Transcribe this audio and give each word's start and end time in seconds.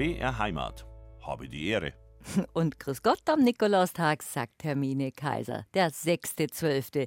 BR 0.00 0.38
Heimat. 0.38 0.86
Habe 1.20 1.46
die 1.46 1.68
Ehre. 1.68 1.92
Und 2.54 2.80
Grüß 2.80 3.02
Gott 3.02 3.20
am 3.28 3.40
Nikolaustag, 3.40 4.22
sagt 4.22 4.64
Hermine 4.64 5.12
Kaiser. 5.12 5.66
Der 5.74 5.90
6.12. 5.90 7.06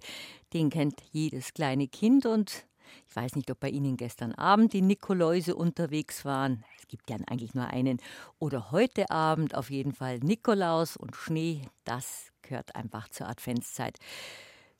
Den 0.53 0.69
kennt 0.69 1.01
jedes 1.09 1.55
kleine 1.55 1.87
Kind 1.87 2.27
und 2.27 2.67
ich 3.09 3.15
weiß 3.15 3.35
nicht, 3.35 3.49
ob 3.49 3.59
bei 3.59 3.69
Ihnen 3.69 3.97
gestern 3.97 4.31
Abend 4.33 4.73
die 4.73 4.83
Nikoläuse 4.83 5.55
unterwegs 5.55 6.23
waren. 6.23 6.63
Es 6.77 6.87
gibt 6.87 7.09
ja 7.09 7.17
eigentlich 7.25 7.55
nur 7.55 7.65
einen. 7.65 7.97
Oder 8.37 8.69
heute 8.69 9.09
Abend 9.09 9.55
auf 9.55 9.71
jeden 9.71 9.93
Fall 9.93 10.19
Nikolaus 10.19 10.95
und 10.95 11.15
Schnee. 11.15 11.63
Das 11.85 12.31
gehört 12.43 12.75
einfach 12.75 13.09
zur 13.09 13.27
Adventszeit. 13.27 13.97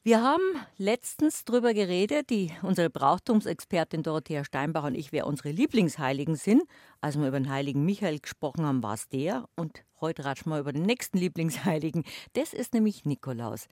Wir 0.06 0.22
haben 0.22 0.44
letztens 0.76 1.46
darüber 1.46 1.74
geredet, 1.74 2.30
die, 2.30 2.52
unsere 2.62 2.90
Brauchtumsexpertin 2.90 4.04
Dorothea 4.04 4.44
Steinbach 4.44 4.84
und 4.84 4.96
ich, 4.96 5.14
wer 5.14 5.26
unsere 5.26 5.52
Lieblingsheiligen 5.52 6.36
sind. 6.36 6.64
Als 7.00 7.18
wir 7.18 7.26
über 7.26 7.40
den 7.40 7.50
heiligen 7.50 7.86
Michael 7.86 8.20
gesprochen 8.20 8.66
haben, 8.66 8.84
war 8.84 8.96
es 8.96 9.08
der. 9.08 9.48
Und 9.56 9.86
heute 10.02 10.26
ratschen 10.26 10.52
wir 10.52 10.60
über 10.60 10.74
den 10.74 10.82
nächsten 10.82 11.18
Lieblingsheiligen. 11.20 12.04
Das 12.34 12.52
ist 12.52 12.74
nämlich 12.74 13.06
Nikolaus. 13.06 13.68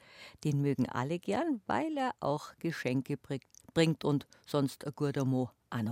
Den 0.46 0.62
mögen 0.62 0.88
alle 0.88 1.20
gern, 1.20 1.60
weil 1.68 1.98
er 1.98 2.12
auch 2.22 2.58
Geschenke 2.60 3.18
bringt 3.74 4.06
und 4.06 4.26
sonst 4.48 4.88
ein 4.88 4.94
guter 4.96 5.26
Mo 5.26 5.50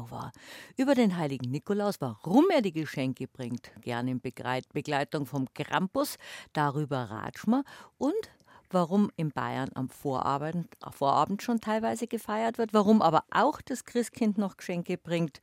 war. 0.09 0.31
Über 0.77 0.95
den 0.95 1.17
heiligen 1.17 1.51
Nikolaus, 1.51 1.99
warum 1.99 2.45
er 2.49 2.61
die 2.61 2.73
Geschenke 2.73 3.27
bringt, 3.27 3.71
gerne 3.81 4.11
in 4.11 4.21
Begleitung 4.21 5.25
vom 5.25 5.53
Krampus, 5.53 6.17
darüber 6.53 7.09
ratschen 7.09 7.51
wir. 7.51 7.63
Und 7.97 8.29
warum 8.73 9.11
in 9.15 9.31
Bayern 9.31 9.69
am 9.75 9.89
Vorabend, 9.89 10.67
Vorabend 10.91 11.41
schon 11.41 11.59
teilweise 11.59 12.07
gefeiert 12.07 12.57
wird, 12.57 12.73
warum 12.73 13.01
aber 13.01 13.23
auch 13.31 13.61
das 13.61 13.85
Christkind 13.85 14.37
noch 14.37 14.57
Geschenke 14.57 14.97
bringt 14.97 15.41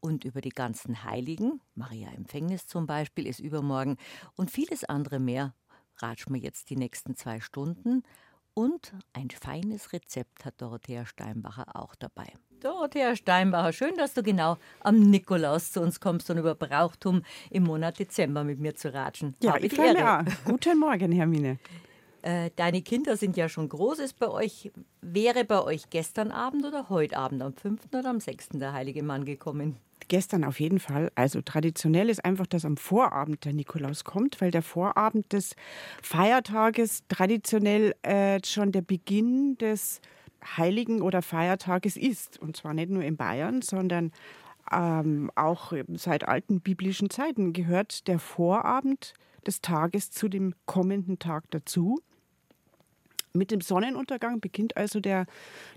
und 0.00 0.24
über 0.24 0.40
die 0.40 0.50
ganzen 0.50 1.04
Heiligen, 1.04 1.60
Maria 1.74 2.08
Empfängnis 2.10 2.66
zum 2.66 2.86
Beispiel 2.86 3.26
ist 3.26 3.40
übermorgen 3.40 3.96
und 4.36 4.50
vieles 4.50 4.84
andere 4.84 5.18
mehr, 5.18 5.54
ratschen 5.96 6.34
wir 6.34 6.40
jetzt 6.40 6.70
die 6.70 6.76
nächsten 6.76 7.16
zwei 7.16 7.40
Stunden. 7.40 8.02
Und 8.54 8.92
ein 9.12 9.30
feines 9.30 9.92
Rezept 9.92 10.44
hat 10.44 10.60
Dorothea 10.60 11.06
Steinbacher 11.06 11.76
auch 11.76 11.94
dabei. 11.94 12.26
Dorothea 12.60 13.14
Steinbacher, 13.14 13.72
schön, 13.72 13.96
dass 13.96 14.14
du 14.14 14.22
genau 14.24 14.56
am 14.80 14.98
Nikolaus 14.98 15.70
zu 15.70 15.80
uns 15.80 16.00
kommst 16.00 16.28
und 16.30 16.38
über 16.38 16.56
Brauchtum 16.56 17.22
im 17.50 17.62
Monat 17.64 18.00
Dezember 18.00 18.42
mit 18.42 18.58
mir 18.58 18.74
zu 18.74 18.92
ratschen. 18.92 19.36
Ja, 19.40 19.54
Habe 19.54 19.66
ich 19.66 19.72
freue 19.72 20.24
mich 20.24 20.34
Guten 20.44 20.80
Morgen, 20.80 21.12
Hermine. 21.12 21.58
Äh, 22.22 22.50
deine 22.56 22.82
Kinder 22.82 23.16
sind 23.16 23.36
ja 23.36 23.48
schon 23.48 23.68
groß. 23.68 24.00
Ist 24.00 24.18
bei 24.18 24.28
euch, 24.28 24.70
wäre 25.00 25.44
bei 25.44 25.62
euch 25.62 25.90
gestern 25.90 26.30
Abend 26.30 26.64
oder 26.64 26.88
heute 26.88 27.16
Abend, 27.16 27.42
am 27.42 27.52
5. 27.52 27.80
oder 27.92 28.10
am 28.10 28.20
6. 28.20 28.50
der 28.54 28.72
Heilige 28.72 29.02
Mann 29.02 29.24
gekommen? 29.24 29.76
Gestern 30.08 30.44
auf 30.44 30.58
jeden 30.58 30.80
Fall. 30.80 31.12
Also 31.14 31.42
traditionell 31.42 32.08
ist 32.08 32.24
einfach, 32.24 32.46
dass 32.46 32.64
am 32.64 32.76
Vorabend 32.76 33.44
der 33.44 33.52
Nikolaus 33.52 34.04
kommt, 34.04 34.40
weil 34.40 34.50
der 34.50 34.62
Vorabend 34.62 35.32
des 35.32 35.54
Feiertages 36.02 37.02
traditionell 37.08 37.94
äh, 38.02 38.40
schon 38.44 38.72
der 38.72 38.82
Beginn 38.82 39.56
des 39.58 40.00
Heiligen 40.56 41.02
oder 41.02 41.20
Feiertages 41.20 41.96
ist. 41.96 42.38
Und 42.38 42.56
zwar 42.56 42.74
nicht 42.74 42.90
nur 42.90 43.02
in 43.02 43.16
Bayern, 43.16 43.60
sondern 43.60 44.12
ähm, 44.72 45.30
auch 45.34 45.72
seit 45.94 46.26
alten 46.26 46.60
biblischen 46.60 47.10
Zeiten 47.10 47.52
gehört 47.52 48.08
der 48.08 48.18
Vorabend 48.18 49.14
des 49.46 49.60
Tages 49.60 50.10
zu 50.10 50.28
dem 50.28 50.54
kommenden 50.66 51.18
Tag 51.18 51.44
dazu. 51.50 52.00
Mit 53.32 53.50
dem 53.50 53.60
Sonnenuntergang 53.60 54.40
beginnt 54.40 54.76
also 54.76 55.00
der, 55.00 55.26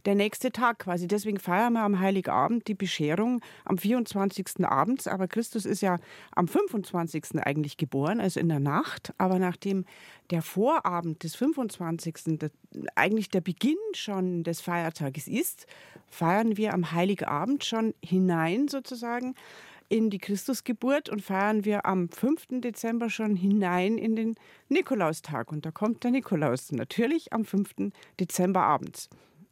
der 0.05 0.15
nächste 0.15 0.51
Tag 0.51 0.79
quasi. 0.79 1.07
Deswegen 1.07 1.39
feiern 1.39 1.73
wir 1.73 1.81
am 1.81 1.99
Heiligabend 1.99 2.67
die 2.67 2.73
Bescherung 2.73 3.41
am 3.65 3.77
24. 3.77 4.65
abends. 4.65 5.07
Aber 5.07 5.27
Christus 5.27 5.65
ist 5.65 5.81
ja 5.81 5.97
am 6.35 6.47
25. 6.47 7.41
eigentlich 7.41 7.77
geboren, 7.77 8.19
also 8.19 8.39
in 8.39 8.49
der 8.49 8.59
Nacht. 8.59 9.13
Aber 9.17 9.39
nachdem 9.39 9.85
der 10.31 10.41
Vorabend 10.41 11.23
des 11.23 11.35
25. 11.35 12.39
Der, 12.39 12.51
eigentlich 12.95 13.29
der 13.29 13.41
Beginn 13.41 13.77
schon 13.93 14.43
des 14.43 14.61
Feiertages 14.61 15.27
ist, 15.27 15.67
feiern 16.07 16.57
wir 16.57 16.73
am 16.73 16.91
Heiligabend 16.91 17.65
schon 17.65 17.93
hinein 18.03 18.67
sozusagen 18.67 19.35
in 19.91 20.09
die 20.09 20.19
Christusgeburt 20.19 21.09
und 21.09 21.21
feiern 21.21 21.65
wir 21.65 21.85
am 21.85 22.07
5. 22.07 22.61
Dezember 22.61 23.09
schon 23.09 23.35
hinein 23.35 23.97
in 23.97 24.15
den 24.15 24.35
Nikolaustag. 24.69 25.51
Und 25.51 25.65
da 25.65 25.71
kommt 25.71 26.05
der 26.05 26.11
Nikolaus 26.11 26.71
natürlich 26.71 27.33
am 27.33 27.43
5. 27.43 27.91
Dezember 28.17 28.61
abends. 28.61 29.09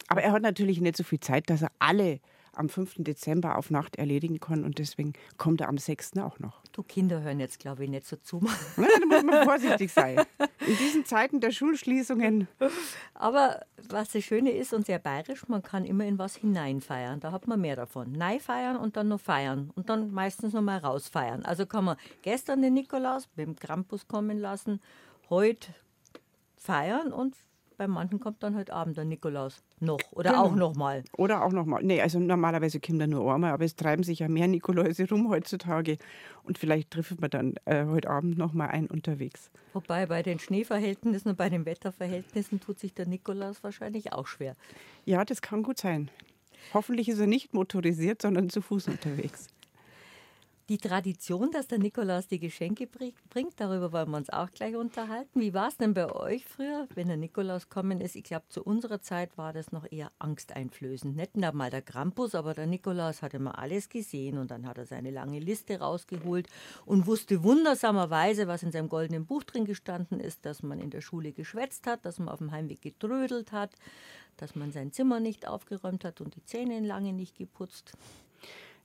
Aber 0.07 0.21
er 0.23 0.31
hat 0.31 0.41
natürlich 0.41 0.79
nicht 0.79 0.95
so 0.95 1.03
viel 1.03 1.19
Zeit, 1.19 1.49
dass 1.49 1.61
er 1.61 1.71
alle 1.79 2.21
am 2.53 2.69
5. 2.69 2.95
Dezember 2.99 3.57
auf 3.57 3.69
Nacht 3.69 3.97
erledigen 3.97 4.39
kann 4.39 4.63
und 4.63 4.79
deswegen 4.79 5.11
kommt 5.37 5.59
er 5.59 5.67
am 5.67 5.77
6. 5.77 6.17
auch 6.17 6.39
noch. 6.39 6.63
Du 6.79 6.83
Kinder 6.83 7.21
hören 7.21 7.41
jetzt, 7.41 7.59
glaube 7.59 7.83
ich, 7.83 7.89
nicht 7.89 8.05
so 8.05 8.15
zu. 8.15 8.39
Ja, 8.77 8.87
da 9.01 9.05
muss 9.05 9.23
man 9.23 9.43
vorsichtig 9.43 9.91
sein. 9.91 10.21
In 10.65 10.77
diesen 10.77 11.03
Zeiten 11.03 11.41
der 11.41 11.51
Schulschließungen. 11.51 12.47
Aber 13.13 13.65
was 13.89 14.11
das 14.11 14.23
Schöne 14.23 14.51
ist 14.51 14.71
und 14.71 14.85
sehr 14.85 14.97
bayerisch, 14.97 15.45
man 15.49 15.61
kann 15.61 15.83
immer 15.83 16.05
in 16.05 16.17
was 16.17 16.37
hineinfeiern. 16.37 17.19
Da 17.19 17.33
hat 17.33 17.47
man 17.47 17.59
mehr 17.59 17.75
davon. 17.75 18.13
Nein 18.13 18.39
feiern 18.39 18.77
und 18.77 18.95
dann 18.95 19.09
noch 19.09 19.19
feiern 19.19 19.73
und 19.75 19.89
dann 19.89 20.11
meistens 20.11 20.53
noch 20.53 20.61
mal 20.61 20.77
rausfeiern. 20.77 21.43
Also 21.43 21.65
kann 21.65 21.83
man 21.83 21.97
gestern 22.21 22.61
den 22.61 22.75
Nikolaus 22.75 23.27
mit 23.35 23.45
dem 23.45 23.57
Krampus 23.57 24.07
kommen 24.07 24.39
lassen, 24.39 24.79
heute 25.29 25.73
feiern 26.55 27.11
und 27.11 27.35
bei 27.79 27.87
manchen 27.87 28.19
kommt 28.19 28.43
dann 28.43 28.55
heute 28.55 28.73
Abend 28.73 28.97
der 28.97 29.05
Nikolaus 29.05 29.63
noch 29.79 29.99
oder 30.11 30.31
genau. 30.31 30.43
auch 30.43 30.55
nochmal. 30.55 31.03
Oder 31.17 31.45
auch 31.45 31.53
nochmal. 31.53 31.81
Nee, 31.81 32.01
also 32.01 32.19
normalerweise 32.19 32.81
kommt 32.81 32.99
er 32.99 33.07
nur 33.07 33.33
einmal, 33.33 33.53
aber 33.53 33.63
es 33.63 33.77
treiben 33.77 34.03
sich 34.03 34.19
ja 34.19 34.27
mehr 34.27 34.49
Nikoläuse 34.49 35.07
rum 35.09 35.29
heutzutage. 35.29 35.97
Und 36.43 36.57
vielleicht 36.57 36.91
trifft 36.91 37.21
man 37.21 37.29
dann 37.29 37.55
äh, 37.63 37.85
heute 37.85 38.09
Abend 38.09 38.37
nochmal 38.37 38.67
einen 38.69 38.87
unterwegs. 38.87 39.49
Wobei 39.71 40.05
bei 40.07 40.21
den 40.21 40.39
Schneeverhältnissen 40.39 41.31
und 41.31 41.37
bei 41.37 41.49
den 41.49 41.65
Wetterverhältnissen 41.65 42.59
tut 42.59 42.79
sich 42.79 42.93
der 42.93 43.07
Nikolaus 43.07 43.63
wahrscheinlich 43.63 44.11
auch 44.11 44.27
schwer. 44.27 44.57
Ja, 45.05 45.23
das 45.23 45.41
kann 45.41 45.63
gut 45.63 45.77
sein. 45.77 46.11
Hoffentlich 46.73 47.07
ist 47.07 47.19
er 47.19 47.27
nicht 47.27 47.53
motorisiert, 47.53 48.21
sondern 48.21 48.49
zu 48.49 48.61
Fuß 48.61 48.89
unterwegs. 48.89 49.47
Die 50.69 50.77
Tradition, 50.77 51.49
dass 51.49 51.65
der 51.65 51.79
Nikolaus 51.79 52.27
die 52.27 52.37
Geschenke 52.37 52.85
bringt, 52.85 53.59
darüber 53.59 53.91
wollen 53.91 54.11
wir 54.11 54.17
uns 54.17 54.29
auch 54.29 54.51
gleich 54.51 54.75
unterhalten. 54.75 55.41
Wie 55.41 55.55
war 55.55 55.69
es 55.69 55.77
denn 55.77 55.95
bei 55.95 56.13
euch 56.13 56.45
früher, 56.45 56.87
wenn 56.93 57.07
der 57.07 57.17
Nikolaus 57.17 57.69
kommen 57.69 57.99
ist? 57.99 58.15
Ich 58.15 58.25
glaube, 58.25 58.45
zu 58.49 58.63
unserer 58.63 59.01
Zeit 59.01 59.35
war 59.35 59.51
das 59.51 59.71
noch 59.71 59.91
eher 59.91 60.11
angsteinflößend. 60.19 61.15
Nicht 61.15 61.37
nur 61.37 61.51
mal 61.53 61.71
der 61.71 61.81
Krampus, 61.81 62.35
aber 62.35 62.53
der 62.53 62.67
Nikolaus 62.67 63.23
hat 63.23 63.33
immer 63.33 63.57
alles 63.57 63.89
gesehen 63.89 64.37
und 64.37 64.51
dann 64.51 64.67
hat 64.67 64.77
er 64.77 64.85
seine 64.85 65.09
lange 65.09 65.39
Liste 65.39 65.79
rausgeholt 65.79 66.47
und 66.85 67.07
wusste 67.07 67.43
wundersamerweise, 67.43 68.47
was 68.47 68.61
in 68.61 68.71
seinem 68.71 68.89
goldenen 68.89 69.25
Buch 69.25 69.41
drin 69.41 69.65
gestanden 69.65 70.19
ist, 70.19 70.45
dass 70.45 70.61
man 70.61 70.79
in 70.79 70.91
der 70.91 71.01
Schule 71.01 71.31
geschwätzt 71.31 71.87
hat, 71.87 72.05
dass 72.05 72.19
man 72.19 72.29
auf 72.29 72.37
dem 72.37 72.51
Heimweg 72.51 72.79
getrödelt 72.79 73.51
hat, 73.51 73.71
dass 74.37 74.55
man 74.55 74.71
sein 74.71 74.91
Zimmer 74.91 75.19
nicht 75.19 75.47
aufgeräumt 75.47 76.05
hat 76.05 76.21
und 76.21 76.35
die 76.35 76.45
Zähne 76.45 76.79
lange 76.81 77.11
nicht 77.11 77.35
geputzt. 77.35 77.93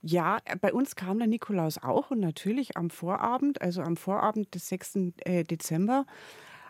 Ja, 0.07 0.39
äh, 0.45 0.57
bei 0.57 0.73
uns 0.73 0.97
kam 0.97 1.19
der 1.19 1.27
Nikolaus 1.27 1.79
auch 1.83 2.11
und 2.11 2.21
natürlich 2.21 2.77
am 2.77 2.91
Vorabend, 2.91 3.63
also 3.63 3.81
am 3.81 3.97
Vorabend 3.97 4.55
des 4.55 4.69
6. 4.69 5.15
Äh, 5.25 5.45
Dezember. 5.45 6.05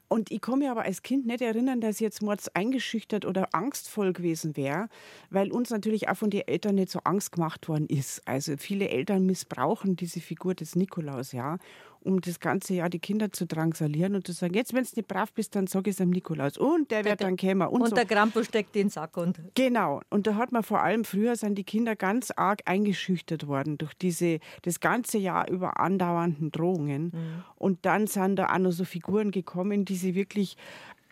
Und 0.06 0.30
ich 0.30 0.40
kann 0.40 0.60
mich 0.60 0.68
aber 0.68 0.82
als 0.82 1.02
Kind 1.02 1.26
nicht 1.26 1.40
erinnern, 1.40 1.80
dass 1.80 1.96
ich 1.96 2.02
jetzt 2.02 2.22
mords 2.22 2.48
eingeschüchtert 2.54 3.24
oder 3.24 3.48
angstvoll 3.52 4.12
gewesen 4.12 4.56
wäre, 4.56 4.88
weil 5.30 5.50
uns 5.50 5.70
natürlich 5.70 6.08
auch 6.08 6.16
von 6.16 6.30
den 6.30 6.46
Eltern 6.46 6.76
nicht 6.76 6.90
so 6.90 7.00
Angst 7.00 7.32
gemacht 7.32 7.68
worden 7.68 7.88
ist. 7.88 8.22
Also 8.28 8.56
viele 8.56 8.88
Eltern 8.90 9.26
missbrauchen 9.26 9.96
diese 9.96 10.20
Figur 10.20 10.54
des 10.54 10.76
Nikolaus, 10.76 11.32
ja 11.32 11.58
um 12.04 12.20
das 12.20 12.40
ganze 12.40 12.74
Jahr 12.74 12.90
die 12.90 12.98
Kinder 12.98 13.32
zu 13.32 13.46
drangsalieren 13.46 14.14
und 14.14 14.26
zu 14.26 14.32
sagen, 14.32 14.54
jetzt, 14.54 14.74
wenn 14.74 14.84
du 14.84 14.90
nicht 14.94 15.08
brav 15.08 15.32
bist, 15.32 15.56
dann 15.56 15.66
sag 15.66 15.86
ich 15.86 15.94
es 15.94 16.00
am 16.00 16.10
Nikolaus. 16.10 16.58
Und 16.58 16.90
der 16.90 17.04
wird 17.04 17.20
dann 17.20 17.36
kämen. 17.36 17.66
Und, 17.68 17.82
und 17.82 17.90
so. 17.90 17.94
der 17.94 18.04
Krampus 18.04 18.46
steckt 18.46 18.74
den 18.74 18.90
Sack. 18.90 19.16
Und 19.16 19.40
genau. 19.54 20.00
Und 20.10 20.26
da 20.26 20.36
hat 20.36 20.52
man 20.52 20.62
vor 20.62 20.82
allem 20.82 21.04
früher 21.04 21.36
sind 21.36 21.56
die 21.56 21.64
Kinder 21.64 21.96
ganz 21.96 22.30
arg 22.30 22.60
eingeschüchtert 22.66 23.46
worden 23.46 23.78
durch 23.78 23.94
diese, 23.94 24.38
das 24.62 24.80
ganze 24.80 25.18
Jahr 25.18 25.48
über 25.48 25.80
andauernden 25.80 26.52
Drohungen. 26.52 27.04
Mhm. 27.04 27.44
Und 27.56 27.86
dann 27.86 28.06
sind 28.06 28.36
da 28.36 28.52
auch 28.52 28.58
noch 28.58 28.72
so 28.72 28.84
Figuren 28.84 29.30
gekommen, 29.30 29.84
die 29.84 29.96
sie 29.96 30.14
wirklich 30.14 30.56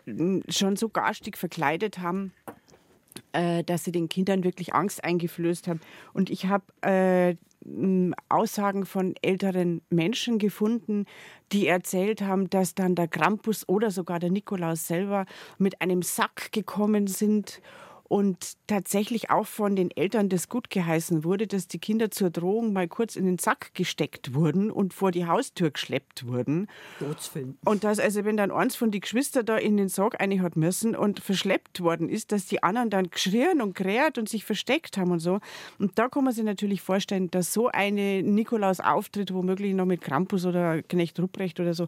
hm, 0.05 0.43
schon 0.47 0.75
so 0.75 0.89
garstig 0.89 1.37
verkleidet 1.37 1.99
haben 1.99 2.33
äh, 3.31 3.63
dass 3.63 3.83
sie 3.83 3.91
den 3.91 4.09
Kindern 4.09 4.43
wirklich 4.43 4.73
Angst 4.73 5.03
eingeflößt 5.03 5.67
haben. 5.67 5.81
Und 6.13 6.29
ich 6.29 6.45
habe 6.47 6.63
äh, 6.81 7.35
Aussagen 8.29 8.85
von 8.85 9.15
älteren 9.21 9.81
Menschen 9.89 10.37
gefunden, 10.37 11.05
die 11.51 11.67
erzählt 11.67 12.21
haben, 12.21 12.49
dass 12.49 12.75
dann 12.75 12.95
der 12.95 13.07
Krampus 13.07 13.67
oder 13.67 13.91
sogar 13.91 14.19
der 14.19 14.31
Nikolaus 14.31 14.87
selber 14.87 15.25
mit 15.57 15.81
einem 15.81 16.01
Sack 16.01 16.51
gekommen 16.51 17.07
sind 17.07 17.61
und 18.13 18.57
tatsächlich 18.67 19.31
auch 19.31 19.47
von 19.47 19.75
den 19.75 19.89
Eltern 19.89 20.29
das 20.29 20.47
gut 20.47 20.69
geheißen 20.69 21.23
wurde, 21.23 21.47
dass 21.47 21.67
die 21.67 21.79
Kinder 21.79 22.11
zur 22.11 22.29
Drohung 22.29 22.71
mal 22.71 22.87
kurz 22.87 23.15
in 23.15 23.25
den 23.25 23.39
Sack 23.39 23.73
gesteckt 23.73 24.35
wurden 24.35 24.69
und 24.69 24.93
vor 24.93 25.09
die 25.09 25.25
Haustür 25.25 25.71
geschleppt 25.71 26.27
wurden. 26.27 26.67
Und 27.65 27.83
dass 27.83 27.97
also, 27.97 28.23
wenn 28.23 28.37
dann 28.37 28.51
eins 28.51 28.75
von 28.75 28.91
den 28.91 29.01
Geschwistern 29.01 29.47
da 29.47 29.57
in 29.57 29.77
den 29.77 29.89
Sarg 29.89 30.21
eine 30.21 30.43
hat 30.43 30.55
müssen 30.55 30.95
und 30.95 31.21
verschleppt 31.21 31.81
worden 31.81 32.07
ist, 32.07 32.31
dass 32.31 32.45
die 32.45 32.61
anderen 32.61 32.91
dann 32.91 33.09
geschrien 33.09 33.63
und 33.63 33.73
kräht 33.73 34.19
und 34.19 34.29
sich 34.29 34.45
versteckt 34.45 34.95
haben 34.99 35.09
und 35.09 35.19
so. 35.19 35.39
Und 35.79 35.97
da 35.97 36.07
kann 36.07 36.23
man 36.23 36.33
sich 36.33 36.43
natürlich 36.43 36.83
vorstellen, 36.83 37.31
dass 37.31 37.51
so 37.51 37.69
eine 37.69 38.21
Nikolaus-Auftritt 38.21 39.33
womöglich 39.33 39.73
noch 39.73 39.87
mit 39.87 40.01
Krampus 40.01 40.45
oder 40.45 40.83
Knecht 40.83 41.19
Rupprecht 41.19 41.59
oder 41.59 41.73
so 41.73 41.87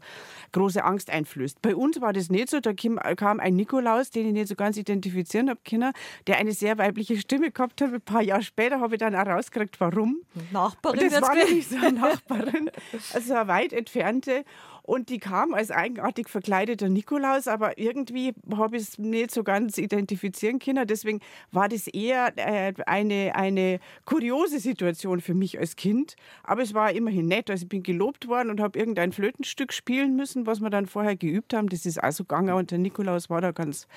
große 0.54 0.84
Angst 0.84 1.12
einflößt. 1.12 1.62
Bei 1.62 1.76
uns 1.76 2.02
war 2.02 2.14
das 2.14 2.32
nicht 2.32 2.50
so. 2.50 2.62
Da 2.62 2.74
kam 2.74 3.40
ein 3.40 3.56
Nikolaus, 3.56 4.10
den 4.10 4.26
ich 4.26 4.34
nicht 4.34 4.48
so 4.48 4.56
ganz 4.56 4.76
identifizieren 4.76 5.52
habe 5.52 5.60
können, 5.64 5.94
der 6.28 6.38
eine 6.38 6.54
sehr 6.54 6.78
weibliche 6.78 7.18
Stimme 7.18 7.52
gehabt 7.52 7.82
hat. 7.82 7.94
Ein 7.94 8.02
paar 8.02 8.22
Jahre 8.22 8.44
später 8.44 8.80
habe 8.80 8.96
ich 8.96 9.00
dann 9.00 9.16
auch 9.16 9.26
rausgekriegt, 9.26 9.80
warum. 9.80 10.22
Nachbarin. 10.52 11.10
Das 11.10 11.22
war 11.22 11.36
nämlich 11.36 11.68
so 11.68 11.78
eine 11.78 11.94
Nachbarin, 11.94 12.72
also 13.14 13.34
eine 13.34 13.48
weit 13.48 13.74
entfernte. 13.74 14.46
Und 14.86 15.10
die 15.10 15.18
kam 15.18 15.56
als 15.56 15.72
eigenartig 15.72 16.30
verkleideter 16.30 16.90
Nikolaus, 16.90 17.48
aber 17.48 17.80
irgendwie 17.80 18.34
habe 18.56 18.78
ich 18.78 18.84
es 18.84 19.00
nicht 19.00 19.32
so 19.32 19.44
ganz 19.44 19.80
identifizieren 19.80 20.60
können. 20.60 20.86
Deswegen 20.86 21.22
war 21.52 21.68
das 21.68 21.88
eher 21.88 22.32
äh, 22.36 22.72
eine, 22.86 23.34
eine 23.34 23.80
kuriose 24.06 24.60
Situation 24.60 25.22
für 25.22 25.34
mich 25.34 25.58
als 25.58 25.76
Kind. 25.76 26.16
Aber 26.44 26.62
es 26.62 26.76
war 26.76 26.92
immerhin 26.92 27.26
nett. 27.26 27.50
Also 27.50 27.64
ich 27.64 27.70
bin 27.70 27.82
gelobt 27.82 28.28
worden 28.28 28.52
und 28.52 28.62
habe 28.62 28.78
irgendein 28.78 29.12
Flötenstück 29.12 29.74
spielen 29.74 30.16
müssen, 30.16 30.46
was 30.46 30.60
wir 30.60 30.70
dann 30.70 30.86
vorher 30.86 31.16
geübt 31.16 31.56
haben. 31.56 31.68
Das 31.70 31.88
ist 31.88 31.98
also 31.98 32.24
gegangen 32.24 32.54
und 32.54 32.70
der 32.70 32.78
Nikolaus 32.78 33.28
war 33.28 33.42
da 33.42 33.52
ganz, 33.52 33.88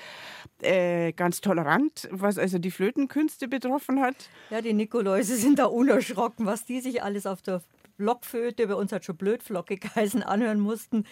äh, 0.63 1.11
ganz 1.13 1.39
tolerant, 1.41 2.09
was 2.11 2.39
also 2.39 2.57
die 2.57 2.71
Flötenkünste 2.71 3.47
betroffen 3.47 4.01
hat. 4.01 4.15
Ja, 4.49 4.61
die 4.61 4.73
Nikoläuse 4.73 5.35
sind 5.35 5.59
da 5.59 5.65
unerschrocken, 5.65 6.47
was 6.47 6.65
die 6.65 6.81
sich 6.81 7.03
alles 7.03 7.27
auf 7.27 7.43
der 7.43 7.61
Blockflöte, 7.99 8.65
bei 8.65 8.75
uns 8.75 8.93
hat 8.93 9.03
schon 9.05 9.17
Blödflocke 9.17 9.75
geheißen, 9.77 10.23
anhören 10.23 10.59
mussten. 10.59 11.03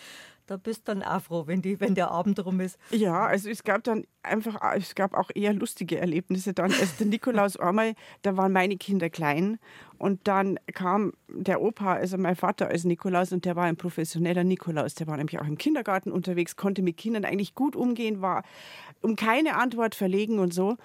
Da 0.48 0.56
bist 0.56 0.88
du 0.88 0.94
dann 0.94 1.04
auch 1.04 1.22
froh, 1.22 1.44
wenn, 1.46 1.62
die, 1.62 1.82
wenn 1.82 1.94
der 1.94 2.10
Abend 2.10 2.44
rum 2.46 2.62
ist. 2.62 2.80
Ja, 2.92 3.26
also 3.26 3.50
es 3.50 3.66
gab 3.66 3.84
dann 3.84 4.06
einfach, 4.24 4.58
es 4.78 4.96
gab 4.96 5.14
auch 5.14 5.30
eher 5.36 5.54
lustige 5.54 5.98
Erlebnisse 5.98 6.54
dann. 6.54 6.72
Also 6.72 6.88
der 7.00 7.08
Nikolaus 7.08 7.58
einmal, 7.60 7.96
da 8.22 8.38
waren 8.38 8.54
meine 8.54 8.78
Kinder 8.78 9.10
klein 9.10 9.60
und 9.98 10.26
dann 10.30 10.58
kam 10.74 11.12
der 11.28 11.62
Opa, 11.62 11.96
also 11.96 12.18
mein 12.18 12.38
Vater 12.38 12.70
als 12.70 12.86
Nikolaus 12.86 13.34
und 13.34 13.44
der 13.44 13.58
war 13.58 13.66
ein 13.66 13.76
professioneller 13.76 14.46
Nikolaus. 14.46 14.96
Der 14.96 15.08
war 15.08 15.18
nämlich 15.18 15.38
auch 15.38 15.48
im 15.48 15.58
Kindergarten 15.58 16.14
unterwegs, 16.14 16.56
konnte 16.56 16.82
mit 16.82 16.96
Kindern 16.96 17.26
eigentlich 17.26 17.54
gut 17.54 17.76
umgehen, 17.76 18.22
war 18.22 18.44
um 19.02 19.18
keine 19.18 19.58
Antwort 19.58 19.96
verlegen 19.96 20.40
und 20.40 20.54
so. 20.54 20.78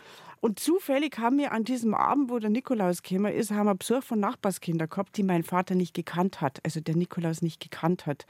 Und 0.42 0.58
zufällig 0.58 1.18
haben 1.18 1.38
wir 1.38 1.52
an 1.52 1.62
diesem 1.62 1.94
Abend, 1.94 2.28
wo 2.28 2.40
der 2.40 2.50
Nikolaus 2.50 3.04
gekommen 3.04 3.32
ist, 3.32 3.52
haben 3.52 3.66
wir 3.66 3.76
Besuch 3.76 4.02
von 4.02 4.18
Nachbarskindern 4.18 4.88
gehabt, 4.88 5.16
die 5.16 5.22
mein 5.22 5.44
Vater 5.44 5.76
nicht 5.76 5.94
gekannt 5.94 6.40
hat, 6.40 6.58
also 6.64 6.80
der 6.80 6.96
Nikolaus 6.96 7.42
nicht 7.42 7.60
gekannt 7.60 8.06
hat. 8.06 8.26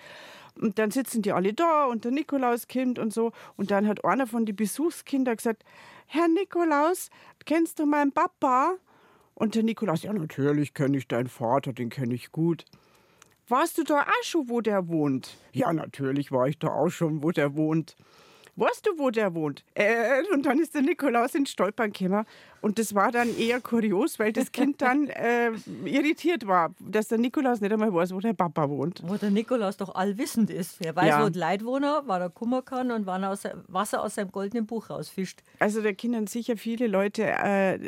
Und 0.60 0.78
dann 0.78 0.90
sitzen 0.90 1.22
die 1.22 1.32
alle 1.32 1.54
da 1.54 1.86
und 1.86 2.04
der 2.04 2.12
Nikolaus 2.12 2.68
kommt 2.68 2.98
und 2.98 3.14
so. 3.14 3.32
Und 3.56 3.70
dann 3.70 3.88
hat 3.88 4.04
einer 4.04 4.26
von 4.26 4.44
den 4.44 4.54
Besuchskindern 4.54 5.36
gesagt, 5.36 5.64
Herr 6.04 6.28
Nikolaus, 6.28 7.08
kennst 7.46 7.78
du 7.78 7.86
meinen 7.86 8.12
Papa? 8.12 8.74
Und 9.34 9.54
der 9.54 9.62
Nikolaus, 9.62 10.02
ja 10.02 10.12
natürlich 10.12 10.74
kenne 10.74 10.98
ich 10.98 11.08
deinen 11.08 11.28
Vater, 11.28 11.72
den 11.72 11.88
kenne 11.88 12.12
ich 12.12 12.30
gut. 12.30 12.66
Warst 13.48 13.78
du 13.78 13.84
da 13.84 14.02
auch 14.02 14.22
schon, 14.22 14.50
wo 14.50 14.60
der 14.60 14.86
wohnt? 14.86 15.38
Ja, 15.54 15.72
natürlich 15.72 16.30
war 16.30 16.46
ich 16.46 16.58
da 16.58 16.68
auch 16.68 16.90
schon, 16.90 17.22
wo 17.22 17.30
der 17.30 17.56
wohnt 17.56 17.96
weißt 18.56 18.86
du, 18.86 18.98
wo 18.98 19.10
der 19.10 19.34
wohnt? 19.34 19.64
Äh, 19.74 20.22
und 20.32 20.46
dann 20.46 20.58
ist 20.58 20.74
der 20.74 20.82
Nikolaus 20.82 21.34
in 21.34 21.46
Stolpern 21.46 21.92
gekommen. 21.92 22.24
Und 22.60 22.78
das 22.78 22.94
war 22.94 23.10
dann 23.10 23.36
eher 23.36 23.60
kurios, 23.60 24.18
weil 24.18 24.32
das 24.32 24.52
Kind 24.52 24.80
dann 24.82 25.08
äh, 25.08 25.50
irritiert 25.84 26.46
war, 26.46 26.74
dass 26.78 27.08
der 27.08 27.18
Nikolaus 27.18 27.60
nicht 27.60 27.72
einmal 27.72 27.92
weiß, 27.92 28.14
wo 28.14 28.20
der 28.20 28.34
Papa 28.34 28.68
wohnt. 28.68 29.02
Wo 29.04 29.16
der 29.16 29.30
Nikolaus 29.30 29.76
doch 29.76 29.94
allwissend 29.94 30.50
ist. 30.50 30.84
Er 30.84 30.94
weiß, 30.94 31.08
ja. 31.08 31.24
wo 31.24 31.28
die 31.28 31.38
Leute 31.38 31.64
wohnen, 31.64 31.90
wann 32.04 32.20
er 32.20 32.30
kommen 32.30 32.64
kann 32.64 32.90
und 32.92 33.06
wann 33.06 33.24
er 33.24 33.30
aus, 33.30 33.42
Wasser 33.66 34.02
aus 34.02 34.14
seinem 34.14 34.30
goldenen 34.30 34.66
Buch 34.66 34.90
rausfischt. 34.90 35.42
Also 35.58 35.82
da 35.82 35.92
können 35.92 36.26
sicher 36.26 36.56
viele 36.56 36.86
Leute 36.86 37.24
äh, 37.24 37.78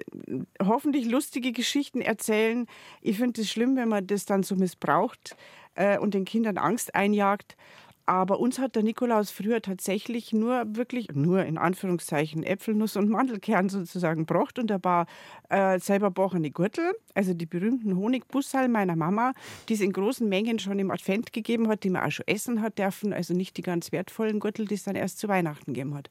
hoffentlich 0.63 1.07
lustige 1.07 1.53
Geschichten 1.53 2.01
erzählen. 2.01 2.67
Ich 3.01 3.19
finde 3.19 3.43
es 3.43 3.51
schlimm, 3.51 3.77
wenn 3.77 3.89
man 3.89 4.07
das 4.07 4.25
dann 4.25 4.43
so 4.43 4.57
missbraucht 4.57 5.37
äh, 5.75 5.99
und 5.99 6.15
den 6.15 6.25
Kindern 6.25 6.59
Angst 6.59 6.95
einjagt. 6.95 7.57
Aber 8.07 8.39
uns 8.39 8.59
hat 8.59 8.77
der 8.77 8.83
Nikolaus 8.83 9.31
früher 9.31 9.63
tatsächlich 9.63 10.33
nur 10.35 10.65
wirklich, 10.77 11.09
nur 11.15 11.45
in 11.45 11.57
Anführungszeichen, 11.57 12.43
Äpfelnuss 12.43 12.97
und 12.97 13.09
Mandelkern 13.09 13.71
sozusagen 13.71 14.27
gebracht. 14.27 14.59
Und 14.59 14.71
er 14.71 14.85
war 14.85 15.07
äh, 15.49 15.79
selber 15.79 16.11
bochene 16.11 16.51
Gürtel, 16.51 16.93
also 17.15 17.33
die 17.33 17.47
berühmten 17.47 17.97
Honigbussal 17.97 18.69
meiner 18.69 18.95
Mama, 18.95 19.33
die 19.69 19.75
es 19.75 19.81
in 19.81 19.93
großen 19.93 20.29
Mengen 20.29 20.59
schon 20.59 20.79
im 20.79 20.91
Advent 20.91 21.33
gegeben 21.33 21.69
hat, 21.69 21.83
die 21.83 21.91
man 21.91 22.03
auch 22.03 22.11
schon 22.11 22.29
essen 22.29 22.61
hat 22.61 22.79
dürfen. 22.79 23.15
Also 23.15 23.33
nicht 23.33 23.57
die 23.57 23.63
ganz 23.63 23.91
wertvollen 23.91 24.39
Gürtel, 24.39 24.67
die 24.67 24.75
es 24.75 24.85
dann 24.85 24.97
erst 24.97 25.19
zu 25.19 25.29
Weihnachten 25.29 25.73
gegeben 25.73 25.95
hat. 25.95 26.11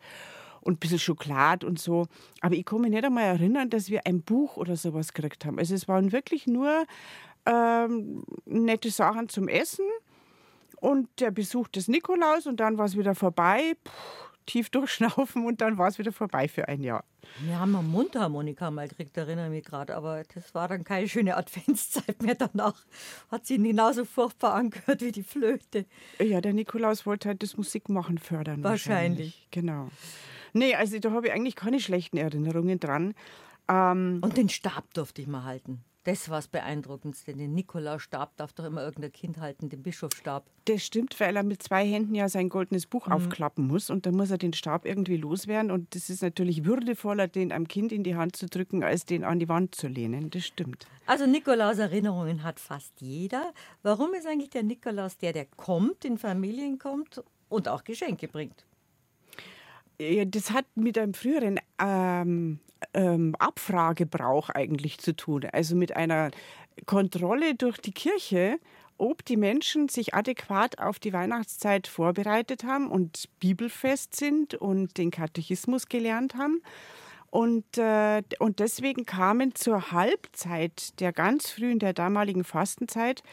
Und 0.62 0.76
ein 0.76 0.80
bisschen 0.80 1.00
Schokolade 1.00 1.68
und 1.68 1.78
so. 1.78 2.08
Aber 2.42 2.56
ich 2.56 2.66
kann 2.66 2.82
mich 2.82 2.90
nicht 2.90 3.04
einmal 3.04 3.26
erinnern, 3.26 3.70
dass 3.70 3.90
wir 3.90 4.08
ein 4.08 4.22
Buch 4.22 4.58
oder 4.58 4.78
sowas 4.78 5.14
gekriegt 5.14 5.46
haben. 5.46 5.60
Also 5.60 5.76
es 5.76 5.88
waren 5.88 6.12
wirklich 6.12 6.48
nur 6.48 6.86
ähm, 7.46 8.24
nette 8.46 8.90
Sachen 8.90 9.30
zum 9.30 9.48
Essen 9.48 9.86
und 10.84 11.08
der 11.22 11.32
Besuch 11.32 11.70
des 11.70 11.88
Nikolaus 11.88 12.46
und 12.46 12.60
dann 12.60 12.78
war 12.78 12.86
es 12.86 12.98
wieder 12.98 13.16
vorbei. 13.16 13.76
Puh, 13.86 13.92
tief 14.46 14.70
durchschnaufen 14.70 15.46
und 15.46 15.62
dann 15.62 15.78
war 15.78 15.88
es 15.88 15.98
wieder 15.98 16.12
vorbei 16.12 16.50
für 16.50 16.68
ein 16.68 16.84
Jahr. 16.84 17.06
Wir 17.40 17.58
haben 17.58 17.74
eine 17.74 17.88
Mundharmonika 17.88 18.70
mal 18.70 18.90
gekriegt, 18.90 19.16
erinnere 19.16 19.50
mich 19.50 19.64
gerade, 19.64 19.96
aber 19.96 20.24
das 20.34 20.54
war 20.54 20.68
dann 20.68 20.84
keine 20.84 21.08
schöne 21.08 21.38
Adventszeit 21.38 22.22
mehr 22.22 22.36
danach. 22.36 22.76
Hat 23.32 23.48
sie 23.48 23.58
genauso 23.58 24.04
furchtbar 24.04 24.56
angehört 24.56 25.00
wie 25.02 25.14
die 25.14 25.24
Flöte. 25.24 25.86
Ja, 26.20 26.42
der 26.42 26.52
Nikolaus 26.52 27.06
wollte 27.06 27.30
halt 27.30 27.44
das 27.44 27.56
Musikmachen 27.56 28.18
fördern. 28.18 28.62
Wahrscheinlich. 28.62 29.48
wahrscheinlich. 29.48 29.48
Genau. 29.52 29.90
Nee, 30.52 30.76
also 30.76 31.00
da 31.00 31.12
habe 31.12 31.28
ich 31.28 31.34
eigentlich 31.34 31.56
keine 31.56 31.80
schlechten 31.80 32.18
Erinnerungen 32.18 32.82
dran. 32.82 33.14
Ähm, 33.70 34.20
und 34.22 34.36
den 34.36 34.50
Stab 34.50 34.94
durfte 34.94 35.22
ich 35.22 35.30
mal 35.30 35.46
halten. 35.46 35.82
Das 36.06 36.28
war 36.30 36.38
das 36.38 36.50
Beeindruckendste. 36.50 37.34
Den 37.34 37.54
Nikolausstab 37.54 38.36
darf 38.36 38.52
doch 38.52 38.66
immer 38.66 38.84
irgendein 38.84 39.14
Kind 39.14 39.38
halten, 39.38 39.70
den 39.70 39.82
Bischofsstab. 39.84 40.46
Das 40.66 40.84
stimmt, 40.84 41.18
weil 41.20 41.36
er 41.36 41.44
mit 41.44 41.64
zwei 41.64 41.86
Händen 41.86 42.14
ja 42.14 42.28
sein 42.28 42.50
goldenes 42.50 42.88
Buch 42.88 43.08
mhm. 43.08 43.14
aufklappen 43.14 43.66
muss 43.66 43.90
und 43.90 44.06
dann 44.06 44.16
muss 44.16 44.30
er 44.30 44.38
den 44.38 44.52
Stab 44.52 44.86
irgendwie 44.86 45.16
loswerden. 45.16 45.72
Und 45.72 45.96
das 45.96 46.10
ist 46.10 46.22
natürlich 46.22 46.66
würdevoller, 46.66 47.28
den 47.30 47.54
einem 47.54 47.70
Kind 47.70 47.94
in 47.94 48.04
die 48.04 48.16
Hand 48.16 48.36
zu 48.36 48.48
drücken, 48.48 48.84
als 48.84 49.06
den 49.06 49.24
an 49.24 49.40
die 49.40 49.48
Wand 49.48 49.76
zu 49.76 49.88
lehnen. 49.88 50.30
Das 50.30 50.46
stimmt. 50.46 50.86
Also 51.06 51.26
Nikolaus 51.26 51.78
Erinnerungen 51.78 52.44
hat 52.44 52.60
fast 52.60 53.00
jeder. 53.00 53.54
Warum 53.82 54.14
ist 54.14 54.28
eigentlich 54.28 54.50
der 54.50 54.64
Nikolaus 54.64 55.18
der, 55.18 55.32
der 55.32 55.46
kommt, 55.46 56.04
in 56.04 56.18
Familien 56.18 56.80
kommt 56.80 57.24
und 57.48 57.70
auch 57.70 57.86
Geschenke 57.86 58.28
bringt? 58.28 58.66
Das 60.26 60.52
hat 60.52 60.66
mit 60.76 60.98
einem 60.98 61.14
früheren 61.14 61.60
ähm, 61.80 62.60
ähm, 62.94 63.36
Abfragebrauch 63.40 64.50
eigentlich 64.50 65.00
zu 65.00 65.16
tun. 65.16 65.46
Also 65.52 65.76
mit 65.76 65.96
einer 65.96 66.32
Kontrolle 66.86 67.56
durch 67.56 67.78
die 67.78 67.92
Kirche, 67.92 68.60
ob 68.98 69.26
die 69.26 69.38
Menschen 69.38 69.90
sich 69.90 70.14
adäquat 70.14 70.80
auf 70.80 71.00
die 71.00 71.14
Weihnachtszeit 71.14 71.88
vorbereitet 71.88 72.64
haben 72.64 72.90
und 72.90 73.30
bibelfest 73.40 74.16
sind 74.16 74.56
und 74.56 74.98
den 74.98 75.12
Katechismus 75.12 75.88
gelernt 75.88 76.36
haben. 76.36 76.62
Und, 77.30 77.80
äh, 77.80 78.22
und 78.38 78.60
deswegen 78.60 79.06
kamen 79.08 79.56
zur 79.56 79.92
Halbzeit 79.92 81.00
der 81.00 81.12
ganz 81.12 81.50
frühen, 81.50 81.80
der 81.80 81.94
damaligen 81.94 82.44
Fastenzeit, 82.44 83.24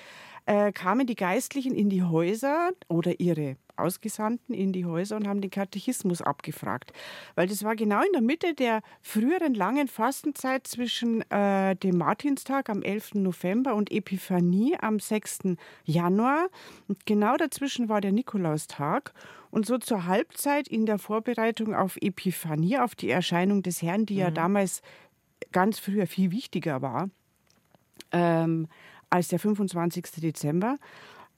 äh, 0.50 0.72
kamen 0.72 1.06
die 1.06 1.14
Geistlichen 1.14 1.76
in 1.76 1.90
die 1.90 2.02
Häuser 2.02 2.72
oder 2.88 3.20
ihre 3.20 3.56
Ausgesandten 3.76 4.52
in 4.52 4.72
die 4.72 4.84
Häuser 4.84 5.14
und 5.14 5.28
haben 5.28 5.40
den 5.40 5.50
Katechismus 5.50 6.22
abgefragt. 6.22 6.92
Weil 7.36 7.46
das 7.46 7.62
war 7.62 7.76
genau 7.76 8.02
in 8.02 8.12
der 8.12 8.20
Mitte 8.20 8.54
der 8.54 8.82
früheren 9.00 9.54
langen 9.54 9.86
Fastenzeit 9.86 10.66
zwischen 10.66 11.22
äh, 11.30 11.76
dem 11.76 11.98
Martinstag 11.98 12.68
am 12.68 12.82
11. 12.82 13.14
November 13.14 13.76
und 13.76 13.92
Epiphanie 13.92 14.76
am 14.80 14.98
6. 14.98 15.56
Januar. 15.84 16.48
Und 16.88 17.06
genau 17.06 17.36
dazwischen 17.36 17.88
war 17.88 18.00
der 18.00 18.10
Nikolaustag. 18.10 19.14
Und 19.52 19.66
so 19.66 19.78
zur 19.78 20.06
Halbzeit 20.06 20.66
in 20.66 20.84
der 20.84 20.98
Vorbereitung 20.98 21.76
auf 21.76 21.96
Epiphanie, 22.00 22.78
auf 22.78 22.96
die 22.96 23.10
Erscheinung 23.10 23.62
des 23.62 23.82
Herrn, 23.82 24.04
die 24.04 24.14
mhm. 24.14 24.20
ja 24.20 24.30
damals 24.32 24.82
ganz 25.52 25.78
früher 25.78 26.08
viel 26.08 26.32
wichtiger 26.32 26.82
war 26.82 27.08
ähm, 28.12 28.68
als 29.10 29.28
der 29.28 29.38
25. 29.38 30.20
Dezember, 30.22 30.76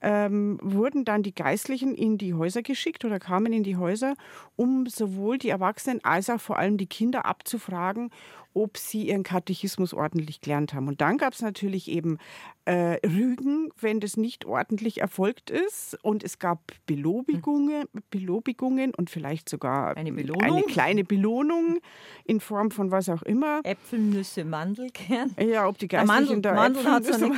ähm, 0.02 0.58
wurden 0.60 1.04
dann 1.04 1.22
die 1.22 1.34
Geistlichen 1.34 1.94
in 1.94 2.18
die 2.18 2.34
Häuser 2.34 2.62
geschickt 2.62 3.04
oder 3.04 3.18
kamen 3.18 3.52
in 3.52 3.62
die 3.62 3.76
Häuser, 3.76 4.14
um 4.56 4.86
sowohl 4.86 5.38
die 5.38 5.48
Erwachsenen 5.48 6.04
als 6.04 6.28
auch 6.28 6.40
vor 6.40 6.58
allem 6.58 6.76
die 6.76 6.86
Kinder 6.86 7.24
abzufragen, 7.24 8.10
ob 8.54 8.76
sie 8.76 9.08
ihren 9.08 9.22
Katechismus 9.22 9.94
ordentlich 9.94 10.40
gelernt 10.40 10.74
haben. 10.74 10.88
Und 10.88 11.00
dann 11.00 11.18
gab 11.18 11.32
es 11.32 11.42
natürlich 11.42 11.88
eben 11.88 12.18
äh, 12.64 12.98
Rügen, 13.06 13.70
wenn 13.80 14.00
das 14.00 14.16
nicht 14.16 14.44
ordentlich 14.44 15.00
erfolgt 15.00 15.50
ist. 15.50 15.98
Und 16.02 16.22
es 16.22 16.38
gab 16.38 16.72
Belobigungen, 16.86 17.84
Belobigungen 18.10 18.94
und 18.94 19.10
vielleicht 19.10 19.48
sogar 19.48 19.96
eine, 19.96 20.12
Belohnung. 20.12 20.42
eine 20.42 20.62
kleine 20.62 21.04
Belohnung 21.04 21.78
in 22.24 22.40
Form 22.40 22.70
von 22.70 22.90
was 22.90 23.08
auch 23.08 23.22
immer. 23.22 23.60
Äpfel, 23.64 23.98
Nüsse, 23.98 24.44
Mandelkern. 24.44 25.34
Ja, 25.38 25.66
ob 25.66 25.78
die 25.78 25.88
Geistlichen 25.88 26.42
da 26.42 26.54
Mandel 26.54 26.86
Äpfel, 26.86 27.18
so 27.18 27.32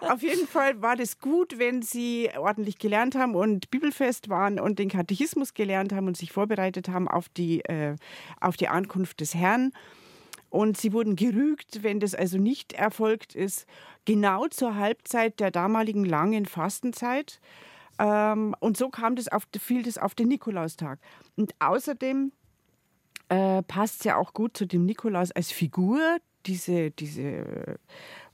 Auf 0.00 0.22
jeden 0.22 0.46
Fall 0.46 0.80
war 0.80 0.96
das 0.96 1.18
gut, 1.20 1.58
wenn 1.58 1.82
sie 1.82 2.30
ordentlich 2.38 2.78
gelernt 2.78 3.14
haben 3.14 3.34
und 3.34 3.70
bibelfest 3.70 4.28
waren 4.28 4.58
und 4.58 4.78
den 4.78 4.88
Katechismus 4.88 5.54
gelernt 5.54 5.92
haben 5.92 6.06
und 6.06 6.16
sich 6.16 6.32
vorbereitet 6.32 6.88
haben 6.88 7.08
auf 7.08 7.28
die, 7.28 7.60
äh, 7.64 7.96
auf 8.40 8.56
die 8.56 8.68
Ankunft 8.68 9.20
des 9.20 9.34
Herrn. 9.34 9.72
Und 10.54 10.76
sie 10.76 10.92
wurden 10.92 11.16
gerügt, 11.16 11.82
wenn 11.82 11.98
das 11.98 12.14
also 12.14 12.38
nicht 12.38 12.74
erfolgt 12.74 13.34
ist, 13.34 13.66
genau 14.04 14.46
zur 14.46 14.76
Halbzeit 14.76 15.40
der 15.40 15.50
damaligen 15.50 16.04
langen 16.04 16.46
Fastenzeit. 16.46 17.40
Ähm, 17.98 18.54
und 18.60 18.76
so 18.76 18.88
kam 18.88 19.16
das 19.16 19.26
auf, 19.26 19.48
fiel 19.58 19.82
das 19.82 19.98
auf 19.98 20.14
den 20.14 20.28
Nikolaustag. 20.28 21.00
Und 21.34 21.56
außerdem 21.58 22.30
äh, 23.30 23.64
passt 23.64 23.98
es 23.98 24.04
ja 24.04 24.14
auch 24.14 24.32
gut 24.32 24.56
zu 24.56 24.64
dem 24.64 24.86
Nikolaus 24.86 25.32
als 25.32 25.50
Figur, 25.50 25.98
diese, 26.46 26.90
diese 26.90 27.78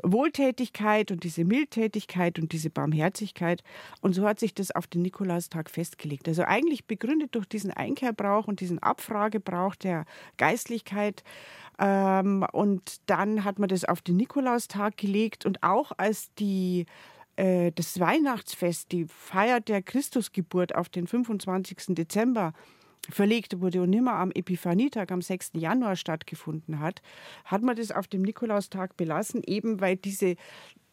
Wohltätigkeit 0.03 1.11
und 1.11 1.25
diese 1.25 1.45
Mildtätigkeit 1.45 2.39
und 2.39 2.53
diese 2.53 2.71
Barmherzigkeit. 2.71 3.63
Und 4.01 4.15
so 4.15 4.27
hat 4.27 4.41
sich 4.41 4.55
das 4.55 4.71
auf 4.71 4.87
den 4.87 5.03
Nikolaustag 5.03 5.71
festgelegt. 5.71 6.29
Also 6.29 6.43
eigentlich 6.43 6.87
begründet 6.87 7.35
durch 7.35 7.47
diesen 7.47 7.71
Einkehrbrauch 7.71 8.49
und 8.49 8.61
diesen 8.61 8.79
Abfragebrauch 8.79 9.75
der 9.77 10.05
Geistlichkeit. 10.37 11.23
Ähm, 11.79 12.47
und 12.53 13.01
dann 13.07 13.45
hat 13.45 13.59
man 13.59 13.69
das 13.69 13.85
auf 13.85 14.03
den 14.03 14.17
Nikolaustag 14.17 14.97
gelegt 14.97 15.47
und 15.47 15.63
auch 15.63 15.93
als 15.97 16.33
die 16.35 16.87
äh, 17.37 17.73
das 17.73 17.99
Weihnachtsfest, 17.99 18.93
die 18.93 19.07
Feier 19.07 19.61
der 19.61 19.83
Christusgeburt 19.83 20.75
auf 20.75 20.89
den 20.89 21.07
25. 21.07 21.95
Dezember 21.95 22.53
verlegt 23.11 23.61
wurde 23.61 23.83
und 23.83 23.91
nimmer 23.91 24.15
am 24.15 24.31
Epiphanietag 24.33 25.11
am 25.11 25.23
6. 25.23 25.53
Januar 25.55 25.97
stattgefunden 25.97 26.81
hat, 26.81 27.03
hat 27.45 27.63
man 27.63 27.77
das 27.77 27.93
auf 27.93 28.07
dem 28.07 28.23
Nikolaustag 28.23 28.97
belassen, 28.97 29.43
eben 29.47 29.81
weil 29.81 29.97
diese 29.97 30.37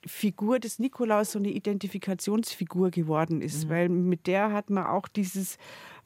Figur 0.06 0.60
des 0.60 0.80
Nikolaus 0.80 1.32
so 1.32 1.40
eine 1.40 1.50
Identifikationsfigur 1.50 2.92
geworden 2.92 3.42
ist, 3.42 3.66
mhm. 3.66 3.70
weil 3.70 3.90
mit 3.90 4.28
der 4.28 4.52
hat 4.52 4.70
man 4.70 4.86
auch 4.86 5.08
dieses, 5.08 5.58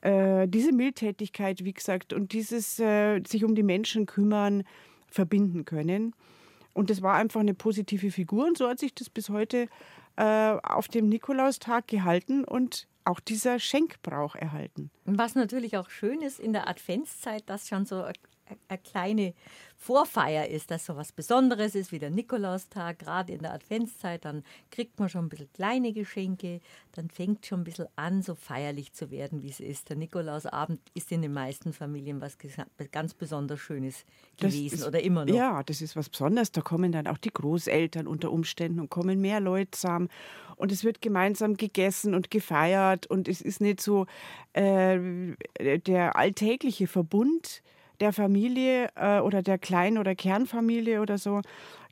äh, 0.01 0.47
diese 0.47 0.71
Mildtätigkeit, 0.71 1.63
wie 1.63 1.73
gesagt, 1.73 2.13
und 2.13 2.33
dieses 2.33 2.79
äh, 2.79 3.21
sich 3.27 3.43
um 3.43 3.55
die 3.55 3.63
Menschen 3.63 4.05
kümmern 4.05 4.63
verbinden 5.07 5.65
können. 5.65 6.15
Und 6.73 6.89
das 6.89 7.01
war 7.01 7.15
einfach 7.15 7.41
eine 7.41 7.53
positive 7.53 8.11
Figur 8.11 8.47
und 8.47 8.57
so 8.57 8.67
hat 8.67 8.79
sich 8.79 8.95
das 8.95 9.09
bis 9.09 9.29
heute 9.29 9.67
äh, 10.15 10.23
auf 10.63 10.87
dem 10.87 11.09
Nikolaustag 11.09 11.87
gehalten 11.87 12.43
und 12.43 12.87
auch 13.05 13.19
dieser 13.19 13.59
Schenkbrauch 13.59 14.35
erhalten. 14.35 14.91
Was 15.05 15.35
natürlich 15.35 15.77
auch 15.77 15.89
schön 15.89 16.21
ist 16.21 16.39
in 16.39 16.53
der 16.53 16.67
Adventszeit, 16.67 17.49
dass 17.49 17.67
schon 17.67 17.85
so 17.85 18.03
eine 18.67 18.79
kleine 18.79 19.33
Vorfeier 19.75 20.47
ist, 20.47 20.69
dass 20.69 20.85
so 20.85 20.95
was 20.95 21.11
Besonderes 21.11 21.73
ist, 21.73 21.91
wie 21.91 21.97
der 21.97 22.11
Nikolaustag, 22.11 22.99
gerade 22.99 23.33
in 23.33 23.39
der 23.39 23.53
Adventszeit, 23.53 24.25
dann 24.25 24.43
kriegt 24.69 24.99
man 24.99 25.09
schon 25.09 25.25
ein 25.25 25.29
bisschen 25.29 25.51
kleine 25.53 25.91
Geschenke, 25.91 26.61
dann 26.91 27.09
fängt 27.09 27.47
schon 27.47 27.61
ein 27.61 27.63
bisschen 27.63 27.87
an, 27.95 28.21
so 28.21 28.35
feierlich 28.35 28.93
zu 28.93 29.09
werden, 29.09 29.41
wie 29.41 29.49
es 29.49 29.59
ist. 29.59 29.89
Der 29.89 29.97
Nikolausabend 29.97 30.79
ist 30.93 31.11
in 31.11 31.23
den 31.23 31.33
meisten 31.33 31.73
Familien 31.73 32.21
was 32.21 32.37
ganz 32.91 33.15
besonders 33.15 33.59
Schönes 33.59 34.05
gewesen 34.37 34.75
ist, 34.75 34.87
oder 34.87 35.01
immer 35.01 35.25
noch. 35.25 35.33
Ja, 35.33 35.63
das 35.63 35.81
ist 35.81 35.95
was 35.95 36.09
Besonderes. 36.09 36.51
Da 36.51 36.61
kommen 36.61 36.91
dann 36.91 37.07
auch 37.07 37.17
die 37.17 37.31
Großeltern 37.33 38.05
unter 38.05 38.31
Umständen 38.31 38.79
und 38.79 38.89
kommen 38.89 39.19
mehr 39.19 39.39
Leute 39.39 39.71
zusammen 39.71 40.09
und 40.57 40.71
es 40.71 40.83
wird 40.83 41.01
gemeinsam 41.01 41.57
gegessen 41.57 42.13
und 42.13 42.29
gefeiert 42.29 43.07
und 43.07 43.27
es 43.27 43.41
ist 43.41 43.61
nicht 43.61 43.81
so 43.81 44.05
äh, 44.53 44.99
der 45.59 46.15
alltägliche 46.15 46.85
Verbund, 46.85 47.63
der 48.01 48.13
Familie 48.13 48.89
äh, 48.95 49.19
oder 49.19 49.41
der 49.41 49.57
Klein- 49.57 49.97
oder 49.97 50.15
Kernfamilie 50.15 51.01
oder 51.01 51.17
so. 51.17 51.41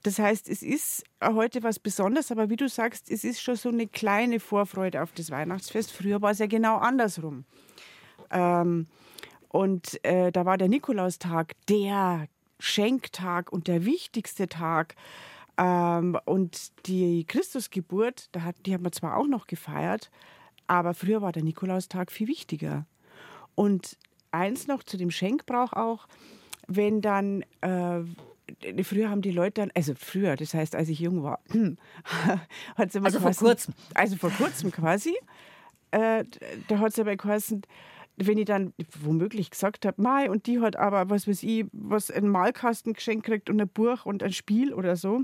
Das 0.03 0.17
heißt, 0.19 0.49
es 0.49 0.63
ist 0.63 1.03
heute 1.23 1.63
was 1.63 1.79
Besonderes, 1.79 2.31
aber 2.31 2.49
wie 2.49 2.55
du 2.55 2.67
sagst, 2.67 3.11
es 3.11 3.23
ist 3.23 3.41
schon 3.41 3.55
so 3.55 3.69
eine 3.69 3.87
kleine 3.87 4.39
Vorfreude 4.39 5.03
auf 5.03 5.11
das 5.13 5.29
Weihnachtsfest. 5.29 5.91
Früher 5.91 6.21
war 6.21 6.31
es 6.31 6.39
ja 6.39 6.47
genau 6.47 6.77
andersrum. 6.77 7.45
Ähm, 8.31 8.87
und 9.49 10.03
äh, 10.05 10.31
da 10.31 10.45
war 10.45 10.57
der 10.57 10.69
Nikolaustag 10.69 11.53
der 11.67 12.27
Schenktag 12.59 13.51
und 13.51 13.67
der 13.67 13.85
wichtigste 13.85 14.47
Tag. 14.47 14.95
Ähm, 15.57 16.17
und 16.25 16.71
die 16.87 17.25
Christusgeburt, 17.25 18.29
da 18.31 18.43
hat, 18.43 18.55
die 18.65 18.73
haben 18.73 18.83
wir 18.83 18.91
zwar 18.91 19.17
auch 19.17 19.27
noch 19.27 19.47
gefeiert, 19.47 20.09
aber 20.67 20.93
früher 20.93 21.21
war 21.21 21.31
der 21.31 21.43
Nikolaustag 21.43 22.11
viel 22.11 22.27
wichtiger. 22.27 22.85
Und 23.55 23.97
eins 24.31 24.67
noch 24.67 24.83
zu 24.83 24.97
dem 24.97 25.11
Schenkbrauch 25.11 25.73
auch, 25.73 26.07
wenn 26.67 27.01
dann, 27.01 27.43
äh, 27.61 28.01
früher 28.83 29.09
haben 29.09 29.21
die 29.21 29.31
Leute 29.31 29.61
dann, 29.61 29.71
also 29.75 29.93
früher, 29.95 30.35
das 30.35 30.53
heißt, 30.53 30.75
als 30.75 30.89
ich 30.89 30.99
jung 30.99 31.23
war, 31.23 31.39
hat 32.75 32.95
immer 32.95 33.05
Also 33.05 33.19
quasi, 33.19 33.39
vor 33.39 33.47
kurzem. 33.47 33.73
Also 33.93 34.15
vor 34.17 34.31
kurzem 34.31 34.71
quasi, 34.71 35.15
äh, 35.91 36.23
da 36.67 36.79
hat 36.79 36.91
es 36.91 36.99
aber 36.99 37.15
geheißen, 37.15 37.63
wenn 38.17 38.37
ich 38.37 38.45
dann 38.45 38.73
womöglich 39.01 39.49
gesagt 39.49 39.85
habe, 39.85 40.01
Mai, 40.01 40.29
und 40.29 40.45
die 40.45 40.59
hat 40.59 40.75
aber, 40.75 41.09
was 41.09 41.27
weiß 41.27 41.43
ich, 41.43 41.65
was 41.71 42.11
einen 42.11 42.29
Malkasten 42.29 42.93
geschenkt 42.93 43.25
kriegt 43.25 43.49
und 43.49 43.61
ein 43.61 43.69
Buch 43.69 44.05
und 44.05 44.23
ein 44.23 44.33
Spiel 44.33 44.73
oder 44.73 44.95
so, 44.95 45.23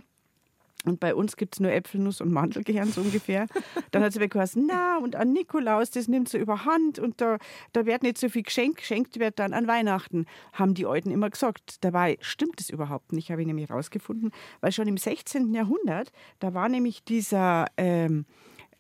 und 0.85 0.99
bei 0.99 1.15
uns 1.15 1.35
gibt 1.37 1.55
es 1.55 1.59
nur 1.59 1.71
Äpfelnuss 1.71 2.21
und 2.21 2.31
Mandelgehirn 2.31 2.91
so 2.91 3.01
ungefähr. 3.01 3.47
Dann 3.91 4.03
hat 4.03 4.13
sie 4.13 4.19
mir 4.19 4.29
gesagt, 4.29 4.53
na, 4.55 4.97
und 4.97 5.15
an 5.15 5.33
Nikolaus, 5.33 5.91
das 5.91 6.07
nimmt 6.07 6.29
sie 6.29 6.37
überhand 6.37 6.99
und 6.99 7.21
da, 7.21 7.37
da 7.73 7.85
wird 7.85 8.03
nicht 8.03 8.17
so 8.17 8.29
viel 8.29 8.43
geschenkt, 8.43 8.77
geschenkt 8.77 9.19
wird 9.19 9.39
dann 9.39 9.53
an 9.53 9.67
Weihnachten, 9.67 10.25
haben 10.53 10.73
die 10.73 10.85
Alten 10.85 11.11
immer 11.11 11.29
gesagt. 11.29 11.83
Dabei 11.83 12.17
stimmt 12.21 12.59
es 12.59 12.69
überhaupt 12.69 13.13
nicht, 13.13 13.31
habe 13.31 13.41
ich 13.41 13.47
nämlich 13.47 13.69
herausgefunden, 13.69 14.31
weil 14.61 14.71
schon 14.71 14.87
im 14.87 14.97
16. 14.97 15.53
Jahrhundert, 15.53 16.11
da 16.39 16.53
war 16.53 16.69
nämlich 16.69 17.03
dieser... 17.03 17.67
Ähm, 17.77 18.25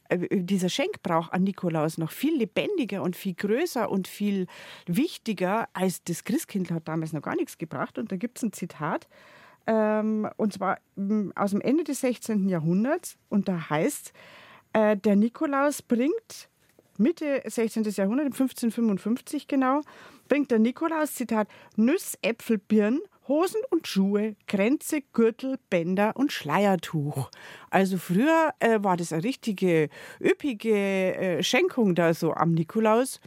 äh, 0.09 0.27
dieser 0.43 0.69
Schenkbrauch 0.69 1.31
an 1.31 1.43
Nikolaus 1.43 1.97
noch 1.97 2.11
viel 2.11 2.37
lebendiger 2.37 3.01
und 3.01 3.15
viel 3.15 3.33
größer 3.33 3.89
und 3.89 4.07
viel 4.07 4.45
wichtiger 4.85 5.67
als 5.73 6.03
das 6.03 6.23
Christkind 6.23 6.69
hat 6.71 6.87
damals 6.87 7.13
noch 7.13 7.23
gar 7.23 7.35
nichts 7.35 7.57
gebracht. 7.57 7.97
Und 7.97 8.11
da 8.11 8.15
gibt 8.15 8.37
es 8.37 8.43
ein 8.43 8.53
Zitat 8.53 9.07
ähm, 9.67 10.29
und 10.37 10.53
zwar 10.53 10.79
mm, 10.95 11.31
aus 11.35 11.51
dem 11.51 11.61
Ende 11.61 11.83
des 11.83 12.01
16. 12.01 12.49
Jahrhunderts. 12.49 13.17
Und 13.29 13.47
da 13.47 13.69
heißt, 13.69 14.13
äh, 14.73 14.97
der 14.97 15.15
Nikolaus 15.15 15.81
bringt 15.81 16.49
Mitte 16.97 17.41
16. 17.45 17.83
Jahrhundert, 17.83 18.27
1555 18.27 19.47
genau, 19.47 19.81
bringt 20.29 20.51
der 20.51 20.59
Nikolaus, 20.59 21.13
Zitat, 21.13 21.47
Nüss, 21.75 22.17
Äpfel, 22.21 22.57
Birnen, 22.57 23.01
Hosen 23.27 23.61
und 23.71 23.87
Schuhe, 23.87 24.35
Kränze, 24.47 25.01
Gürtel, 25.13 25.57
Bänder 25.69 26.15
und 26.15 26.31
Schleiertuch. 26.31 27.29
Also 27.69 27.97
früher 27.97 28.53
äh, 28.59 28.83
war 28.83 28.97
das 28.97 29.11
eine 29.11 29.23
richtige 29.23 29.89
üppige 30.21 31.15
äh, 31.15 31.43
Schenkung 31.43 31.95
da 31.95 32.13
so 32.13 32.33
am 32.33 32.53
Nikolaus 32.53 33.19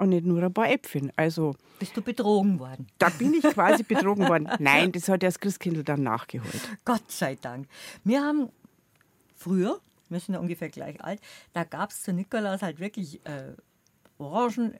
und 0.00 0.10
nicht 0.10 0.24
nur 0.24 0.42
ein 0.42 0.52
paar 0.52 0.70
Äpfel. 0.70 1.12
Also 1.16 1.54
bist 1.78 1.96
du 1.96 2.02
betrogen 2.02 2.58
worden? 2.58 2.86
Da 2.98 3.10
bin 3.10 3.34
ich 3.34 3.42
quasi 3.42 3.82
betrogen 3.82 4.28
worden. 4.28 4.48
Nein, 4.58 4.92
das 4.92 5.08
hat 5.08 5.22
das 5.22 5.38
Christkindl 5.38 5.84
dann 5.84 6.02
nachgeholt. 6.02 6.68
Gott 6.84 7.10
sei 7.10 7.36
Dank. 7.36 7.68
Wir 8.02 8.22
haben 8.22 8.48
früher, 9.36 9.80
wir 10.08 10.20
sind 10.20 10.34
ja 10.34 10.40
ungefähr 10.40 10.70
gleich 10.70 11.02
alt, 11.02 11.20
da 11.52 11.64
gab 11.64 11.90
es 11.90 12.02
zu 12.02 12.12
Nikolaus 12.12 12.62
halt 12.62 12.80
wirklich 12.80 13.24
äh, 13.26 13.52
Orangen, 14.18 14.74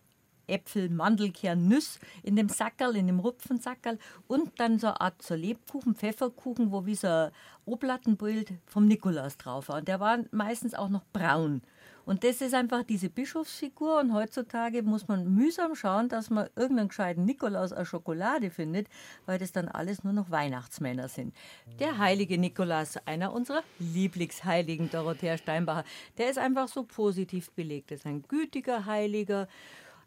Äpfel, 0.46 0.88
Mandelkern, 0.90 1.68
Nüsse 1.68 2.00
in 2.22 2.36
dem 2.36 2.48
Sackerl, 2.48 2.96
in 2.96 3.06
dem 3.06 3.20
Rupfensackerl 3.20 3.98
und 4.26 4.58
dann 4.58 4.78
so 4.78 4.88
eine 4.88 5.00
Art 5.00 5.22
so 5.22 5.34
Lebkuchen, 5.34 5.94
Pfefferkuchen, 5.94 6.72
wo 6.72 6.86
wie 6.86 6.96
so 6.96 7.06
ein 7.06 7.30
Oblattenbild 7.66 8.52
vom 8.66 8.86
Nikolaus 8.86 9.36
drauf 9.36 9.68
war. 9.68 9.78
Und 9.78 9.88
der 9.88 10.00
war 10.00 10.18
meistens 10.32 10.74
auch 10.74 10.88
noch 10.88 11.04
braun. 11.12 11.62
Und 12.04 12.24
das 12.24 12.40
ist 12.40 12.54
einfach 12.54 12.82
diese 12.82 13.08
Bischofsfigur. 13.08 14.00
Und 14.00 14.12
heutzutage 14.12 14.82
muss 14.82 15.08
man 15.08 15.32
mühsam 15.34 15.74
schauen, 15.74 16.08
dass 16.08 16.30
man 16.30 16.48
irgendeinen 16.56 16.88
gescheiten 16.88 17.24
Nikolaus 17.24 17.72
aus 17.72 17.88
Schokolade 17.88 18.50
findet, 18.50 18.88
weil 19.26 19.38
das 19.38 19.52
dann 19.52 19.68
alles 19.68 20.04
nur 20.04 20.12
noch 20.12 20.30
Weihnachtsmänner 20.30 21.08
sind. 21.08 21.34
Der 21.78 21.98
heilige 21.98 22.38
Nikolaus, 22.38 22.96
einer 23.06 23.32
unserer 23.32 23.62
Lieblingsheiligen, 23.78 24.90
Dorothea 24.90 25.38
Steinbacher, 25.38 25.84
der 26.18 26.30
ist 26.30 26.38
einfach 26.38 26.68
so 26.68 26.84
positiv 26.84 27.50
belegt. 27.52 27.90
Das 27.90 28.00
ist 28.00 28.06
ein 28.06 28.22
gütiger 28.22 28.86
Heiliger, 28.86 29.48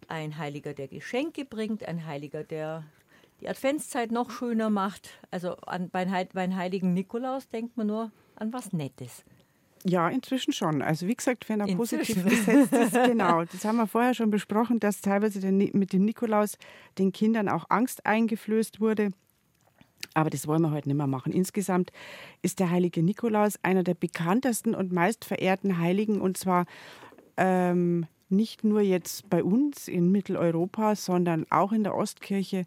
ein 0.07 0.38
Heiliger, 0.38 0.73
der 0.73 0.88
Geschenke 0.88 1.45
bringt, 1.45 1.88
ein 1.88 2.05
Heiliger, 2.05 2.43
der 2.43 2.83
die 3.41 3.50
Adventszeit 3.50 4.12
noch 4.12 4.31
schöner 4.31 4.69
macht. 4.69 5.09
Also 5.31 5.55
an, 5.57 5.89
beim 5.89 6.55
Heiligen 6.55 6.93
Nikolaus 6.93 7.50
denkt 7.50 7.77
man 7.77 7.88
nur 7.88 8.12
an 8.35 8.53
was 8.53 8.73
Nettes. 8.73 9.23
Ja, 9.85 10.07
inzwischen 10.07 10.53
schon. 10.53 10.81
Also 10.81 11.07
wie 11.07 11.15
gesagt, 11.15 11.49
wenn 11.49 11.59
er 11.59 11.67
inzwischen. 11.67 11.97
positiv 12.05 12.23
besetzt 12.23 12.73
ist, 12.73 12.93
genau. 13.05 13.43
Das 13.43 13.65
haben 13.65 13.77
wir 13.77 13.87
vorher 13.87 14.13
schon 14.13 14.31
besprochen, 14.31 14.79
dass 14.79 15.01
teilweise 15.01 15.51
mit 15.51 15.93
dem 15.93 16.05
Nikolaus 16.05 16.57
den 16.97 17.11
Kindern 17.11 17.49
auch 17.49 17.65
Angst 17.69 18.05
eingeflößt 18.05 18.79
wurde. 18.79 19.09
Aber 20.13 20.29
das 20.29 20.47
wollen 20.47 20.61
wir 20.61 20.71
heute 20.71 20.87
nicht 20.87 20.97
mehr 20.97 21.07
machen. 21.07 21.33
Insgesamt 21.33 21.91
ist 22.41 22.59
der 22.59 22.69
heilige 22.69 23.03
Nikolaus 23.03 23.59
einer 23.63 23.83
der 23.83 23.95
bekanntesten 23.95 24.75
und 24.75 24.91
meistverehrten 24.91 25.79
Heiligen 25.79 26.21
und 26.21 26.37
zwar 26.37 26.65
ähm, 27.37 28.05
nicht 28.29 28.63
nur 28.63 28.81
jetzt 28.81 29.29
bei 29.29 29.43
uns 29.43 29.87
in 29.87 30.11
Mitteleuropa, 30.11 30.95
sondern 30.95 31.45
auch 31.49 31.71
in 31.71 31.83
der 31.83 31.95
Ostkirche 31.95 32.65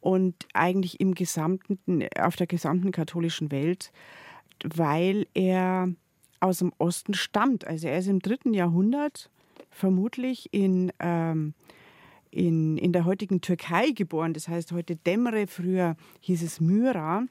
und 0.00 0.34
eigentlich 0.54 1.00
im 1.00 1.14
gesamten, 1.14 2.06
auf 2.18 2.36
der 2.36 2.46
gesamten 2.46 2.90
katholischen 2.90 3.50
Welt, 3.52 3.92
weil 4.64 5.26
er 5.34 5.88
aus 6.42 6.58
dem 6.58 6.72
Osten 6.78 7.14
stammt. 7.14 7.66
Also 7.66 7.88
er 7.88 7.98
ist 7.98 8.08
im 8.08 8.20
dritten 8.20 8.52
Jahrhundert 8.52 9.30
vermutlich 9.70 10.48
in, 10.52 10.92
ähm, 10.98 11.54
in, 12.30 12.76
in 12.78 12.92
der 12.92 13.04
heutigen 13.04 13.40
Türkei 13.40 13.90
geboren. 13.90 14.34
Das 14.34 14.48
heißt 14.48 14.72
heute 14.72 14.96
Demre, 14.96 15.46
früher 15.46 15.96
hieß 16.20 16.42
es 16.42 16.60
Myra. 16.60 17.24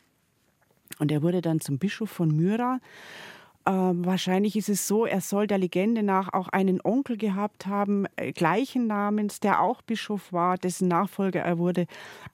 Und 1.00 1.12
er 1.12 1.22
wurde 1.24 1.41
dann 1.41 1.60
zum 1.60 1.77
Bischof 1.77 2.10
von 2.10 2.36
Myra. 2.36 2.80
Ähm, 3.65 4.06
wahrscheinlich 4.06 4.56
ist 4.56 4.70
es 4.70 4.88
so, 4.88 5.06
er 5.06 5.22
soll 5.22 5.46
der 5.46 5.60
Legende 5.60 6.01
nach 6.01 6.34
auch 6.34 6.48
einen 6.48 6.82
Onkel 6.82 7.18
gehabt 7.18 7.68
haben, 7.68 8.06
äh, 8.15 8.32
gleichen 8.32 8.88
Namens, 8.88 9.39
der 9.39 9.62
auch 9.62 9.84
Bischof 9.84 10.34
war, 10.34 10.58
dessen 10.58 10.88
Nachfolger 10.88 11.41
er 11.41 11.60
wurde. 11.60 11.86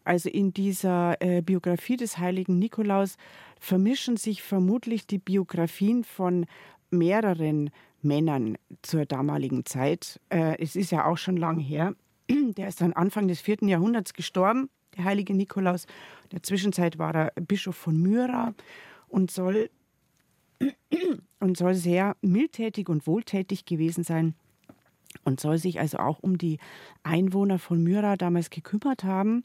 Also 0.06 0.30
in 0.30 0.54
dieser 0.54 1.22
äh, 1.22 1.42
Biografie 1.42 1.98
des 1.98 2.18
heiligen 2.18 2.60
Nikolaus 2.60 3.18
vermischen 3.60 4.18
sich 4.18 4.44
vermutlich 4.44 5.08
die 5.08 5.20
Biografien 5.20 6.04
von 6.04 6.46
mehreren 6.90 7.70
Männern 8.02 8.58
zur 8.82 9.06
damaligen 9.06 9.66
Zeit. 9.66 10.20
Äh, 10.30 10.58
es 10.60 10.76
ist 10.76 10.92
ja 10.92 11.06
auch 11.06 11.18
schon 11.18 11.38
lang 11.38 11.60
her. 11.60 11.96
Der 12.30 12.68
ist 12.68 12.82
dann 12.82 12.94
Anfang 12.94 13.28
des 13.28 13.42
vierten 13.42 13.68
Jahrhunderts 13.68 14.14
gestorben, 14.14 14.70
der 14.96 15.06
heilige 15.06 15.34
Nikolaus. 15.34 15.86
In 16.24 16.30
der 16.32 16.44
Zwischenzeit 16.44 16.98
war 16.98 17.16
er 17.16 17.32
Bischof 17.42 17.76
von 17.76 18.00
Myra 18.02 18.54
und 19.08 19.32
soll 19.32 19.70
und 21.40 21.58
soll 21.58 21.76
sehr 21.76 22.16
mildtätig 22.22 22.90
und 22.90 23.06
wohltätig 23.06 23.66
gewesen 23.66 24.04
sein 24.04 24.34
und 25.24 25.40
soll 25.40 25.58
sich 25.58 25.80
also 25.80 25.98
auch 25.98 26.20
um 26.20 26.38
die 26.38 26.58
Einwohner 27.04 27.60
von 27.60 27.84
Myra 27.84 28.18
damals 28.18 28.50
gekümmert 28.50 29.04
haben. 29.04 29.44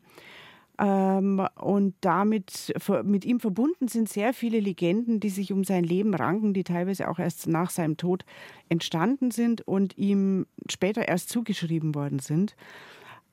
Ähm, 0.78 1.46
und 1.60 1.94
damit 2.00 2.72
mit 3.04 3.24
ihm 3.24 3.40
verbunden 3.40 3.88
sind 3.88 4.08
sehr 4.08 4.32
viele 4.32 4.58
Legenden, 4.58 5.20
die 5.20 5.28
sich 5.28 5.52
um 5.52 5.64
sein 5.64 5.84
Leben 5.84 6.14
ranken, 6.14 6.54
die 6.54 6.64
teilweise 6.64 7.08
auch 7.08 7.18
erst 7.18 7.46
nach 7.46 7.70
seinem 7.70 7.96
Tod 7.96 8.24
entstanden 8.68 9.30
sind 9.30 9.60
und 9.66 9.98
ihm 9.98 10.46
später 10.70 11.06
erst 11.06 11.28
zugeschrieben 11.28 11.94
worden 11.94 12.20
sind. 12.20 12.56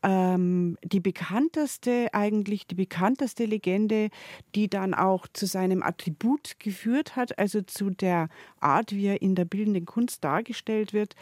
Ähm, 0.02 0.78
die 0.84 1.02
bekannteste, 1.02 2.08
eigentlich 2.14 2.68
die 2.68 2.76
bekannteste 2.76 3.46
Legende, 3.46 4.10
die 4.56 4.70
dann 4.70 4.94
auch 4.94 5.28
zu 5.34 5.46
seinem 5.46 5.84
Attribut 5.84 6.56
geführt 6.60 7.16
hat, 7.18 7.38
also 7.38 7.62
zu 7.62 7.90
der 7.90 8.30
Art, 8.62 8.94
wie 8.94 9.08
er 9.08 9.22
in 9.22 9.36
der 9.36 9.46
bildenden 9.46 9.86
Kunst 9.86 10.24
dargestellt 10.24 10.94
wird, 10.94 11.16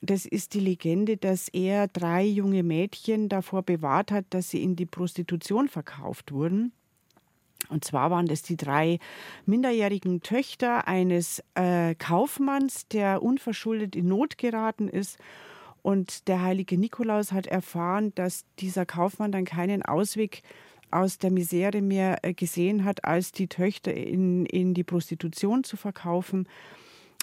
das 0.00 0.24
ist 0.26 0.54
die 0.54 0.60
Legende, 0.60 1.16
dass 1.16 1.48
er 1.48 1.88
drei 1.88 2.24
junge 2.24 2.62
Mädchen 2.62 3.28
davor 3.28 3.62
bewahrt 3.62 4.10
hat, 4.10 4.24
dass 4.30 4.50
sie 4.50 4.62
in 4.62 4.76
die 4.76 4.86
Prostitution 4.86 5.68
verkauft 5.68 6.32
wurden. 6.32 6.72
Und 7.68 7.84
zwar 7.84 8.10
waren 8.10 8.26
das 8.26 8.42
die 8.42 8.56
drei 8.56 8.98
minderjährigen 9.44 10.22
Töchter 10.22 10.88
eines 10.88 11.42
äh, 11.54 11.94
Kaufmanns, 11.94 12.88
der 12.88 13.22
unverschuldet 13.22 13.94
in 13.94 14.08
Not 14.08 14.38
geraten 14.38 14.88
ist 14.88 15.18
und 15.82 16.28
der 16.28 16.42
heilige 16.42 16.78
Nikolaus 16.78 17.32
hat 17.32 17.46
erfahren, 17.46 18.14
dass 18.14 18.44
dieser 18.58 18.86
Kaufmann 18.86 19.32
dann 19.32 19.44
keinen 19.44 19.82
Ausweg 19.82 20.42
aus 20.90 21.18
der 21.18 21.30
Misere 21.30 21.82
mehr 21.82 22.24
äh, 22.24 22.34
gesehen 22.34 22.84
hat, 22.84 23.04
als 23.04 23.32
die 23.32 23.46
Töchter 23.46 23.94
in, 23.94 24.44
in 24.46 24.74
die 24.74 24.84
Prostitution 24.84 25.64
zu 25.64 25.76
verkaufen. 25.76 26.48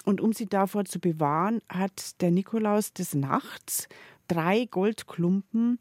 Und 0.08 0.22
um 0.22 0.32
sie 0.32 0.46
davor 0.46 0.86
zu 0.86 1.00
bewahren, 1.00 1.60
hat 1.68 2.22
der 2.22 2.30
Nikolaus 2.30 2.94
des 2.94 3.14
Nachts 3.14 3.90
drei 4.26 4.64
Goldklumpen 4.64 5.78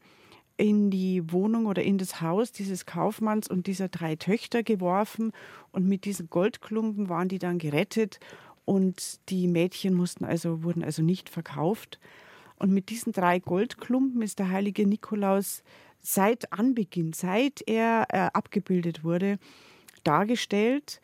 in 0.57 0.91
die 0.91 1.31
Wohnung 1.31 1.65
oder 1.65 1.81
in 1.81 1.97
das 1.97 2.19
Haus 2.19 2.51
dieses 2.51 2.85
Kaufmanns 2.85 3.47
und 3.47 3.67
dieser 3.67 3.87
drei 3.87 4.17
Töchter 4.17 4.63
geworfen. 4.63 5.31
Und 5.71 5.87
mit 5.87 6.03
diesen 6.03 6.29
Goldklumpen 6.29 7.07
waren 7.07 7.29
die 7.29 7.39
dann 7.39 7.57
gerettet 7.57 8.19
und 8.65 9.21
die 9.29 9.47
Mädchen 9.47 9.93
mussten 9.93 10.25
also, 10.25 10.61
wurden 10.61 10.83
also 10.83 11.03
nicht 11.03 11.29
verkauft. 11.29 11.97
Und 12.59 12.73
mit 12.73 12.89
diesen 12.89 13.13
drei 13.13 13.39
Goldklumpen 13.39 14.21
ist 14.21 14.39
der 14.39 14.49
heilige 14.49 14.85
Nikolaus 14.85 15.63
seit 16.01 16.51
Anbeginn, 16.51 17.13
seit 17.13 17.61
er 17.65 18.07
äh, 18.09 18.17
abgebildet 18.33 19.05
wurde, 19.05 19.39
dargestellt. 20.03 20.99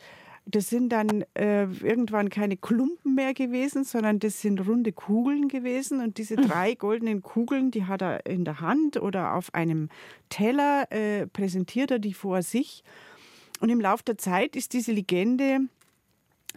Das 0.45 0.69
sind 0.69 0.89
dann 0.89 1.23
äh, 1.35 1.63
irgendwann 1.63 2.29
keine 2.29 2.57
Klumpen 2.57 3.15
mehr 3.15 3.33
gewesen, 3.33 3.85
sondern 3.85 4.19
das 4.19 4.41
sind 4.41 4.67
runde 4.67 4.91
Kugeln 4.91 5.47
gewesen. 5.47 6.01
Und 6.01 6.17
diese 6.17 6.35
hm. 6.35 6.47
drei 6.47 6.75
goldenen 6.75 7.21
Kugeln, 7.21 7.71
die 7.71 7.85
hat 7.85 8.01
er 8.01 8.25
in 8.25 8.43
der 8.43 8.59
Hand 8.59 9.01
oder 9.01 9.35
auf 9.35 9.53
einem 9.53 9.89
Teller, 10.29 10.91
äh, 10.91 11.27
präsentiert 11.27 11.91
er 11.91 11.99
die 11.99 12.13
vor 12.13 12.41
sich. 12.41 12.83
Und 13.61 13.69
im 13.69 13.79
Laufe 13.79 14.03
der 14.03 14.17
Zeit 14.17 14.55
ist 14.57 14.73
diese 14.73 14.91
Legende 14.91 15.61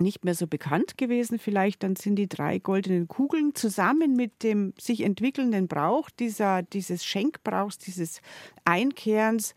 nicht 0.01 0.25
mehr 0.25 0.35
so 0.35 0.46
bekannt 0.46 0.99
gewesen. 0.99 1.38
Vielleicht 1.38 1.83
dann 1.83 1.96
sind 1.96 2.16
die 2.16 2.29
drei 2.29 2.59
goldenen 2.59 3.09
Kugeln 3.09 3.55
zusammen 3.55 4.14
mit 4.14 4.42
dem 4.42 4.75
sich 4.79 5.03
entwickelnden 5.03 5.68
Brauch 5.68 6.11
dieser, 6.11 6.62
dieses 6.62 7.05
Schenkbrauchs, 7.05 7.79
dieses 7.79 8.20
Einkehrens, 8.64 9.55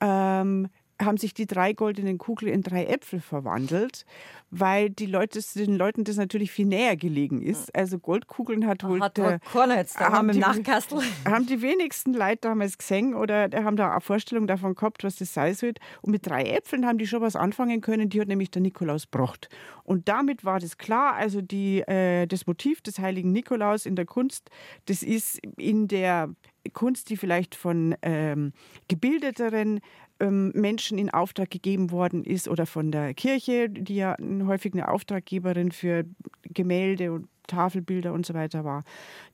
ähm, 0.00 0.68
haben 1.00 1.16
sich 1.16 1.34
die 1.34 1.46
drei 1.46 1.72
goldenen 1.72 2.18
Kugeln 2.18 2.52
in 2.52 2.62
drei 2.62 2.86
Äpfel 2.86 3.20
verwandelt, 3.20 4.04
weil 4.50 4.90
die 4.90 5.06
Leute, 5.06 5.40
den 5.54 5.76
Leuten 5.76 6.04
das 6.04 6.16
natürlich 6.16 6.50
viel 6.50 6.66
näher 6.66 6.96
gelegen 6.96 7.40
ist. 7.40 7.74
Also 7.74 7.98
Goldkugeln 7.98 8.66
hat 8.66 8.82
wohl 8.82 9.00
hat 9.00 9.16
der, 9.16 9.40
jetzt, 9.76 10.00
da 10.00 10.10
haben, 10.10 10.32
die, 10.32 10.38
Nachkastel. 10.38 11.00
haben 11.24 11.46
die 11.46 11.62
wenigsten 11.62 12.14
Leute 12.14 12.38
damals 12.42 12.78
gesehen 12.78 13.14
oder 13.14 13.48
haben 13.52 13.76
da 13.76 13.92
eine 13.92 14.00
Vorstellung 14.00 14.46
davon 14.46 14.74
gehabt, 14.74 15.04
was 15.04 15.16
das 15.16 15.32
sein 15.32 15.54
soll. 15.54 15.74
Und 16.02 16.12
mit 16.12 16.26
drei 16.26 16.44
Äpfeln 16.44 16.86
haben 16.86 16.98
die 16.98 17.06
schon 17.06 17.20
was 17.20 17.36
anfangen 17.36 17.80
können. 17.80 18.08
Die 18.08 18.20
hat 18.20 18.28
nämlich 18.28 18.50
der 18.50 18.62
Nikolaus 18.62 19.06
brocht. 19.06 19.48
Und 19.84 20.08
damit 20.08 20.44
war 20.44 20.58
das 20.58 20.78
klar. 20.78 21.14
Also 21.14 21.40
die, 21.40 21.80
äh, 21.80 22.26
das 22.26 22.46
Motiv 22.46 22.80
des 22.80 22.98
heiligen 22.98 23.32
Nikolaus 23.32 23.86
in 23.86 23.96
der 23.96 24.06
Kunst, 24.06 24.50
das 24.86 25.02
ist 25.02 25.40
in 25.56 25.88
der 25.88 26.30
Kunst, 26.72 27.10
die 27.10 27.16
vielleicht 27.16 27.54
von 27.54 27.94
ähm, 28.02 28.52
gebildeteren 28.88 29.80
ähm, 30.20 30.50
Menschen 30.54 30.98
in 30.98 31.10
Auftrag 31.10 31.50
gegeben 31.50 31.90
worden 31.90 32.24
ist 32.24 32.48
oder 32.48 32.66
von 32.66 32.90
der 32.90 33.14
Kirche, 33.14 33.68
die 33.68 33.96
ja 33.96 34.16
häufig 34.46 34.72
eine 34.72 34.88
Auftraggeberin 34.88 35.72
für 35.72 36.04
Gemälde 36.42 37.12
und 37.12 37.28
Tafelbilder 37.46 38.12
und 38.12 38.26
so 38.26 38.34
weiter 38.34 38.64
war. 38.64 38.84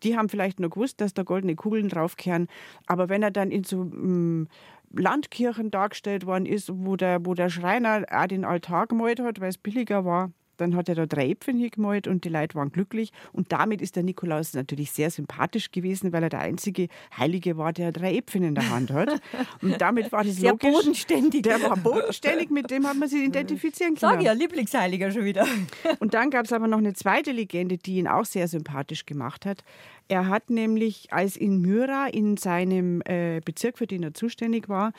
Die 0.02 0.16
haben 0.16 0.28
vielleicht 0.28 0.60
nur 0.60 0.70
gewusst, 0.70 1.00
dass 1.00 1.14
da 1.14 1.22
goldene 1.22 1.56
Kugeln 1.56 1.88
draufkehren. 1.88 2.48
Aber 2.86 3.08
wenn 3.08 3.22
er 3.22 3.30
dann 3.30 3.50
in 3.50 3.64
so 3.64 3.82
ähm, 3.82 4.48
Landkirchen 4.96 5.70
dargestellt 5.70 6.24
worden 6.24 6.46
ist, 6.46 6.70
wo 6.72 6.96
der, 6.96 7.26
wo 7.26 7.34
der 7.34 7.50
Schreiner 7.50 8.04
auch 8.10 8.26
den 8.26 8.44
Altar 8.44 8.86
gemalt 8.86 9.20
hat, 9.20 9.40
weil 9.40 9.48
es 9.48 9.58
billiger 9.58 10.04
war, 10.04 10.30
dann 10.56 10.76
hat 10.76 10.88
er 10.88 10.94
da 10.94 11.06
drei 11.06 11.30
Äpfel 11.30 11.54
hingemalt 11.54 12.06
und 12.06 12.24
die 12.24 12.28
Leute 12.28 12.54
waren 12.54 12.70
glücklich. 12.70 13.12
Und 13.32 13.52
damit 13.52 13.82
ist 13.82 13.96
der 13.96 14.02
Nikolaus 14.02 14.54
natürlich 14.54 14.92
sehr 14.92 15.10
sympathisch 15.10 15.70
gewesen, 15.70 16.12
weil 16.12 16.22
er 16.22 16.28
der 16.28 16.40
einzige 16.40 16.88
Heilige 17.16 17.56
war, 17.56 17.72
der 17.72 17.92
drei 17.92 18.16
Äpfel 18.16 18.42
in 18.42 18.54
der 18.54 18.70
Hand 18.70 18.90
hat. 18.90 19.20
Und 19.62 19.80
damit 19.80 20.12
war 20.12 20.24
das 20.24 20.36
sehr 20.36 20.52
logisch. 20.52 20.72
bodenständig. 20.72 21.42
Der 21.42 21.62
war 21.62 21.76
bodenständig, 21.76 22.50
mit 22.50 22.70
dem 22.70 22.86
hat 22.86 22.96
man 22.96 23.08
sich 23.08 23.22
identifizieren 23.22 23.94
können. 23.94 24.12
Sag 24.14 24.22
ja, 24.22 24.32
Lieblingsheiliger 24.32 25.10
schon 25.10 25.24
wieder. 25.24 25.46
Und 26.00 26.14
dann 26.14 26.30
gab 26.30 26.44
es 26.44 26.52
aber 26.52 26.68
noch 26.68 26.78
eine 26.78 26.94
zweite 26.94 27.32
Legende, 27.32 27.78
die 27.78 27.96
ihn 27.96 28.08
auch 28.08 28.24
sehr 28.24 28.48
sympathisch 28.48 29.06
gemacht 29.06 29.46
hat. 29.46 29.64
Er 30.08 30.28
hat 30.28 30.50
nämlich, 30.50 31.12
als 31.12 31.36
in 31.36 31.60
Myra, 31.60 32.08
in 32.08 32.36
seinem 32.36 33.00
äh, 33.06 33.40
Bezirk, 33.42 33.78
für 33.78 33.86
den 33.86 34.02
er 34.02 34.12
zuständig 34.12 34.68
war, 34.68 34.92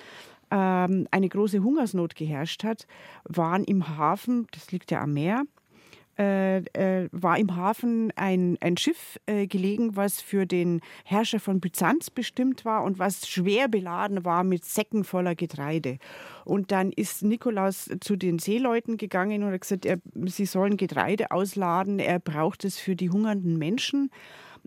ähm, 0.52 1.08
eine 1.12 1.30
große 1.30 1.64
Hungersnot 1.64 2.16
geherrscht 2.16 2.64
hat, 2.64 2.88
waren 3.24 3.64
im 3.64 3.98
Hafen, 3.98 4.48
das 4.52 4.72
liegt 4.72 4.92
ja 4.92 5.02
am 5.02 5.14
Meer, 5.14 5.44
äh, 6.18 6.60
äh, 6.60 7.10
war 7.12 7.38
im 7.38 7.58
Hafen 7.58 8.14
ein, 8.16 8.58
ein 8.62 8.78
Schiff 8.78 9.20
äh, 9.26 9.48
gelegen, 9.48 9.98
was 9.98 10.22
für 10.22 10.46
den 10.46 10.80
Herrscher 11.04 11.42
von 11.42 11.60
Byzanz 11.60 12.10
bestimmt 12.10 12.64
war 12.64 12.86
und 12.86 13.00
was 13.00 13.28
schwer 13.28 13.68
beladen 13.68 14.24
war 14.24 14.46
mit 14.46 14.64
Säcken 14.64 15.04
voller 15.04 15.36
Getreide. 15.36 15.98
Und 16.46 16.72
dann 16.72 16.94
ist 16.94 17.24
Nikolaus 17.24 17.90
zu 18.00 18.16
den 18.16 18.40
Seeleuten 18.40 18.96
gegangen 18.96 19.44
und 19.44 19.52
hat 19.52 19.62
gesagt, 19.62 19.86
er, 19.86 19.98
sie 20.26 20.46
sollen 20.46 20.78
Getreide 20.78 21.32
ausladen, 21.32 22.00
er 22.00 22.20
braucht 22.20 22.64
es 22.64 22.80
für 22.80 22.96
die 22.96 23.10
hungernden 23.10 23.58
Menschen 23.58 24.10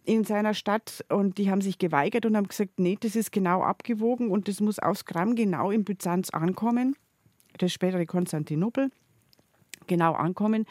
in 0.05 0.25
seiner 0.25 0.55
Stadt 0.55 1.05
und 1.09 1.39
die 1.39 1.51
haben 1.51 1.61
sich 1.61 1.79
geweigert 1.79 2.27
und 2.27 2.37
haben 2.37 2.49
gesagt, 2.49 2.79
nee, 2.79 2.97
das 3.01 3.17
ist 3.17 3.33
genau 3.33 3.63
abgewogen 3.63 4.31
und 4.31 4.49
das 4.49 4.61
muss 4.61 4.79
aufs 4.79 5.05
Gramm 5.05 5.35
genau 5.35 5.71
in 5.71 5.85
Byzanz 5.85 6.31
ankommen, 6.31 6.97
das 7.59 7.73
spätere 7.73 8.07
Konstantinopel, 8.07 8.91
genau 9.87 10.15
ankommen. 10.15 10.67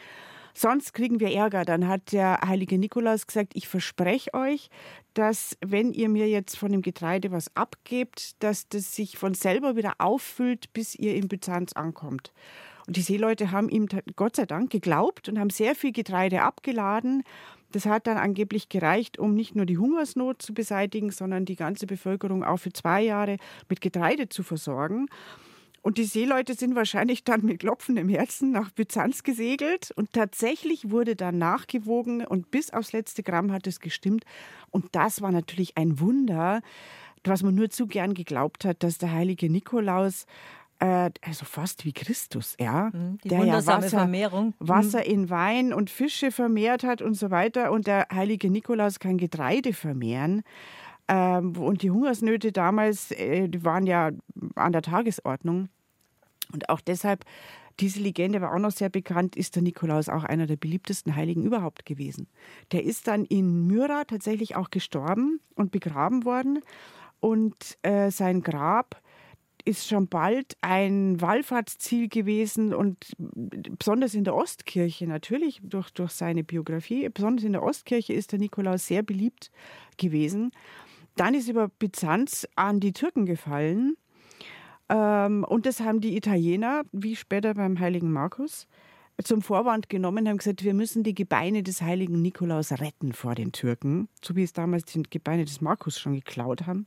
sonst 0.54 0.92
kriegen 0.92 1.20
wir 1.20 1.32
Ärger. 1.32 1.64
Dann 1.64 1.86
hat 1.86 2.12
der 2.12 2.40
heilige 2.44 2.78
Nikolaus 2.78 3.26
gesagt, 3.26 3.52
ich 3.54 3.68
verspreche 3.68 4.34
euch, 4.34 4.70
dass 5.14 5.56
wenn 5.64 5.92
ihr 5.92 6.08
mir 6.08 6.28
jetzt 6.28 6.56
von 6.56 6.72
dem 6.72 6.82
Getreide 6.82 7.30
was 7.30 7.54
abgebt, 7.56 8.42
dass 8.42 8.68
das 8.68 8.94
sich 8.94 9.18
von 9.18 9.34
selber 9.34 9.76
wieder 9.76 9.94
auffüllt, 9.98 10.72
bis 10.72 10.94
ihr 10.94 11.14
in 11.14 11.28
Byzanz 11.28 11.72
ankommt. 11.74 12.32
Und 12.86 12.96
die 12.96 13.02
Seeleute 13.02 13.50
haben 13.50 13.68
ihm 13.68 13.86
Gott 14.16 14.36
sei 14.36 14.46
Dank 14.46 14.70
geglaubt 14.70 15.28
und 15.28 15.38
haben 15.38 15.50
sehr 15.50 15.74
viel 15.74 15.92
Getreide 15.92 16.42
abgeladen. 16.42 17.22
Das 17.72 17.86
hat 17.86 18.06
dann 18.06 18.16
angeblich 18.16 18.68
gereicht, 18.68 19.18
um 19.18 19.34
nicht 19.34 19.54
nur 19.54 19.66
die 19.66 19.78
Hungersnot 19.78 20.40
zu 20.40 20.54
beseitigen, 20.54 21.10
sondern 21.10 21.44
die 21.44 21.56
ganze 21.56 21.86
Bevölkerung 21.86 22.44
auch 22.44 22.56
für 22.56 22.72
zwei 22.72 23.02
Jahre 23.02 23.36
mit 23.68 23.80
Getreide 23.80 24.28
zu 24.28 24.42
versorgen. 24.42 25.08
Und 25.82 25.96
die 25.96 26.04
Seeleute 26.04 26.54
sind 26.54 26.74
wahrscheinlich 26.74 27.24
dann 27.24 27.44
mit 27.44 27.60
klopfendem 27.60 28.08
Herzen 28.08 28.50
nach 28.50 28.70
Byzanz 28.70 29.22
gesegelt 29.22 29.92
und 29.92 30.12
tatsächlich 30.12 30.90
wurde 30.90 31.14
dann 31.14 31.38
nachgewogen 31.38 32.26
und 32.26 32.50
bis 32.50 32.72
aufs 32.72 32.92
letzte 32.92 33.22
Gramm 33.22 33.52
hat 33.52 33.66
es 33.66 33.80
gestimmt. 33.80 34.24
Und 34.70 34.86
das 34.92 35.22
war 35.22 35.30
natürlich 35.30 35.76
ein 35.76 36.00
Wunder, 36.00 36.62
was 37.24 37.42
man 37.42 37.54
nur 37.54 37.70
zu 37.70 37.86
gern 37.86 38.14
geglaubt 38.14 38.64
hat, 38.64 38.82
dass 38.82 38.98
der 38.98 39.12
heilige 39.12 39.50
Nikolaus 39.50 40.26
äh, 40.80 41.10
also 41.22 41.44
fast 41.44 41.84
wie 41.84 41.92
Christus, 41.92 42.56
ja. 42.60 42.90
Mhm, 42.92 43.18
die 43.24 43.28
der 43.28 43.44
ja 43.44 43.66
Wasser, 43.66 43.82
Vermehrung. 43.82 44.54
Mhm. 44.58 44.68
Wasser 44.68 45.04
in 45.04 45.30
Wein 45.30 45.72
und 45.72 45.90
Fische 45.90 46.30
vermehrt 46.30 46.84
hat 46.84 47.02
und 47.02 47.14
so 47.14 47.30
weiter. 47.30 47.72
Und 47.72 47.86
der 47.86 48.06
heilige 48.12 48.50
Nikolaus 48.50 49.00
kann 49.00 49.18
Getreide 49.18 49.72
vermehren. 49.72 50.42
Ähm, 51.08 51.56
und 51.56 51.82
die 51.82 51.90
Hungersnöte 51.90 52.52
damals, 52.52 53.10
äh, 53.12 53.48
die 53.48 53.64
waren 53.64 53.86
ja 53.86 54.10
an 54.54 54.72
der 54.72 54.82
Tagesordnung. 54.82 55.68
Und 56.52 56.68
auch 56.68 56.80
deshalb, 56.80 57.24
diese 57.80 58.00
Legende 58.00 58.40
war 58.40 58.54
auch 58.54 58.58
noch 58.58 58.70
sehr 58.70 58.88
bekannt, 58.88 59.34
ist 59.36 59.56
der 59.56 59.62
Nikolaus 59.62 60.08
auch 60.08 60.24
einer 60.24 60.46
der 60.46 60.56
beliebtesten 60.56 61.16
Heiligen 61.16 61.44
überhaupt 61.44 61.86
gewesen. 61.86 62.28
Der 62.72 62.84
ist 62.84 63.08
dann 63.08 63.24
in 63.24 63.66
Myra 63.66 64.04
tatsächlich 64.04 64.54
auch 64.54 64.70
gestorben 64.70 65.40
und 65.54 65.72
begraben 65.72 66.24
worden. 66.24 66.60
Und 67.20 67.78
äh, 67.82 68.10
sein 68.12 68.42
Grab 68.42 69.02
ist 69.68 69.86
schon 69.86 70.08
bald 70.08 70.56
ein 70.62 71.20
Wallfahrtsziel 71.20 72.08
gewesen 72.08 72.72
und 72.72 72.96
besonders 73.78 74.14
in 74.14 74.24
der 74.24 74.34
Ostkirche 74.34 75.06
natürlich 75.06 75.60
durch, 75.62 75.90
durch 75.90 76.12
seine 76.12 76.42
Biografie, 76.42 77.08
besonders 77.10 77.44
in 77.44 77.52
der 77.52 77.62
Ostkirche 77.62 78.14
ist 78.14 78.32
der 78.32 78.38
Nikolaus 78.38 78.86
sehr 78.86 79.02
beliebt 79.02 79.50
gewesen. 79.98 80.52
Dann 81.16 81.34
ist 81.34 81.48
über 81.48 81.68
Byzanz 81.68 82.48
an 82.56 82.80
die 82.80 82.92
Türken 82.92 83.26
gefallen. 83.26 83.96
Ähm, 84.88 85.44
und 85.44 85.66
das 85.66 85.80
haben 85.80 86.00
die 86.00 86.16
Italiener, 86.16 86.84
wie 86.92 87.14
später 87.14 87.52
beim 87.54 87.78
heiligen 87.78 88.10
Markus, 88.10 88.66
zum 89.22 89.42
Vorwand 89.42 89.88
genommen, 89.90 90.28
haben 90.28 90.38
gesagt, 90.38 90.64
wir 90.64 90.74
müssen 90.74 91.02
die 91.02 91.14
Gebeine 91.14 91.62
des 91.62 91.82
heiligen 91.82 92.22
Nikolaus 92.22 92.72
retten 92.72 93.12
vor 93.12 93.34
den 93.34 93.52
Türken, 93.52 94.08
so 94.24 94.34
wie 94.36 94.44
es 94.44 94.52
damals 94.52 94.84
die 94.84 95.02
Gebeine 95.02 95.44
des 95.44 95.60
Markus 95.60 95.98
schon 95.98 96.14
geklaut 96.14 96.66
haben. 96.66 96.86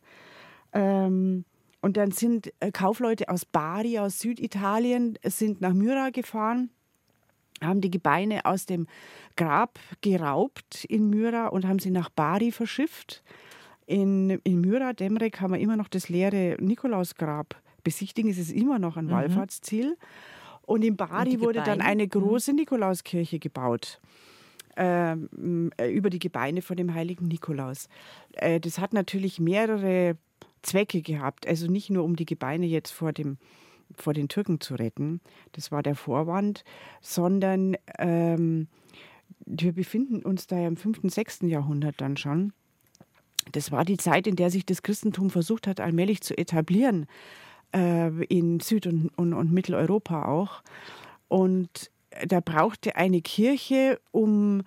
Und 1.81 1.97
dann 1.97 2.11
sind 2.11 2.53
äh, 2.59 2.71
Kaufleute 2.71 3.29
aus 3.29 3.45
Bari, 3.45 3.99
aus 3.99 4.19
Süditalien, 4.19 5.17
sind 5.23 5.61
nach 5.61 5.73
Myra 5.73 6.11
gefahren 6.11 6.69
haben 7.63 7.81
die 7.81 7.91
Gebeine 7.91 8.45
aus 8.45 8.65
dem 8.65 8.87
Grab 9.35 9.79
geraubt 10.01 10.85
in 10.85 11.09
Myra 11.09 11.47
und 11.47 11.67
haben 11.67 11.79
sie 11.79 11.91
nach 11.91 12.09
Bari 12.09 12.51
verschifft. 12.51 13.23
In, 13.85 14.29
in 14.43 14.61
Myra, 14.61 14.93
Demrek, 14.93 15.41
haben 15.41 15.53
wir 15.53 15.59
immer 15.59 15.75
noch 15.75 15.87
das 15.87 16.09
leere 16.09 16.57
Nikolausgrab 16.59 17.55
besichtigen. 17.83 18.31
Es 18.31 18.37
ist 18.37 18.51
immer 18.51 18.79
noch 18.79 18.97
ein 18.97 19.05
mhm. 19.05 19.11
Wallfahrtsziel. 19.11 19.97
Und 20.63 20.83
in 20.83 20.95
Bari 20.95 21.35
und 21.35 21.41
wurde 21.41 21.61
dann 21.63 21.81
eine 21.81 22.07
große 22.07 22.53
Nikolauskirche 22.53 23.39
gebaut. 23.39 23.99
Ähm, 24.77 25.71
äh, 25.75 25.91
über 25.91 26.09
die 26.09 26.19
Gebeine 26.19 26.61
von 26.61 26.77
dem 26.77 26.93
heiligen 26.93 27.27
Nikolaus. 27.27 27.89
Äh, 28.33 28.61
das 28.61 28.79
hat 28.79 28.93
natürlich 28.93 29.37
mehrere 29.37 30.15
Zwecke 30.63 31.01
gehabt. 31.01 31.47
Also 31.47 31.67
nicht 31.67 31.89
nur, 31.89 32.03
um 32.03 32.15
die 32.15 32.25
Gebeine 32.25 32.65
jetzt 32.65 32.91
vor 32.91 33.13
dem 33.13 33.37
vor 33.97 34.13
den 34.13 34.29
Türken 34.29 34.61
zu 34.61 34.75
retten, 34.75 35.19
das 35.51 35.69
war 35.69 35.83
der 35.83 35.95
Vorwand, 35.95 36.63
sondern 37.01 37.75
ähm, 37.99 38.69
wir 39.45 39.73
befinden 39.73 40.23
uns 40.23 40.47
da 40.47 40.57
ja 40.57 40.69
im 40.69 40.77
5., 40.77 41.01
6. 41.03 41.39
Jahrhundert 41.41 41.99
dann 41.99 42.15
schon 42.15 42.53
das 43.51 43.71
war 43.71 43.85
die 43.85 43.97
Zeit, 43.97 44.27
in 44.27 44.35
der 44.35 44.49
sich 44.49 44.65
das 44.65 44.83
Christentum 44.83 45.29
versucht 45.29 45.67
hat, 45.67 45.79
allmählich 45.79 46.21
zu 46.21 46.37
etablieren, 46.37 47.07
äh, 47.73 48.09
in 48.25 48.59
Süd- 48.59 48.87
und, 48.87 49.09
und, 49.17 49.33
und, 49.33 49.51
Mitteleuropa 49.51 50.25
auch. 50.25 50.61
Und 51.27 51.91
da 52.27 52.39
brauchte 52.39 52.95
eine 52.95 53.21
Kirche, 53.21 53.99
um 54.11 54.63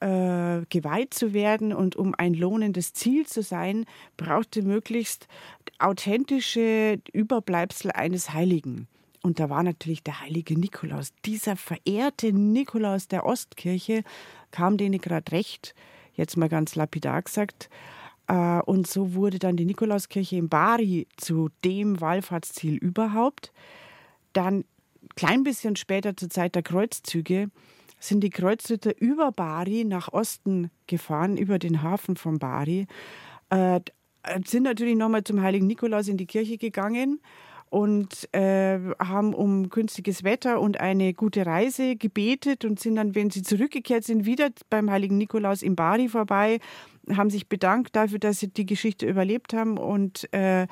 äh, 0.00 0.62
geweiht 0.68 1.14
zu 1.14 1.32
werden 1.32 1.72
und 1.72 1.96
um 1.96 2.14
ein 2.16 2.34
lohnendes 2.34 2.92
Ziel 2.92 3.26
zu 3.26 3.42
sein, 3.42 3.84
brauchte 4.16 4.62
möglichst 4.62 5.26
authentische 5.78 7.00
Überbleibsel 7.12 7.90
eines 7.92 8.32
Heiligen. 8.32 8.88
Und 9.22 9.40
da 9.40 9.50
war 9.50 9.62
natürlich 9.62 10.02
der 10.02 10.20
heilige 10.20 10.58
Nikolaus. 10.58 11.12
Dieser 11.24 11.56
verehrte 11.56 12.32
Nikolaus 12.32 13.08
der 13.08 13.26
Ostkirche 13.26 14.04
kam 14.50 14.76
denen 14.76 15.00
gerade 15.00 15.32
recht, 15.32 15.74
jetzt 16.14 16.36
mal 16.36 16.48
ganz 16.48 16.76
lapidar 16.76 17.22
gesagt, 17.22 17.68
äh, 18.28 18.60
und 18.60 18.86
so 18.86 19.14
wurde 19.14 19.38
dann 19.38 19.56
die 19.56 19.64
Nikolauskirche 19.64 20.36
in 20.36 20.48
Bari 20.48 21.08
zu 21.16 21.48
dem 21.64 22.00
Wallfahrtsziel 22.00 22.76
überhaupt. 22.76 23.52
Dann, 24.32 24.64
klein 25.16 25.42
bisschen 25.42 25.74
später, 25.74 26.16
zur 26.16 26.30
Zeit 26.30 26.54
der 26.54 26.62
Kreuzzüge, 26.62 27.50
sind 27.98 28.20
die 28.20 28.30
Kreuzritter 28.30 28.92
über 29.00 29.32
Bari 29.32 29.84
nach 29.84 30.12
Osten 30.12 30.70
gefahren, 30.86 31.36
über 31.36 31.58
den 31.58 31.82
Hafen 31.82 32.16
von 32.16 32.38
Bari. 32.38 32.86
Äh, 33.50 33.80
sind 34.44 34.64
natürlich 34.64 34.96
nochmal 34.96 35.24
zum 35.24 35.42
heiligen 35.42 35.66
Nikolaus 35.66 36.08
in 36.08 36.16
die 36.16 36.26
Kirche 36.26 36.58
gegangen 36.58 37.20
und 37.70 38.32
äh, 38.34 38.78
haben 38.98 39.34
um 39.34 39.68
günstiges 39.68 40.24
Wetter 40.24 40.60
und 40.60 40.80
eine 40.80 41.14
gute 41.14 41.44
Reise 41.44 41.96
gebetet 41.96 42.64
und 42.64 42.80
sind 42.80 42.96
dann, 42.96 43.14
wenn 43.14 43.30
sie 43.30 43.42
zurückgekehrt 43.42 44.04
sind, 44.04 44.24
wieder 44.24 44.50
beim 44.70 44.90
heiligen 44.90 45.18
Nikolaus 45.18 45.62
in 45.62 45.76
Bari 45.76 46.08
vorbei, 46.08 46.60
haben 47.14 47.30
sich 47.30 47.48
bedankt 47.48 47.96
dafür, 47.96 48.18
dass 48.18 48.40
sie 48.40 48.48
die 48.48 48.66
Geschichte 48.66 49.06
überlebt 49.06 49.52
haben 49.52 49.78
und 49.78 50.32
äh, 50.32 50.66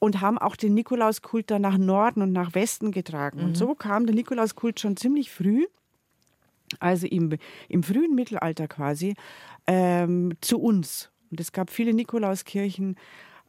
und 0.00 0.20
haben 0.20 0.38
auch 0.38 0.54
den 0.54 0.74
Nikolauskult 0.74 1.50
dann 1.50 1.62
nach 1.62 1.76
Norden 1.76 2.22
und 2.22 2.30
nach 2.30 2.54
Westen 2.54 2.92
getragen. 2.92 3.38
Mhm. 3.40 3.44
Und 3.46 3.56
so 3.56 3.74
kam 3.74 4.06
der 4.06 4.14
Nikolauskult 4.14 4.78
schon 4.78 4.96
ziemlich 4.96 5.28
früh, 5.28 5.66
also 6.80 7.06
im, 7.06 7.36
im 7.68 7.82
frühen 7.82 8.14
Mittelalter 8.14 8.68
quasi, 8.68 9.14
ähm, 9.66 10.32
zu 10.40 10.60
uns. 10.60 11.10
Und 11.30 11.40
es 11.40 11.52
gab 11.52 11.70
viele 11.70 11.92
Nikolauskirchen, 11.92 12.96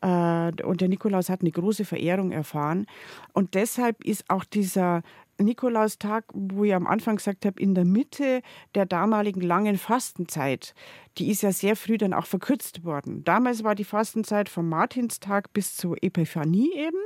äh, 0.01 0.51
und 0.63 0.82
der 0.82 0.88
Nikolaus 0.88 1.29
hat 1.29 1.41
eine 1.41 1.51
große 1.51 1.86
Verehrung 1.86 2.32
erfahren. 2.32 2.86
Und 3.34 3.55
deshalb 3.55 4.03
ist 4.03 4.29
auch 4.29 4.43
dieser 4.43 5.01
Nikolaustag, 5.38 6.25
wo 6.34 6.65
ich 6.65 6.73
am 6.73 6.88
Anfang 6.88 7.15
gesagt 7.15 7.45
habe, 7.45 7.62
in 7.62 7.73
der 7.75 7.86
Mitte 7.86 8.41
der 8.75 8.86
damaligen 8.86 9.41
langen 9.41 9.77
Fastenzeit, 9.77 10.73
die 11.17 11.29
ist 11.29 11.43
ja 11.43 11.51
sehr 11.51 11.75
früh 11.75 11.97
dann 11.97 12.13
auch 12.13 12.25
verkürzt 12.25 12.84
worden. 12.84 13.23
Damals 13.23 13.63
war 13.63 13.75
die 13.75 13.86
Fastenzeit 13.86 14.49
vom 14.49 14.67
Martinstag 14.67 15.53
bis 15.53 15.75
zur 15.75 16.01
Epiphanie 16.03 16.71
eben. 16.75 16.97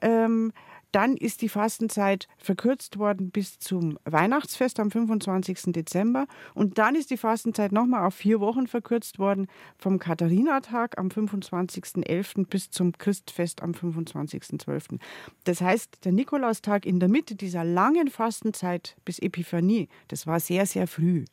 Ähm, 0.00 0.52
dann 0.92 1.16
ist 1.16 1.42
die 1.42 1.48
Fastenzeit 1.48 2.28
verkürzt 2.38 2.98
worden 2.98 3.30
bis 3.30 3.58
zum 3.58 3.98
Weihnachtsfest 4.04 4.78
am 4.78 4.90
25. 4.90 5.72
Dezember. 5.72 6.26
Und 6.54 6.78
dann 6.78 6.94
ist 6.94 7.10
die 7.10 7.16
Fastenzeit 7.16 7.72
nochmal 7.72 8.06
auf 8.06 8.14
vier 8.14 8.40
Wochen 8.40 8.66
verkürzt 8.66 9.18
worden, 9.18 9.48
vom 9.78 9.98
Katharinatag 9.98 10.98
am 10.98 11.08
25.11. 11.08 12.46
bis 12.46 12.70
zum 12.70 12.92
Christfest 12.92 13.62
am 13.62 13.72
25.12. 13.72 14.98
Das 15.44 15.60
heißt, 15.60 16.04
der 16.04 16.12
Nikolaustag 16.12 16.86
in 16.86 17.00
der 17.00 17.08
Mitte 17.08 17.34
dieser 17.34 17.64
langen 17.64 18.08
Fastenzeit 18.08 18.96
bis 19.04 19.18
Epiphanie, 19.18 19.88
das 20.08 20.26
war 20.26 20.40
sehr, 20.40 20.66
sehr 20.66 20.86
früh. 20.86 21.24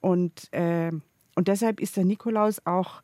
Und, 0.00 0.52
äh, 0.52 0.90
und 1.36 1.48
deshalb 1.48 1.80
ist 1.80 1.96
der 1.96 2.04
Nikolaus 2.04 2.60
auch 2.66 3.02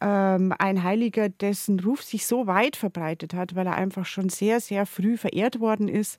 ähm, 0.00 0.54
ein 0.58 0.82
Heiliger, 0.82 1.28
dessen 1.28 1.80
Ruf 1.80 2.02
sich 2.02 2.26
so 2.26 2.46
weit 2.46 2.76
verbreitet 2.76 3.34
hat, 3.34 3.54
weil 3.54 3.66
er 3.66 3.76
einfach 3.76 4.06
schon 4.06 4.28
sehr, 4.28 4.60
sehr 4.60 4.86
früh 4.86 5.16
verehrt 5.16 5.60
worden 5.60 5.88
ist 5.88 6.18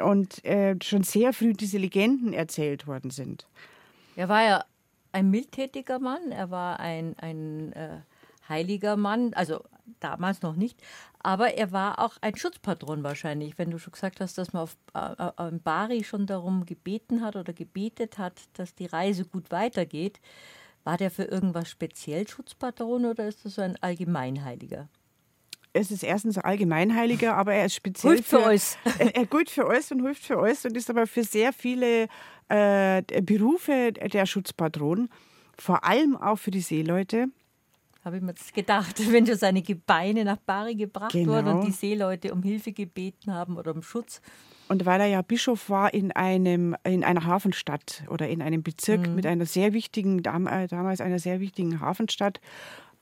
und 0.00 0.44
äh, 0.44 0.76
schon 0.82 1.02
sehr 1.02 1.32
früh 1.32 1.52
diese 1.52 1.78
Legenden 1.78 2.32
erzählt 2.32 2.86
worden 2.86 3.10
sind. 3.10 3.46
Er 4.16 4.28
war 4.28 4.42
ja 4.42 4.64
ein 5.12 5.30
mildtätiger 5.30 5.98
Mann, 5.98 6.32
er 6.32 6.50
war 6.50 6.80
ein, 6.80 7.14
ein 7.18 7.72
äh, 7.72 7.98
heiliger 8.48 8.96
Mann, 8.96 9.32
also 9.34 9.64
damals 10.00 10.42
noch 10.42 10.54
nicht, 10.54 10.78
aber 11.20 11.54
er 11.54 11.72
war 11.72 11.98
auch 11.98 12.16
ein 12.20 12.36
Schutzpatron 12.36 13.02
wahrscheinlich, 13.02 13.58
wenn 13.58 13.70
du 13.70 13.78
schon 13.78 13.92
gesagt 13.92 14.20
hast, 14.20 14.36
dass 14.36 14.52
man 14.52 14.62
auf 14.64 14.76
äh, 14.94 15.46
äh 15.48 15.52
Bari 15.52 16.04
schon 16.04 16.26
darum 16.26 16.66
gebeten 16.66 17.22
hat 17.22 17.36
oder 17.36 17.52
gebetet 17.52 18.18
hat, 18.18 18.34
dass 18.52 18.74
die 18.74 18.86
Reise 18.86 19.24
gut 19.24 19.50
weitergeht. 19.50 20.20
War 20.84 20.96
der 20.96 21.10
für 21.10 21.24
irgendwas 21.24 21.68
speziell 21.68 22.26
Schutzpatron 22.26 23.04
oder 23.04 23.28
ist 23.28 23.44
das 23.44 23.56
so 23.56 23.62
ein 23.62 23.76
Allgemeinheiliger? 23.80 24.88
es 25.72 25.90
ist 25.90 26.02
erstens 26.02 26.36
ein 26.38 26.44
Allgemeinheiliger, 26.44 27.36
aber 27.36 27.54
er 27.54 27.66
ist 27.66 27.74
speziell 27.74 28.14
hilft 28.14 28.28
für, 28.28 28.38
für 28.38 28.46
alles. 28.46 28.78
Er, 28.98 29.14
er 29.14 29.26
gilt 29.26 29.50
für 29.50 29.68
alles 29.68 29.90
und 29.92 30.02
hilft 30.02 30.24
für 30.24 30.38
alles 30.38 30.64
und 30.64 30.76
ist 30.76 30.90
aber 30.90 31.06
für 31.06 31.24
sehr 31.24 31.52
viele 31.52 32.08
äh, 32.48 33.02
Berufe 33.22 33.92
der 33.92 34.26
Schutzpatron, 34.26 35.08
vor 35.56 35.84
allem 35.84 36.16
auch 36.16 36.36
für 36.36 36.50
die 36.50 36.60
Seeleute. 36.60 37.28
Habe 38.04 38.16
ich 38.16 38.22
mir 38.22 38.34
das 38.34 38.52
gedacht, 38.52 38.96
wenn 39.12 39.24
du 39.24 39.36
seine 39.36 39.62
Gebeine 39.62 40.24
nach 40.24 40.38
Bari 40.38 40.74
gebracht 40.74 41.12
genau. 41.12 41.32
wurden 41.32 41.48
und 41.48 41.66
die 41.66 41.72
Seeleute 41.72 42.32
um 42.32 42.42
Hilfe 42.42 42.72
gebeten 42.72 43.32
haben 43.32 43.56
oder 43.56 43.74
um 43.74 43.82
Schutz. 43.82 44.20
Und 44.68 44.86
weil 44.86 45.00
er 45.00 45.06
ja 45.06 45.22
Bischof 45.22 45.70
war 45.70 45.94
in, 45.94 46.12
einem, 46.12 46.76
in 46.84 47.02
einer 47.02 47.24
Hafenstadt 47.24 48.04
oder 48.08 48.28
in 48.28 48.42
einem 48.42 48.62
Bezirk 48.62 49.08
mhm. 49.08 49.14
mit 49.14 49.26
einer 49.26 49.46
sehr 49.46 49.72
wichtigen, 49.72 50.18
äh, 50.18 50.68
damals 50.68 51.00
einer 51.00 51.18
sehr 51.18 51.40
wichtigen 51.40 51.80
Hafenstadt, 51.80 52.40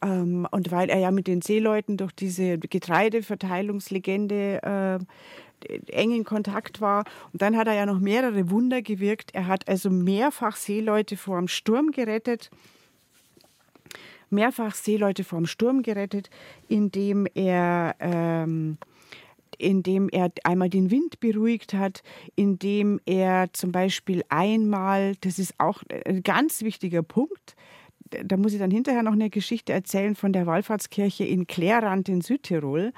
ähm, 0.03 0.47
und 0.51 0.71
weil 0.71 0.91
er 0.91 0.99
ja 0.99 1.11
mit 1.11 1.27
den 1.27 1.41
Seeleuten 1.43 1.97
durch 1.97 2.13
diese 2.13 2.59
Getreideverteilungslegende 2.59 4.63
äh, 4.63 4.99
eng 5.89 6.13
in 6.13 6.25
Kontakt 6.25 6.81
war. 6.81 7.05
Und 7.33 7.43
dann 7.43 7.57
hat 7.57 7.67
er 7.67 7.75
ja 7.75 7.87
noch 7.87 7.99
mehrere 7.99 8.51
Wunder 8.51 8.83
gewirkt. 8.83 9.35
Er 9.35 9.47
hat 9.47 9.67
also 9.69 9.91
mehrfach 9.91 10.55
Seeleute 10.57 11.17
vor 11.17 11.39
dem 11.39 11.49
Sturm 11.49 11.93
gerettet. 11.93 12.51
Mehrfach 14.29 14.75
Seeleute 14.75 15.25
vor 15.25 15.39
dem 15.39 15.47
Sturm 15.47 15.83
gerettet, 15.83 16.29
indem 16.69 17.27
er, 17.35 17.97
ähm, 18.01 18.77
indem 19.59 20.09
er 20.11 20.31
einmal 20.45 20.71
den 20.71 20.91
Wind 20.91 21.21
beruhigt 21.21 21.75
hat, 21.75 22.03
indem 22.35 23.01
er 23.07 23.53
zum 23.53 23.73
Beispiel 23.73 24.23
einmal, 24.29 25.15
das 25.21 25.39
ist 25.39 25.55
auch 25.59 25.83
ein 26.05 26.23
ganz 26.23 26.63
wichtiger 26.63 27.03
Punkt, 27.03 27.57
da 28.11 28.37
muss 28.37 28.53
ich 28.53 28.59
dann 28.59 28.71
hinterher 28.71 29.03
noch 29.03 29.13
eine 29.13 29.31
Geschichte 29.31 29.73
erzählen 29.73 30.15
von 30.15 30.33
der 30.33 30.47
Wallfahrtskirche 30.47 31.25
in 31.25 31.47
Klärrand 31.47 32.09
in 32.09 32.21
Südtirol, 32.21 32.93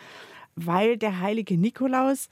weil 0.55 0.97
der 0.97 1.21
heilige 1.21 1.57
Nikolaus 1.57 2.29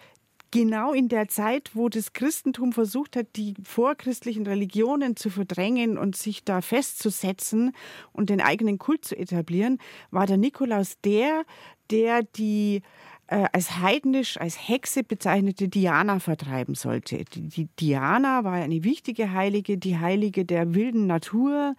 genau 0.51 0.93
in 0.93 1.09
der 1.09 1.29
Zeit, 1.29 1.71
wo 1.75 1.89
das 1.89 2.13
Christentum 2.13 2.73
versucht 2.73 3.17
hat, 3.17 3.27
die 3.37 3.55
vorchristlichen 3.63 4.47
Religionen 4.47 5.17
zu 5.17 5.31
verdrängen 5.31 5.99
und 5.99 6.17
sich 6.17 6.45
da 6.45 6.61
festzusetzen 6.61 7.73
und 8.13 8.31
den 8.31 8.41
eigenen 8.41 8.79
Kult 8.79 9.05
zu 9.05 9.17
etablieren, 9.17 9.79
war 10.11 10.27
der 10.27 10.37
Nikolaus 10.37 11.01
der, 11.03 11.45
der 11.91 12.23
die 12.23 12.83
äh, 13.29 13.47
als 13.53 13.79
heidnisch, 13.79 14.39
als 14.39 14.69
Hexe 14.69 15.03
bezeichnete 15.03 15.69
Diana 15.69 16.19
vertreiben 16.19 16.75
sollte. 16.75 17.25
Die, 17.25 17.69
Diana 17.81 18.45
war 18.45 18.55
eine 18.55 18.85
wichtige 18.85 19.33
Heilige, 19.33 19.79
die 19.79 19.99
Heilige 19.99 20.45
der 20.45 20.75
wilden 20.75 21.07
Natur 21.07 21.75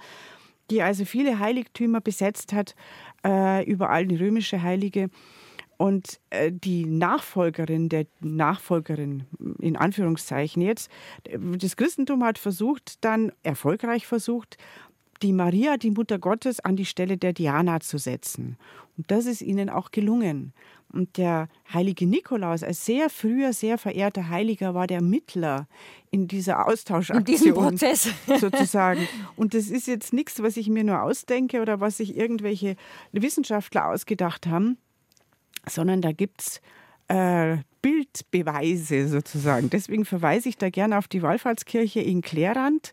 die 0.69 0.81
also 0.81 1.05
viele 1.05 1.39
Heiligtümer 1.39 2.01
besetzt 2.01 2.53
hat, 2.53 2.75
äh, 3.25 3.63
überall 3.65 4.05
die 4.05 4.15
römische 4.15 4.61
Heilige. 4.61 5.09
Und 5.77 6.19
äh, 6.31 6.51
die 6.51 6.85
Nachfolgerin 6.85 7.89
der 7.89 8.07
Nachfolgerin, 8.19 9.25
in 9.59 9.75
Anführungszeichen 9.75 10.61
jetzt, 10.61 10.89
das 11.23 11.75
Christentum 11.75 12.23
hat 12.23 12.39
versucht, 12.39 13.03
dann 13.03 13.31
erfolgreich 13.43 14.07
versucht, 14.07 14.57
die 15.21 15.33
Maria, 15.33 15.77
die 15.77 15.91
Mutter 15.91 16.19
Gottes, 16.19 16.59
an 16.59 16.75
die 16.75 16.85
Stelle 16.85 17.17
der 17.17 17.33
Diana 17.33 17.79
zu 17.79 17.97
setzen. 17.97 18.57
Und 18.97 19.09
das 19.11 19.25
ist 19.25 19.41
ihnen 19.41 19.69
auch 19.69 19.91
gelungen. 19.91 20.53
Und 20.91 21.17
der 21.17 21.49
heilige 21.73 22.07
Nikolaus, 22.07 22.63
als 22.63 22.85
sehr 22.85 23.09
früher, 23.09 23.53
sehr 23.53 23.77
verehrter 23.77 24.29
Heiliger, 24.29 24.73
war 24.73 24.87
der 24.87 25.01
Mittler 25.01 25.67
in 26.11 26.27
dieser 26.27 26.67
Austauschaktion. 26.67 27.19
In 27.19 27.25
diesem 27.25 27.53
Prozess. 27.53 28.09
sozusagen. 28.39 29.07
Und 29.35 29.53
das 29.53 29.67
ist 29.67 29.87
jetzt 29.87 30.13
nichts, 30.13 30.41
was 30.41 30.55
ich 30.57 30.69
mir 30.69 30.83
nur 30.83 31.01
ausdenke 31.01 31.61
oder 31.61 31.81
was 31.81 31.97
sich 31.97 32.15
irgendwelche 32.15 32.75
Wissenschaftler 33.11 33.87
ausgedacht 33.87 34.47
haben, 34.47 34.77
sondern 35.67 36.01
da 36.01 36.13
gibt 36.13 36.41
es 36.41 36.61
äh, 37.09 37.57
Bildbeweise 37.81 39.07
sozusagen. 39.07 39.69
Deswegen 39.69 40.05
verweise 40.05 40.49
ich 40.49 40.57
da 40.57 40.69
gerne 40.69 40.97
auf 40.97 41.07
die 41.07 41.21
Wallfahrtskirche 41.21 41.99
in 42.01 42.21
Klärand. 42.21 42.91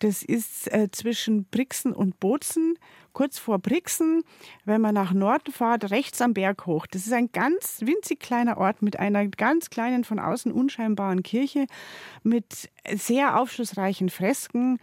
Das 0.00 0.22
ist 0.22 0.72
äh, 0.72 0.88
zwischen 0.92 1.46
Brixen 1.46 1.92
und 1.92 2.20
Bozen 2.20 2.78
kurz 3.16 3.38
vor 3.38 3.58
Brixen, 3.58 4.24
wenn 4.66 4.82
man 4.82 4.94
nach 4.94 5.14
Norden 5.14 5.50
fährt, 5.50 5.90
rechts 5.90 6.20
am 6.20 6.34
Berg 6.34 6.66
hoch. 6.66 6.86
Das 6.86 7.06
ist 7.06 7.14
ein 7.14 7.32
ganz 7.32 7.78
winzig 7.80 8.20
kleiner 8.20 8.58
Ort 8.58 8.82
mit 8.82 8.98
einer 8.98 9.26
ganz 9.26 9.70
kleinen, 9.70 10.04
von 10.04 10.18
außen 10.18 10.52
unscheinbaren 10.52 11.22
Kirche, 11.22 11.64
mit 12.22 12.68
sehr 12.94 13.40
aufschlussreichen 13.40 14.10
Fresken, 14.10 14.78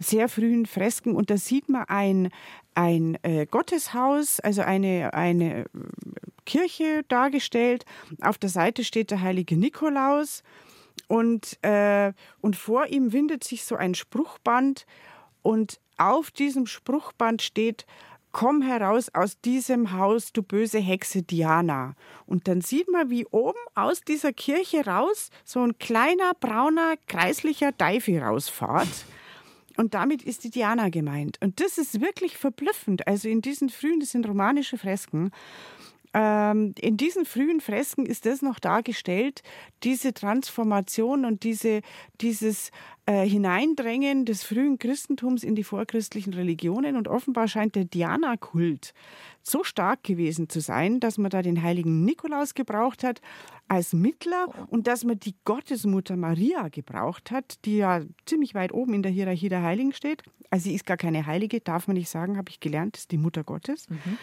sehr 0.00 0.28
frühen 0.28 0.66
Fresken. 0.66 1.14
Und 1.14 1.30
da 1.30 1.36
sieht 1.36 1.68
man 1.68 1.84
ein, 1.84 2.30
ein 2.74 3.18
äh, 3.22 3.46
Gotteshaus, 3.46 4.40
also 4.40 4.62
eine, 4.62 5.14
eine 5.14 5.66
Kirche 6.44 7.04
dargestellt. 7.06 7.84
Auf 8.20 8.36
der 8.36 8.50
Seite 8.50 8.82
steht 8.82 9.12
der 9.12 9.20
heilige 9.20 9.56
Nikolaus. 9.56 10.42
Und, 11.06 11.56
äh, 11.62 12.12
und 12.40 12.56
vor 12.56 12.86
ihm 12.86 13.12
windet 13.12 13.44
sich 13.44 13.62
so 13.62 13.76
ein 13.76 13.94
Spruchband 13.94 14.86
und 15.42 15.78
auf 15.96 16.30
diesem 16.30 16.66
Spruchband 16.66 17.42
steht, 17.42 17.86
komm 18.32 18.60
heraus 18.60 19.08
aus 19.14 19.40
diesem 19.40 19.92
Haus, 19.92 20.32
du 20.32 20.42
böse 20.42 20.78
Hexe 20.78 21.22
Diana. 21.22 21.94
Und 22.26 22.48
dann 22.48 22.60
sieht 22.60 22.88
man, 22.90 23.08
wie 23.08 23.24
oben 23.26 23.58
aus 23.74 24.02
dieser 24.02 24.32
Kirche 24.32 24.84
raus 24.84 25.30
so 25.44 25.60
ein 25.60 25.78
kleiner, 25.78 26.32
brauner, 26.38 26.96
kreislicher 27.06 27.72
Deife 27.72 28.20
rausfahrt. 28.20 29.06
Und 29.76 29.94
damit 29.94 30.22
ist 30.22 30.44
die 30.44 30.50
Diana 30.50 30.88
gemeint. 30.88 31.38
Und 31.42 31.60
das 31.60 31.78
ist 31.78 32.00
wirklich 32.00 32.36
verblüffend. 32.36 33.06
Also 33.06 33.28
in 33.28 33.42
diesen 33.42 33.68
frühen, 33.68 34.00
das 34.00 34.10
sind 34.10 34.26
romanische 34.26 34.78
Fresken. 34.78 35.30
Ähm, 36.18 36.72
in 36.80 36.96
diesen 36.96 37.26
frühen 37.26 37.60
Fresken 37.60 38.06
ist 38.06 38.24
das 38.24 38.40
noch 38.40 38.58
dargestellt, 38.58 39.42
diese 39.82 40.14
Transformation 40.14 41.26
und 41.26 41.42
diese, 41.42 41.82
dieses 42.22 42.70
äh, 43.04 43.28
Hineindrängen 43.28 44.24
des 44.24 44.42
frühen 44.42 44.78
Christentums 44.78 45.44
in 45.44 45.54
die 45.54 45.62
vorchristlichen 45.62 46.32
Religionen. 46.32 46.96
Und 46.96 47.06
offenbar 47.06 47.48
scheint 47.48 47.74
der 47.74 47.84
Diana-Kult 47.84 48.94
so 49.42 49.62
stark 49.62 50.04
gewesen 50.04 50.48
zu 50.48 50.60
sein, 50.60 51.00
dass 51.00 51.18
man 51.18 51.28
da 51.28 51.42
den 51.42 51.62
heiligen 51.62 52.06
Nikolaus 52.06 52.54
gebraucht 52.54 53.04
hat 53.04 53.20
als 53.68 53.92
Mittler 53.92 54.46
und 54.70 54.86
dass 54.86 55.04
man 55.04 55.18
die 55.18 55.34
Gottesmutter 55.44 56.16
Maria 56.16 56.68
gebraucht 56.68 57.30
hat, 57.30 57.62
die 57.66 57.76
ja 57.76 58.00
ziemlich 58.24 58.54
weit 58.54 58.72
oben 58.72 58.94
in 58.94 59.02
der 59.02 59.12
Hierarchie 59.12 59.50
der 59.50 59.62
Heiligen 59.62 59.92
steht. 59.92 60.22
Also 60.48 60.70
sie 60.70 60.74
ist 60.74 60.86
gar 60.86 60.96
keine 60.96 61.26
Heilige, 61.26 61.60
darf 61.60 61.88
man 61.88 61.98
nicht 61.98 62.08
sagen, 62.08 62.38
habe 62.38 62.48
ich 62.48 62.58
gelernt, 62.58 62.96
ist 62.96 63.10
die 63.10 63.18
Mutter 63.18 63.44
Gottes. 63.44 63.90
Mhm 63.90 64.16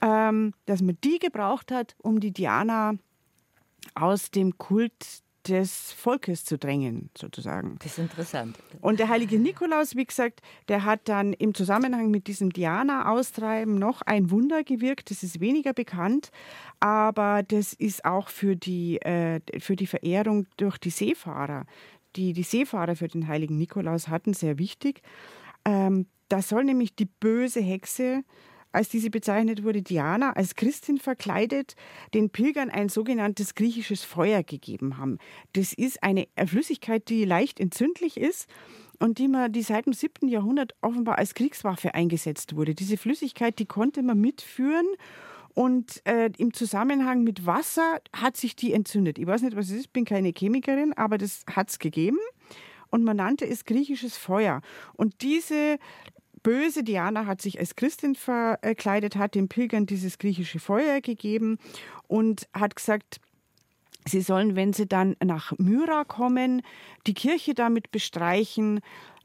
ähm, 0.00 0.52
dass 0.66 0.82
man 0.82 0.98
die 1.02 1.18
gebraucht 1.18 1.72
hat, 1.72 1.96
um 2.02 2.20
die 2.20 2.32
Diana 2.32 2.94
aus 3.94 4.30
dem 4.30 4.58
Kult 4.58 5.22
des 5.48 5.92
Volkes 5.92 6.44
zu 6.44 6.58
drängen, 6.58 7.10
sozusagen. 7.16 7.76
Das 7.78 7.92
ist 7.92 7.98
interessant. 7.98 8.58
Und 8.80 8.98
der 8.98 9.08
heilige 9.08 9.38
Nikolaus, 9.38 9.94
wie 9.94 10.04
gesagt, 10.04 10.40
der 10.68 10.84
hat 10.84 11.08
dann 11.08 11.32
im 11.32 11.54
Zusammenhang 11.54 12.10
mit 12.10 12.26
diesem 12.26 12.50
Diana-Austreiben 12.52 13.78
noch 13.78 14.02
ein 14.02 14.30
Wunder 14.30 14.64
gewirkt. 14.64 15.10
Das 15.10 15.22
ist 15.22 15.40
weniger 15.40 15.72
bekannt, 15.72 16.30
aber 16.80 17.42
das 17.42 17.72
ist 17.72 18.04
auch 18.04 18.28
für 18.28 18.56
die, 18.56 19.00
äh, 19.02 19.40
für 19.60 19.76
die 19.76 19.86
Verehrung 19.86 20.46
durch 20.56 20.78
die 20.78 20.90
Seefahrer, 20.90 21.64
die 22.16 22.32
die 22.32 22.42
Seefahrer 22.42 22.96
für 22.96 23.08
den 23.08 23.28
heiligen 23.28 23.56
Nikolaus 23.56 24.08
hatten, 24.08 24.34
sehr 24.34 24.58
wichtig. 24.58 25.02
Ähm, 25.64 26.06
da 26.28 26.42
soll 26.42 26.64
nämlich 26.64 26.96
die 26.96 27.06
böse 27.06 27.60
Hexe 27.60 28.24
als 28.76 28.88
diese 28.90 29.10
bezeichnet 29.10 29.64
wurde, 29.64 29.82
Diana 29.82 30.32
als 30.32 30.54
Christin 30.54 30.98
verkleidet, 30.98 31.74
den 32.14 32.30
Pilgern 32.30 32.70
ein 32.70 32.88
sogenanntes 32.88 33.54
griechisches 33.54 34.04
Feuer 34.04 34.42
gegeben 34.42 34.98
haben. 34.98 35.18
Das 35.54 35.72
ist 35.72 36.02
eine 36.02 36.28
Flüssigkeit, 36.46 37.08
die 37.08 37.24
leicht 37.24 37.58
entzündlich 37.58 38.18
ist 38.18 38.48
und 38.98 39.18
die, 39.18 39.28
man, 39.28 39.50
die 39.52 39.62
seit 39.62 39.86
dem 39.86 39.92
7. 39.92 40.28
Jahrhundert 40.28 40.74
offenbar 40.82 41.18
als 41.18 41.34
Kriegswaffe 41.34 41.94
eingesetzt 41.94 42.54
wurde. 42.54 42.74
Diese 42.74 42.96
Flüssigkeit, 42.96 43.58
die 43.58 43.66
konnte 43.66 44.02
man 44.02 44.20
mitführen 44.20 44.86
und 45.54 46.02
äh, 46.06 46.30
im 46.36 46.52
Zusammenhang 46.52 47.24
mit 47.24 47.46
Wasser 47.46 48.00
hat 48.14 48.36
sich 48.36 48.56
die 48.56 48.74
entzündet. 48.74 49.18
Ich 49.18 49.26
weiß 49.26 49.40
nicht, 49.40 49.56
was 49.56 49.70
es 49.70 49.76
ist, 49.78 49.92
bin 49.94 50.04
keine 50.04 50.32
Chemikerin, 50.36 50.92
aber 50.92 51.16
das 51.16 51.44
hat 51.50 51.70
es 51.70 51.78
gegeben 51.78 52.18
und 52.90 53.04
man 53.04 53.16
nannte 53.16 53.46
es 53.46 53.64
griechisches 53.64 54.18
Feuer. 54.18 54.60
Und 54.94 55.22
diese 55.22 55.78
böse 56.46 56.84
Diana 56.84 57.26
hat 57.26 57.42
sich 57.42 57.58
als 57.58 57.74
Christin 57.74 58.14
verkleidet, 58.14 59.16
hat 59.16 59.34
den 59.34 59.48
Pilgern 59.48 59.84
dieses 59.84 60.16
griechische 60.18 60.60
Feuer 60.60 61.00
gegeben 61.00 61.58
und 62.06 62.46
hat 62.54 62.76
gesagt, 62.76 63.20
sie 64.04 64.20
sollen, 64.20 64.54
wenn 64.54 64.72
sie 64.72 64.86
dann 64.86 65.16
nach 65.24 65.58
Myra 65.58 66.04
kommen, 66.04 66.62
die 67.08 67.14
Kirche 67.14 67.54
damit 67.54 67.90
bestreichen, 67.90 68.78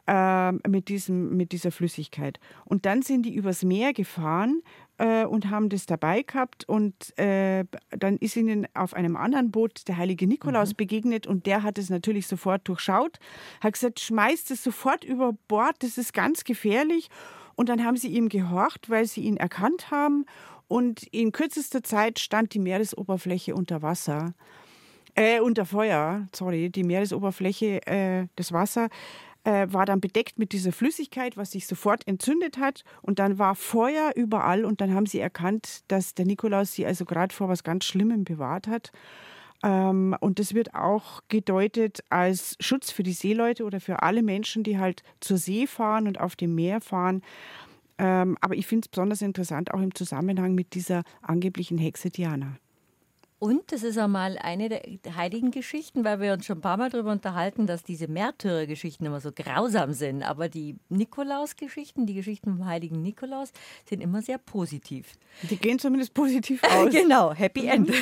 äh, 0.08 0.52
mit, 0.68 0.88
diesem, 0.90 1.36
mit 1.38 1.52
dieser 1.52 1.72
Flüssigkeit. 1.72 2.40
Und 2.66 2.86
dann 2.86 3.02
sind 3.02 3.24
die 3.24 3.36
übers 3.36 3.64
Meer 3.64 3.94
gefahren 3.94 4.62
äh, 4.98 5.26
und 5.26 5.50
haben 5.50 5.70
das 5.70 5.86
dabei 5.86 6.22
gehabt. 6.24 6.68
Und 6.68 7.18
äh, 7.18 7.66
dann 7.90 8.18
ist 8.18 8.36
ihnen 8.36 8.68
auf 8.74 8.94
einem 8.94 9.16
anderen 9.16 9.52
Boot 9.52 9.88
der 9.88 9.98
heilige 9.98 10.28
Nikolaus 10.28 10.70
mhm. 10.70 10.78
begegnet 10.78 11.28
und 11.28 11.46
der 11.46 11.64
hat 11.64 11.78
es 11.78 11.90
natürlich 11.90 12.28
sofort 12.28 12.68
durchschaut, 12.68 13.20
hat 13.62 13.74
gesagt, 13.74 14.00
schmeißt 14.00 14.52
es 14.52 14.64
sofort 14.64 15.04
über 15.04 15.34
Bord, 15.48 15.76
das 15.80 15.98
ist 15.98 16.14
ganz 16.14 16.44
gefährlich. 16.44 17.10
Und 17.56 17.70
dann 17.70 17.84
haben 17.84 17.98
sie 17.98 18.08
ihm 18.08 18.30
gehorcht, 18.30 18.90
weil 18.90 19.06
sie 19.06 19.22
ihn 19.22 19.38
erkannt 19.38 19.92
haben 19.92 20.26
und 20.72 21.04
in 21.12 21.34
kürzester 21.34 21.84
Zeit 21.84 22.18
stand 22.18 22.54
die 22.54 22.60
Meeresoberfläche 22.60 23.54
unter 23.54 23.82
Wasser. 23.82 24.34
Äh, 25.16 25.42
unter 25.42 25.66
Feuer, 25.66 26.30
sorry, 26.34 26.70
die 26.70 26.86
Meeresoberfläche, 26.86 27.86
äh, 27.86 28.28
das 28.38 28.54
Wasser 28.54 28.88
äh, 29.44 29.68
war 29.70 29.86
dann 29.86 30.02
bedeckt 30.02 30.38
mit 30.38 30.52
dieser 30.52 30.72
Flüssigkeit, 30.72 31.38
was 31.38 31.52
sich 31.52 31.68
sofort 31.68 32.08
entzündet 32.08 32.58
hat. 32.58 32.84
Und 33.02 33.20
dann 33.20 33.40
war 33.40 33.56
Feuer 33.56 34.12
überall. 34.16 34.66
Und 34.66 34.82
dann 34.82 34.94
haben 34.94 35.06
sie 35.06 35.20
erkannt, 35.20 35.82
dass 35.88 36.14
der 36.14 36.26
Nikolaus 36.26 36.74
sie 36.74 36.86
also 36.86 37.06
gerade 37.06 37.34
vor 37.34 37.50
was 37.50 37.64
ganz 37.64 37.86
Schlimmem 37.86 38.24
bewahrt 38.24 38.68
hat. 38.68 38.92
Ähm, 39.64 40.16
und 40.20 40.40
das 40.40 40.54
wird 40.54 40.74
auch 40.74 41.22
gedeutet 41.28 42.04
als 42.10 42.56
Schutz 42.60 42.92
für 42.92 43.04
die 43.04 43.14
Seeleute 43.14 43.64
oder 43.64 43.80
für 43.80 44.02
alle 44.02 44.24
Menschen, 44.24 44.64
die 44.64 44.78
halt 44.78 45.04
zur 45.20 45.38
See 45.38 45.68
fahren 45.68 46.08
und 46.08 46.20
auf 46.20 46.36
dem 46.36 46.56
Meer 46.56 46.82
fahren. 46.82 47.22
Ähm, 47.98 48.38
aber 48.42 48.56
ich 48.56 48.66
finde 48.66 48.86
es 48.86 48.90
besonders 48.90 49.22
interessant 49.22 49.74
auch 49.74 49.82
im 49.82 49.94
Zusammenhang 49.94 50.56
mit 50.56 50.74
dieser 50.74 51.04
angeblichen 51.22 51.78
Hexe 51.78 52.10
Diana. 52.10 52.58
Und 53.44 53.72
das 53.72 53.82
ist 53.82 53.98
einmal 53.98 54.38
eine 54.38 54.70
der 54.70 55.16
heiligen 55.16 55.50
Geschichten, 55.50 56.04
weil 56.04 56.20
wir 56.22 56.34
uns 56.34 56.46
schon 56.46 56.60
ein 56.60 56.62
paar 56.62 56.78
Mal 56.78 56.92
darüber 56.92 57.12
unterhalten, 57.12 57.66
dass 57.66 57.84
diese 57.84 58.08
Märtyrergeschichten 58.08 59.04
immer 59.08 59.20
so 59.20 59.32
grausam 59.32 59.94
sind. 59.94 60.22
Aber 60.22 60.48
die 60.48 60.76
Nikolaus-Geschichten, 60.90 62.06
die 62.06 62.14
Geschichten 62.14 62.58
vom 62.58 62.68
heiligen 62.68 63.02
Nikolaus, 63.02 63.52
sind 63.90 64.02
immer 64.02 64.22
sehr 64.22 64.38
positiv. 64.38 65.14
Die 65.50 65.58
gehen 65.58 65.80
zumindest 65.80 66.14
positiv 66.14 66.62
aus. 66.72 66.92
genau, 66.92 67.34
Happy 67.34 67.66
End. 67.66 67.92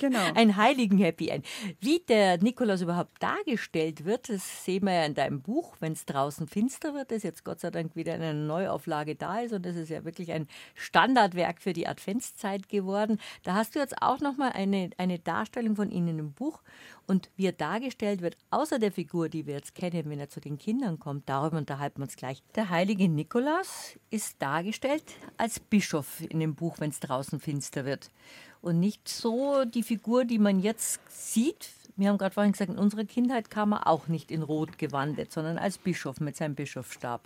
Genau. 0.00 0.18
Ein 0.34 0.56
heiligen 0.56 0.98
Happy 0.98 1.28
End. 1.28 1.46
Wie 1.80 2.00
der 2.00 2.38
Nikolaus 2.38 2.82
überhaupt 2.82 3.22
dargestellt 3.22 4.04
wird, 4.04 4.28
das 4.28 4.64
sehen 4.64 4.84
wir 4.84 4.92
ja 4.92 5.04
in 5.04 5.14
deinem 5.14 5.40
Buch, 5.40 5.76
wenn 5.80 5.92
es 5.92 6.04
draußen 6.04 6.48
finster 6.48 6.94
wird, 6.94 7.10
das 7.10 7.22
jetzt 7.22 7.44
Gott 7.44 7.60
sei 7.60 7.70
Dank 7.70 7.94
wieder 7.94 8.14
in 8.16 8.22
einer 8.22 8.34
Neuauflage 8.34 9.14
da 9.14 9.40
ist. 9.40 9.52
Und 9.52 9.64
das 9.64 9.76
ist 9.76 9.88
ja 9.88 10.04
wirklich 10.04 10.32
ein 10.32 10.48
Standardwerk 10.74 11.62
für 11.62 11.72
die 11.72 11.86
Adventszeit 11.86 12.68
geworden. 12.68 13.18
Da 13.44 13.54
hast 13.54 13.76
du 13.76 13.78
jetzt 13.78 14.02
auch 14.02 14.20
noch 14.20 14.36
mal 14.36 14.50
ein 14.50 14.63
eine, 14.64 14.90
eine 14.98 15.18
Darstellung 15.18 15.76
von 15.76 15.90
ihnen 15.90 16.18
im 16.18 16.32
Buch. 16.32 16.60
Und 17.06 17.30
wie 17.36 17.46
er 17.46 17.52
dargestellt 17.52 18.22
wird, 18.22 18.36
außer 18.50 18.78
der 18.78 18.92
Figur, 18.92 19.28
die 19.28 19.46
wir 19.46 19.54
jetzt 19.54 19.74
kennen, 19.74 20.08
wenn 20.10 20.20
er 20.20 20.28
zu 20.28 20.40
den 20.40 20.58
Kindern 20.58 20.98
kommt, 20.98 21.28
darüber 21.28 21.58
unterhalten 21.58 21.98
wir 21.98 22.04
uns 22.04 22.16
gleich. 22.16 22.42
Der 22.54 22.70
heilige 22.70 23.08
Nikolaus 23.08 23.98
ist 24.10 24.40
dargestellt 24.40 25.04
als 25.36 25.60
Bischof 25.60 26.22
in 26.28 26.40
dem 26.40 26.54
Buch, 26.54 26.76
wenn 26.80 26.90
es 26.90 27.00
draußen 27.00 27.40
finster 27.40 27.84
wird. 27.84 28.10
Und 28.60 28.80
nicht 28.80 29.08
so 29.08 29.64
die 29.64 29.82
Figur, 29.82 30.24
die 30.24 30.38
man 30.38 30.60
jetzt 30.60 31.00
sieht. 31.08 31.68
Wir 31.96 32.08
haben 32.08 32.18
gerade 32.18 32.34
vorhin 32.34 32.52
gesagt, 32.52 32.70
in 32.70 32.78
unserer 32.78 33.04
Kindheit 33.04 33.50
kam 33.50 33.72
er 33.72 33.86
auch 33.86 34.08
nicht 34.08 34.30
in 34.30 34.42
Rot 34.42 34.78
gewandet, 34.78 35.30
sondern 35.32 35.58
als 35.58 35.78
Bischof 35.78 36.18
mit 36.20 36.36
seinem 36.36 36.54
Bischofsstab. 36.54 37.22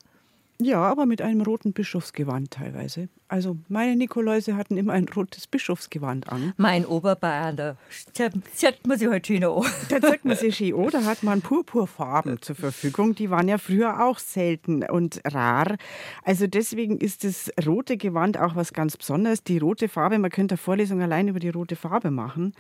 Ja, 0.61 0.83
aber 0.83 1.07
mit 1.07 1.23
einem 1.23 1.43
roten 1.43 1.73
Bischofsgewand 1.73 2.51
teilweise. 2.51 3.09
Also 3.29 3.57
meine 3.69 3.95
Nikoläuse 3.95 4.57
hatten 4.57 4.77
immer 4.77 4.93
ein 4.93 5.09
rotes 5.09 5.47
Bischofsgewand 5.47 6.29
an. 6.33 6.53
Mein 6.57 6.85
Oberbayern, 6.85 7.57
da 7.57 7.77
zeigt 8.13 8.87
man 8.87 8.99
sich 8.99 9.07
heute 9.07 9.27
schön 9.27 9.45
an. 9.45 9.63
Da 9.89 10.01
zeigt 10.01 10.25
man 10.25 10.37
sich 10.37 10.57
schön 10.57 10.75
an, 10.75 10.89
da 10.91 11.05
hat 11.05 11.23
man 11.23 11.43
Purpurfarben 11.43 12.43
zur 12.43 12.57
Verfügung. 12.57 13.15
Die 13.15 13.31
waren 13.31 13.47
ja 13.47 13.59
früher 13.59 14.05
auch 14.05 14.19
selten 14.19 14.83
und 14.83 15.21
rar. 15.25 15.77
Also 16.25 16.49
deswegen 16.49 16.99
ist 16.99 17.23
das 17.23 17.53
rote 17.65 17.97
Gewand 17.97 18.37
auch 18.37 18.57
was 18.57 18.73
ganz 18.73 18.97
Besonderes. 18.97 19.45
Die 19.45 19.59
rote 19.59 19.89
Farbe, 19.89 20.19
man 20.19 20.33
könnte 20.33 20.55
eine 20.55 20.59
Vorlesung 20.59 21.01
allein 21.03 21.29
über 21.29 21.39
die 21.39 21.51
rote 21.51 21.77
Farbe 21.77 22.11
machen. 22.11 22.53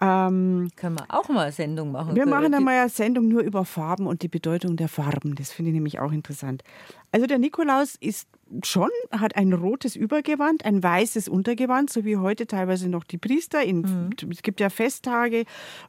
Ähm, 0.00 0.70
Können 0.76 0.96
wir 0.96 1.06
auch 1.08 1.28
mal 1.28 1.42
eine 1.42 1.52
Sendung 1.52 1.90
machen? 1.90 2.14
Wir 2.14 2.26
machen 2.26 2.54
einmal 2.54 2.78
eine 2.78 2.88
Sendung 2.88 3.26
nur 3.26 3.42
über 3.42 3.64
Farben 3.64 4.06
und 4.06 4.22
die 4.22 4.28
Bedeutung 4.28 4.76
der 4.76 4.88
Farben. 4.88 5.34
Das 5.34 5.50
finde 5.50 5.70
ich 5.70 5.74
nämlich 5.74 5.98
auch 5.98 6.12
interessant. 6.12 6.62
Also 7.10 7.26
der 7.26 7.38
Nikolaus 7.38 7.96
ist 7.96 8.28
schon, 8.62 8.90
hat 9.10 9.36
ein 9.36 9.52
rotes 9.52 9.96
Übergewand, 9.96 10.64
ein 10.64 10.82
weißes 10.82 11.28
Untergewand, 11.28 11.90
so 11.90 12.04
wie 12.04 12.16
heute 12.16 12.46
teilweise 12.46 12.88
noch 12.88 13.02
die 13.02 13.18
Priester. 13.18 13.62
In, 13.62 13.80
mhm. 13.80 14.10
Es 14.30 14.42
gibt 14.42 14.60
ja 14.60 14.70
Festtage, 14.70 15.44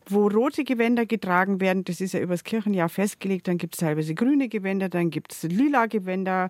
wo 0.08 0.28
rote 0.28 0.64
Gewänder 0.64 1.06
getragen 1.06 1.62
werden. 1.62 1.84
Das 1.84 2.02
ist 2.02 2.14
ja 2.14 2.20
übers 2.20 2.44
Kirchenjahr 2.44 2.90
festgelegt. 2.90 3.48
Dann 3.48 3.58
gibt 3.60 3.76
es 3.76 3.80
teilweise 3.80 4.16
grüne 4.16 4.50
Gewänder, 4.50 4.90
dann 4.90 5.12
gibt 5.12 5.34
es 5.34 5.44
lila 5.44 5.86
Gewänder. 5.86 6.50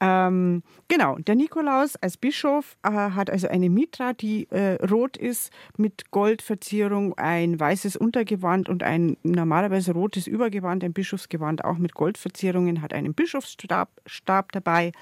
Ähm, 0.00 0.62
genau, 0.86 1.16
der 1.16 1.34
Nikolaus 1.34 1.96
als 1.96 2.16
Bischof 2.16 2.76
äh, 2.84 2.90
hat 2.90 3.30
also 3.30 3.48
eine 3.48 3.68
Mitra, 3.68 4.12
die 4.12 4.48
äh, 4.50 4.74
rot 4.86 5.16
ist, 5.16 5.50
mit 5.76 6.10
Goldverzierung, 6.10 7.18
ein 7.18 7.58
weißes 7.58 7.96
Untergewand 7.96 8.68
und 8.68 8.82
ein 8.82 9.16
normalerweise 9.24 9.92
rotes 9.92 10.26
Übergewand, 10.26 10.84
ein 10.84 10.92
Bischofsgewand 10.92 11.64
auch 11.64 11.78
mit 11.78 11.94
Goldverzierungen, 11.94 12.80
hat 12.80 12.92
einen 12.92 13.14
Bischofsstab 13.14 13.90
Stab 14.06 14.52
dabei. 14.52 14.92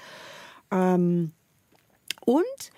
Ähm, 0.71 1.31
und 2.25 2.71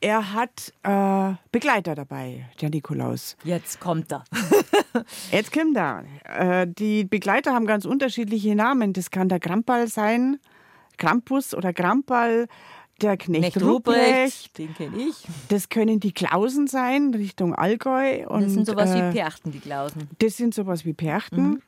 er 0.00 0.32
hat 0.32 0.72
äh, 0.84 1.34
Begleiter 1.50 1.94
dabei, 1.94 2.48
der 2.60 2.70
Nikolaus. 2.70 3.36
Jetzt 3.42 3.80
kommt 3.80 4.12
er. 4.12 4.24
Jetzt 5.32 5.52
kommt 5.52 5.76
er. 5.76 6.04
Äh, 6.24 6.66
die 6.68 7.04
Begleiter 7.04 7.52
haben 7.52 7.66
ganz 7.66 7.84
unterschiedliche 7.84 8.54
Namen. 8.54 8.92
Das 8.92 9.10
kann 9.10 9.28
der 9.28 9.40
Krampal 9.40 9.88
sein, 9.88 10.38
Krampus 10.98 11.54
oder 11.54 11.72
Krampal, 11.72 12.48
der 13.00 13.16
Knecht, 13.16 13.52
Knecht 13.52 13.62
Ruprecht, 13.62 14.58
den 14.58 14.74
kenne 14.74 14.96
ich. 14.96 15.14
Das 15.48 15.68
können 15.68 16.00
die 16.00 16.12
Klausen 16.12 16.66
sein, 16.66 17.14
Richtung 17.14 17.54
Allgäu. 17.54 18.26
Und, 18.26 18.42
das 18.44 18.54
sind 18.54 18.66
sowas 18.66 18.90
äh, 18.90 19.08
wie 19.08 19.12
Perchten, 19.12 19.52
die 19.52 19.60
Klausen. 19.60 20.08
Das 20.18 20.36
sind 20.36 20.52
sowas 20.52 20.84
wie 20.84 20.92
Perchten. 20.92 21.42
Mhm. 21.42 21.62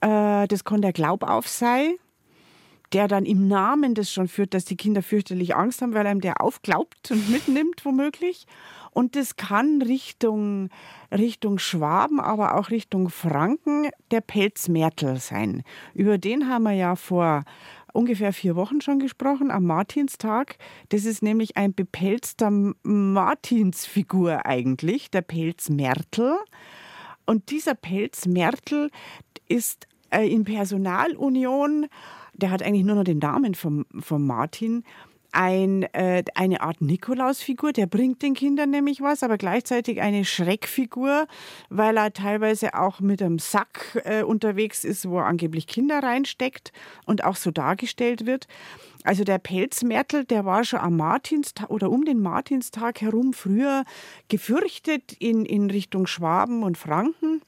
Äh, 0.00 0.48
das 0.48 0.64
kann 0.64 0.82
der 0.82 0.92
Glaubauf 0.92 1.46
sein, 1.46 1.94
der 2.92 3.06
dann 3.06 3.24
im 3.24 3.46
Namen 3.46 3.94
das 3.94 4.10
schon 4.10 4.28
führt, 4.28 4.54
dass 4.54 4.64
die 4.64 4.76
Kinder 4.76 5.02
fürchterlich 5.02 5.54
Angst 5.54 5.82
haben, 5.82 5.94
weil 5.94 6.06
einem 6.06 6.20
der 6.20 6.40
aufglaubt 6.40 7.10
und 7.10 7.30
mitnimmt, 7.30 7.84
womöglich. 7.84 8.46
Und 8.90 9.14
das 9.14 9.36
kann 9.36 9.82
Richtung, 9.82 10.70
Richtung 11.12 11.58
Schwaben, 11.58 12.18
aber 12.18 12.56
auch 12.56 12.70
Richtung 12.70 13.10
Franken 13.10 13.90
der 14.10 14.22
Pelzmärtel 14.22 15.18
sein. 15.18 15.62
Über 15.94 16.18
den 16.18 16.48
haben 16.48 16.62
wir 16.62 16.72
ja 16.72 16.96
vor 16.96 17.44
ungefähr 17.96 18.32
vier 18.32 18.56
Wochen 18.56 18.80
schon 18.80 18.98
gesprochen, 18.98 19.50
am 19.50 19.64
Martinstag. 19.64 20.58
Das 20.90 21.04
ist 21.04 21.22
nämlich 21.22 21.56
ein 21.56 21.74
bepelzter 21.74 22.50
Martinsfigur 22.82 24.46
eigentlich, 24.46 25.10
der 25.10 25.22
Pelzmärtel. 25.22 26.36
Und 27.24 27.50
dieser 27.50 27.74
Pelzmärtel 27.74 28.90
ist 29.48 29.86
äh, 30.10 30.28
in 30.28 30.44
Personalunion, 30.44 31.86
der 32.34 32.50
hat 32.50 32.62
eigentlich 32.62 32.84
nur 32.84 32.96
noch 32.96 33.04
den 33.04 33.18
Namen 33.18 33.54
vom, 33.54 33.86
vom 33.98 34.26
Martin, 34.26 34.84
ein, 35.36 35.82
äh, 35.92 36.24
eine 36.34 36.62
Art 36.62 36.80
Nikolausfigur, 36.80 37.72
der 37.72 37.86
bringt 37.86 38.22
den 38.22 38.32
Kindern 38.32 38.70
nämlich 38.70 39.02
was, 39.02 39.22
aber 39.22 39.36
gleichzeitig 39.36 40.00
eine 40.00 40.24
Schreckfigur, 40.24 41.26
weil 41.68 41.98
er 41.98 42.12
teilweise 42.14 42.74
auch 42.74 43.00
mit 43.00 43.20
einem 43.20 43.38
Sack 43.38 44.00
äh, 44.04 44.22
unterwegs 44.22 44.82
ist, 44.82 45.08
wo 45.08 45.18
er 45.18 45.26
angeblich 45.26 45.66
Kinder 45.66 46.02
reinsteckt 46.02 46.72
und 47.04 47.22
auch 47.22 47.36
so 47.36 47.50
dargestellt 47.50 48.24
wird. 48.24 48.48
Also 49.04 49.24
der 49.24 49.38
Pelzmärtel, 49.38 50.24
der 50.24 50.46
war 50.46 50.64
schon 50.64 50.80
am 50.80 50.96
Martinstag 50.96 51.68
oder 51.68 51.90
um 51.90 52.06
den 52.06 52.20
Martinstag 52.20 53.02
herum 53.02 53.34
früher 53.34 53.84
gefürchtet 54.28 55.12
in, 55.18 55.44
in 55.44 55.70
Richtung 55.70 56.06
Schwaben 56.06 56.62
und 56.62 56.78
Franken. 56.78 57.42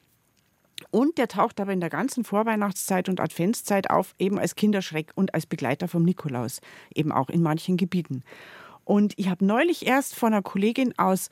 Und 0.91 1.19
der 1.19 1.29
taucht 1.29 1.61
aber 1.61 1.73
in 1.73 1.81
der 1.81 1.91
ganzen 1.91 2.25
Vorweihnachtszeit 2.25 3.09
und 3.09 3.21
Adventszeit 3.21 3.91
auf, 3.91 4.15
eben 4.19 4.39
als 4.39 4.57
Kinderschreck 4.57 5.13
und 5.15 5.35
als 5.35 5.47
Begleiter 5.47 5.87
vom 5.89 6.03
Nikolaus, 6.03 6.61
eben 6.95 7.13
auch 7.13 7.29
in 7.29 7.43
manchen 7.43 7.77
Gebieten. 7.77 8.23
Und 8.85 9.13
ich 9.19 9.29
habe 9.29 9.45
neulich 9.45 9.87
erst 9.87 10.15
von 10.15 10.33
einer 10.33 10.41
Kollegin 10.41 10.95
aus, 10.97 11.29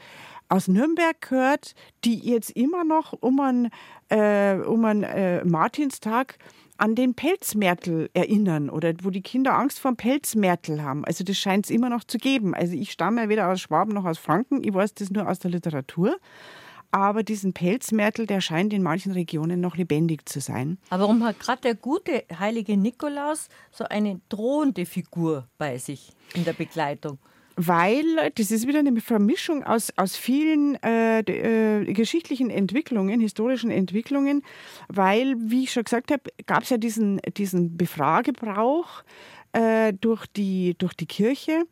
aus 0.50 0.68
Nürnberg 0.68 1.18
gehört, 1.22 1.74
die 2.04 2.18
jetzt 2.18 2.50
immer 2.50 2.84
noch 2.84 3.14
um 3.14 3.40
einen, 3.40 3.70
äh, 4.10 4.56
um 4.56 4.84
einen 4.84 5.04
äh, 5.04 5.42
Martinstag 5.42 6.36
an 6.76 6.94
den 6.94 7.14
Pelzmärtel 7.14 8.10
erinnern 8.12 8.68
oder 8.68 8.92
wo 9.02 9.08
die 9.08 9.22
Kinder 9.22 9.56
Angst 9.56 9.78
vor 9.78 9.92
dem 9.92 9.96
Pelzmärtel 9.96 10.82
haben. 10.82 11.06
Also 11.06 11.24
das 11.24 11.38
scheint 11.38 11.64
es 11.64 11.70
immer 11.70 11.88
noch 11.88 12.04
zu 12.04 12.18
geben. 12.18 12.54
Also 12.54 12.74
ich 12.74 12.92
stamme 12.92 13.22
ja 13.22 13.28
weder 13.30 13.48
aus 13.48 13.62
Schwaben 13.62 13.94
noch 13.94 14.04
aus 14.04 14.18
Franken, 14.18 14.62
ich 14.62 14.74
weiß 14.74 14.92
das 14.92 15.10
nur 15.10 15.26
aus 15.26 15.38
der 15.38 15.50
Literatur 15.50 16.18
aber 16.96 17.22
diesen 17.22 17.52
Pelzmärtel, 17.52 18.26
der 18.26 18.40
scheint 18.40 18.72
in 18.72 18.82
manchen 18.82 19.12
Regionen 19.12 19.60
noch 19.60 19.76
lebendig 19.76 20.28
zu 20.28 20.40
sein. 20.40 20.78
Aber 20.90 21.02
warum 21.04 21.24
hat 21.24 21.38
gerade 21.38 21.60
der 21.62 21.74
gute 21.74 22.24
heilige 22.38 22.76
Nikolaus 22.76 23.48
so 23.70 23.84
eine 23.84 24.20
drohende 24.28 24.86
Figur 24.86 25.46
bei 25.58 25.78
sich 25.78 26.12
in 26.34 26.44
der 26.44 26.52
Begleitung? 26.52 27.18
weil 27.58 28.30
das 28.34 28.50
ist 28.50 28.66
wieder 28.66 28.80
eine 28.80 29.00
Vermischung 29.00 29.64
aus, 29.64 29.90
aus 29.96 30.14
vielen 30.14 30.74
äh, 30.82 31.20
äh, 31.20 31.90
geschichtlichen 31.92 32.50
Entwicklungen, 32.50 33.18
historischen 33.18 33.70
Entwicklungen, 33.70 34.42
weil, 34.88 35.36
wie 35.38 35.64
ich 35.64 35.72
schon 35.72 35.84
gesagt 35.84 36.12
habe, 36.12 36.22
gab 36.44 36.64
es 36.64 36.70
ja 36.70 36.76
diesen, 36.76 37.18
diesen 37.36 37.78
Befragebrauch 37.78 39.02
äh, 39.52 39.94
durch, 39.94 40.26
die, 40.26 40.74
durch 40.76 40.92
die 40.92 41.06
Kirche 41.06 41.64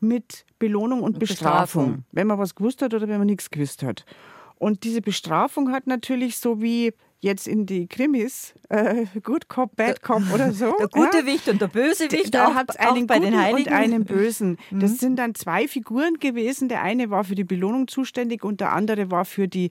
mit 0.00 0.46
Belohnung 0.58 1.02
und, 1.02 1.14
und 1.14 1.18
Bestrafung, 1.18 1.84
Bestrafung, 1.84 2.04
wenn 2.12 2.26
man 2.26 2.38
was 2.38 2.54
gewusst 2.54 2.80
hat 2.80 2.94
oder 2.94 3.06
wenn 3.06 3.18
man 3.18 3.26
nichts 3.26 3.50
gewusst 3.50 3.82
hat. 3.82 4.06
Und 4.58 4.84
diese 4.84 5.00
Bestrafung 5.00 5.72
hat 5.72 5.86
natürlich 5.86 6.38
so 6.38 6.60
wie 6.60 6.92
jetzt 7.20 7.48
in 7.48 7.66
die 7.66 7.88
Krimis, 7.88 8.54
äh, 8.68 9.06
Good 9.22 9.48
Cop, 9.48 9.74
Bad 9.74 10.02
Cop 10.02 10.22
oder 10.32 10.52
so. 10.52 10.72
Der 10.78 10.88
gute 10.88 11.18
ja, 11.18 11.26
Wicht 11.26 11.48
und 11.48 11.60
der 11.60 11.66
böse 11.66 12.10
Wicht. 12.12 12.32
Da 12.32 12.54
hat 12.54 12.70
es 12.70 12.76
einen 12.76 13.08
bei 13.08 13.18
guten 13.18 13.32
den 13.32 13.40
Heiligen. 13.40 13.72
und 13.72 13.76
einen 13.76 14.04
bösen. 14.04 14.56
Das 14.70 14.92
mhm. 14.92 14.96
sind 14.96 15.16
dann 15.16 15.34
zwei 15.34 15.66
Figuren 15.66 16.20
gewesen. 16.20 16.68
Der 16.68 16.82
eine 16.82 17.10
war 17.10 17.24
für 17.24 17.34
die 17.34 17.44
Belohnung 17.44 17.88
zuständig 17.88 18.44
und 18.44 18.60
der 18.60 18.72
andere 18.72 19.10
war 19.10 19.24
für 19.24 19.48
die, 19.48 19.70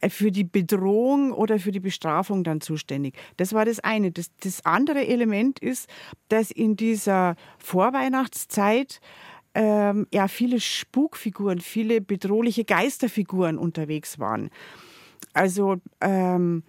äh, 0.00 0.10
für 0.10 0.32
die 0.32 0.44
Bedrohung 0.44 1.32
oder 1.32 1.60
für 1.60 1.70
die 1.70 1.80
Bestrafung 1.80 2.42
dann 2.42 2.60
zuständig. 2.60 3.14
Das 3.36 3.52
war 3.52 3.64
das 3.64 3.78
eine. 3.78 4.10
Das, 4.10 4.30
das 4.40 4.66
andere 4.66 5.06
Element 5.06 5.60
ist, 5.60 5.88
dass 6.28 6.50
in 6.50 6.74
dieser 6.74 7.36
Vorweihnachtszeit 7.58 9.00
ähm, 9.58 10.06
ja 10.14 10.28
viele 10.28 10.60
Spukfiguren, 10.60 11.58
viele 11.58 12.00
bedrohliche 12.00 12.64
Geisterfiguren 12.64 13.58
unterwegs 13.58 14.20
waren. 14.20 14.50
Also 15.32 15.78
ähm, 16.00 16.62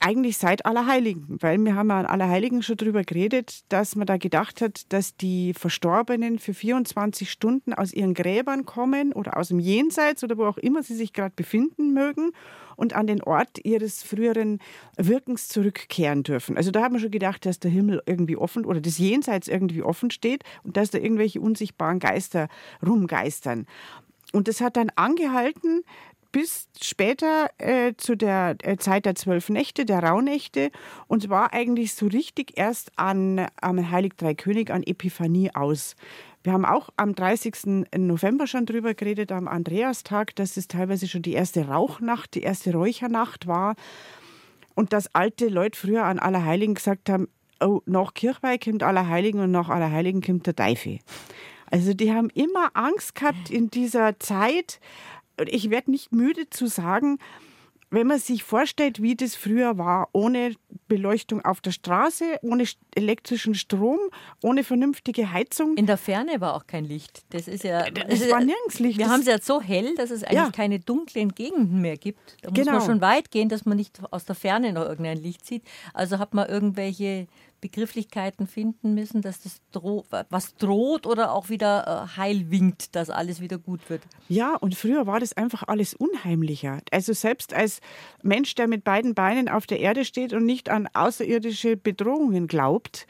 eigentlich 0.00 0.36
seit 0.38 0.66
Allerheiligen, 0.66 1.38
weil 1.40 1.58
wir 1.58 1.74
haben 1.74 1.88
ja 1.88 1.98
an 1.98 2.06
Allerheiligen 2.06 2.62
schon 2.62 2.76
darüber 2.76 3.02
geredet, 3.02 3.60
dass 3.68 3.96
man 3.96 4.06
da 4.06 4.16
gedacht 4.16 4.60
hat, 4.60 4.92
dass 4.92 5.16
die 5.16 5.54
Verstorbenen 5.54 6.38
für 6.38 6.54
24 6.54 7.30
Stunden 7.30 7.72
aus 7.72 7.92
ihren 7.92 8.14
Gräbern 8.14 8.66
kommen 8.66 9.12
oder 9.12 9.36
aus 9.36 9.48
dem 9.48 9.58
Jenseits 9.58 10.22
oder 10.22 10.36
wo 10.36 10.44
auch 10.44 10.58
immer 10.58 10.82
sie 10.82 10.94
sich 10.94 11.12
gerade 11.12 11.32
befinden 11.34 11.92
mögen 11.92 12.32
und 12.76 12.94
an 12.94 13.06
den 13.06 13.22
Ort 13.22 13.64
ihres 13.64 14.02
früheren 14.02 14.60
Wirkens 14.96 15.48
zurückkehren 15.48 16.22
dürfen. 16.22 16.56
Also 16.56 16.70
da 16.70 16.82
haben 16.82 16.94
wir 16.94 17.00
schon 17.00 17.10
gedacht, 17.10 17.46
dass 17.46 17.58
der 17.58 17.70
Himmel 17.70 18.02
irgendwie 18.06 18.36
offen 18.36 18.64
oder 18.64 18.80
das 18.80 18.98
Jenseits 18.98 19.48
irgendwie 19.48 19.82
offen 19.82 20.10
steht 20.10 20.44
und 20.62 20.76
dass 20.76 20.90
da 20.90 20.98
irgendwelche 20.98 21.40
unsichtbaren 21.40 21.98
Geister 21.98 22.48
rumgeistern. 22.86 23.66
Und 24.32 24.48
das 24.48 24.60
hat 24.60 24.76
dann 24.76 24.90
angehalten 24.96 25.82
bis 26.36 26.68
später 26.82 27.48
äh, 27.56 27.94
zu 27.96 28.14
der 28.14 28.56
äh, 28.62 28.76
Zeit 28.76 29.06
der 29.06 29.14
zwölf 29.14 29.48
Nächte, 29.48 29.86
der 29.86 30.02
Rauhnächte 30.02 30.70
und 31.06 31.22
zwar 31.22 31.54
eigentlich 31.54 31.94
so 31.94 32.08
richtig 32.08 32.58
erst 32.58 32.90
an, 32.96 33.46
am 33.62 33.90
Heilig 33.90 34.18
Drei 34.18 34.34
König, 34.34 34.70
an 34.70 34.82
Epiphanie 34.82 35.54
aus. 35.54 35.96
Wir 36.42 36.52
haben 36.52 36.66
auch 36.66 36.90
am 36.98 37.14
30. 37.14 37.86
November 37.96 38.46
schon 38.46 38.66
drüber 38.66 38.92
geredet, 38.92 39.32
am 39.32 39.48
Andreastag, 39.48 40.36
dass 40.36 40.58
es 40.58 40.68
teilweise 40.68 41.08
schon 41.08 41.22
die 41.22 41.32
erste 41.32 41.68
Rauchnacht, 41.68 42.34
die 42.34 42.42
erste 42.42 42.74
Räuchernacht 42.74 43.46
war 43.46 43.74
und 44.74 44.92
dass 44.92 45.14
alte 45.14 45.48
Leute 45.48 45.80
früher 45.80 46.04
an 46.04 46.18
Allerheiligen 46.18 46.74
gesagt 46.74 47.08
haben, 47.08 47.28
oh, 47.60 47.80
nach 47.86 48.12
Kirchweih 48.12 48.58
kommt 48.58 48.82
Allerheiligen 48.82 49.40
und 49.40 49.52
nach 49.52 49.70
Allerheiligen 49.70 50.20
kommt 50.20 50.46
der 50.46 50.54
Teufel. 50.54 50.98
Also 51.70 51.94
die 51.94 52.12
haben 52.12 52.30
immer 52.30 52.70
Angst 52.74 53.14
gehabt 53.14 53.50
in 53.50 53.70
dieser 53.70 54.20
Zeit, 54.20 54.80
ich 55.44 55.70
werde 55.70 55.90
nicht 55.90 56.12
müde 56.12 56.48
zu 56.50 56.66
sagen, 56.66 57.18
wenn 57.90 58.06
man 58.06 58.18
sich 58.18 58.42
vorstellt, 58.42 59.00
wie 59.00 59.14
das 59.14 59.36
früher 59.36 59.78
war, 59.78 60.08
ohne 60.12 60.54
Beleuchtung 60.88 61.44
auf 61.44 61.60
der 61.60 61.70
Straße, 61.70 62.24
ohne 62.42 62.64
elektrischen 62.94 63.54
Strom, 63.54 63.98
ohne 64.42 64.64
vernünftige 64.64 65.32
Heizung. 65.32 65.76
In 65.76 65.86
der 65.86 65.96
Ferne 65.96 66.40
war 66.40 66.54
auch 66.54 66.66
kein 66.66 66.84
Licht. 66.84 67.22
Das 67.30 67.46
ist 67.46 67.64
ja. 67.64 67.86
Es 68.08 68.28
war 68.28 68.40
nirgends 68.40 68.80
Licht. 68.80 68.98
Wir 68.98 69.08
haben 69.08 69.20
es 69.20 69.26
ja 69.26 69.38
so 69.40 69.60
hell, 69.60 69.94
dass 69.94 70.10
es 70.10 70.24
eigentlich 70.24 70.34
ja. 70.34 70.50
keine 70.50 70.80
dunklen 70.80 71.32
Gegenden 71.32 71.80
mehr 71.80 71.96
gibt. 71.96 72.36
Da 72.42 72.50
muss 72.50 72.58
genau. 72.58 72.72
man 72.72 72.82
schon 72.82 73.00
weit 73.00 73.30
gehen, 73.30 73.48
dass 73.48 73.64
man 73.64 73.76
nicht 73.76 74.00
aus 74.10 74.24
der 74.24 74.34
Ferne 74.34 74.72
noch 74.72 74.84
irgendein 74.84 75.18
Licht 75.18 75.46
sieht. 75.46 75.62
Also 75.94 76.18
hat 76.18 76.34
man 76.34 76.48
irgendwelche 76.48 77.28
Begrifflichkeiten 77.60 78.46
finden 78.46 78.94
müssen, 78.94 79.22
dass 79.22 79.40
das 79.40 79.60
dro 79.72 80.04
was 80.30 80.54
droht 80.56 81.06
oder 81.06 81.32
auch 81.32 81.48
wieder 81.48 82.08
äh, 82.12 82.16
heil 82.16 82.50
winkt, 82.50 82.94
dass 82.94 83.10
alles 83.10 83.40
wieder 83.40 83.58
gut 83.58 83.88
wird. 83.88 84.02
Ja, 84.28 84.56
und 84.56 84.74
früher 84.74 85.06
war 85.06 85.20
das 85.20 85.36
einfach 85.36 85.64
alles 85.66 85.94
unheimlicher. 85.94 86.80
Also 86.90 87.12
selbst 87.12 87.54
als 87.54 87.80
Mensch, 88.22 88.54
der 88.54 88.68
mit 88.68 88.84
beiden 88.84 89.14
Beinen 89.14 89.48
auf 89.48 89.66
der 89.66 89.80
Erde 89.80 90.04
steht 90.04 90.32
und 90.32 90.44
nicht 90.44 90.68
an 90.68 90.88
außerirdische 90.92 91.76
Bedrohungen 91.76 92.46
glaubt, 92.46 93.06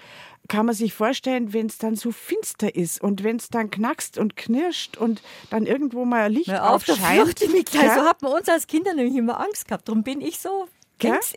kann 0.48 0.66
man 0.66 0.74
sich 0.74 0.94
vorstellen, 0.94 1.52
wenn 1.52 1.66
es 1.66 1.78
dann 1.78 1.96
so 1.96 2.12
finster 2.12 2.74
ist 2.74 3.00
und 3.00 3.24
wenn 3.24 3.36
es 3.36 3.48
dann 3.48 3.70
knackst 3.70 4.18
und 4.18 4.36
knirscht 4.36 4.96
und 4.96 5.22
dann 5.50 5.66
irgendwo 5.66 6.04
mal 6.04 6.32
Licht 6.32 6.48
Na, 6.48 6.70
auf 6.70 6.88
aufscheint. 6.88 7.40
Ja? 7.72 7.94
So 7.94 8.00
hat 8.02 8.22
man 8.22 8.32
uns 8.32 8.48
als 8.48 8.66
Kinder 8.66 8.94
nämlich 8.94 9.16
immer 9.16 9.40
Angst 9.40 9.68
gehabt. 9.68 9.88
Darum 9.88 10.02
bin 10.02 10.20
ich 10.20 10.38
so 10.38 10.68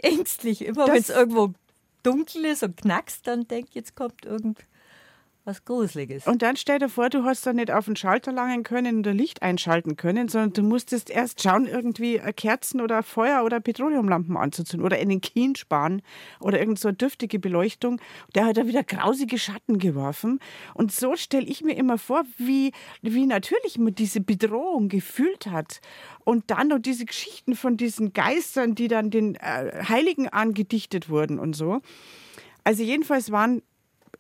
ängstlich, 0.01 0.64
immer 0.64 0.88
wenn 0.88 0.97
es 1.01 1.10
irgendwo 1.10 1.53
dunkel 2.03 2.45
ist 2.45 2.63
und 2.63 2.77
knackst, 2.77 3.27
dann 3.27 3.47
denk, 3.47 3.69
jetzt 3.73 3.95
kommt 3.95 4.25
irgend 4.25 4.65
was 5.49 5.65
Gruseliges. 5.65 6.27
Und 6.27 6.43
dann 6.43 6.55
stell 6.55 6.77
dir 6.77 6.89
vor, 6.89 7.09
du 7.09 7.23
hast 7.23 7.45
da 7.45 7.53
nicht 7.53 7.71
auf 7.71 7.85
den 7.85 7.95
Schalter 7.95 8.31
langen 8.31 8.63
können 8.63 8.99
oder 8.99 9.13
Licht 9.13 9.41
einschalten 9.41 9.97
können, 9.97 10.29
sondern 10.29 10.53
du 10.53 10.61
musstest 10.61 11.09
erst 11.09 11.41
schauen, 11.41 11.65
irgendwie 11.65 12.19
Kerzen 12.35 12.79
oder 12.81 13.01
Feuer 13.01 13.43
oder 13.43 13.59
Petroleumlampen 13.59 14.37
anzuzünden 14.37 14.85
oder 14.85 14.97
Kien 15.19 15.55
sparen 15.55 16.03
oder 16.39 16.59
irgend 16.59 16.79
so 16.79 16.91
dürftige 16.91 17.39
Beleuchtung. 17.39 17.99
Der 18.35 18.45
hat 18.45 18.57
da 18.57 18.67
wieder 18.67 18.83
grausige 18.83 19.39
Schatten 19.39 19.79
geworfen. 19.79 20.39
Und 20.75 20.91
so 20.91 21.15
stelle 21.15 21.47
ich 21.47 21.63
mir 21.63 21.75
immer 21.75 21.97
vor, 21.97 22.23
wie, 22.37 22.71
wie 23.01 23.25
natürlich 23.25 23.79
man 23.79 23.95
diese 23.95 24.21
Bedrohung 24.21 24.87
gefühlt 24.87 25.47
hat. 25.47 25.81
Und 26.23 26.51
dann 26.51 26.67
noch 26.67 26.79
diese 26.79 27.05
Geschichten 27.05 27.55
von 27.55 27.75
diesen 27.75 28.13
Geistern, 28.13 28.75
die 28.75 28.87
dann 28.87 29.09
den 29.09 29.33
äh, 29.35 29.83
Heiligen 29.89 30.29
angedichtet 30.29 31.09
wurden 31.09 31.39
und 31.39 31.55
so. 31.55 31.81
Also 32.63 32.83
jedenfalls 32.83 33.31
waren 33.31 33.63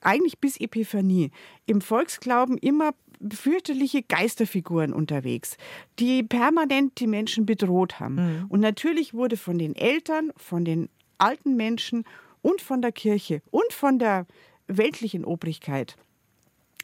eigentlich 0.01 0.39
bis 0.39 0.59
Epiphanie 0.59 1.31
im 1.65 1.81
Volksglauben 1.81 2.57
immer 2.57 2.93
fürchterliche 3.31 4.01
Geisterfiguren 4.01 4.93
unterwegs, 4.93 5.57
die 5.99 6.23
permanent 6.23 6.99
die 6.99 7.07
Menschen 7.07 7.45
bedroht 7.45 7.99
haben. 7.99 8.15
Mhm. 8.15 8.45
Und 8.47 8.59
natürlich 8.61 9.13
wurde 9.13 9.35
von 9.35 9.57
den 9.57 9.75
Eltern, 9.75 10.31
von 10.37 10.63
den 10.63 10.89
alten 11.17 11.57
Menschen 11.57 12.05
und 12.41 12.61
von 12.61 12.81
der 12.81 12.93
Kirche 12.93 13.41
und 13.51 13.73
von 13.73 13.99
der 13.99 14.25
weltlichen 14.67 15.25
Obrigkeit 15.25 15.97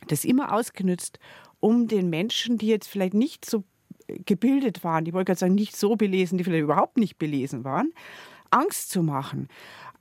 das 0.08 0.26
immer 0.26 0.54
ausgenützt, 0.54 1.20
um 1.60 1.88
den 1.88 2.10
Menschen, 2.10 2.58
die 2.58 2.68
jetzt 2.68 2.88
vielleicht 2.88 3.14
nicht 3.14 3.46
so 3.46 3.64
gebildet 4.26 4.84
waren, 4.84 5.06
die 5.06 5.14
wollte 5.14 5.30
gerade 5.30 5.40
sagen, 5.40 5.56
nicht 5.56 5.76
so 5.76 5.96
belesen, 5.96 6.38
die 6.38 6.44
vielleicht 6.44 6.64
überhaupt 6.64 6.98
nicht 6.98 7.18
belesen 7.18 7.64
waren, 7.64 7.92
Angst 8.52 8.92
zu 8.92 9.02
machen. 9.02 9.48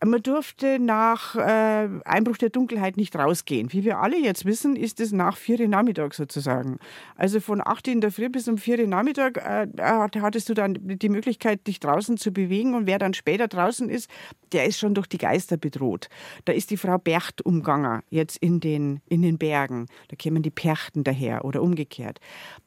Man 0.04 0.22
durfte 0.22 0.78
nach 0.78 1.36
äh, 1.36 1.88
Einbruch 2.04 2.36
der 2.36 2.50
Dunkelheit 2.50 2.96
nicht 2.96 3.16
rausgehen. 3.16 3.72
Wie 3.72 3.84
wir 3.84 3.98
alle 3.98 4.18
jetzt 4.18 4.44
wissen, 4.44 4.76
ist 4.76 5.00
es 5.00 5.12
nach 5.12 5.36
vier 5.36 5.60
Uhr 5.60 5.68
Nachmittag 5.68 6.14
sozusagen. 6.14 6.78
Also 7.16 7.40
von 7.40 7.60
8 7.64 7.88
in 7.88 8.00
der 8.00 8.10
Früh 8.10 8.28
bis 8.28 8.48
um 8.48 8.58
vier 8.58 8.78
Uhr 8.78 8.86
Nachmittag 8.86 9.38
äh, 9.38 9.66
hattest 9.78 10.48
du 10.48 10.54
dann 10.54 10.78
die 10.80 11.08
Möglichkeit, 11.08 11.66
dich 11.66 11.80
draußen 11.80 12.16
zu 12.16 12.32
bewegen. 12.32 12.74
Und 12.74 12.86
wer 12.86 12.98
dann 12.98 13.14
später 13.14 13.48
draußen 13.48 13.88
ist, 13.88 14.10
der 14.52 14.66
ist 14.66 14.78
schon 14.78 14.94
durch 14.94 15.06
die 15.06 15.18
Geister 15.18 15.56
bedroht. 15.56 16.08
Da 16.44 16.52
ist 16.52 16.70
die 16.70 16.76
Frau 16.76 16.98
Bercht 16.98 17.44
umgangen, 17.44 18.02
jetzt 18.10 18.36
in 18.38 18.60
den, 18.60 19.00
in 19.06 19.22
den 19.22 19.38
Bergen. 19.38 19.86
Da 20.08 20.16
kämen 20.16 20.42
die 20.42 20.50
Perchten 20.50 21.04
daher 21.04 21.44
oder 21.44 21.62
umgekehrt. 21.62 22.20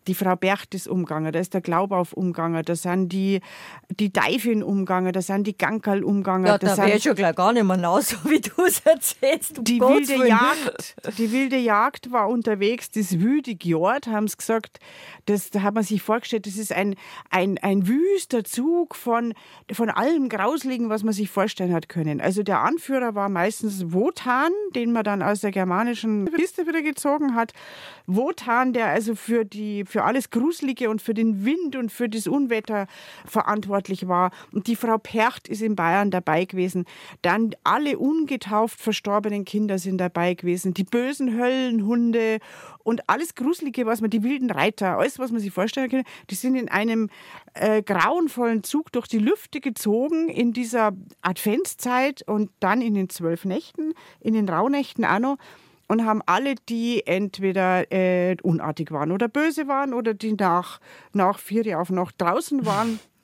Die 0.08 0.14
Frau 0.14 0.36
Bercht 0.36 0.74
ist 0.76 0.88
umgangen, 0.88 1.32
da 1.32 1.40
ist 1.40 1.54
der 1.54 1.62
Glaubauf 1.62 2.14
umgangen, 2.14 2.64
da 2.64 2.76
sind 2.76 3.12
die, 3.12 3.42
die 3.90 4.12
Teufel 4.12 4.64
umgangen, 4.64 5.12
da 5.12 5.22
sind 5.22 5.46
die 5.48 5.58
Gankerl 5.58 6.04
umgangen. 6.04 6.48
Ja, 6.48 6.58
da, 6.58 6.76
da 6.76 6.86
wäre 6.86 7.00
schon 7.00 7.17
gleich 7.18 7.36
gar 7.36 7.52
nicht 7.52 7.66
mehr 7.66 7.76
nach, 7.76 8.02
so 8.02 8.18
wie 8.24 8.40
du 8.40 8.64
es 8.66 8.80
erzählst. 8.82 9.58
Die 9.60 9.82
wilde, 9.82 10.28
Jagd, 10.28 10.96
die 11.18 11.32
wilde 11.32 11.58
Jagd 11.58 12.12
war 12.12 12.30
unterwegs, 12.30 12.90
das 12.92 13.20
wüde 13.20 13.52
Jord, 13.52 14.08
haben 14.08 14.28
sie 14.28 14.38
gesagt. 14.38 14.80
Das, 15.26 15.50
da 15.50 15.64
hat 15.64 15.74
man 15.74 15.84
sich 15.84 16.02
vorgestellt, 16.02 16.46
das 16.46 16.56
ist 16.56 16.72
ein, 16.72 16.96
ein, 17.30 17.58
ein 17.58 17.88
wüster 17.88 18.46
Zug 18.46 18.96
von, 18.96 19.34
von 19.72 19.90
allem 19.90 20.30
Grausligen, 20.30 20.90
was 20.90 21.04
man 21.04 21.14
sich 21.14 21.30
vorstellen 21.30 21.74
hat 21.74 21.90
können. 21.90 22.22
Also 22.22 22.44
der 22.44 22.62
Anführer 22.62 23.14
war 23.16 23.28
meistens 23.28 23.92
Wotan, 23.92 24.52
den 24.74 24.94
man 24.94 25.04
dann 25.04 25.22
aus 25.22 25.42
der 25.42 25.52
germanischen 25.52 26.26
Piste 26.26 26.66
wieder 26.66 26.82
gezogen 26.82 27.36
hat. 27.36 27.52
Wotan, 28.06 28.72
der 28.72 28.88
also 28.88 29.16
für, 29.16 29.44
die, 29.44 29.84
für 29.86 30.04
alles 30.04 30.30
Gruselige 30.30 30.90
und 30.90 31.02
für 31.02 31.14
den 31.14 31.44
Wind 31.44 31.76
und 31.76 31.92
für 31.92 32.08
das 32.08 32.28
Unwetter 32.28 32.88
verantwortlich 33.26 34.08
war. 34.08 34.32
Und 34.52 34.68
die 34.68 34.76
Frau 34.76 34.98
Percht 34.98 35.48
ist 35.48 35.62
in 35.62 35.76
Bayern 35.76 36.12
dabei 36.12 36.46
gewesen. 36.46 36.86
Dann 37.22 37.52
alle 37.64 37.98
ungetauft 37.98 38.80
verstorbenen 38.80 39.46
Kinder 39.46 39.78
sind 39.80 39.98
dabei 39.98 40.34
gewesen. 40.34 40.74
Die 40.74 40.84
bösen 40.84 41.38
Höllenhunde 41.38 42.40
und 42.84 43.10
alles 43.10 43.36
Gruselige, 43.36 43.86
was 43.86 44.02
man, 44.02 44.10
die 44.10 44.24
wilden 44.24 44.50
Reiter, 44.50 44.98
alles, 44.98 45.20
was 45.20 45.32
man 45.32 45.42
sich 45.42 45.52
vorstellen 45.52 45.90
kann, 45.90 46.04
die 46.30 46.36
sind 46.36 46.56
in 46.56 46.70
einem 46.70 47.10
äh, 47.54 47.82
grauenvollen 47.82 48.64
Zug 48.64 48.92
durch 48.92 49.08
die 49.08 49.20
Lüfte 49.20 49.60
gezogen 49.60 50.30
in 50.30 50.54
dieser 50.54 50.94
Adventszeit 51.22 52.24
und 52.28 52.52
dann 52.60 52.82
in 52.82 52.94
den 52.94 53.10
zwölf 53.10 53.46
Nächten, 53.46 53.94
in 54.20 54.34
den 54.34 54.48
Rauhnächten 54.48 55.06
auch 55.06 55.20
noch 55.20 55.38
und 55.88 56.06
haben 56.06 56.22
alle, 56.26 56.56
die 56.70 57.06
entweder 57.06 57.92
äh, 57.92 58.36
unartig 58.44 58.92
waren 58.92 59.12
oder 59.12 59.28
böse 59.28 59.68
waren 59.68 59.94
oder 59.94 60.14
die 60.14 60.34
nach, 60.34 60.80
nach 61.14 61.40
vier 61.40 61.64
Jahren 61.64 61.96
noch 61.96 62.12
draußen 62.12 62.66
waren, 62.66 63.00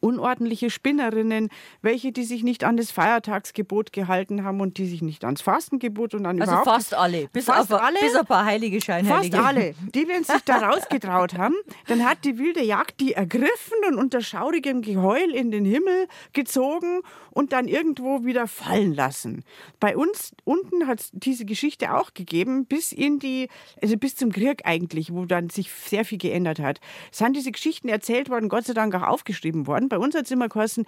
unordentliche 0.00 0.70
Spinnerinnen, 0.70 1.48
welche, 1.82 2.12
die 2.12 2.24
sich 2.24 2.42
nicht 2.42 2.64
an 2.64 2.76
das 2.76 2.90
Feiertagsgebot 2.90 3.92
gehalten 3.92 4.44
haben 4.44 4.60
und 4.60 4.78
die 4.78 4.86
sich 4.86 5.02
nicht 5.02 5.24
ans 5.24 5.40
Fastengebot 5.40 6.14
und 6.14 6.26
an 6.26 6.40
also 6.40 6.52
überhaupt... 6.52 6.68
fast 6.68 6.94
alle, 6.94 7.28
bis, 7.28 7.46
fast 7.46 7.72
auf, 7.72 7.82
alle, 7.82 7.98
bis 8.00 8.14
ein 8.14 8.26
paar 8.26 8.44
heilige 8.44 8.80
Scheinheilige. 8.80 9.36
Fast 9.36 9.48
alle. 9.48 9.74
Die, 9.94 10.08
wenn 10.08 10.24
sich 10.24 10.42
da 10.44 10.58
rausgetraut 10.58 11.34
haben, 11.34 11.54
dann 11.86 12.04
hat 12.04 12.24
die 12.24 12.38
wilde 12.38 12.62
Jagd 12.62 13.00
die 13.00 13.14
ergriffen 13.14 13.78
und 13.88 13.96
unter 13.96 14.20
schaurigem 14.20 14.82
Geheul 14.82 15.34
in 15.34 15.50
den 15.50 15.64
Himmel 15.64 16.06
gezogen 16.32 17.00
und 17.30 17.52
dann 17.52 17.66
irgendwo 17.68 18.24
wieder 18.24 18.46
fallen 18.46 18.94
lassen. 18.94 19.44
Bei 19.80 19.96
uns 19.96 20.32
unten 20.44 20.86
hat 20.86 21.00
es 21.00 21.10
diese 21.12 21.44
Geschichte 21.44 21.94
auch 21.94 22.12
gegeben, 22.12 22.66
bis 22.66 22.92
in 22.92 23.18
die, 23.20 23.48
also 23.80 23.96
bis 23.96 24.16
zum 24.16 24.32
Krieg 24.32 24.62
eigentlich, 24.64 25.12
wo 25.12 25.24
dann 25.24 25.48
sich 25.48 25.70
sehr 25.70 26.04
viel 26.04 26.18
geändert 26.18 26.58
hat. 26.58 26.80
Es 27.12 27.18
sind 27.18 27.36
diese 27.36 27.52
Geschichten 27.52 27.88
erzählt 27.88 28.28
worden, 28.28 28.48
Gott 28.48 28.64
sei 28.64 28.74
Dank 28.74 28.94
auch 28.94 29.02
aufgeschrieben 29.02 29.66
worden. 29.66 29.77
Bei 29.88 29.98
uns 29.98 30.14
hat 30.14 30.24
es 30.24 30.30
immer 30.30 30.48
geheißen, 30.48 30.86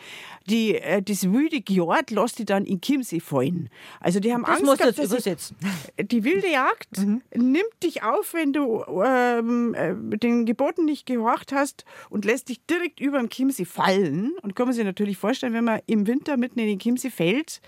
die, 0.48 0.74
äh, 0.74 1.02
das 1.02 1.30
wilde 1.32 1.62
Jord 1.68 2.10
lässt 2.10 2.38
die 2.38 2.44
dann 2.44 2.64
in 2.64 2.80
Chiemsee 2.80 3.20
fallen. 3.20 3.68
Also 4.00 4.20
die 4.20 4.32
haben 4.32 4.42
Das 4.42 4.50
Angst 4.52 4.64
musst 4.64 4.80
du 4.80 4.84
gehabt, 4.84 4.98
jetzt 4.98 5.12
dass 5.12 5.12
übersetzen. 5.12 5.56
die 6.00 6.24
wilde 6.24 6.50
Jagd 6.50 6.88
nimmt 7.34 7.82
dich 7.82 8.02
auf, 8.02 8.34
wenn 8.34 8.52
du 8.52 8.82
ähm, 9.04 9.74
äh, 9.74 9.94
den 10.16 10.46
Geboten 10.46 10.84
nicht 10.84 11.06
gehorcht 11.06 11.52
hast 11.52 11.84
und 12.08 12.24
lässt 12.24 12.48
dich 12.48 12.64
direkt 12.66 13.00
über 13.00 13.18
den 13.18 13.28
Chiemsee 13.28 13.64
fallen. 13.64 14.32
Und 14.42 14.56
kann 14.56 14.66
man 14.66 14.74
sich 14.74 14.84
natürlich 14.84 15.18
vorstellen, 15.18 15.52
wenn 15.52 15.64
man 15.64 15.80
im 15.86 16.06
Winter 16.06 16.36
mitten 16.36 16.58
in 16.58 16.66
den 16.66 16.78
Chiemsee 16.78 17.10
fällt, 17.10 17.60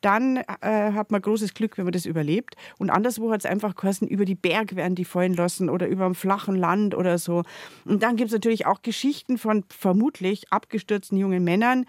dann 0.00 0.36
äh, 0.36 0.92
hat 0.92 1.10
man 1.10 1.20
großes 1.20 1.54
Glück, 1.54 1.78
wenn 1.78 1.84
man 1.84 1.92
das 1.92 2.06
überlebt. 2.06 2.56
Und 2.78 2.90
anderswo 2.90 3.30
hat 3.32 3.40
es 3.40 3.46
einfach 3.46 3.74
geheißen, 3.74 4.08
über 4.08 4.24
die 4.24 4.34
Berg 4.34 4.76
werden 4.76 4.94
die 4.94 5.04
fallen 5.04 5.34
lassen 5.34 5.68
oder 5.68 5.88
über 5.88 6.04
dem 6.04 6.14
flachen 6.14 6.56
Land 6.56 6.94
oder 6.94 7.18
so. 7.18 7.42
Und 7.84 8.02
dann 8.02 8.16
gibt 8.16 8.28
es 8.28 8.32
natürlich 8.32 8.66
auch 8.66 8.82
Geschichten 8.82 9.38
von 9.38 9.64
vermutlich 9.68 10.52
abgestürzten 10.52 11.18
jungen 11.18 11.44
Männern, 11.44 11.86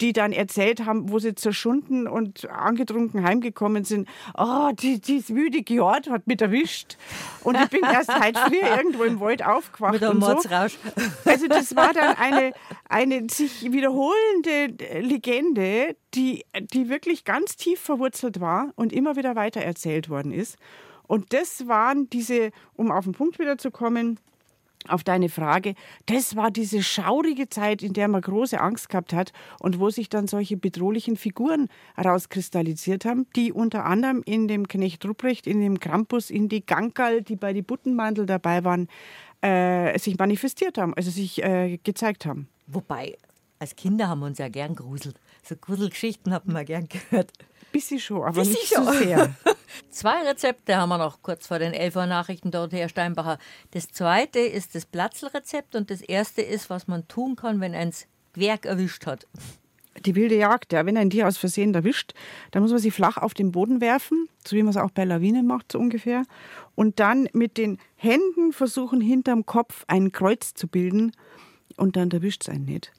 die 0.00 0.12
dann 0.12 0.32
erzählt 0.32 0.84
haben, 0.84 1.10
wo 1.10 1.18
sie 1.18 1.34
zerschunden 1.34 2.06
und 2.06 2.48
angetrunken 2.50 3.24
heimgekommen 3.24 3.84
sind. 3.84 4.08
Oh, 4.36 4.70
die, 4.74 5.00
die 5.00 5.26
wüde 5.28 5.60
Jord 5.66 6.10
hat 6.10 6.26
mich 6.26 6.40
erwischt. 6.40 6.96
Und 7.42 7.56
ich 7.56 7.68
bin 7.68 7.82
erst 7.82 8.14
heute 8.14 8.38
früh 8.40 8.56
irgendwo 8.76 9.04
im 9.04 9.20
Wald 9.20 9.44
aufgewacht. 9.44 9.94
Mit 9.94 10.02
einem 10.02 10.16
und 10.16 10.22
so. 10.22 10.32
Mordsrausch. 10.32 10.78
Also 11.24 11.46
das 11.48 11.74
war 11.76 11.92
dann 11.92 12.16
eine, 12.16 12.52
eine 12.88 13.26
sich 13.30 13.72
wiederholende 13.72 14.74
Legende, 15.00 15.96
die, 16.14 16.44
die 16.72 16.88
wirklich 16.88 17.24
ganz 17.24 17.56
tief 17.56 17.80
verwurzelt 17.80 18.40
war 18.40 18.72
und 18.76 18.92
immer 18.92 19.16
wieder 19.16 19.36
weitererzählt 19.36 20.08
worden 20.08 20.32
ist. 20.32 20.56
Und 21.06 21.32
das 21.32 21.68
waren 21.68 22.08
diese, 22.10 22.50
um 22.74 22.90
auf 22.90 23.04
den 23.04 23.12
Punkt 23.12 23.38
wieder 23.38 23.58
zu 23.58 23.70
kommen, 23.70 24.18
auf 24.88 25.02
deine 25.02 25.28
Frage, 25.28 25.74
das 26.06 26.36
war 26.36 26.50
diese 26.50 26.82
schaurige 26.82 27.48
Zeit, 27.48 27.82
in 27.82 27.94
der 27.94 28.08
man 28.08 28.20
große 28.20 28.60
Angst 28.60 28.88
gehabt 28.90 29.12
hat 29.12 29.32
und 29.58 29.80
wo 29.80 29.90
sich 29.90 30.08
dann 30.08 30.26
solche 30.26 30.56
bedrohlichen 30.56 31.16
Figuren 31.16 31.68
herauskristallisiert 31.94 33.04
haben, 33.04 33.26
die 33.34 33.52
unter 33.52 33.84
anderem 33.86 34.22
in 34.26 34.46
dem 34.46 34.68
Knecht 34.68 35.04
Ruprecht, 35.06 35.46
in 35.46 35.60
dem 35.60 35.80
Krampus, 35.80 36.30
in 36.30 36.48
die 36.48 36.64
Gankerl, 36.64 37.22
die 37.22 37.36
bei 37.36 37.52
die 37.52 37.62
Buttenmandel 37.62 38.26
dabei 38.26 38.64
waren, 38.64 38.88
äh, 39.40 39.98
sich 39.98 40.18
manifestiert 40.18 40.76
haben, 40.76 40.94
also 40.94 41.10
sich 41.10 41.42
äh, 41.42 41.78
gezeigt 41.82 42.26
haben. 42.26 42.48
Wobei, 42.66 43.16
als 43.58 43.76
Kinder 43.76 44.08
haben 44.08 44.20
wir 44.20 44.26
uns 44.26 44.38
ja 44.38 44.48
gern 44.48 44.74
gruselt. 44.74 45.16
So 45.46 45.56
Gruselgeschichten 45.56 46.32
haben 46.32 46.52
wir 46.52 46.64
gern 46.64 46.88
gehört. 46.88 47.32
Bisschen 47.70 48.00
schon, 48.00 48.22
aber 48.22 48.42
Bisschen 48.42 48.52
nicht 48.52 48.74
schon. 48.74 48.84
so 48.84 48.92
sehr. 48.92 49.34
Zwei 49.90 50.22
Rezepte 50.22 50.76
haben 50.76 50.88
wir 50.88 50.98
noch 50.98 51.20
kurz 51.22 51.48
vor 51.48 51.58
den 51.58 51.72
11 51.72 51.96
Uhr 51.96 52.06
Nachrichten 52.06 52.50
dort, 52.50 52.72
Herr 52.72 52.88
Steinbacher. 52.88 53.38
Das 53.72 53.88
zweite 53.88 54.38
ist 54.38 54.74
das 54.74 54.86
Platzelrezept 54.86 55.74
und 55.74 55.90
das 55.90 56.00
erste 56.00 56.40
ist, 56.40 56.70
was 56.70 56.86
man 56.86 57.06
tun 57.08 57.36
kann, 57.36 57.60
wenn 57.60 57.74
eins 57.74 58.06
Gewerk 58.32 58.64
erwischt 58.64 59.06
hat. 59.06 59.26
Die 60.06 60.14
wilde 60.14 60.36
Jagd, 60.36 60.72
ja, 60.72 60.86
wenn 60.86 60.96
ein 60.96 61.10
Tier 61.10 61.28
aus 61.28 61.36
Versehen 61.36 61.74
erwischt, 61.74 62.14
dann 62.50 62.62
muss 62.62 62.72
man 62.72 62.80
sie 62.80 62.90
flach 62.90 63.16
auf 63.16 63.34
den 63.34 63.52
Boden 63.52 63.80
werfen, 63.80 64.28
so 64.46 64.56
wie 64.56 64.62
man 64.62 64.70
es 64.70 64.76
auch 64.76 64.90
bei 64.90 65.04
Lawinen 65.04 65.46
macht, 65.46 65.72
so 65.72 65.78
ungefähr. 65.78 66.24
Und 66.74 67.00
dann 67.00 67.28
mit 67.32 67.58
den 67.58 67.78
Händen 67.96 68.52
versuchen, 68.52 69.00
hinterm 69.00 69.46
Kopf 69.46 69.84
ein 69.88 70.10
Kreuz 70.10 70.54
zu 70.54 70.68
bilden 70.68 71.12
und 71.76 71.96
dann 71.96 72.10
erwischt 72.10 72.42
es 72.42 72.48
einen 72.48 72.64
nicht. 72.64 72.92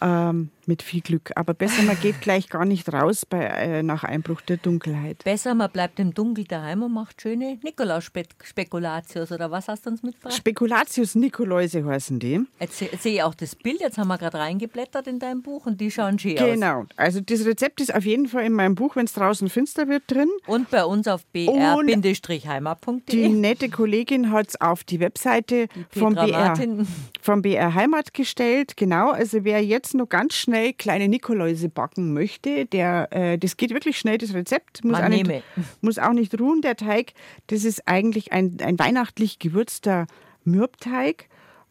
Ähm, 0.00 0.50
mit 0.68 0.82
viel 0.82 1.00
Glück. 1.00 1.32
Aber 1.34 1.54
besser, 1.54 1.82
man 1.82 1.98
geht 2.00 2.20
gleich 2.20 2.48
gar 2.48 2.64
nicht 2.64 2.92
raus 2.92 3.26
bei, 3.26 3.44
äh, 3.44 3.82
nach 3.82 4.04
Einbruch 4.04 4.40
der 4.42 4.58
Dunkelheit. 4.58 5.24
Besser, 5.24 5.54
man 5.54 5.70
bleibt 5.70 5.98
im 5.98 6.14
Dunkeln 6.14 6.46
daheim 6.46 6.82
und 6.82 6.92
macht 6.92 7.20
schöne 7.22 7.58
Nikolaus-Spekulatius 7.62 9.32
oder 9.32 9.50
was 9.50 9.68
hast 9.68 9.86
du 9.86 9.90
uns 9.90 10.02
mitgebracht? 10.02 10.34
Spekulatius 10.36 11.14
Nikoläuse 11.14 11.84
heißen 11.84 12.18
die. 12.18 12.40
Jetzt 12.60 12.78
se- 12.78 12.90
sehe 12.98 13.14
ich 13.14 13.22
auch 13.22 13.34
das 13.34 13.54
Bild, 13.56 13.80
jetzt 13.80 13.98
haben 13.98 14.08
wir 14.08 14.18
gerade 14.18 14.38
reingeblättert 14.38 15.06
in 15.06 15.18
dein 15.18 15.42
Buch 15.42 15.66
und 15.66 15.80
die 15.80 15.90
schauen 15.90 16.18
schön 16.18 16.38
aus. 16.38 16.44
Genau. 16.44 16.84
Also 16.96 17.20
das 17.20 17.44
Rezept 17.44 17.80
ist 17.80 17.94
auf 17.94 18.04
jeden 18.04 18.28
Fall 18.28 18.44
in 18.44 18.52
meinem 18.52 18.74
Buch, 18.74 18.94
wenn 18.96 19.06
es 19.06 19.12
draußen 19.14 19.48
finster 19.48 19.88
wird, 19.88 20.02
drin. 20.06 20.28
Und 20.46 20.70
bei 20.70 20.84
uns 20.84 21.08
auf 21.08 21.24
br-heimat.de. 21.26 23.00
Die 23.08 23.28
nette 23.28 23.68
Kollegin 23.68 24.30
hat 24.30 24.48
es 24.48 24.60
auf 24.60 24.84
die 24.84 25.00
Webseite 25.00 25.68
vom 25.90 26.14
Petra 26.14 26.54
BR, 26.54 26.86
vom 27.20 27.42
BR 27.42 27.74
Heimat 27.74 28.12
gestellt. 28.14 28.76
Genau, 28.76 29.10
also 29.10 29.44
wer 29.44 29.64
jetzt 29.64 29.94
noch 29.94 30.08
ganz 30.08 30.34
schnell 30.34 30.57
kleine 30.72 31.08
Nikoläuse 31.08 31.68
backen 31.68 32.12
möchte, 32.12 32.66
der, 32.66 33.08
äh, 33.10 33.38
das 33.38 33.56
geht 33.56 33.70
wirklich 33.70 33.98
schnell, 33.98 34.18
das 34.18 34.34
Rezept. 34.34 34.84
Muss 34.84 34.98
auch, 34.98 35.08
nicht, 35.08 35.30
muss 35.80 35.98
auch 35.98 36.12
nicht 36.12 36.38
ruhen, 36.38 36.62
der 36.62 36.76
Teig. 36.76 37.12
Das 37.48 37.64
ist 37.64 37.86
eigentlich 37.86 38.32
ein, 38.32 38.58
ein 38.62 38.78
weihnachtlich 38.78 39.38
gewürzter 39.38 40.06
Mürbteig. 40.44 41.28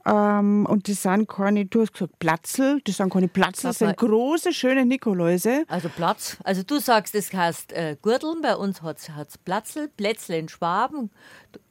Ähm, 0.07 0.65
und 0.65 0.87
das 0.87 1.03
sind 1.03 1.27
keine, 1.27 1.65
du 1.65 1.81
hast 1.81 1.91
gesagt 1.91 2.17
Platzel, 2.19 2.79
das 2.85 2.97
sind 2.97 3.11
keine 3.11 3.27
Platzel, 3.27 3.69
das 3.69 3.79
sind 3.79 3.97
große, 3.97 4.53
schöne 4.53 4.85
Nikoläuse. 4.85 5.65
Also 5.67 5.89
Platz. 5.89 6.37
Also 6.45 6.63
du 6.63 6.79
sagst, 6.79 7.13
es 7.13 7.33
heißt 7.33 7.73
äh, 7.73 7.97
Gürteln, 8.01 8.41
bei 8.41 8.55
uns 8.55 8.81
hat 8.81 8.99
es 8.99 9.37
Platzl, 9.37 9.89
Plätzle 9.97 10.37
in 10.39 10.47
Schwaben, 10.47 11.11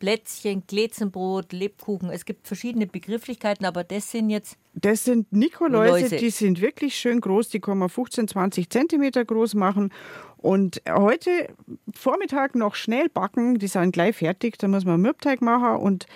Plätzchen, 0.01 0.65
Glätzenbrot, 0.67 1.55
Lebkuchen. 1.55 2.11
Es 2.11 2.27
gibt 2.27 2.47
verschiedene 2.47 2.87
Begrifflichkeiten, 2.87 3.65
aber 3.65 3.85
das 3.85 4.11
sind 4.11 4.29
jetzt 4.29 4.59
Das 4.75 5.05
sind 5.05 5.33
Nikoläuse, 5.33 6.01
Läuse. 6.01 6.17
die 6.17 6.31
sind 6.31 6.61
wirklich 6.61 6.95
schön 6.95 7.23
groß, 7.23 7.49
die 7.49 7.61
kann 7.61 7.79
man 7.79 7.89
15, 7.89 8.29
20 8.29 8.69
Zentimeter 8.69 9.25
groß 9.25 9.55
machen. 9.55 9.93
Und 10.37 10.83
heute 10.89 11.49
Vormittag 11.95 12.55
noch 12.55 12.75
schnell 12.75 13.09
backen, 13.09 13.59
die 13.59 13.67
sind 13.67 13.93
gleich 13.93 14.17
fertig. 14.17 14.59
Da 14.59 14.69
muss 14.69 14.85
man 14.85 15.01
Mürbteig 15.01 15.41
machen 15.41 15.77
und 15.77 16.07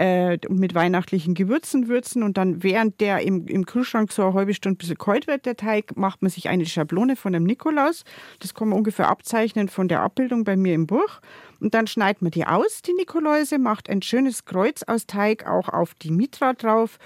äh, 0.00 0.38
mit 0.48 0.74
weihnachtlichen 0.74 1.34
Gewürzen 1.34 1.86
würzen. 1.86 2.22
Und 2.22 2.38
dann, 2.38 2.62
während 2.62 3.02
der 3.02 3.20
im, 3.20 3.46
im 3.46 3.66
Kühlschrank 3.66 4.10
so 4.10 4.22
eine 4.22 4.32
halbe 4.32 4.54
Stunde 4.54 4.76
ein 4.76 4.78
bisschen 4.78 4.96
kalt 4.96 5.26
wird, 5.26 5.44
der 5.44 5.56
Teig, 5.56 5.94
macht 5.94 6.22
man 6.22 6.30
sich 6.30 6.48
eine 6.48 6.64
Schablone 6.64 7.16
von 7.16 7.34
dem 7.34 7.44
Nikolaus. 7.44 8.04
Das 8.38 8.54
kann 8.54 8.70
man 8.70 8.78
ungefähr 8.78 9.10
abzeichnen 9.10 9.68
von 9.68 9.88
der 9.88 10.00
Abbildung 10.00 10.44
bei 10.44 10.56
mir 10.56 10.74
im 10.74 10.86
Buch. 10.86 11.20
Und 11.60 11.74
dann 11.74 11.86
schneidet 11.86 12.22
man 12.22 12.30
die 12.30 12.46
aus, 12.46 12.80
die 12.80 12.94
Nikoläuse, 12.94 13.58
macht 13.58 13.90
ein 13.90 14.00
schönes 14.00 14.46
Kreuz 14.46 14.82
aus 14.84 15.06
Teig 15.06 15.46
auch 15.46 15.68
auf 15.68 15.92
die 15.92 16.10
Mitra 16.10 16.54
drauf. 16.54 16.98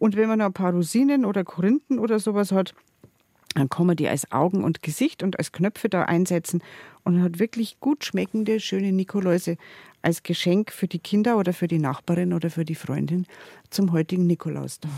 Und 0.00 0.16
wenn 0.16 0.28
man 0.28 0.40
noch 0.40 0.46
ein 0.46 0.52
paar 0.52 0.72
Rosinen 0.72 1.24
oder 1.24 1.44
Korinthen 1.44 2.00
oder 2.00 2.18
sowas 2.18 2.50
hat, 2.50 2.74
dann 3.54 3.68
kann 3.68 3.86
man 3.86 3.96
die 3.96 4.08
als 4.08 4.30
Augen 4.32 4.64
und 4.64 4.82
Gesicht 4.82 5.22
und 5.22 5.38
als 5.38 5.52
Knöpfe 5.52 5.88
da 5.88 6.02
einsetzen 6.02 6.62
und 7.04 7.22
hat 7.22 7.38
wirklich 7.38 7.78
gut 7.80 8.04
schmeckende, 8.04 8.60
schöne 8.60 8.92
Nikoläuse 8.92 9.56
als 10.02 10.22
Geschenk 10.22 10.72
für 10.72 10.88
die 10.88 10.98
Kinder 10.98 11.36
oder 11.36 11.52
für 11.52 11.68
die 11.68 11.78
Nachbarin 11.78 12.32
oder 12.32 12.50
für 12.50 12.64
die 12.64 12.74
Freundin 12.74 13.26
zum 13.70 13.92
heutigen 13.92 14.26
Nikolaustag. 14.26 14.90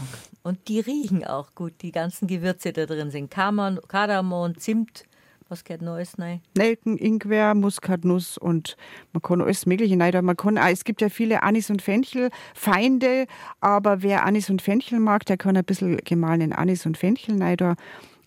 Und 0.42 0.68
die 0.68 0.80
riechen 0.80 1.24
auch 1.24 1.54
gut, 1.54 1.74
die 1.82 1.92
ganzen 1.92 2.26
Gewürze 2.26 2.72
da 2.72 2.86
drin 2.86 3.10
sind. 3.10 3.30
Kamern, 3.30 3.80
Kardamom, 3.88 4.56
Zimt, 4.58 5.04
was 5.48 5.64
geht 5.64 5.82
Neues 5.82 6.18
rein? 6.18 6.40
Nelken, 6.56 6.96
Ingwer, 6.96 7.54
Muskatnuss 7.54 8.38
und 8.38 8.76
man 9.12 9.20
kann 9.20 9.42
alles 9.42 9.66
Mögliche 9.66 9.98
rein. 9.98 10.24
Man 10.24 10.36
kann 10.36 10.56
es 10.56 10.84
gibt 10.84 11.02
ja 11.02 11.10
viele 11.10 11.42
Anis 11.42 11.68
und 11.68 11.82
Fenchel 11.82 12.30
Feinde, 12.54 13.26
aber 13.60 14.02
wer 14.02 14.24
Anis 14.24 14.48
und 14.48 14.62
Fenchel 14.62 14.98
mag, 14.98 15.26
der 15.26 15.36
kann 15.36 15.56
ein 15.56 15.64
bisschen 15.64 15.98
gemahlenen 15.98 16.52
Anis 16.54 16.86
und 16.86 16.96
Fenchel 16.96 17.42
rein 17.42 17.76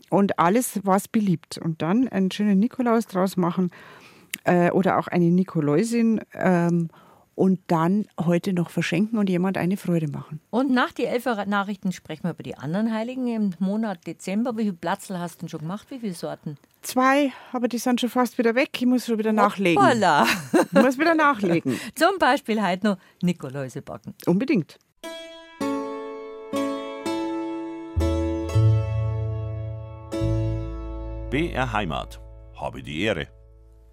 und 0.10 0.38
alles, 0.38 0.80
was 0.84 1.08
beliebt. 1.08 1.58
Und 1.58 1.82
dann 1.82 2.08
einen 2.08 2.30
schönen 2.30 2.60
Nikolaus 2.60 3.08
draus 3.08 3.38
machen 3.38 3.72
äh, 4.44 4.72
oder 4.72 4.98
auch 4.98 5.08
eine 5.08 5.32
Nikoläusin 5.32 6.22
ähm, 6.34 6.90
und 7.36 7.60
dann 7.68 8.08
heute 8.20 8.54
noch 8.54 8.70
verschenken 8.70 9.20
und 9.20 9.30
jemand 9.30 9.58
eine 9.58 9.78
Freude 9.78 10.08
machen. 10.08 10.40
Und 10.50 10.72
nach 10.72 10.92
die 10.94 11.06
Elfer 11.06 11.46
Nachrichten 11.46 11.92
sprechen 11.92 12.24
wir 12.24 12.32
über 12.32 12.44
die 12.44 12.58
anderen 12.58 12.94
Heiligen 12.94 13.28
im 13.28 13.54
Monat 13.60 14.08
Dezember. 14.08 14.58
Wie 14.58 14.64
viele 14.64 14.74
Platzl 14.74 15.20
hast 15.20 15.36
du 15.36 15.40
denn 15.42 15.50
schon 15.50 15.60
gemacht? 15.60 15.88
Wie 15.92 16.00
viele 16.00 16.14
Sorten? 16.14 16.58
Zwei, 16.82 17.32
aber 17.52 17.68
die 17.68 17.78
sind 17.78 18.00
schon 18.00 18.10
fast 18.10 18.38
wieder 18.38 18.56
weg. 18.56 18.70
Ich 18.80 18.86
muss 18.86 19.06
schon 19.06 19.18
wieder 19.18 19.34
nachlegen. 19.34 19.82
Hoppala. 19.82 20.26
Ich 20.54 20.72
muss 20.72 20.98
wieder 20.98 21.16
nachlegen. 21.16 21.78
Zum 21.96 22.18
Beispiel 22.20 22.64
heute 22.66 22.86
noch 22.86 22.98
Nikoläuse 23.22 23.82
backen. 23.82 24.14
Unbedingt. 24.26 24.78
BR 31.32 31.74
Heimat. 31.74 32.22
Habe 32.56 32.82
die 32.82 33.02
Ehre. 33.02 33.28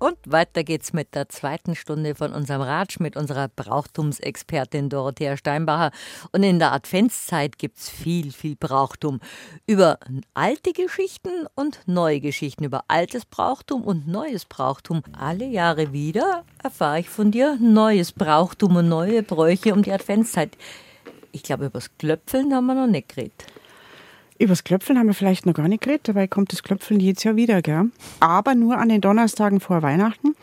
Und 0.03 0.18
weiter 0.26 0.64
geht's 0.64 0.92
mit 0.92 1.14
der 1.14 1.28
zweiten 1.28 1.76
Stunde 1.76 2.16
von 2.16 2.32
unserem 2.32 2.61
Ratsch 2.61 2.98
mit 2.98 3.16
unserer 3.16 3.46
Brauchtumsexpertin 3.46 4.88
Dorothea 4.88 5.36
Steinbacher. 5.36 5.92
Und 6.32 6.42
in 6.42 6.59
der 6.59 6.72
Adventszeit 6.72 7.57
gibt's 7.57 7.88
viel, 7.88 8.32
viel 8.32 8.57
Brauchtum. 8.57 9.20
Über 9.64 10.00
alte 10.34 10.72
Geschichten 10.72 11.46
und 11.55 11.82
neue 11.86 12.18
Geschichten, 12.18 12.64
über 12.64 12.82
altes 12.88 13.24
Brauchtum 13.24 13.84
und 13.84 14.09
neues 14.09 14.44
Brauchtum. 14.44 15.05
Alle 15.16 15.44
Jahre 15.44 15.92
wieder 15.92 16.42
erfahre 16.64 16.98
ich 16.98 17.09
von 17.09 17.30
dir 17.30 17.57
neues 17.61 18.11
Brauchtum 18.11 18.74
und 18.74 18.88
neue 18.88 19.22
Bräuche 19.22 19.72
um 19.72 19.84
die 19.84 19.92
Adventszeit. 19.92 20.59
Ich 21.30 21.44
glaube, 21.44 21.66
über 21.66 21.78
das 21.78 21.96
Klöpfeln 21.98 22.53
haben 22.53 22.66
wir 22.66 22.74
noch 22.74 22.88
nicht 22.88 23.11
geredet. 23.11 23.46
Über 24.39 24.51
das 24.51 24.64
Klöpfeln 24.64 24.99
haben 24.99 25.07
wir 25.07 25.14
vielleicht 25.14 25.47
noch 25.47 25.55
gar 25.55 25.68
nicht 25.68 25.83
geredet, 25.83 26.09
dabei 26.09 26.26
kommt 26.26 26.53
das 26.53 26.62
Klöpfeln 26.62 27.01
jedes 27.01 27.22
Jahr 27.24 27.37
wieder, 27.37 27.62
gell? 27.62 27.91
aber 28.20 28.55
nur 28.55 28.78
an 28.78 28.89
den 28.89 29.01
Donnerstagen 29.01 29.61
vor 29.61 29.83
Weihnachten. 29.83 30.35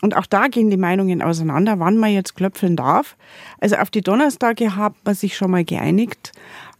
Und 0.00 0.16
auch 0.16 0.26
da 0.26 0.46
gehen 0.46 0.70
die 0.70 0.76
Meinungen 0.76 1.22
auseinander, 1.22 1.80
wann 1.80 1.96
man 1.96 2.12
jetzt 2.12 2.36
klöpfeln 2.36 2.76
darf. 2.76 3.16
Also 3.60 3.76
auf 3.76 3.90
die 3.90 4.02
Donnerstage 4.02 4.76
hat 4.76 4.94
man 5.04 5.14
sich 5.14 5.36
schon 5.36 5.50
mal 5.50 5.64
geeinigt, 5.64 6.32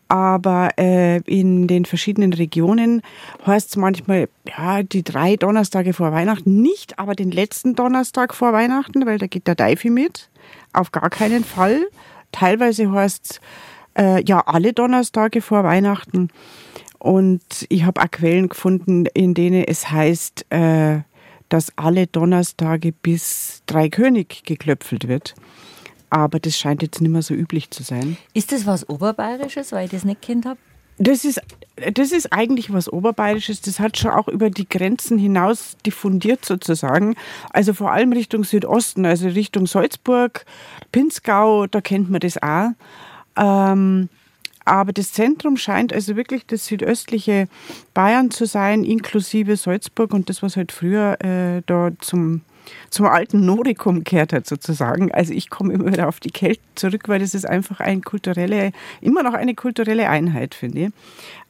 aber 0.09 0.70
äh, 0.78 1.18
in 1.22 1.66
den 1.66 1.84
verschiedenen 1.84 2.32
Regionen 2.32 3.03
heißt 3.47 3.70
es 3.70 3.76
manchmal, 3.76 4.28
ja, 4.47 4.82
die 4.82 5.03
drei 5.03 5.36
Donnerstage 5.36 5.93
vor 5.93 6.12
Weihnachten 6.12 6.62
nicht, 6.62 6.99
aber 6.99 7.14
den 7.14 7.30
letzten 7.30 7.74
Donnerstag 7.74 8.34
vor 8.34 8.53
Weihnachten, 8.53 9.05
weil 9.05 9.18
da 9.18 9.26
geht 9.26 9.47
der 9.47 9.55
Deifi 9.55 9.91
mit. 9.91 10.30
Auf 10.72 10.93
gar 10.93 11.11
keinen 11.11 11.45
Fall. 11.45 11.86
Teilweise 12.32 12.91
heißt 12.91 13.32
es, 13.32 13.41
äh, 13.99 14.22
ja 14.24 14.40
alle 14.46 14.72
Donnerstage 14.72 15.42
vor 15.42 15.64
Weihnachten. 15.64 16.30
Und 16.99 17.42
ich 17.68 17.84
habe 17.84 18.01
auch 18.01 18.11
Quellen 18.11 18.49
gefunden, 18.49 19.07
in 19.07 19.34
denen 19.34 19.64
es 19.64 19.90
heißt, 19.90 20.46
äh, 20.51 21.01
dass 21.49 21.72
alle 21.76 22.07
Donnerstage 22.07 22.92
bis 22.92 23.62
Dreikönig 23.66 24.42
geklöpfelt 24.44 25.09
wird. 25.09 25.34
Aber 26.11 26.40
das 26.40 26.57
scheint 26.57 26.82
jetzt 26.82 27.01
nicht 27.01 27.11
mehr 27.11 27.22
so 27.22 27.34
üblich 27.34 27.70
zu 27.70 27.82
sein. 27.82 28.16
Ist 28.34 28.53
das 28.53 28.66
was 28.66 28.88
Oberbayerisches, 28.88 29.72
weil 29.72 29.84
ich 29.84 29.90
das 29.90 30.05
nicht 30.05 30.22
kennt 30.22 30.46
habe? 30.46 30.59
Das 31.01 31.24
ist, 31.24 31.40
das 31.94 32.11
ist 32.11 32.32
eigentlich 32.32 32.72
was 32.72 32.92
Oberbayerisches. 32.92 33.61
Das 33.61 33.78
hat 33.78 33.96
schon 33.96 34.11
auch 34.11 34.26
über 34.26 34.51
die 34.51 34.68
Grenzen 34.68 35.16
hinaus 35.16 35.76
diffundiert 35.86 36.44
sozusagen. 36.44 37.14
Also 37.51 37.72
vor 37.72 37.92
allem 37.92 38.12
Richtung 38.12 38.42
Südosten, 38.42 39.07
also 39.07 39.28
Richtung 39.28 39.66
Salzburg, 39.66 40.44
Pinzgau, 40.90 41.68
da 41.68 41.80
kennt 41.80 42.11
man 42.11 42.20
das 42.20 42.42
auch. 42.42 42.70
Ähm, 43.39 44.09
aber 44.64 44.93
das 44.93 45.12
Zentrum 45.12 45.57
scheint 45.57 45.95
also 45.95 46.16
wirklich 46.16 46.47
das 46.47 46.66
südöstliche 46.66 47.49
Bayern 47.95 48.30
zu 48.30 48.45
sein, 48.45 48.84
inklusive 48.84 49.57
Salzburg 49.57 50.12
und 50.12 50.28
das, 50.28 50.43
was 50.43 50.57
halt 50.57 50.72
früher 50.72 51.16
äh, 51.24 51.62
da 51.64 51.91
zum 52.01 52.43
zum 52.90 53.06
alten 53.06 53.44
Norikum 53.44 54.04
kehrt 54.04 54.32
hat 54.32 54.46
sozusagen. 54.46 55.12
Also 55.12 55.32
ich 55.32 55.50
komme 55.50 55.72
immer 55.72 55.92
wieder 55.92 56.08
auf 56.08 56.20
die 56.20 56.30
Kälte 56.30 56.60
zurück, 56.74 57.08
weil 57.08 57.20
das 57.20 57.34
ist 57.34 57.46
einfach 57.46 57.80
eine 57.80 58.00
kulturelle, 58.00 58.72
immer 59.00 59.22
noch 59.22 59.34
eine 59.34 59.54
kulturelle 59.54 60.08
Einheit, 60.08 60.54
finde 60.54 60.80
ich. 60.80 60.90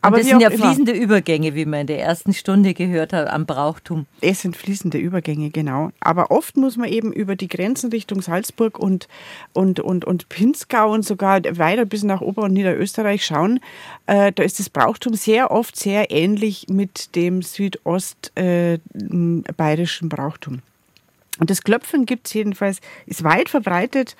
Aber 0.01 0.19
das 0.19 0.29
sind 0.29 0.41
ja 0.41 0.51
fließende 0.51 0.93
Übergänge, 0.93 1.57
wie 1.57 1.65
man 1.65 1.81
in 1.81 1.89
der 1.89 2.01
ersten 2.01 2.33
Stunde 2.33 2.73
gehört 2.73 3.13
hat, 3.13 3.29
am 3.29 3.47
Brauchtum. 3.47 4.07
Es 4.21 4.43
sind 4.43 4.57
fließende 4.57 4.97
Übergänge, 4.97 5.51
genau. 5.51 5.91
Aber 5.99 6.31
oft 6.31 6.57
muss 6.57 6.77
man 6.77 6.89
eben 6.89 7.13
über 7.13 7.35
die 7.35 7.49
Grenzen 7.49 7.91
Richtung 7.91 8.23
Salzburg 8.23 8.79
und, 8.79 9.09
und, 9.55 9.81
und, 9.81 10.05
und 10.05 10.29
Pinzgau 10.29 10.93
und 10.93 11.05
sogar 11.05 11.43
weiter 11.59 11.85
bis 11.85 12.05
nach 12.05 12.21
Ober- 12.21 12.45
und 12.45 12.53
Niederösterreich 12.53 13.25
schauen. 13.25 13.59
Äh, 14.07 14.31
da 14.33 14.45
ist 14.45 14.61
das 14.61 14.71
Brauchtum 14.71 15.15
sehr 15.15 15.51
oft 15.51 15.75
sehr 15.75 16.13
ähnlich 16.13 16.67
mit 16.69 17.17
dem 17.17 17.43
südostbayerischen 17.43 20.07
äh, 20.07 20.09
Brauchtum. 20.09 20.63
Und 21.39 21.51
das 21.51 21.63
Klöpfen 21.63 22.07
gibt 22.07 22.27
es 22.27 22.35
jedenfalls, 22.35 22.81
ist 23.07 23.25
weit 23.25 23.49
verbreitet, 23.49 24.17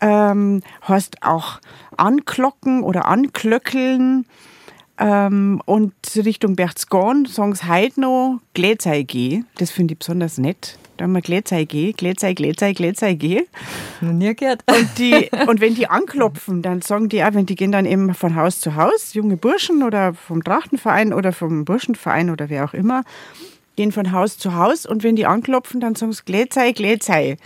ähm, 0.00 0.62
heißt 0.86 1.22
auch 1.22 1.60
anklocken 1.96 2.82
oder 2.82 3.06
anklöckeln. 3.06 4.26
Ähm, 4.98 5.60
und 5.64 5.94
Richtung 6.16 6.54
Berchtesgaden 6.54 7.24
sagen 7.26 7.54
sie 7.54 7.68
heute 7.68 8.00
noch 8.00 8.40
Glätzei 8.54 9.02
geh. 9.02 9.42
Das 9.58 9.70
finde 9.70 9.94
ich 9.94 9.98
besonders 9.98 10.38
nett. 10.38 10.78
Da 10.96 11.04
haben 11.04 11.12
wir 11.14 11.22
Glätzei, 11.22 11.64
Glätzei, 11.64 12.34
Glätzei 12.34 13.14
geh. 13.14 13.42
Nie 14.00 14.34
gehört. 14.34 14.62
Und, 14.70 14.98
die, 14.98 15.30
und 15.48 15.60
wenn 15.60 15.74
die 15.74 15.88
anklopfen, 15.88 16.62
dann 16.62 16.82
sagen 16.82 17.08
die 17.08 17.24
auch, 17.24 17.34
wenn 17.34 17.46
die 17.46 17.54
gehen 17.54 17.72
dann 17.72 17.86
eben 17.86 18.14
von 18.14 18.36
Haus 18.36 18.60
zu 18.60 18.76
Haus, 18.76 19.14
junge 19.14 19.36
Burschen 19.36 19.82
oder 19.82 20.14
vom 20.14 20.44
Trachtenverein 20.44 21.12
oder 21.12 21.32
vom 21.32 21.64
Burschenverein 21.64 22.30
oder 22.30 22.50
wer 22.50 22.64
auch 22.64 22.74
immer, 22.74 23.02
gehen 23.76 23.92
von 23.92 24.12
Haus 24.12 24.38
zu 24.38 24.54
Haus 24.54 24.86
und 24.86 25.02
wenn 25.02 25.16
die 25.16 25.26
anklopfen, 25.26 25.80
dann 25.80 25.94
sagen 25.94 26.12
sie 26.12 26.22
Glätzei, 26.24 26.72
Glätzei. 26.72 27.36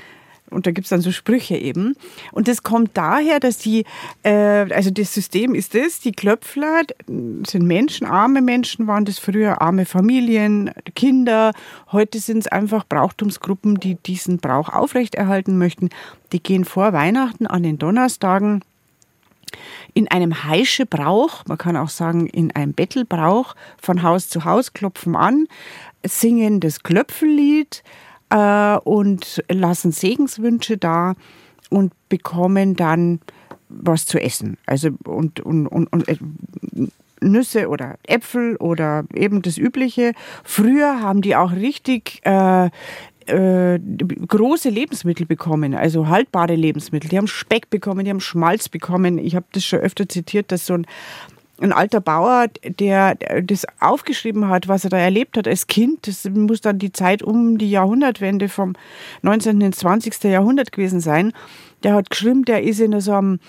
Und 0.49 0.67
da 0.67 0.71
gibt 0.71 0.85
es 0.85 0.91
dann 0.91 1.01
so 1.01 1.11
Sprüche 1.11 1.57
eben. 1.57 1.97
Und 2.31 2.47
das 2.47 2.63
kommt 2.63 2.97
daher, 2.97 3.41
dass 3.41 3.59
die, 3.59 3.85
äh, 4.23 4.31
also 4.73 4.91
das 4.91 5.13
System 5.13 5.55
ist 5.55 5.75
das, 5.75 6.01
die 6.01 6.13
Klöpfler 6.13 6.83
sind 7.07 7.67
Menschen, 7.67 8.07
arme 8.07 8.43
Menschen 8.43 8.87
waren 8.87 9.05
das 9.05 9.19
früher, 9.19 9.61
arme 9.61 9.87
Familien, 9.87 10.71
Kinder. 10.95 11.53
Heute 11.91 12.21
sind 12.21 12.39
es 12.39 12.47
einfach 12.47 12.85
Brauchtumsgruppen, 12.89 13.81
die 13.81 13.97
diesen 13.97 14.39
Brauch 14.39 14.69
aufrechterhalten 14.69 15.59
möchten. 15.59 15.91
Die 16.33 16.43
gehen 16.43 16.65
vor 16.65 16.93
Weihnachten 16.93 17.47
an 17.47 17.65
den 17.65 17.79
Donnerstagen 17.79 18.63
in 19.95 20.09
einem 20.09 20.45
Heischebrauch, 20.45 21.45
man 21.47 21.59
kann 21.59 21.77
auch 21.77 21.89
sagen 21.89 22.27
in 22.27 22.55
einem 22.55 22.75
Bettelbrauch, 22.75 23.55
von 23.81 24.03
Haus 24.03 24.29
zu 24.29 24.45
Haus 24.45 24.75
klopfen 24.75 25.17
an, 25.17 25.47
singen 26.09 26.61
das 26.61 26.83
Klöpfellied 26.83 27.83
äh, 28.31 28.77
und 28.79 29.43
lassen 29.49 29.93
Segenswünsche 29.93 30.77
da 30.77 31.15
und 31.71 31.93
bekommen 32.09 32.77
dann 32.77 33.21
was 33.69 34.07
zu 34.07 34.21
essen. 34.21 34.57
Also 34.67 34.91
und, 35.05 35.41
und, 35.41 35.67
und, 35.67 35.93
und 35.93 36.09
äh, 36.09 36.17
Nüsse 37.21 37.69
oder 37.69 37.97
Äpfel 38.07 38.57
oder 38.57 39.05
eben 39.15 39.43
das 39.43 39.59
Übliche. 39.59 40.13
Früher 40.45 41.01
haben 41.01 41.23
die 41.23 41.35
auch 41.35 41.53
richtig 41.53 42.21
äh, 42.25 42.71
äh, 43.27 43.79
große 43.79 44.69
Lebensmittel 44.69 45.27
bekommen, 45.27 45.75
also 45.75 46.09
haltbare 46.09 46.55
Lebensmittel. 46.55 47.11
Die 47.11 47.19
haben 47.19 47.27
Speck 47.27 47.71
bekommen, 47.71 48.05
die 48.05 48.11
haben 48.11 48.21
Schmalz 48.21 48.69
bekommen. 48.69 49.19
Ich 49.19 49.35
habe 49.35 49.47
das 49.53 49.65
schon 49.65 49.81
öfter 49.81 50.09
zitiert, 50.09 50.53
dass 50.53 50.67
so 50.67 50.75
ein 50.75 50.87
ein 51.61 51.73
alter 51.73 52.01
Bauer, 52.01 52.49
der 52.63 53.15
das 53.43 53.67
aufgeschrieben 53.81 54.49
hat, 54.49 54.69
was 54.69 54.85
er 54.85 54.91
da 54.91 54.99
erlebt 54.99 55.37
hat 55.37 55.49
als 55.49 55.67
Kind. 55.67 56.07
Das 56.07 56.29
muss 56.29 56.61
dann 56.61 56.79
die 56.79 56.93
Zeit 56.93 57.23
um 57.23 57.59
die 57.59 57.71
Jahrhundertwende 57.71 58.49
vom 58.49 58.75
19. 59.23 59.61
ins 59.61 59.79
20. 59.79 60.23
Jahrhundert 60.25 60.73
gewesen 60.73 61.01
sein. 61.01 61.33
Der 61.83 61.95
hat 61.95 62.11
geschrieben, 62.11 62.45
der 62.45 62.63
ist 62.63 62.81
in 62.81 63.01
so 63.01 63.13
einem 63.13 63.41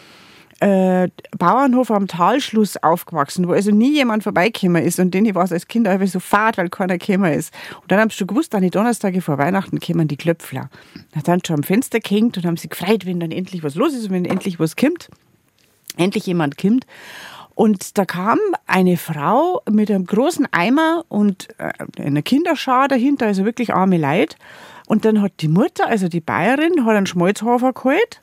äh, 0.59 1.09
Bauernhof 1.37 1.91
am 1.91 2.07
Talschluss 2.07 2.77
aufgewachsen, 2.77 3.47
wo 3.47 3.51
also 3.51 3.71
nie 3.71 3.93
jemand 3.93 4.23
vorbeigekommen 4.23 4.83
ist 4.83 4.99
und 4.99 5.13
den 5.13 5.33
war 5.35 5.43
es 5.43 5.51
als 5.51 5.67
Kind 5.67 5.87
einfach 5.87 6.07
so 6.07 6.19
fad, 6.19 6.57
weil 6.57 6.69
keiner 6.69 6.97
gekommen 6.97 7.31
ist. 7.31 7.53
Und 7.81 7.91
dann 7.91 7.99
haben 7.99 8.09
sie 8.09 8.25
gewusst, 8.25 8.55
an 8.55 8.63
die 8.63 8.69
Donnerstage 8.69 9.21
vor 9.21 9.37
Weihnachten 9.37 9.79
kommen 9.79 10.07
die 10.07 10.17
Klöpfler. 10.17 10.69
Dann 11.13 11.23
haben 11.27 11.39
sie 11.41 11.47
schon 11.47 11.57
am 11.57 11.63
Fenster 11.63 11.99
gehängt 11.99 12.37
und 12.37 12.45
haben 12.45 12.57
sich 12.57 12.69
gefreut, 12.69 13.05
wenn 13.05 13.19
dann 13.19 13.31
endlich 13.31 13.63
was 13.63 13.75
los 13.75 13.93
ist 13.93 14.05
und 14.05 14.11
wenn 14.11 14.25
endlich 14.25 14.59
was 14.59 14.75
kommt. 14.75 15.09
Endlich 15.95 16.25
jemand 16.25 16.57
kommt. 16.57 16.85
Und 17.57 17.97
da 17.97 18.05
kam 18.05 18.37
eine 18.67 18.97
Frau 18.97 19.63
mit 19.67 19.89
einem 19.89 20.05
großen 20.05 20.47
Eimer 20.51 21.03
und 21.09 21.47
äh, 21.57 21.71
einer 21.99 22.21
Kinderschar 22.21 22.87
dahinter, 22.87 23.25
also 23.25 23.45
wirklich 23.45 23.73
arme 23.73 23.97
Leid. 23.97 24.35
Und 24.85 25.05
dann 25.05 25.23
hat 25.23 25.31
die 25.39 25.47
Mutter, 25.47 25.87
also 25.87 26.07
die 26.07 26.21
Bayerin, 26.21 26.85
hat 26.85 26.95
einen 26.95 27.07
Schmalzhafer 27.07 27.73
geholt 27.73 28.19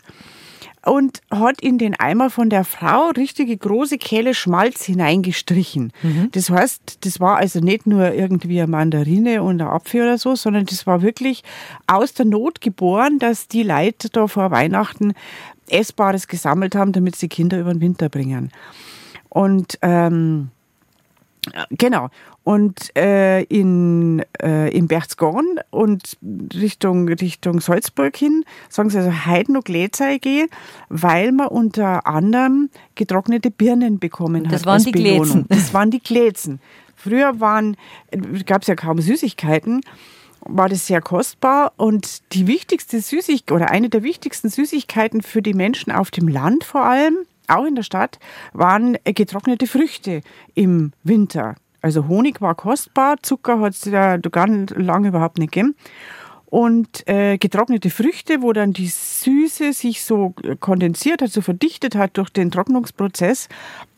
und 0.87 1.21
hat 1.33 1.61
in 1.63 1.79
den 1.79 1.99
Eimer 1.99 2.31
von 2.31 2.49
der 2.49 2.63
Frau 2.63 3.09
richtige 3.09 3.57
große 3.57 3.99
Kehle 3.99 4.35
Schmalz 4.35 4.85
hineingestrichen. 4.85 5.93
Mhm. 6.05 6.29
Das 6.31 6.51
heißt, 6.51 6.99
das 7.05 7.19
war 7.19 7.39
also 7.39 7.59
nicht 7.59 7.89
nur 7.89 8.13
irgendwie 8.13 8.61
eine 8.61 8.71
Mandarine 8.71 9.43
und 9.43 9.61
ein 9.61 9.67
Apfel 9.67 10.03
oder 10.03 10.19
so, 10.19 10.37
sondern 10.37 10.67
das 10.67 10.87
war 10.87 11.03
wirklich 11.03 11.43
aus 11.89 12.15
der 12.15 12.27
Not 12.27 12.61
geboren, 12.61 13.19
dass 13.19 13.49
die 13.49 13.65
Leute 13.65 14.11
da 14.11 14.29
vor 14.29 14.53
Weihnachten 14.53 15.13
Essbares 15.69 16.29
gesammelt 16.29 16.77
haben, 16.77 16.93
damit 16.93 17.17
sie 17.17 17.27
Kinder 17.27 17.59
über 17.59 17.73
den 17.73 17.81
Winter 17.81 18.09
bringen. 18.09 18.53
Und 19.35 19.79
ähm, 19.83 20.51
Genau. 21.71 22.09
Und 22.43 22.95
äh, 22.97 23.43
in, 23.45 24.23
äh, 24.43 24.71
in 24.71 24.87
Berchtesgaden 24.87 25.61
und 25.71 26.17
Richtung, 26.55 27.09
Richtung 27.09 27.61
Salzburg 27.61 28.17
hin 28.17 28.45
sagen 28.69 28.91
sie 28.91 28.99
also 28.99 29.27
heute 29.27 29.53
noch 29.53 29.65
Glätzei 29.65 30.19
weil 30.89 31.33
man 31.33 31.49
unter 31.49 32.07
anderem 32.07 32.71
getrocknete 32.95 33.51
Birnen 33.51 33.99
bekommen 33.99 34.45
das 34.45 34.61
hat. 34.61 34.67
Waren 34.67 34.85
die 34.85 34.93
Glätzen. 34.93 35.47
Das 35.49 35.75
waren 35.75 35.91
die 35.91 36.03
Glätzen. 36.03 36.61
Früher 36.97 37.35
gab 38.47 38.63
es 38.63 38.69
ja 38.69 38.75
kaum 38.75 39.01
Süßigkeiten 39.01 39.83
war 40.47 40.69
das 40.69 40.87
sehr 40.87 41.01
kostbar 41.01 41.73
und 41.79 42.21
die 42.35 42.47
wichtigste 42.47 43.01
Süßigkeit 43.01 43.51
oder 43.51 43.71
eine 43.71 43.89
der 43.89 44.03
wichtigsten 44.03 44.51
Süßigkeiten 44.51 45.23
für 45.23 45.41
die 45.41 45.55
Menschen 45.55 45.91
auf 45.91 46.11
dem 46.11 46.29
Land 46.29 46.65
vor 46.65 46.85
allem 46.85 47.17
auch 47.49 47.65
in 47.65 47.75
der 47.75 47.83
Stadt, 47.83 48.19
waren 48.53 48.97
getrocknete 49.05 49.67
Früchte 49.67 50.23
im 50.55 50.93
Winter. 51.03 51.57
Also 51.83 52.09
Honig 52.09 52.41
war 52.41 52.55
kostbar, 52.55 53.17
Zucker 53.23 53.61
hat 53.61 53.75
es 53.75 53.85
ja 53.85 54.17
ganz 54.17 54.71
lange 54.71 55.09
überhaupt 55.09 55.39
nicht 55.39 55.53
gegeben. 55.53 55.75
und 56.47 57.07
äh, 57.09 57.37
getrocknete 57.37 57.91
Früchte, 57.91 58.41
wo 58.41 58.53
dann 58.53 58.73
die 58.73 58.87
Süße 58.87 59.73
sich 59.73 60.05
so 60.05 60.35
kondensiert 60.61 61.21
hat, 61.21 61.31
so 61.31 61.41
verdichtet 61.41 61.97
hat 61.97 62.17
durch 62.17 62.31
den 62.31 62.51
Trocknungsprozess. 62.51 63.49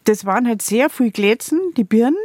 Das 0.05 0.25
waren 0.25 0.49
halt 0.49 0.63
sehr 0.63 0.89
viel 0.89 1.11
Glätzen, 1.11 1.61
die 1.77 1.85
Birnen 1.85 2.17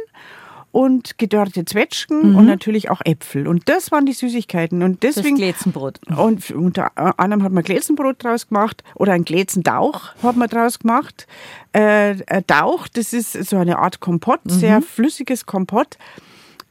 und 0.72 1.18
gedörrte 1.18 1.64
Zwetschgen 1.64 2.30
mhm. 2.30 2.36
und 2.36 2.46
natürlich 2.46 2.90
auch 2.90 3.00
Äpfel. 3.04 3.46
Und 3.46 3.68
das 3.68 3.92
waren 3.92 4.06
die 4.06 4.14
Süßigkeiten. 4.14 4.82
Und 4.82 5.02
deswegen, 5.02 5.36
das 5.36 5.44
Glätzenbrot. 5.44 6.00
Und 6.16 6.50
unter 6.50 6.90
anderem 7.20 7.42
hat 7.42 7.52
man 7.52 7.62
Glätzenbrot 7.62 8.24
draus 8.24 8.48
gemacht 8.48 8.82
oder 8.94 9.12
ein 9.12 9.24
Glätzendauch 9.24 10.14
hat 10.22 10.36
man 10.36 10.48
draus 10.48 10.78
gemacht. 10.78 11.26
Äh, 11.72 12.16
Dauch, 12.46 12.88
das 12.88 13.12
ist 13.12 13.32
so 13.32 13.56
eine 13.56 13.78
Art 13.78 14.00
Kompott, 14.00 14.44
mhm. 14.44 14.50
sehr 14.50 14.82
flüssiges 14.82 15.46
Kompott 15.46 15.98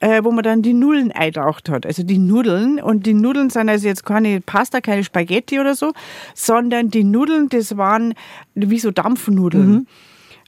äh, 0.02 0.24
wo 0.24 0.32
man 0.32 0.44
dann 0.44 0.62
die 0.64 0.74
Nullen 0.74 1.12
eintaucht 1.12 1.70
hat. 1.70 1.86
Also 1.86 2.04
die 2.04 2.18
Nudeln. 2.18 2.82
Und 2.82 3.06
die 3.06 3.14
Nudeln 3.14 3.50
sind 3.50 3.70
also 3.70 3.88
jetzt 3.88 4.06
keine 4.06 4.42
Pasta, 4.42 4.82
keine 4.82 5.04
Spaghetti 5.04 5.60
oder 5.60 5.76
so, 5.76 5.94
sondern 6.34 6.90
die 6.90 7.04
Nudeln, 7.04 7.50
das 7.50 7.78
waren 7.78 8.16
wie 8.56 8.80
so 8.80 8.92
Dampfnudeln. 8.92 9.72
Mhm. 9.72 9.88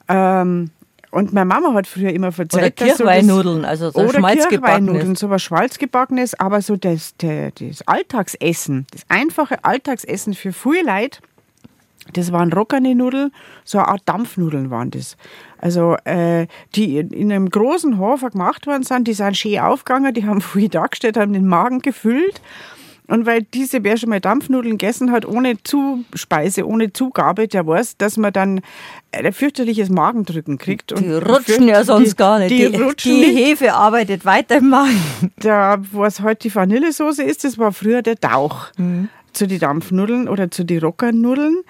Ähm, 0.09 0.69
und 1.13 1.31
meine 1.31 1.45
Mama 1.45 1.73
hat 1.73 1.85
früher 1.85 2.11
immer 2.11 2.27
erzählt, 2.27 2.53
oder 2.55 2.71
Kirchweinnudeln, 2.71 3.65
also 3.65 3.91
so 3.91 3.99
oder 3.99 4.19
Kirchweinnudeln, 4.19 5.15
so 5.15 5.29
was 5.29 5.43
Schmalzgebackenes, 5.43 6.39
aber 6.39 6.61
so 6.63 6.75
das, 6.75 7.13
das, 7.17 7.51
das 7.59 7.87
Alltagsessen, 7.87 8.87
das 8.91 9.03
einfache 9.09 9.63
Alltagsessen 9.63 10.33
für 10.33 10.51
viele 10.51 10.83
Leute, 10.83 11.19
das 12.13 12.31
waren 12.31 12.51
rockene 12.51 12.95
Nudeln, 12.95 13.31
so 13.63 13.77
eine 13.77 13.89
Art 13.89 14.01
Dampfnudeln 14.05 14.71
waren 14.71 14.89
das. 14.89 15.15
Also 15.59 15.95
äh, 16.03 16.47
die 16.75 16.97
in 16.97 17.31
einem 17.31 17.47
großen 17.47 17.99
Hofer 17.99 18.31
gemacht 18.31 18.65
worden 18.65 18.83
sind, 18.83 19.07
die 19.07 19.13
sind 19.13 19.37
schön 19.37 19.59
aufgegangen, 19.59 20.15
die 20.15 20.25
haben 20.25 20.41
viel 20.41 20.67
dargestellt, 20.67 21.15
haben 21.15 21.33
den 21.33 21.45
Magen 21.45 21.79
gefüllt. 21.79 22.41
Und 23.07 23.25
weil 23.25 23.43
diese, 23.43 23.83
wer 23.83 23.97
schon 23.97 24.09
mal 24.09 24.21
Dampfnudeln 24.21 24.77
gegessen 24.77 25.11
hat, 25.11 25.25
ohne 25.25 25.61
Zuspeise, 25.63 26.65
ohne 26.65 26.93
Zugabe, 26.93 27.47
der 27.47 27.67
weiß, 27.67 27.97
dass 27.97 28.17
man 28.17 28.31
dann 28.31 28.61
ein 29.11 29.33
fürchterliches 29.33 29.89
Magendrücken 29.89 30.57
kriegt. 30.57 30.97
die 30.97 31.11
rutschen 31.11 31.67
ja 31.67 31.83
sonst 31.83 32.11
die, 32.11 32.15
gar 32.15 32.39
nicht. 32.39 32.51
Die, 32.51 32.71
die, 32.71 32.81
rutschen 32.81 33.11
die 33.11 33.35
Hefe 33.35 33.73
arbeitet 33.73 34.25
weiter 34.25 34.57
im 34.57 34.69
Magen. 34.69 35.01
Da, 35.37 35.77
was 35.91 36.21
heute 36.21 36.47
die 36.47 36.55
Vanillesoße 36.55 37.23
ist, 37.23 37.43
das 37.43 37.57
war 37.57 37.73
früher 37.73 38.01
der 38.01 38.19
Tauch 38.19 38.67
mhm. 38.77 39.09
zu 39.33 39.47
den 39.47 39.59
Dampfnudeln 39.59 40.29
oder 40.29 40.49
zu 40.49 40.63
den 40.63 40.79
Rockernudeln. 40.79 41.63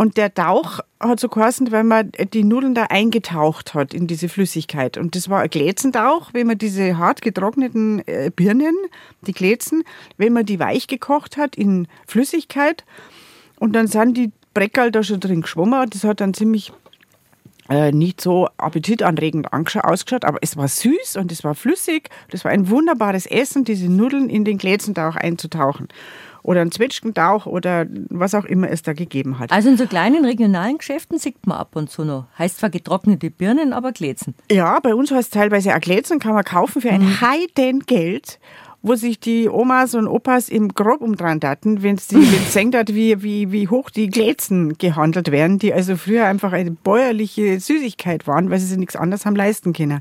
Und 0.00 0.16
der 0.16 0.32
Tauch 0.32 0.78
hat 1.00 1.18
so 1.18 1.28
geheißen, 1.28 1.72
weil 1.72 1.82
man 1.82 2.12
die 2.32 2.44
Nudeln 2.44 2.72
da 2.72 2.84
eingetaucht 2.84 3.74
hat 3.74 3.92
in 3.92 4.06
diese 4.06 4.28
Flüssigkeit. 4.28 4.96
Und 4.96 5.16
das 5.16 5.28
war 5.28 5.40
ein 5.40 5.50
Glätzentauch, 5.50 6.32
wenn 6.32 6.46
man 6.46 6.56
diese 6.56 6.98
hart 6.98 7.20
getrockneten 7.20 8.06
äh, 8.06 8.30
Birnen, 8.34 8.76
die 9.22 9.32
Glätzen, 9.32 9.82
wenn 10.16 10.32
man 10.32 10.46
die 10.46 10.60
weich 10.60 10.86
gekocht 10.86 11.36
hat 11.36 11.56
in 11.56 11.88
Flüssigkeit. 12.06 12.84
Und 13.58 13.72
dann 13.72 13.88
sind 13.88 14.16
die 14.16 14.30
Breckerl 14.54 14.92
da 14.92 15.02
schon 15.02 15.18
drin 15.18 15.42
geschwommen. 15.42 15.90
Das 15.90 16.04
hat 16.04 16.20
dann 16.20 16.32
ziemlich 16.32 16.72
äh, 17.68 17.90
nicht 17.90 18.20
so 18.20 18.46
appetitanregend 18.56 19.52
ausgeschaut, 19.52 20.24
aber 20.24 20.38
es 20.42 20.56
war 20.56 20.68
süß 20.68 21.16
und 21.16 21.32
es 21.32 21.42
war 21.42 21.56
flüssig. 21.56 22.08
Das 22.30 22.44
war 22.44 22.52
ein 22.52 22.70
wunderbares 22.70 23.26
Essen, 23.26 23.64
diese 23.64 23.90
Nudeln 23.90 24.30
in 24.30 24.44
den 24.44 24.58
Glätzentauch 24.58 25.16
einzutauchen 25.16 25.88
oder 26.42 26.60
einen 26.60 26.72
Zwetschgendauch 26.72 27.46
oder 27.46 27.86
was 28.08 28.34
auch 28.34 28.44
immer 28.44 28.70
es 28.70 28.82
da 28.82 28.92
gegeben 28.92 29.38
hat. 29.38 29.52
Also 29.52 29.68
in 29.68 29.76
so 29.76 29.86
kleinen 29.86 30.24
regionalen 30.24 30.78
Geschäften 30.78 31.18
sieht 31.18 31.46
man 31.46 31.58
ab 31.58 31.76
und 31.76 31.90
zu 31.90 32.04
noch. 32.04 32.26
Heißt 32.38 32.58
zwar 32.58 32.70
getrocknete 32.70 33.30
Birnen, 33.30 33.72
aber 33.72 33.92
Glätzen. 33.92 34.34
Ja, 34.50 34.78
bei 34.80 34.94
uns 34.94 35.10
heißt 35.10 35.28
es 35.28 35.30
teilweise 35.30 35.74
auch 35.74 35.80
Glätzen, 35.80 36.18
kann 36.18 36.34
man 36.34 36.44
kaufen 36.44 36.82
für 36.82 36.90
ein 36.90 37.02
mhm. 37.02 37.20
Heidengeld 37.20 38.38
wo 38.80 38.94
sich 38.94 39.18
die 39.18 39.48
Omas 39.48 39.94
und 39.94 40.06
Opas 40.06 40.48
im 40.48 40.68
Grob 40.68 41.00
umdrehen 41.00 41.40
hatten, 41.42 41.82
wenn 41.82 41.98
sie 41.98 42.20
gesehen 42.20 42.72
hat, 42.76 42.94
wie, 42.94 43.22
wie, 43.22 43.50
wie 43.50 43.68
hoch 43.68 43.90
die 43.90 44.08
Glätzen 44.08 44.78
gehandelt 44.78 45.32
werden, 45.32 45.58
die 45.58 45.72
also 45.72 45.96
früher 45.96 46.26
einfach 46.26 46.52
eine 46.52 46.70
bäuerliche 46.70 47.58
Süßigkeit 47.58 48.26
waren, 48.26 48.50
weil 48.50 48.58
sie 48.60 48.66
sich 48.66 48.78
nichts 48.78 48.96
anderes 48.96 49.26
haben 49.26 49.36
leisten 49.36 49.72
können. 49.72 50.00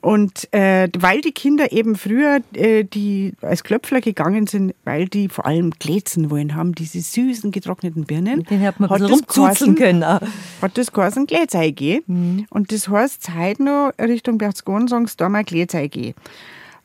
Und 0.00 0.52
äh, 0.52 0.88
weil 0.98 1.20
die 1.20 1.32
Kinder 1.32 1.72
eben 1.72 1.94
früher 1.94 2.40
äh, 2.54 2.84
die 2.84 3.34
als 3.42 3.64
Klöpfler 3.64 4.00
gegangen 4.00 4.46
sind, 4.46 4.74
weil 4.84 5.08
die 5.08 5.28
vor 5.28 5.44
allem 5.44 5.72
Glätzen 5.72 6.30
wollen 6.30 6.54
haben, 6.54 6.74
diese 6.74 7.00
süßen 7.00 7.50
getrockneten 7.50 8.04
Birnen, 8.04 8.44
den 8.44 8.62
hat 8.62 8.80
man 8.80 8.88
hat 8.88 9.02
das 9.02 9.26
geheißen, 9.26 9.74
können. 9.74 10.02
Auch. 10.02 10.20
Hat 10.62 10.78
das 10.78 10.92
geheißen 10.92 11.26
Glätzei 11.26 11.74
mhm. 12.06 12.46
Und 12.48 12.72
das 12.72 12.88
heißt 12.88 13.34
heute 13.34 13.62
noch 13.62 13.92
Richtung 14.00 14.38
sagen 14.40 15.06
sie 15.06 15.16
da 15.16 15.28
mal 15.28 15.44
Glätzei 15.44 16.14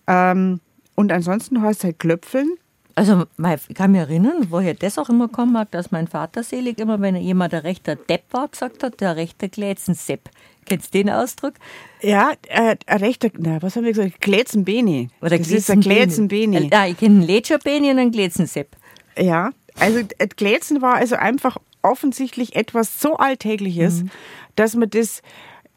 ähm, 0.07 0.59
Und 0.95 1.11
ansonsten 1.11 1.61
heißt 1.61 1.79
es 1.79 1.83
halt 1.85 1.99
Klöpfeln. 1.99 2.49
Also 2.97 3.25
ich 3.67 3.75
kann 3.75 3.91
mich 3.91 3.99
erinnern, 3.99 4.47
woher 4.49 4.73
das 4.73 4.97
auch 4.97 5.09
immer 5.09 5.27
kommen 5.27 5.51
mag, 5.51 5.69
dass 5.71 5.91
mein 5.91 6.07
Vater 6.07 6.43
selig 6.43 6.79
immer, 6.79 7.01
wenn 7.01 7.17
jemand 7.17 7.51
der 7.51 7.65
rechter 7.65 7.97
Depp 7.97 8.23
war, 8.31 8.47
gesagt 8.47 8.83
hat, 8.83 9.01
der 9.01 9.17
rechte 9.17 9.49
Glätzensepp. 9.49 10.29
Kennst 10.65 10.93
du 10.93 10.97
den 10.97 11.09
Ausdruck? 11.09 11.53
Ja, 12.01 12.33
äh, 12.47 12.75
ein 12.85 12.97
rechter, 12.99 13.29
na, 13.37 13.61
was 13.61 13.75
haben 13.75 13.83
wir 13.83 13.93
gesagt? 13.93 14.21
Glätzenbeni. 14.21 15.09
Oder 15.21 15.37
das 15.37 15.49
ist 15.49 15.69
ein 15.69 15.81
Glätzenbeni. 15.81 16.69
Ja, 16.71 16.87
ich 16.87 16.97
kenne 16.97 17.19
einen 17.19 17.27
Letscher-Beni 17.27 17.91
und 17.91 17.99
einen 17.99 18.11
Glätzensepp. 18.11 18.75
Ja, 19.17 19.51
also 19.79 20.01
Glätzen 20.35 20.81
war 20.81 20.95
also 20.95 21.15
einfach 21.15 21.57
offensichtlich 21.81 22.55
etwas 22.55 22.99
so 22.99 23.17
Alltägliches, 23.17 24.03
mhm. 24.03 24.09
dass 24.55 24.75
man 24.75 24.89
das 24.89 25.21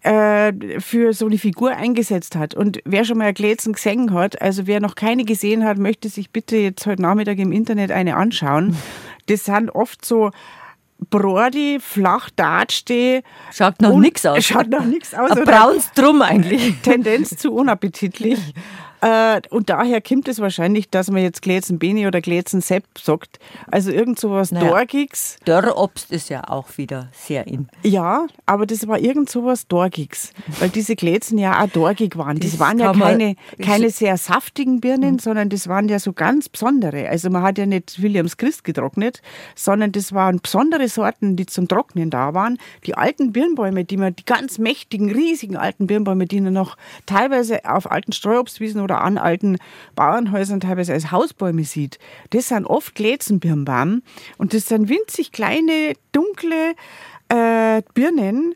äh, 0.03 0.53
für 0.81 1.13
so 1.13 1.27
eine 1.27 1.39
Figur 1.39 1.73
eingesetzt 1.73 2.37
hat. 2.37 2.55
Und 2.55 2.81
wer 2.85 3.05
schon 3.05 3.19
mal 3.19 3.27
ein 3.27 3.35
Glätzen 3.35 3.73
gesehen 3.73 4.13
hat, 4.13 4.41
also 4.41 4.67
wer 4.67 4.81
noch 4.81 4.95
keine 4.95 5.25
gesehen 5.25 5.65
hat, 5.65 5.79
möchte 5.79 6.09
sich 6.09 6.31
bitte 6.31 6.57
jetzt 6.57 6.87
heute 6.87 7.03
Nachmittag 7.03 7.39
im 7.39 7.53
Internet 7.53 7.91
eine 7.91 8.17
anschauen. 8.17 8.77
Das 9.27 9.45
sind 9.45 9.69
oft 9.69 10.07
so 10.07 10.31
Brody, 11.11 11.79
flach 11.81 12.29
dastehe. 12.31 13.23
Schaut 13.53 13.81
noch 13.81 13.97
nichts 13.97 14.27
aus. 14.27 14.45
Schaut 14.45 14.69
noch 14.69 14.85
nichts 14.85 15.15
aus. 15.15 15.31
Ein 15.31 15.45
brauns 15.45 15.93
Drum 15.93 16.23
eigentlich. 16.23 16.75
Tendenz 16.83 17.37
zu 17.37 17.53
unappetitlich. 17.53 18.39
Äh, 19.01 19.41
und 19.51 19.71
daher 19.71 20.01
kommt 20.01 20.29
es 20.29 20.41
wahrscheinlich, 20.41 20.91
dass 20.91 21.11
man 21.11 21.23
jetzt 21.23 21.43
Glätzen 21.43 21.79
Beni 21.79 22.07
oder 22.07 22.21
Glätzen 22.21 22.61
Sepp 22.61 22.85
sagt. 22.99 23.39
Also 23.71 23.91
irgend 23.91 24.19
sowas 24.19 24.51
naja, 24.51 24.69
Dorgigs. 24.69 25.37
Dörrobst 25.45 26.11
ist 26.11 26.29
ja 26.29 26.49
auch 26.49 26.77
wieder 26.77 27.09
sehr 27.13 27.47
in. 27.47 27.69
Ja, 27.83 28.27
aber 28.47 28.67
das 28.67 28.89
war 28.89 28.99
irgend 28.99 29.31
sowas 29.31 29.69
Dorgigs. 29.69 30.33
Weil 30.59 30.71
diese 30.71 30.97
Glätzen 30.97 31.39
ja 31.39 31.63
auch 31.63 31.69
dorgig 31.69 32.17
waren. 32.17 32.39
Das, 32.41 32.53
das 32.53 32.61
waren 32.61 32.79
ja 32.79 32.93
keine, 32.93 33.37
keine 33.63 33.91
sehr 33.91 34.17
saftigen 34.17 34.81
Birnen, 34.81 35.15
mhm. 35.15 35.19
sondern 35.19 35.49
das 35.49 35.69
waren 35.69 35.89
ja 35.89 35.99
so 35.99 36.13
ganz 36.13 36.49
besondere. 36.49 37.09
Also 37.09 37.31
man 37.31 37.43
hat 37.43 37.59
ja 37.59 37.67
nicht 37.67 38.03
Williams 38.03 38.37
Christ 38.37 38.65
getrocknet, 38.65 39.23
sondern 39.55 39.93
das 39.93 40.13
waren 40.13 40.41
besondere 40.41 40.89
Sorten, 40.89 41.37
die 41.37 41.47
zum 41.47 41.69
Trocknen 41.69 42.11
da 42.11 42.35
waren. 42.35 42.59
Die 42.85 42.95
alten 42.95 43.33
Birnbäume, 43.33 43.85
die 43.85 43.97
man, 43.97 44.17
die 44.17 44.25
ganz 44.25 44.59
mächtigen, 44.59 45.11
riesigen 45.13 45.57
alten 45.57 45.87
Birnbäume, 45.87 46.27
die 46.27 46.41
man 46.41 46.53
noch 46.53 46.77
teilweise 47.07 47.65
auf 47.65 47.91
alten 47.91 48.13
Streuobstwiesen 48.13 48.81
oder 48.89 49.03
an 49.03 49.19
alten 49.19 49.59
Bauernhäusern 49.95 50.61
teilweise 50.61 50.95
als 50.95 51.11
Hausbäume 51.11 51.65
sieht, 51.65 51.99
das 52.31 52.49
sind 52.49 52.65
oft 52.65 52.95
Glätzenbirnbaum 52.95 54.03
und 54.39 54.55
das 54.55 54.69
sind 54.69 54.89
winzig 54.89 55.33
kleine, 55.33 55.93
dunkle 56.13 56.75
äh, 57.29 57.83
Birnen, 57.95 58.55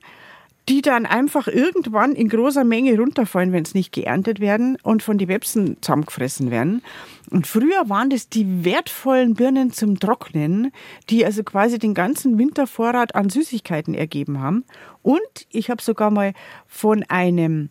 die 0.68 0.80
dann 0.80 1.06
einfach 1.06 1.48
irgendwann 1.48 2.12
in 2.12 2.28
großer 2.28 2.64
Menge 2.64 2.96
runterfallen, 2.96 3.52
wenn 3.52 3.64
es 3.64 3.74
nicht 3.74 3.92
geerntet 3.92 4.38
werden 4.40 4.78
und 4.82 5.02
von 5.02 5.18
den 5.18 5.28
Websen 5.28 5.76
zusammengefressen 5.80 6.50
werden. 6.50 6.82
Und 7.30 7.46
früher 7.46 7.88
waren 7.88 8.10
das 8.10 8.28
die 8.28 8.64
wertvollen 8.64 9.34
Birnen 9.34 9.72
zum 9.72 9.98
Trocknen, 9.98 10.70
die 11.10 11.24
also 11.24 11.42
quasi 11.42 11.78
den 11.78 11.94
ganzen 11.94 12.38
Wintervorrat 12.38 13.14
an 13.14 13.28
Süßigkeiten 13.28 13.94
ergeben 13.94 14.40
haben. 14.40 14.64
Und 15.02 15.20
ich 15.50 15.68
habe 15.68 15.82
sogar 15.82 16.10
mal 16.10 16.32
von 16.68 17.02
einem 17.08 17.70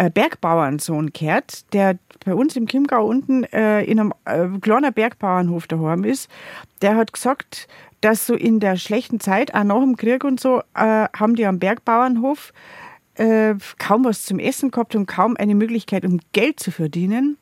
äh, 0.00 0.10
Bergbauernsohn 0.10 1.12
gehört, 1.12 1.72
der 1.74 1.98
bei 2.24 2.34
uns 2.34 2.56
im 2.56 2.66
Chiemgau 2.66 3.06
unten 3.06 3.44
äh, 3.44 3.82
in 3.84 4.00
einem 4.00 4.14
äh, 4.24 4.46
kleinen 4.58 4.94
Bergbauernhof 4.94 5.66
daheim 5.66 6.04
ist. 6.04 6.30
Der 6.80 6.96
hat 6.96 7.12
gesagt, 7.12 7.68
dass 8.00 8.26
so 8.26 8.34
in 8.34 8.60
der 8.60 8.76
schlechten 8.76 9.20
Zeit, 9.20 9.54
auch 9.54 9.64
nach 9.64 9.80
dem 9.80 9.96
Krieg 9.96 10.24
und 10.24 10.40
so, 10.40 10.60
äh, 10.74 11.06
haben 11.14 11.34
die 11.36 11.44
am 11.44 11.58
Bergbauernhof 11.58 12.54
äh, 13.16 13.54
kaum 13.78 14.06
was 14.06 14.24
zum 14.24 14.38
Essen 14.38 14.70
gehabt 14.70 14.94
und 14.94 15.04
kaum 15.04 15.36
eine 15.36 15.54
Möglichkeit, 15.54 16.06
um 16.06 16.20
Geld 16.32 16.60
zu 16.60 16.70
verdienen. 16.70 17.36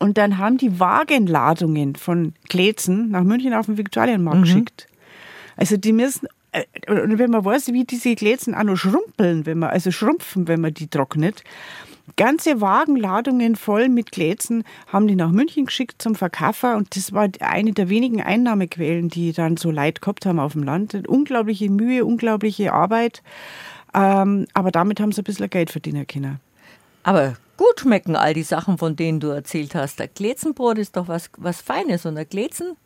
Und 0.00 0.18
dann 0.18 0.38
haben 0.38 0.58
die 0.58 0.80
Wagenladungen 0.80 1.94
von 1.94 2.34
Glätzen 2.48 3.10
nach 3.10 3.22
München 3.22 3.54
auf 3.54 3.66
den 3.66 3.78
Viktualienmarkt 3.78 4.40
mhm. 4.40 4.44
geschickt. 4.44 4.88
Also 5.56 5.76
die 5.76 5.92
müssen 5.92 6.26
und 6.86 7.18
wenn 7.18 7.30
man 7.30 7.44
weiß, 7.44 7.68
wie 7.68 7.84
diese 7.84 8.14
Glätzen 8.14 8.54
auch 8.54 8.62
noch 8.62 8.76
schrumpeln, 8.76 9.46
wenn 9.46 9.58
man, 9.58 9.70
also 9.70 9.90
schrumpfen, 9.90 10.48
wenn 10.48 10.60
man 10.60 10.74
die 10.74 10.86
trocknet, 10.86 11.42
ganze 12.16 12.60
Wagenladungen 12.60 13.56
voll 13.56 13.88
mit 13.88 14.12
Glätzen 14.12 14.64
haben 14.86 15.06
die 15.06 15.16
nach 15.16 15.30
München 15.30 15.66
geschickt 15.66 16.02
zum 16.02 16.14
Verkaufer 16.14 16.76
und 16.76 16.94
das 16.96 17.12
war 17.12 17.28
eine 17.40 17.72
der 17.72 17.88
wenigen 17.88 18.20
Einnahmequellen, 18.20 19.08
die 19.08 19.32
dann 19.32 19.56
so 19.56 19.70
Leid 19.70 20.02
gehabt 20.02 20.26
haben 20.26 20.38
auf 20.38 20.52
dem 20.52 20.62
Land. 20.62 21.08
Unglaubliche 21.08 21.70
Mühe, 21.70 22.04
unglaubliche 22.04 22.72
Arbeit, 22.72 23.22
ähm, 23.94 24.46
aber 24.52 24.70
damit 24.70 25.00
haben 25.00 25.12
sie 25.12 25.22
ein 25.22 25.24
bisschen 25.24 25.48
Geld 25.48 25.70
verdienen 25.70 26.06
können. 26.06 26.40
Aber 27.02 27.34
gut 27.56 27.80
schmecken, 27.80 28.14
all 28.14 28.34
die 28.34 28.42
Sachen, 28.42 28.78
von 28.78 28.96
denen 28.96 29.20
du 29.20 29.28
erzählt 29.28 29.74
hast. 29.74 29.98
Der 29.98 30.08
Glätzenbrot 30.08 30.78
ist 30.78 30.96
doch 30.96 31.08
was, 31.08 31.30
was 31.38 31.62
Feines 31.62 32.04
und 32.04 32.16
der 32.16 32.24
Glätzen 32.24 32.76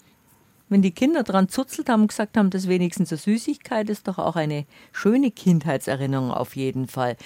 wenn 0.68 0.82
die 0.82 0.90
Kinder 0.90 1.22
dran 1.22 1.48
zuzelt 1.48 1.88
haben 1.88 2.02
und 2.02 2.08
gesagt 2.08 2.36
haben, 2.36 2.50
das 2.50 2.68
wenigstens 2.68 3.12
eine 3.12 3.18
Süßigkeit, 3.18 3.88
ist 3.88 4.08
doch 4.08 4.18
auch 4.18 4.36
eine 4.36 4.66
schöne 4.92 5.30
Kindheitserinnerung 5.30 6.30
auf 6.30 6.56
jeden 6.56 6.88
Fall. 6.88 7.16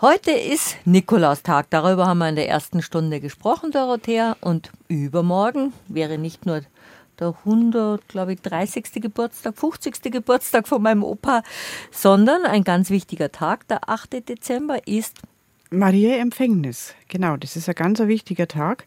Heute 0.00 0.32
ist 0.32 0.76
Nikolaustag. 0.84 1.70
Darüber 1.70 2.06
haben 2.06 2.18
wir 2.18 2.28
in 2.28 2.36
der 2.36 2.48
ersten 2.48 2.82
Stunde 2.82 3.20
gesprochen, 3.20 3.70
Dorothea. 3.70 4.36
Und 4.40 4.70
übermorgen 4.88 5.72
wäre 5.88 6.18
nicht 6.18 6.46
nur 6.46 6.62
der 7.20 7.34
100, 7.44 8.08
glaube 8.08 8.32
ich, 8.32 8.40
30. 8.40 8.84
Geburtstag, 8.94 9.56
50. 9.56 10.10
Geburtstag 10.10 10.66
von 10.66 10.82
meinem 10.82 11.04
Opa, 11.04 11.42
sondern 11.90 12.44
ein 12.44 12.64
ganz 12.64 12.90
wichtiger 12.90 13.30
Tag, 13.30 13.68
der 13.68 13.88
8. 13.88 14.28
Dezember, 14.28 14.86
ist 14.88 15.18
Maria 15.70 16.16
Empfängnis. 16.16 16.94
Genau, 17.08 17.36
das 17.36 17.54
ist 17.54 17.68
ein 17.68 17.74
ganz 17.76 18.00
wichtiger 18.00 18.48
Tag. 18.48 18.84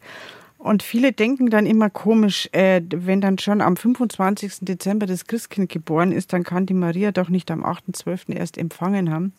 Und 0.64 0.82
viele 0.82 1.12
denken 1.12 1.50
dann 1.50 1.66
immer 1.66 1.90
komisch, 1.90 2.48
äh, 2.52 2.80
wenn 2.88 3.20
dann 3.20 3.36
schon 3.36 3.60
am 3.60 3.76
25. 3.76 4.60
Dezember 4.62 5.04
das 5.04 5.26
Christkind 5.26 5.70
geboren 5.70 6.10
ist, 6.10 6.32
dann 6.32 6.42
kann 6.42 6.64
die 6.64 6.72
Maria 6.72 7.12
doch 7.12 7.28
nicht 7.28 7.50
am 7.50 7.62
8.12. 7.62 8.34
erst 8.34 8.56
empfangen 8.56 9.10
haben. 9.10 9.34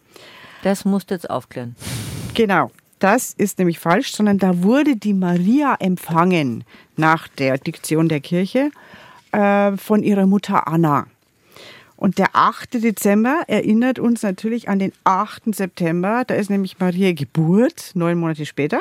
Das 0.62 0.86
musst 0.86 1.10
du 1.10 1.16
jetzt 1.16 1.28
aufklären. 1.28 1.76
Genau, 2.36 2.70
das 3.00 3.34
ist 3.34 3.58
nämlich 3.58 3.80
falsch, 3.80 4.14
sondern 4.14 4.38
da 4.38 4.62
wurde 4.62 4.98
die 4.98 5.16
Maria 5.16 5.76
empfangen 5.80 6.64
nach 6.96 7.28
der 7.28 7.58
Diktion 7.58 8.08
der 8.08 8.20
Kirche 8.20 8.70
äh, 9.32 9.76
von 9.78 10.04
ihrer 10.04 10.28
Mutter 10.28 10.68
Anna. 10.68 11.08
Und 11.98 12.20
der 12.20 12.36
8. 12.36 12.84
Dezember 12.84 13.42
erinnert 13.48 13.98
uns 13.98 14.22
natürlich 14.22 14.70
an 14.70 14.78
den 14.78 14.92
8. 15.06 15.56
September. 15.56 16.24
Da 16.28 16.36
ist 16.36 16.52
nämlich 16.52 16.78
Maria 16.78 17.14
Geburt, 17.14 17.94
neun 17.96 18.20
Monate 18.20 18.46
später. 18.46 18.80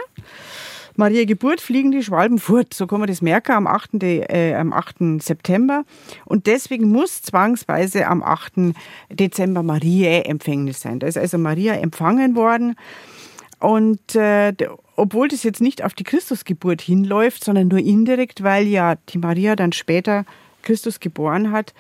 Maria 0.96 1.24
Geburt 1.24 1.60
fliegen 1.60 1.90
die 1.90 2.02
Schwalben 2.02 2.38
fort. 2.38 2.72
So 2.74 2.86
kann 2.86 3.00
man 3.00 3.08
das 3.08 3.22
merken 3.22 3.52
am 3.52 3.66
8. 3.66 4.02
Äh, 4.02 4.54
am 4.54 4.72
8. 4.72 5.22
September. 5.22 5.84
Und 6.24 6.46
deswegen 6.46 6.88
muss 6.88 7.22
zwangsweise 7.22 8.06
am 8.06 8.22
8. 8.22 8.74
Dezember 9.10 9.62
Maria 9.62 10.20
Empfängnis 10.20 10.80
sein. 10.80 11.00
Da 11.00 11.06
ist 11.06 11.18
also 11.18 11.38
Maria 11.38 11.74
empfangen 11.74 12.36
worden. 12.36 12.76
Und 13.58 14.14
äh, 14.14 14.52
obwohl 14.96 15.28
das 15.28 15.42
jetzt 15.42 15.60
nicht 15.60 15.82
auf 15.82 15.94
die 15.94 16.04
Christusgeburt 16.04 16.80
hinläuft, 16.80 17.42
sondern 17.42 17.68
nur 17.68 17.80
indirekt, 17.80 18.42
weil 18.42 18.66
ja 18.66 18.96
die 19.08 19.18
Maria 19.18 19.56
dann 19.56 19.72
später 19.72 20.24
Christus 20.62 21.00
geboren 21.00 21.50
hat, 21.50 21.74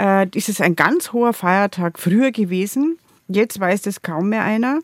äh, 0.00 0.26
ist 0.34 0.48
es 0.48 0.60
ein 0.60 0.76
ganz 0.76 1.12
hoher 1.12 1.32
Feiertag 1.32 1.98
früher 1.98 2.32
gewesen. 2.32 2.98
Jetzt 3.28 3.58
weiß 3.60 3.82
das 3.82 4.02
kaum 4.02 4.30
mehr 4.30 4.44
einer. 4.44 4.80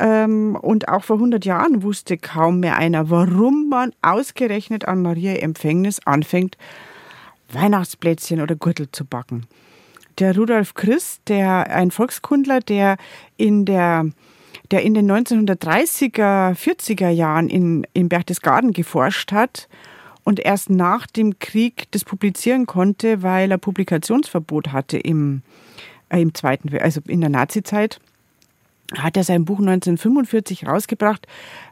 Ähm, 0.00 0.56
und 0.56 0.88
auch 0.88 1.04
vor 1.04 1.16
100 1.16 1.44
Jahren 1.44 1.82
wusste 1.82 2.16
kaum 2.16 2.60
mehr 2.60 2.76
einer, 2.76 3.10
warum 3.10 3.68
man 3.68 3.92
ausgerechnet 4.00 4.88
an 4.88 5.02
Maria 5.02 5.34
Empfängnis 5.34 6.00
anfängt, 6.06 6.56
Weihnachtsplätzchen 7.52 8.40
oder 8.40 8.56
Gürtel 8.56 8.90
zu 8.90 9.04
backen. 9.04 9.46
Der 10.18 10.34
Rudolf 10.34 10.72
Christ, 10.74 11.20
der 11.28 11.70
ein 11.70 11.90
Volkskundler, 11.90 12.60
der 12.60 12.96
in 13.36 13.64
der 13.66 14.06
der 14.70 14.82
in 14.82 14.94
den 14.94 15.10
1930er, 15.10 16.54
40er 16.54 17.08
Jahren 17.08 17.48
in, 17.48 17.86
in 17.92 18.08
Berchtesgaden 18.08 18.72
geforscht 18.72 19.32
hat 19.32 19.68
und 20.22 20.38
erst 20.38 20.70
nach 20.70 21.08
dem 21.08 21.40
Krieg 21.40 21.90
das 21.90 22.04
publizieren 22.04 22.66
konnte, 22.66 23.22
weil 23.22 23.50
er 23.50 23.58
Publikationsverbot 23.58 24.68
hatte 24.68 24.96
im, 24.96 25.42
äh, 26.08 26.20
im 26.20 26.34
Zweiten, 26.34 26.76
also 26.78 27.00
in 27.08 27.20
der 27.20 27.30
Nazizeit 27.30 28.00
hat 28.96 29.16
er 29.16 29.24
sein 29.24 29.44
Buch 29.44 29.58
1945 29.58 30.66
rausgebracht. 30.66 31.26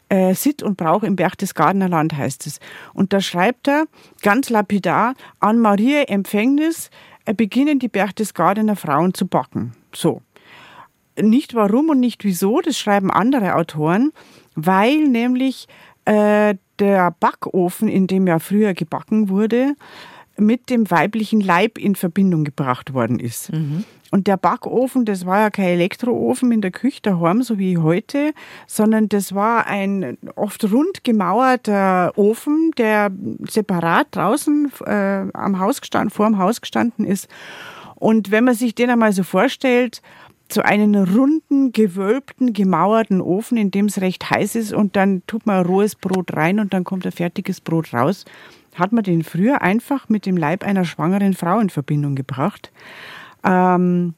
Äh, 0.09 0.35
Sitt 0.35 0.63
und 0.63 0.77
Brauch 0.77 1.03
im 1.03 1.17
Berchtesgadener 1.17 1.89
Land 1.89 2.17
heißt 2.17 2.47
es. 2.47 2.61
Und 2.95 3.13
da 3.13 3.21
schreibt 3.21 3.69
er 3.69 3.87
ganz 4.23 4.51
lapidar, 4.51 5.15
an 5.41 5.59
Maria 5.59 6.03
Empfängnis 6.05 6.91
äh, 7.25 7.35
beginnen 7.35 7.79
die 7.79 7.89
Berchtesgadener 7.89 8.77
Frauen 8.77 9.15
zu 9.15 9.27
backen. 9.27 9.73
So. 9.95 10.23
Nicht 11.21 11.55
warum 11.55 11.91
und 11.91 12.01
nicht 12.01 12.25
wieso, 12.25 12.61
das 12.61 12.79
schreiben 12.79 13.11
andere 13.11 13.57
Autoren, 13.57 14.13
weil 14.55 15.09
nämlich 15.09 15.67
äh, 16.05 16.55
der 16.79 17.11
Backofen, 17.19 17.89
in 17.89 18.07
dem 18.07 18.27
ja 18.29 18.39
früher 18.39 18.73
gebacken 18.73 19.29
wurde, 19.29 19.75
mit 20.39 20.71
dem 20.71 20.91
weiblichen 20.91 21.41
Leib 21.41 21.77
in 21.77 21.97
Verbindung 21.97 22.45
gebracht 22.45 22.95
worden 22.95 23.19
ist. 23.19 23.53
Mhm. 23.53 23.85
Und 24.11 24.27
der 24.27 24.39
Backofen, 24.39 25.05
das 25.05 25.27
war 25.27 25.41
ja 25.41 25.51
kein 25.51 25.67
Elektroofen 25.67 26.51
in 26.51 26.63
der 26.63 26.71
Küche 26.71 27.01
daheim, 27.03 27.43
so 27.43 27.59
wie 27.59 27.77
heute, 27.77 28.33
sondern 28.67 29.09
das 29.09 29.35
war 29.35 29.67
ein 29.67 30.17
oft 30.35 30.65
rund 30.71 31.05
gemauerter 31.05 32.13
Ofen, 32.17 32.71
der 32.79 33.11
separat 33.47 34.07
draußen 34.13 34.73
äh, 34.87 35.27
am 35.35 35.59
Haus 35.59 35.81
gestanden, 35.81 36.11
vor 36.11 36.27
dem 36.27 36.39
Haus 36.39 36.61
gestanden 36.61 37.05
ist. 37.05 37.29
Und 37.97 38.31
wenn 38.31 38.45
man 38.45 38.55
sich 38.55 38.75
den 38.75 38.91
einmal 38.91 39.13
so 39.13 39.25
vorstellt, 39.25 40.01
so 40.51 40.63
einen 40.63 40.95
runden, 40.95 41.73
gewölbten, 41.73 42.55
gemauerten 42.55 43.21
Ofen, 43.21 43.59
in 43.59 43.71
dem 43.71 43.87
es 43.87 44.01
recht 44.01 44.31
heiß 44.31 44.55
ist 44.55 44.73
und 44.73 44.97
dann 44.97 45.23
tut 45.27 45.45
man 45.45 45.67
rohes 45.67 45.95
Brot 45.95 46.35
rein 46.35 46.59
und 46.59 46.73
dann 46.73 46.85
kommt 46.85 47.05
ein 47.05 47.13
fertiges 47.13 47.61
Brot 47.61 47.93
raus, 47.93 48.25
hat 48.75 48.93
man 48.93 49.05
den 49.05 49.25
früher 49.25 49.61
einfach 49.61 50.09
mit 50.09 50.25
dem 50.25 50.37
Leib 50.37 50.65
einer 50.65 50.85
schwangeren 50.85 51.35
Frau 51.35 51.59
in 51.59 51.69
Verbindung 51.69 52.15
gebracht. 52.15 52.71
Ähm, 53.45 54.15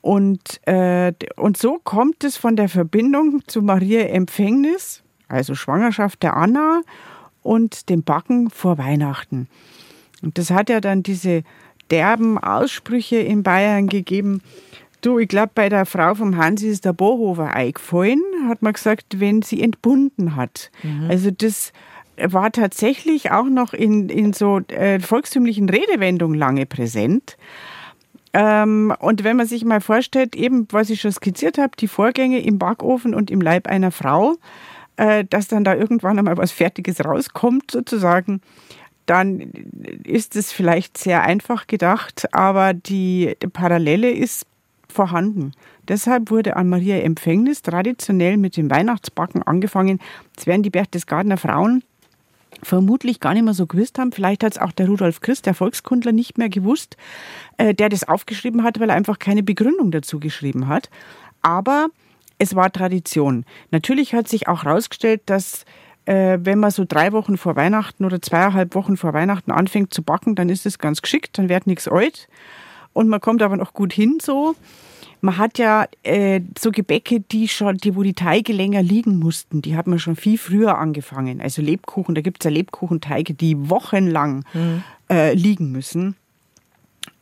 und, 0.00 0.60
äh, 0.66 1.12
und 1.36 1.56
so 1.56 1.80
kommt 1.82 2.24
es 2.24 2.36
von 2.36 2.56
der 2.56 2.68
Verbindung 2.68 3.40
zu 3.46 3.62
Maria 3.62 4.02
Empfängnis, 4.02 5.02
also 5.28 5.54
Schwangerschaft 5.54 6.22
der 6.22 6.36
Anna 6.36 6.82
und 7.42 7.88
dem 7.88 8.02
Backen 8.02 8.50
vor 8.50 8.76
Weihnachten. 8.76 9.48
Und 10.22 10.36
das 10.38 10.50
hat 10.50 10.68
ja 10.68 10.80
dann 10.80 11.02
diese 11.02 11.42
derben 11.90 12.38
Aussprüche 12.38 13.16
in 13.16 13.42
Bayern 13.42 13.86
gegeben. 13.86 14.42
Du, 15.00 15.18
ich 15.18 15.28
glaube, 15.28 15.52
bei 15.54 15.68
der 15.68 15.86
Frau 15.86 16.14
vom 16.14 16.36
Hansi 16.36 16.68
ist 16.68 16.84
der 16.84 16.94
Bohofer 16.94 17.54
eingefallen, 17.54 18.22
hat 18.48 18.62
man 18.62 18.72
gesagt, 18.72 19.20
wenn 19.20 19.42
sie 19.42 19.62
entbunden 19.62 20.34
hat. 20.34 20.70
Mhm. 20.82 21.10
Also 21.10 21.30
das 21.30 21.72
war 22.16 22.52
tatsächlich 22.52 23.30
auch 23.30 23.48
noch 23.48 23.74
in, 23.74 24.08
in 24.08 24.32
so 24.32 24.60
äh, 24.68 25.00
volkstümlichen 25.00 25.68
Redewendungen 25.68 26.38
lange 26.38 26.66
präsent. 26.66 27.36
Ähm, 28.34 28.92
und 28.98 29.22
wenn 29.22 29.36
man 29.36 29.46
sich 29.46 29.64
mal 29.64 29.80
vorstellt, 29.80 30.34
eben 30.34 30.66
was 30.72 30.90
ich 30.90 31.00
schon 31.00 31.12
skizziert 31.12 31.56
habe, 31.56 31.76
die 31.78 31.86
Vorgänge 31.86 32.40
im 32.40 32.58
Backofen 32.58 33.14
und 33.14 33.30
im 33.30 33.40
Leib 33.40 33.68
einer 33.68 33.92
Frau, 33.92 34.34
äh, 34.96 35.24
dass 35.24 35.46
dann 35.46 35.62
da 35.62 35.74
irgendwann 35.74 36.18
einmal 36.18 36.36
was 36.36 36.50
Fertiges 36.50 37.04
rauskommt, 37.04 37.70
sozusagen, 37.70 38.40
dann 39.06 39.38
ist 40.02 40.34
es 40.34 40.50
vielleicht 40.50 40.98
sehr 40.98 41.22
einfach 41.22 41.68
gedacht, 41.68 42.34
aber 42.34 42.74
die, 42.74 43.36
die 43.40 43.46
Parallele 43.46 44.10
ist 44.10 44.46
vorhanden. 44.88 45.52
Deshalb 45.86 46.30
wurde 46.30 46.56
an 46.56 46.68
Maria 46.68 46.96
Empfängnis 46.98 47.62
traditionell 47.62 48.36
mit 48.36 48.56
dem 48.56 48.68
Weihnachtsbacken 48.68 49.42
angefangen. 49.42 50.00
Es 50.36 50.46
werden 50.46 50.62
die 50.62 50.70
Berchtesgadener 50.70 51.36
Frauen 51.36 51.84
vermutlich 52.62 53.20
gar 53.20 53.34
nicht 53.34 53.44
mehr 53.44 53.54
so 53.54 53.66
gewusst 53.66 53.98
haben. 53.98 54.12
Vielleicht 54.12 54.44
hat 54.44 54.52
es 54.52 54.58
auch 54.58 54.72
der 54.72 54.86
Rudolf 54.88 55.20
Christ, 55.20 55.46
der 55.46 55.54
Volkskundler, 55.54 56.12
nicht 56.12 56.38
mehr 56.38 56.48
gewusst, 56.48 56.96
äh, 57.58 57.74
der 57.74 57.88
das 57.88 58.06
aufgeschrieben 58.08 58.62
hat, 58.62 58.80
weil 58.80 58.90
er 58.90 58.96
einfach 58.96 59.18
keine 59.18 59.42
Begründung 59.42 59.90
dazu 59.90 60.20
geschrieben 60.20 60.68
hat. 60.68 60.90
Aber 61.42 61.88
es 62.38 62.54
war 62.54 62.72
Tradition. 62.72 63.44
Natürlich 63.70 64.14
hat 64.14 64.28
sich 64.28 64.48
auch 64.48 64.64
herausgestellt, 64.64 65.22
dass 65.26 65.64
äh, 66.06 66.38
wenn 66.42 66.58
man 66.58 66.70
so 66.70 66.84
drei 66.86 67.12
Wochen 67.12 67.36
vor 67.36 67.56
Weihnachten 67.56 68.04
oder 68.04 68.20
zweieinhalb 68.20 68.74
Wochen 68.74 68.96
vor 68.96 69.14
Weihnachten 69.14 69.50
anfängt 69.50 69.94
zu 69.94 70.02
backen, 70.02 70.34
dann 70.34 70.48
ist 70.48 70.66
es 70.66 70.78
ganz 70.78 71.02
geschickt, 71.02 71.38
dann 71.38 71.48
wird 71.48 71.66
nichts 71.66 71.88
alt. 71.88 72.28
Und 72.92 73.08
man 73.08 73.20
kommt 73.20 73.42
aber 73.42 73.56
noch 73.56 73.72
gut 73.72 73.92
hin 73.92 74.18
so. 74.20 74.54
Man 75.24 75.38
hat 75.38 75.56
ja 75.56 75.86
äh, 76.02 76.42
so 76.58 76.70
Gebäcke, 76.70 77.18
die 77.18 77.48
schon, 77.48 77.78
die, 77.78 77.96
wo 77.96 78.02
die 78.02 78.12
Teige 78.12 78.52
länger 78.52 78.82
liegen 78.82 79.18
mussten, 79.18 79.62
die 79.62 79.74
hat 79.74 79.86
man 79.86 79.98
schon 79.98 80.16
viel 80.16 80.36
früher 80.36 80.76
angefangen. 80.76 81.40
Also 81.40 81.62
Lebkuchen, 81.62 82.14
da 82.14 82.20
gibt 82.20 82.44
es 82.44 82.44
ja 82.44 82.50
Lebkuchenteige, 82.50 83.32
die 83.32 83.70
wochenlang 83.70 84.44
mhm. 84.52 84.82
äh, 85.10 85.32
liegen 85.32 85.72
müssen. 85.72 86.14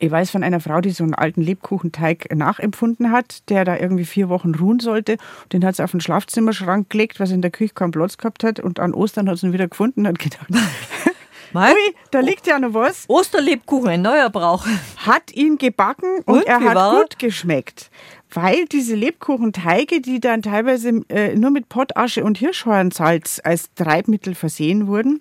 Ich 0.00 0.10
weiß 0.10 0.30
von 0.30 0.42
einer 0.42 0.58
Frau, 0.58 0.80
die 0.80 0.90
so 0.90 1.04
einen 1.04 1.14
alten 1.14 1.42
Lebkuchenteig 1.42 2.34
nachempfunden 2.34 3.12
hat, 3.12 3.48
der 3.48 3.64
da 3.64 3.76
irgendwie 3.76 4.04
vier 4.04 4.28
Wochen 4.28 4.52
ruhen 4.52 4.80
sollte. 4.80 5.16
Den 5.52 5.64
hat 5.64 5.76
sie 5.76 5.84
auf 5.84 5.92
den 5.92 6.00
Schlafzimmerschrank 6.00 6.90
gelegt, 6.90 7.20
was 7.20 7.30
in 7.30 7.40
der 7.40 7.52
Küche 7.52 7.74
keinen 7.74 7.92
Platz 7.92 8.18
gehabt 8.18 8.42
hat. 8.42 8.58
Und 8.58 8.80
an 8.80 8.94
Ostern 8.94 9.30
hat 9.30 9.38
sie 9.38 9.46
ihn 9.46 9.52
wieder 9.52 9.68
gefunden 9.68 10.00
und 10.00 10.08
hat 10.08 10.18
gedacht, 10.18 10.48
Ui, 11.54 11.94
da 12.10 12.20
liegt 12.20 12.46
ja 12.46 12.58
noch 12.58 12.74
was. 12.74 13.04
Osterlebkuchen, 13.08 13.88
ein 13.88 14.02
neuer 14.02 14.30
Brauch. 14.30 14.66
Hat 14.96 15.32
ihn 15.32 15.58
gebacken 15.58 16.18
und, 16.24 16.38
und 16.38 16.46
er 16.46 16.60
hat 16.60 16.74
war? 16.74 17.00
gut 17.00 17.18
geschmeckt. 17.18 17.90
Weil 18.30 18.64
diese 18.66 18.94
Lebkuchenteige, 18.94 20.00
die 20.00 20.18
dann 20.18 20.42
teilweise 20.42 21.02
äh, 21.08 21.34
nur 21.34 21.50
mit 21.50 21.68
Pottasche 21.68 22.24
und 22.24 22.38
Hirschhornsalz 22.38 23.40
als 23.44 23.74
Treibmittel 23.74 24.34
versehen 24.34 24.86
wurden, 24.86 25.20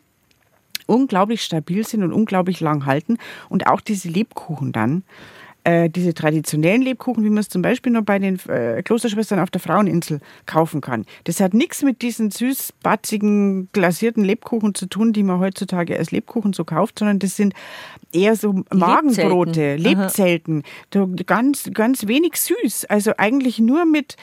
unglaublich 0.88 1.42
stabil 1.42 1.86
sind 1.86 2.04
und 2.04 2.14
unglaublich 2.14 2.62
lang 2.62 2.86
halten. 2.86 3.18
Und 3.50 3.68
auch 3.68 3.82
diese 3.82 4.08
Lebkuchen 4.08 4.72
dann 4.72 5.04
äh, 5.64 5.90
diese 5.90 6.14
traditionellen 6.14 6.82
Lebkuchen, 6.82 7.24
wie 7.24 7.30
man 7.30 7.40
es 7.40 7.50
zum 7.50 7.62
Beispiel 7.62 7.92
noch 7.92 8.04
bei 8.04 8.18
den 8.20 8.40
äh, 8.48 8.82
Klosterschwestern 8.84 9.40
auf 9.40 9.52
der 9.52 9.62
Fraueninsel 9.62 10.20
kaufen 10.46 10.82
kann. 10.82 11.06
Das 11.26 11.40
hat 11.40 11.54
nichts 11.54 11.84
mit 11.84 12.02
diesen 12.02 12.32
süß-batzigen, 12.32 13.70
glasierten 13.72 14.24
Lebkuchen 14.24 14.74
zu 14.74 14.88
tun, 14.88 15.14
die 15.14 15.24
man 15.24 15.40
heutzutage 15.40 15.98
als 15.98 16.12
Lebkuchen 16.12 16.54
so 16.54 16.64
kauft, 16.64 17.00
sondern 17.00 17.20
das 17.20 17.36
sind 17.36 17.54
eher 18.12 18.36
so 18.36 18.64
Magenbrote, 18.74 19.76
Lebzelten, 19.76 20.64
Lebzelten 20.92 21.26
ganz, 21.26 21.70
ganz 21.74 22.08
wenig 22.08 22.38
süß. 22.38 22.86
Also 22.86 23.14
eigentlich 23.18 23.60
nur 23.60 23.86
mit 23.86 24.16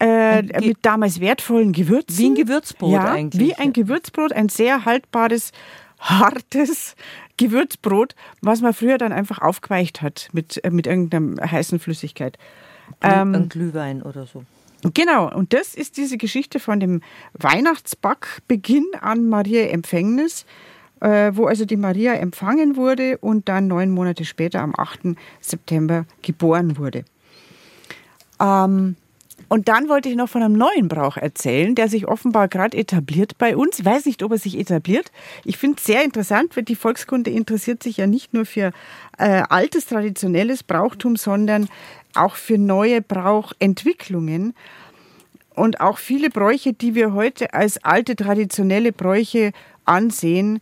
äh, 0.00 0.42
mit 0.60 0.78
damals 0.82 1.20
wertvollen 1.20 1.72
Gewürzen. 1.72 2.18
Wie 2.18 2.26
ein 2.26 2.34
Gewürzbrot 2.34 2.92
ja, 2.92 3.12
eigentlich. 3.12 3.40
Wie 3.40 3.54
ein 3.54 3.72
Gewürzbrot, 3.72 4.32
ein 4.32 4.48
sehr 4.48 4.84
haltbares, 4.84 5.52
hartes 5.98 6.96
Gewürzbrot, 7.36 8.14
was 8.40 8.60
man 8.60 8.74
früher 8.74 8.98
dann 8.98 9.12
einfach 9.12 9.40
aufgeweicht 9.40 10.02
hat 10.02 10.28
mit, 10.32 10.62
äh, 10.64 10.70
mit 10.70 10.86
irgendeiner 10.86 11.50
heißen 11.50 11.78
Flüssigkeit. 11.78 12.38
Ähm, 13.00 13.34
ein 13.34 13.48
Glühwein 13.48 14.02
oder 14.02 14.26
so. 14.26 14.44
Genau, 14.92 15.34
und 15.34 15.54
das 15.54 15.74
ist 15.74 15.96
diese 15.96 16.18
Geschichte 16.18 16.60
von 16.60 16.78
dem 16.78 17.00
Weihnachtsbackbeginn 17.32 18.84
an 19.00 19.28
Maria 19.28 19.68
Empfängnis, 19.68 20.44
äh, 21.00 21.32
wo 21.34 21.46
also 21.46 21.64
die 21.64 21.78
Maria 21.78 22.14
empfangen 22.14 22.76
wurde 22.76 23.16
und 23.18 23.48
dann 23.48 23.66
neun 23.66 23.90
Monate 23.90 24.26
später 24.26 24.60
am 24.60 24.74
8. 24.76 25.16
September 25.40 26.04
geboren 26.20 26.76
wurde. 26.76 27.04
Ähm, 28.40 28.96
und 29.48 29.68
dann 29.68 29.88
wollte 29.88 30.08
ich 30.08 30.16
noch 30.16 30.28
von 30.28 30.42
einem 30.42 30.54
neuen 30.54 30.88
Brauch 30.88 31.16
erzählen, 31.16 31.74
der 31.74 31.88
sich 31.88 32.08
offenbar 32.08 32.48
gerade 32.48 32.76
etabliert 32.76 33.38
bei 33.38 33.56
uns. 33.56 33.84
Weiß 33.84 34.06
nicht, 34.06 34.22
ob 34.22 34.32
er 34.32 34.38
sich 34.38 34.58
etabliert. 34.58 35.10
Ich 35.44 35.58
finde 35.58 35.76
es 35.78 35.84
sehr 35.84 36.02
interessant, 36.04 36.56
weil 36.56 36.64
die 36.64 36.76
Volkskunde 36.76 37.30
interessiert 37.30 37.82
sich 37.82 37.98
ja 37.98 38.06
nicht 38.06 38.34
nur 38.34 38.46
für 38.46 38.72
äh, 39.18 39.42
altes, 39.48 39.86
traditionelles 39.86 40.62
Brauchtum, 40.62 41.16
sondern 41.16 41.68
auch 42.14 42.36
für 42.36 42.58
neue 42.58 43.02
Brauchentwicklungen. 43.02 44.54
Und 45.54 45.80
auch 45.80 45.98
viele 45.98 46.30
Bräuche, 46.30 46.72
die 46.72 46.94
wir 46.94 47.12
heute 47.12 47.54
als 47.54 47.82
alte, 47.84 48.16
traditionelle 48.16 48.92
Bräuche 48.92 49.52
ansehen, 49.84 50.60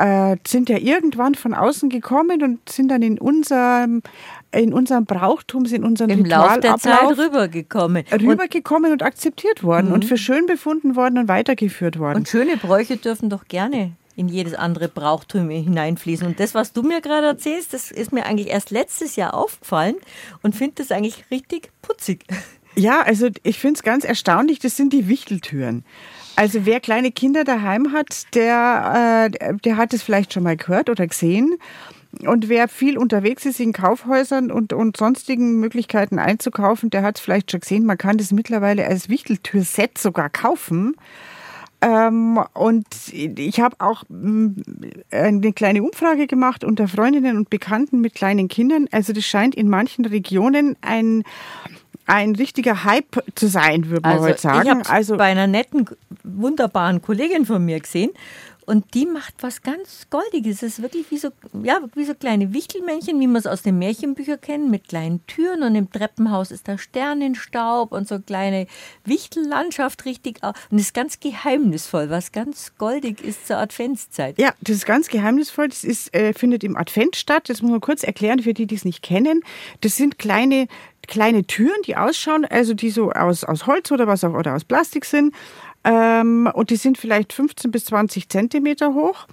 äh, 0.00 0.36
sind 0.46 0.68
ja 0.68 0.78
irgendwann 0.78 1.34
von 1.34 1.54
außen 1.54 1.90
gekommen 1.90 2.42
und 2.42 2.68
sind 2.68 2.88
dann 2.88 3.02
in 3.02 3.18
unserem 3.18 4.02
in 4.52 4.72
unserem 4.72 5.04
Brauchtum, 5.04 5.64
in 5.66 5.84
unserem 5.84 6.10
Im 6.10 6.24
Lauf 6.24 6.58
der 6.58 6.76
Zeit 6.76 7.16
rübergekommen. 7.16 8.04
Rübergekommen 8.12 8.90
und, 8.90 9.00
und 9.00 9.02
akzeptiert 9.02 9.62
worden 9.62 9.88
mhm. 9.88 9.92
und 9.92 10.04
für 10.04 10.16
schön 10.16 10.46
befunden 10.46 10.96
worden 10.96 11.18
und 11.18 11.28
weitergeführt 11.28 11.98
worden. 11.98 12.16
Und 12.16 12.28
schöne 12.28 12.56
Bräuche 12.56 12.96
dürfen 12.96 13.30
doch 13.30 13.44
gerne 13.46 13.92
in 14.16 14.28
jedes 14.28 14.54
andere 14.54 14.88
Brauchtum 14.88 15.48
hineinfließen. 15.48 16.26
Und 16.26 16.40
das, 16.40 16.54
was 16.54 16.72
du 16.72 16.82
mir 16.82 17.00
gerade 17.00 17.28
erzählst, 17.28 17.72
das 17.72 17.90
ist 17.90 18.12
mir 18.12 18.26
eigentlich 18.26 18.48
erst 18.48 18.70
letztes 18.70 19.16
Jahr 19.16 19.34
aufgefallen 19.34 19.96
und 20.42 20.54
finde 20.54 20.74
das 20.76 20.90
eigentlich 20.90 21.24
richtig 21.30 21.70
putzig. 21.80 22.24
Ja, 22.76 23.02
also 23.02 23.28
ich 23.42 23.58
finde 23.58 23.78
es 23.78 23.82
ganz 23.82 24.04
erstaunlich, 24.04 24.58
das 24.58 24.76
sind 24.76 24.92
die 24.92 25.08
Wichteltüren. 25.08 25.84
Also 26.40 26.64
wer 26.64 26.80
kleine 26.80 27.12
Kinder 27.12 27.44
daheim 27.44 27.92
hat, 27.92 28.34
der, 28.34 29.28
äh, 29.30 29.54
der 29.62 29.76
hat 29.76 29.92
es 29.92 30.02
vielleicht 30.02 30.32
schon 30.32 30.42
mal 30.42 30.56
gehört 30.56 30.88
oder 30.88 31.06
gesehen. 31.06 31.58
Und 32.24 32.48
wer 32.48 32.66
viel 32.66 32.96
unterwegs 32.96 33.44
ist 33.44 33.60
in 33.60 33.74
Kaufhäusern 33.74 34.50
und, 34.50 34.72
und 34.72 34.96
sonstigen 34.96 35.60
Möglichkeiten 35.60 36.18
einzukaufen, 36.18 36.88
der 36.88 37.02
hat 37.02 37.18
es 37.18 37.20
vielleicht 37.20 37.50
schon 37.50 37.60
gesehen. 37.60 37.84
Man 37.84 37.98
kann 37.98 38.16
das 38.16 38.32
mittlerweile 38.32 38.86
als 38.86 39.10
Wichteltürset 39.10 39.98
sogar 39.98 40.30
kaufen. 40.30 40.96
Ähm, 41.82 42.42
und 42.54 42.86
ich 43.12 43.60
habe 43.60 43.76
auch 43.78 44.04
mm, 44.08 44.48
eine 45.10 45.52
kleine 45.52 45.82
Umfrage 45.82 46.26
gemacht 46.26 46.64
unter 46.64 46.88
Freundinnen 46.88 47.36
und 47.36 47.50
Bekannten 47.50 48.00
mit 48.00 48.14
kleinen 48.14 48.48
Kindern. 48.48 48.86
Also 48.92 49.12
das 49.12 49.26
scheint 49.26 49.54
in 49.54 49.68
manchen 49.68 50.06
Regionen 50.06 50.76
ein 50.80 51.22
ein 52.10 52.34
richtiger 52.34 52.84
Hype 52.84 53.22
zu 53.34 53.46
sein, 53.46 53.88
würde 53.88 54.02
man 54.02 54.12
also 54.12 54.24
heute 54.24 54.40
sagen. 54.40 54.62
Ich 54.64 54.70
habe 54.70 54.90
also 54.90 55.16
bei 55.16 55.24
einer 55.24 55.46
netten, 55.46 55.88
wunderbaren 56.24 57.00
Kollegin 57.02 57.46
von 57.46 57.64
mir 57.64 57.80
gesehen 57.80 58.10
und 58.70 58.94
die 58.94 59.04
macht 59.04 59.34
was 59.40 59.62
ganz 59.62 60.06
Goldiges. 60.10 60.62
Es 60.62 60.74
ist 60.74 60.82
wirklich 60.82 61.10
wie 61.10 61.18
so, 61.18 61.30
ja, 61.64 61.80
wie 61.96 62.04
so 62.04 62.14
kleine 62.14 62.52
Wichtelmännchen, 62.52 63.18
wie 63.18 63.26
man 63.26 63.34
es 63.34 63.48
aus 63.48 63.62
den 63.62 63.80
Märchenbüchern 63.80 64.40
kennt, 64.40 64.70
mit 64.70 64.86
kleinen 64.86 65.26
Türen. 65.26 65.64
Und 65.64 65.74
im 65.74 65.90
Treppenhaus 65.90 66.52
ist 66.52 66.68
da 66.68 66.78
Sternenstaub 66.78 67.90
und 67.90 68.06
so 68.06 68.20
kleine 68.20 68.68
Wichtellandschaft 69.04 70.04
richtig. 70.04 70.40
Und 70.44 70.78
es 70.78 70.82
ist 70.82 70.94
ganz 70.94 71.18
geheimnisvoll, 71.18 72.10
was 72.10 72.30
ganz 72.30 72.72
goldig 72.78 73.20
ist 73.24 73.48
zur 73.48 73.56
Adventszeit. 73.56 74.38
Ja, 74.38 74.54
das 74.60 74.76
ist 74.76 74.86
ganz 74.86 75.08
geheimnisvoll. 75.08 75.66
Das 75.66 75.82
ist, 75.82 76.14
äh, 76.14 76.32
findet 76.32 76.62
im 76.62 76.76
Advent 76.76 77.16
statt. 77.16 77.48
Das 77.48 77.62
muss 77.62 77.72
man 77.72 77.80
kurz 77.80 78.04
erklären 78.04 78.38
für 78.40 78.54
die, 78.54 78.66
die 78.66 78.76
es 78.76 78.84
nicht 78.84 79.02
kennen. 79.02 79.42
Das 79.80 79.96
sind 79.96 80.20
kleine 80.20 80.68
kleine 81.10 81.44
Türen, 81.44 81.82
die 81.86 81.96
ausschauen, 81.96 82.46
also 82.46 82.72
die 82.72 82.88
so 82.88 83.12
aus, 83.12 83.44
aus 83.44 83.66
Holz 83.66 83.92
oder 83.92 84.06
was 84.06 84.24
auch 84.24 84.32
oder 84.32 84.54
aus 84.54 84.64
Plastik 84.64 85.04
sind 85.04 85.34
ähm, 85.84 86.50
und 86.52 86.70
die 86.70 86.76
sind 86.76 86.98
vielleicht 86.98 87.32
15 87.32 87.70
bis 87.70 87.86
20 87.86 88.28
Zentimeter 88.28 88.94
hoch. 88.94 89.26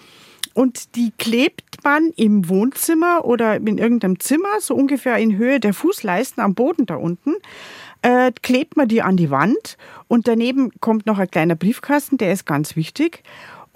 Und 0.53 0.95
die 0.95 1.11
klebt 1.19 1.83
man 1.83 2.11
im 2.15 2.49
Wohnzimmer 2.49 3.25
oder 3.25 3.57
in 3.57 3.77
irgendeinem 3.77 4.19
Zimmer, 4.19 4.59
so 4.59 4.73
ungefähr 4.73 5.17
in 5.17 5.37
Höhe 5.37 5.59
der 5.59 5.73
Fußleisten 5.73 6.41
am 6.41 6.55
Boden 6.55 6.87
da 6.87 6.95
unten. 6.95 7.35
Äh, 8.01 8.31
klebt 8.41 8.75
man 8.75 8.87
die 8.87 9.03
an 9.03 9.17
die 9.17 9.29
Wand 9.29 9.77
und 10.07 10.27
daneben 10.27 10.71
kommt 10.79 11.05
noch 11.05 11.19
ein 11.19 11.29
kleiner 11.29 11.55
Briefkasten, 11.55 12.17
der 12.17 12.31
ist 12.31 12.45
ganz 12.45 12.75
wichtig. 12.75 13.23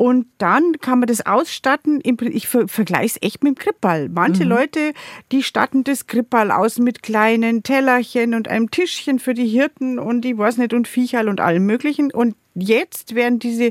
Und 0.01 0.25
dann 0.39 0.79
kann 0.79 0.97
man 0.97 1.05
das 1.05 1.27
ausstatten. 1.27 2.01
Ich 2.03 2.47
vergleiche 2.47 3.05
es 3.05 3.21
echt 3.21 3.43
mit 3.43 3.55
dem 3.55 3.59
Krippball. 3.59 4.09
Manche 4.09 4.45
mhm. 4.45 4.49
Leute, 4.49 4.93
die 5.31 5.43
statten 5.43 5.83
das 5.83 6.07
Krippball 6.07 6.49
aus 6.49 6.79
mit 6.79 7.03
kleinen 7.03 7.61
Tellerchen 7.61 8.33
und 8.33 8.47
einem 8.47 8.71
Tischchen 8.71 9.19
für 9.19 9.35
die 9.35 9.45
Hirten 9.45 9.99
und 9.99 10.25
ich 10.25 10.35
weiß 10.35 10.57
nicht 10.57 10.73
und 10.73 10.87
Viecherl 10.87 11.29
und 11.29 11.39
allem 11.39 11.67
Möglichen. 11.67 12.11
Und 12.11 12.35
jetzt 12.55 13.13
werden 13.13 13.37
diese 13.37 13.69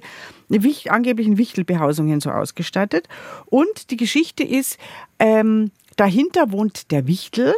angeblichen 0.89 1.37
Wichtelbehausungen 1.37 2.21
so 2.21 2.31
ausgestattet. 2.31 3.09
Und 3.47 3.91
die 3.91 3.97
Geschichte 3.97 4.45
ist, 4.45 4.79
ähm, 5.19 5.73
dahinter 5.97 6.53
wohnt 6.53 6.93
der 6.93 7.09
Wichtel 7.09 7.55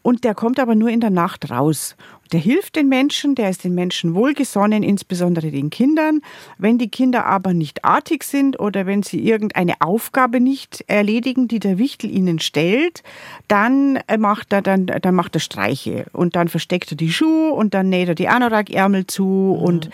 und 0.00 0.24
der 0.24 0.34
kommt 0.34 0.60
aber 0.60 0.76
nur 0.76 0.88
in 0.88 1.00
der 1.00 1.10
Nacht 1.10 1.50
raus. 1.50 1.94
Der 2.32 2.40
hilft 2.40 2.76
den 2.76 2.88
Menschen, 2.88 3.34
der 3.34 3.50
ist 3.50 3.64
den 3.64 3.74
Menschen 3.74 4.14
wohlgesonnen, 4.14 4.82
insbesondere 4.82 5.50
den 5.50 5.70
Kindern. 5.70 6.20
Wenn 6.58 6.78
die 6.78 6.88
Kinder 6.88 7.26
aber 7.26 7.54
nicht 7.54 7.84
artig 7.84 8.24
sind 8.24 8.58
oder 8.58 8.86
wenn 8.86 9.02
sie 9.02 9.20
irgendeine 9.20 9.74
Aufgabe 9.80 10.40
nicht 10.40 10.84
erledigen, 10.86 11.48
die 11.48 11.60
der 11.60 11.78
Wichtel 11.78 12.10
ihnen 12.10 12.38
stellt, 12.38 13.02
dann 13.48 13.98
macht 14.18 14.52
er 14.52 14.62
dann, 14.62 14.86
dann 14.86 15.14
macht 15.14 15.36
er 15.36 15.40
Streiche 15.40 16.06
und 16.12 16.36
dann 16.36 16.48
versteckt 16.48 16.90
er 16.92 16.96
die 16.96 17.12
Schuhe 17.12 17.52
und 17.52 17.74
dann 17.74 17.88
näht 17.88 18.08
er 18.08 18.14
die 18.14 18.28
Anorak-Ärmel 18.28 19.06
zu 19.06 19.24
mhm. 19.24 19.64
und, 19.64 19.90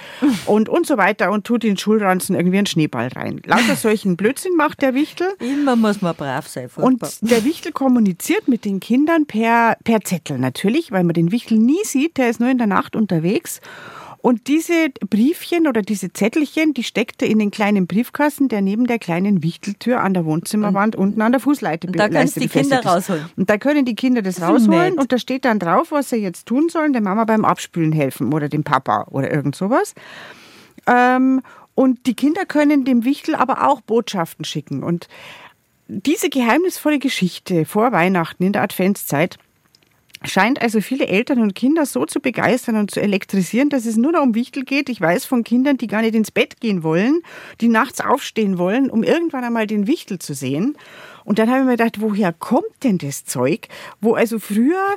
und, 0.46 0.68
und 0.68 0.86
so 0.86 0.96
weiter 0.96 1.30
und 1.30 1.44
tut 1.44 1.64
in 1.64 1.72
den 1.72 1.78
Schulranzen 1.78 2.34
irgendwie 2.34 2.58
einen 2.58 2.66
Schneeball 2.66 3.08
rein. 3.08 3.40
Lauter 3.44 3.76
solchen 3.76 4.16
Blödsinn 4.16 4.56
macht 4.56 4.82
der 4.82 4.94
Wichtel. 4.94 5.28
Immer 5.40 5.76
muss 5.76 6.00
man 6.02 6.14
brav 6.14 6.48
sein. 6.48 6.68
Furchtbar. 6.68 7.10
Und 7.22 7.30
der 7.30 7.44
Wichtel 7.44 7.72
kommuniziert 7.72 8.48
mit 8.48 8.64
den 8.64 8.80
Kindern 8.80 9.26
per, 9.26 9.76
per 9.84 10.00
Zettel 10.02 10.38
natürlich, 10.38 10.92
weil 10.92 11.04
man 11.04 11.14
den 11.14 11.32
Wichtel 11.32 11.58
nie 11.58 11.82
sieht 11.84 12.18
der 12.22 12.30
ist 12.30 12.40
nur 12.40 12.50
in 12.50 12.58
der 12.58 12.68
Nacht 12.68 12.94
unterwegs. 12.94 13.60
Und 14.18 14.46
diese 14.46 14.90
Briefchen 15.10 15.66
oder 15.66 15.82
diese 15.82 16.12
Zettelchen, 16.12 16.74
die 16.74 16.84
steckt 16.84 17.20
er 17.22 17.28
in 17.28 17.40
den 17.40 17.50
kleinen 17.50 17.88
Briefkasten, 17.88 18.48
der 18.48 18.62
neben 18.62 18.86
der 18.86 19.00
kleinen 19.00 19.42
Wichteltür 19.42 20.00
an 20.00 20.14
der 20.14 20.24
Wohnzimmerwand 20.24 20.94
und, 20.94 21.02
unten 21.08 21.22
an 21.22 21.32
der 21.32 21.40
Fußleite 21.40 21.88
und 21.88 21.98
da 21.98 22.08
können 22.08 22.30
die 22.36 22.46
Kinder 22.46 22.84
rausholen. 22.84 23.24
Und 23.36 23.50
da 23.50 23.58
können 23.58 23.84
die 23.84 23.96
Kinder 23.96 24.22
das, 24.22 24.36
das 24.36 24.48
rausholen 24.48 24.96
und 25.00 25.10
da 25.10 25.18
steht 25.18 25.44
dann 25.44 25.58
drauf, 25.58 25.90
was 25.90 26.10
sie 26.10 26.18
jetzt 26.18 26.46
tun 26.46 26.68
sollen, 26.68 26.92
der 26.92 27.02
Mama 27.02 27.24
beim 27.24 27.44
Abspülen 27.44 27.90
helfen 27.90 28.32
oder 28.32 28.48
dem 28.48 28.62
Papa 28.62 29.08
oder 29.10 29.28
irgend 29.28 29.56
sowas. 29.56 29.92
Ähm, 30.86 31.42
und 31.74 32.06
die 32.06 32.14
Kinder 32.14 32.44
können 32.44 32.84
dem 32.84 33.04
Wichtel 33.04 33.34
aber 33.34 33.68
auch 33.68 33.80
Botschaften 33.80 34.44
schicken. 34.44 34.84
Und 34.84 35.08
diese 35.88 36.30
geheimnisvolle 36.30 37.00
Geschichte 37.00 37.64
vor 37.64 37.90
Weihnachten 37.90 38.44
in 38.44 38.52
der 38.52 38.62
Adventszeit, 38.62 39.38
scheint 40.24 40.60
also 40.60 40.80
viele 40.80 41.06
Eltern 41.06 41.40
und 41.40 41.54
Kinder 41.54 41.86
so 41.86 42.06
zu 42.06 42.20
begeistern 42.20 42.76
und 42.76 42.90
zu 42.90 43.00
elektrisieren, 43.00 43.68
dass 43.68 43.86
es 43.86 43.96
nur 43.96 44.12
noch 44.12 44.22
um 44.22 44.34
Wichtel 44.34 44.64
geht. 44.64 44.88
Ich 44.88 45.00
weiß 45.00 45.24
von 45.24 45.44
Kindern, 45.44 45.76
die 45.76 45.86
gar 45.86 46.02
nicht 46.02 46.14
ins 46.14 46.30
Bett 46.30 46.60
gehen 46.60 46.82
wollen, 46.82 47.22
die 47.60 47.68
nachts 47.68 48.00
aufstehen 48.00 48.58
wollen, 48.58 48.90
um 48.90 49.02
irgendwann 49.02 49.44
einmal 49.44 49.66
den 49.66 49.86
Wichtel 49.86 50.18
zu 50.18 50.34
sehen. 50.34 50.76
Und 51.24 51.38
dann 51.38 51.48
habe 51.48 51.60
ich 51.60 51.66
mir 51.66 51.76
gedacht, 51.76 52.00
woher 52.00 52.32
kommt 52.32 52.84
denn 52.84 52.98
das 52.98 53.24
Zeug? 53.24 53.68
Wo 54.00 54.14
also 54.14 54.38
früher 54.38 54.96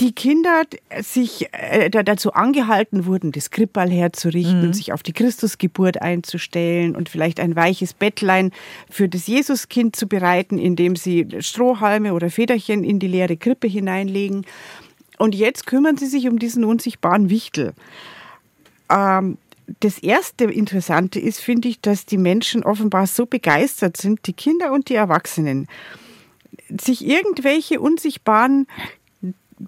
die 0.00 0.12
Kinder 0.12 0.62
sich 1.00 1.48
äh, 1.52 1.88
dazu 1.88 2.32
angehalten 2.32 3.06
wurden, 3.06 3.30
das 3.30 3.50
Krippal 3.50 3.88
herzurichten, 3.90 4.68
mhm. 4.68 4.72
sich 4.72 4.92
auf 4.92 5.04
die 5.04 5.12
Christusgeburt 5.12 6.02
einzustellen 6.02 6.96
und 6.96 7.08
vielleicht 7.08 7.38
ein 7.38 7.54
weiches 7.54 7.94
Bettlein 7.94 8.50
für 8.90 9.08
das 9.08 9.28
Jesuskind 9.28 9.94
zu 9.94 10.08
bereiten, 10.08 10.58
indem 10.58 10.96
sie 10.96 11.28
Strohhalme 11.38 12.12
oder 12.12 12.30
Federchen 12.30 12.82
in 12.82 12.98
die 12.98 13.06
leere 13.06 13.36
Krippe 13.36 13.68
hineinlegen. 13.68 14.44
Und 15.18 15.34
jetzt 15.34 15.66
kümmern 15.66 15.96
sie 15.96 16.06
sich 16.06 16.28
um 16.28 16.40
diesen 16.40 16.64
unsichtbaren 16.64 17.30
Wichtel. 17.30 17.72
Ähm, 18.90 19.38
das 19.80 19.98
erste 19.98 20.44
Interessante 20.44 21.18
ist, 21.18 21.40
finde 21.40 21.68
ich, 21.68 21.80
dass 21.80 22.06
die 22.06 22.18
Menschen 22.18 22.64
offenbar 22.64 23.06
so 23.06 23.26
begeistert 23.26 23.96
sind, 23.96 24.26
die 24.26 24.32
Kinder 24.32 24.72
und 24.72 24.88
die 24.88 24.94
Erwachsenen, 24.94 25.68
sich 26.68 27.06
irgendwelche 27.06 27.80
unsichtbaren 27.80 28.66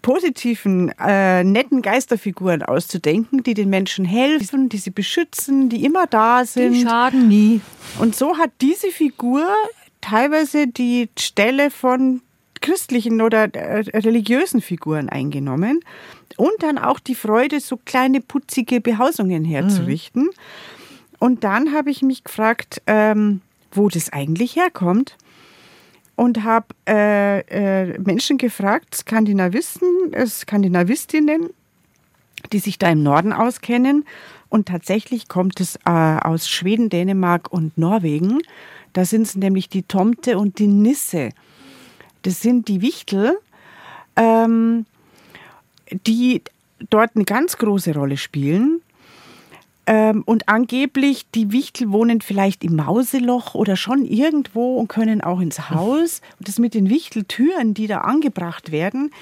positiven, 0.03 0.93
äh, 0.99 1.45
netten 1.45 1.81
Geisterfiguren 1.81 2.63
auszudenken, 2.63 3.43
die 3.43 3.55
den 3.55 3.71
Menschen 3.71 4.05
helfen, 4.05 4.69
die 4.69 4.79
sie 4.79 4.91
beschützen, 4.91 5.69
die 5.69 5.85
immer 5.85 6.07
da 6.07 6.45
sind. 6.45 6.75
Die 6.75 6.83
schaden 6.83 7.29
nie. 7.29 7.61
Und 7.99 8.17
so 8.17 8.37
hat 8.37 8.51
diese 8.61 8.91
Figur 8.91 9.47
teilweise 10.01 10.67
die 10.67 11.09
Stelle 11.19 11.71
von 11.71 12.23
christlichen 12.63 13.21
oder 13.21 13.55
äh, 13.55 13.81
religiösen 13.91 14.61
Figuren 14.61 15.09
eingenommen 15.09 15.81
und 16.37 16.53
dann 16.61 16.79
auch 16.79 17.01
die 17.01 17.15
Freude, 17.15 17.61
so 17.61 17.79
kleine 17.85 18.21
putzige 18.21 18.81
Behausungen 18.81 19.45
herzurichten. 19.45 20.25
Mhm. 20.25 20.31
Und 21.19 21.45
dann 21.45 21.73
habe 21.73 21.91
ich 21.91 22.03
mich 22.03 22.25
gefragt, 22.25 22.83
ähm, 22.87 23.41
wo 23.73 23.89
das 23.89 24.13
eigentlich 24.13 24.57
herkommt 24.57 25.17
und 26.15 26.45
habe 26.45 26.67
äh, 26.89 27.41
äh, 27.41 27.99
Menschen 27.99 28.39
gefragt, 28.39 28.95
Skandinavisten, 28.95 30.13
äh, 30.13 30.27
Skandinavistinnen, 30.27 31.51
die 32.53 32.59
sich 32.59 32.79
da 32.79 32.91
im 32.91 33.03
Norden 33.03 33.33
auskennen. 33.33 34.05
Und 34.49 34.69
tatsächlich 34.69 35.29
kommt 35.29 35.61
es 35.61 35.77
äh, 35.85 35.91
aus 35.91 36.49
Schweden, 36.49 36.89
Dänemark 36.89 37.53
und 37.53 37.77
Norwegen. 37.77 38.41
Da 38.93 39.05
sind 39.05 39.23
es 39.23 39.37
nämlich 39.37 39.69
die 39.69 39.83
Tomte 39.83 40.39
und 40.39 40.59
die 40.59 40.69
Nisse. 40.69 41.31
Das 42.27 42.43
sind 42.43 42.67
die 42.67 42.83
Wichtel, 42.83 43.39
ähm, 44.17 44.85
die 46.09 46.43
dort 46.91 47.13
eine 47.15 47.25
ganz 47.25 47.57
große 47.57 47.95
Rolle 47.95 48.17
spielen. 48.17 48.81
Ähm, 49.87 50.25
und 50.27 50.49
angeblich, 50.49 51.27
die 51.37 51.53
Wichtel 51.53 51.93
wohnen 51.93 52.21
vielleicht 52.21 52.65
im 52.65 52.75
Mauseloch 52.75 53.55
oder 53.55 53.77
schon 53.77 54.05
irgendwo 54.05 54.77
und 54.77 54.89
können 54.89 55.21
auch 55.21 55.39
ins 55.39 55.71
Haus. 55.71 56.21
Und 56.41 56.49
das 56.49 56.59
mit 56.59 56.75
den 56.75 56.91
Wichteltüren, 56.91 57.75
die 57.75 57.87
da 57.87 57.99
angebracht 57.99 58.73
werden, 58.73 59.13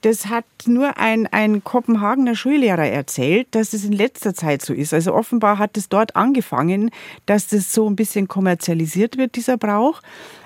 das 0.00 0.26
hat 0.26 0.46
nur 0.64 0.96
ein, 0.96 1.26
ein 1.26 1.62
Kopenhagener 1.62 2.36
Schullehrer 2.36 2.86
erzählt, 2.86 3.48
dass 3.50 3.74
es 3.74 3.84
in 3.84 3.92
letzter 3.92 4.32
Zeit 4.32 4.62
so 4.62 4.72
ist. 4.72 4.94
Also 4.94 5.12
offenbar 5.12 5.58
hat 5.58 5.76
es 5.76 5.90
dort 5.90 6.16
angefangen, 6.16 6.90
dass 7.26 7.48
das 7.48 7.74
so 7.74 7.86
ein 7.86 7.96
bisschen 7.96 8.28
kommerzialisiert 8.28 9.18
wird, 9.18 9.36
dieser 9.36 9.58
Brauch. 9.58 10.00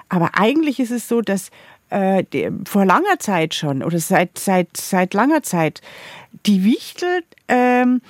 Aber 0.09 0.31
eigentlich 0.35 0.81
ist 0.81 0.91
es 0.91 1.07
so, 1.07 1.21
dass 1.21 1.51
äh, 1.91 2.25
vor 2.65 2.85
langer 2.85 3.19
Zeit 3.19 3.55
schon 3.55 3.83
oder 3.83 3.99
seit, 3.99 4.39
seit, 4.39 4.77
seit 4.77 5.15
langer 5.15 5.43
Zeit 5.43 5.81
die 6.47 6.65
Wichtel 6.65 7.23
ähm, 7.49 8.01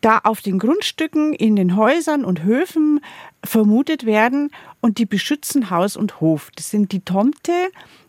da 0.00 0.18
auf 0.24 0.42
den 0.42 0.58
Grundstücken, 0.58 1.32
in 1.32 1.56
den 1.56 1.76
Häusern 1.76 2.24
und 2.24 2.42
Höfen 2.42 3.00
vermutet 3.42 4.04
werden 4.04 4.50
und 4.80 4.98
die 4.98 5.06
beschützen 5.06 5.70
Haus 5.70 5.96
und 5.96 6.20
Hof. 6.20 6.50
Das 6.56 6.70
sind 6.70 6.92
die 6.92 7.00
Tomte 7.00 7.52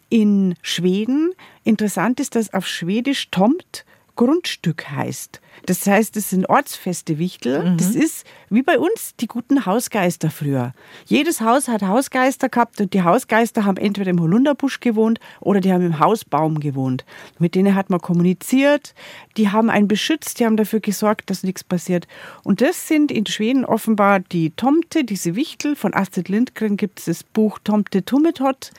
in 0.09 0.55
Schweden. 0.61 1.31
Interessant 1.63 2.19
ist, 2.19 2.35
dass 2.35 2.53
auf 2.53 2.67
Schwedisch 2.67 3.31
Tomt 3.31 3.85
Grundstück 4.15 4.89
heißt. 4.89 5.41
Das 5.65 5.85
heißt, 5.87 6.15
es 6.17 6.29
sind 6.29 6.47
ortsfeste 6.49 7.17
Wichtel. 7.17 7.71
Mhm. 7.71 7.77
Das 7.77 7.95
ist 7.95 8.25
wie 8.49 8.61
bei 8.61 8.77
uns 8.77 9.15
die 9.19 9.27
guten 9.27 9.65
Hausgeister 9.65 10.29
früher. 10.29 10.73
Jedes 11.05 11.41
Haus 11.41 11.67
hat 11.67 11.81
Hausgeister 11.81 12.49
gehabt 12.49 12.79
und 12.81 12.93
die 12.93 13.01
Hausgeister 13.01 13.65
haben 13.65 13.77
entweder 13.77 14.11
im 14.11 14.21
Holunderbusch 14.21 14.79
gewohnt 14.79 15.19
oder 15.39 15.61
die 15.61 15.73
haben 15.73 15.85
im 15.85 15.99
Hausbaum 15.99 16.59
gewohnt. 16.59 17.05
Mit 17.39 17.55
denen 17.55 17.75
hat 17.75 17.89
man 17.89 17.99
kommuniziert, 17.99 18.93
die 19.37 19.49
haben 19.49 19.69
einen 19.69 19.87
beschützt, 19.87 20.39
die 20.39 20.45
haben 20.45 20.57
dafür 20.57 20.79
gesorgt, 20.79 21.29
dass 21.29 21.43
nichts 21.43 21.63
passiert. 21.63 22.07
Und 22.43 22.61
das 22.61 22.87
sind 22.87 23.11
in 23.11 23.25
Schweden 23.25 23.65
offenbar 23.65 24.19
die 24.19 24.51
Tomte, 24.51 25.03
diese 25.03 25.35
Wichtel. 25.35 25.75
Von 25.75 25.93
Astrid 25.93 26.29
Lindgren 26.29 26.77
gibt 26.77 26.99
es 26.99 27.05
das 27.05 27.23
Buch 27.23 27.59
Tomte 27.63 28.05
Tummetott. 28.05 28.71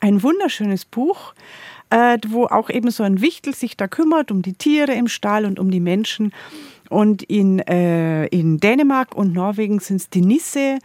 Ein 0.00 0.22
wunderschönes 0.22 0.84
Buch 0.84 1.32
äh, 1.90 2.18
wo 2.28 2.46
auch 2.46 2.70
eben 2.70 2.90
so 2.90 3.02
ein 3.02 3.20
Wichtel 3.20 3.54
sich 3.54 3.76
da 3.76 3.88
kümmert 3.88 4.30
um 4.30 4.42
die 4.42 4.54
Tiere 4.54 4.92
im 4.94 5.08
Stall 5.08 5.44
und 5.44 5.58
um 5.58 5.70
die 5.70 5.80
Menschen. 5.80 6.32
Und 6.88 7.22
in, 7.22 7.58
äh, 7.60 8.26
in 8.26 8.58
Dänemark 8.58 9.14
und 9.14 9.32
Norwegen 9.32 9.78
sind 9.80 9.96
es 9.96 10.08
die 10.08 10.22
Nisse, 10.22 10.78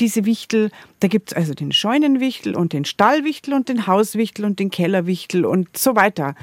diese 0.00 0.24
Wichtel. 0.24 0.70
Da 1.00 1.08
gibt 1.08 1.32
es 1.32 1.36
also 1.36 1.54
den 1.54 1.72
Scheunenwichtel 1.72 2.54
und 2.54 2.72
den 2.72 2.84
Stallwichtel 2.84 3.54
und 3.54 3.68
den 3.68 3.86
Hauswichtel 3.86 4.44
und 4.44 4.60
den 4.60 4.70
Kellerwichtel 4.70 5.44
und 5.44 5.76
so 5.76 5.96
weiter. 5.96 6.34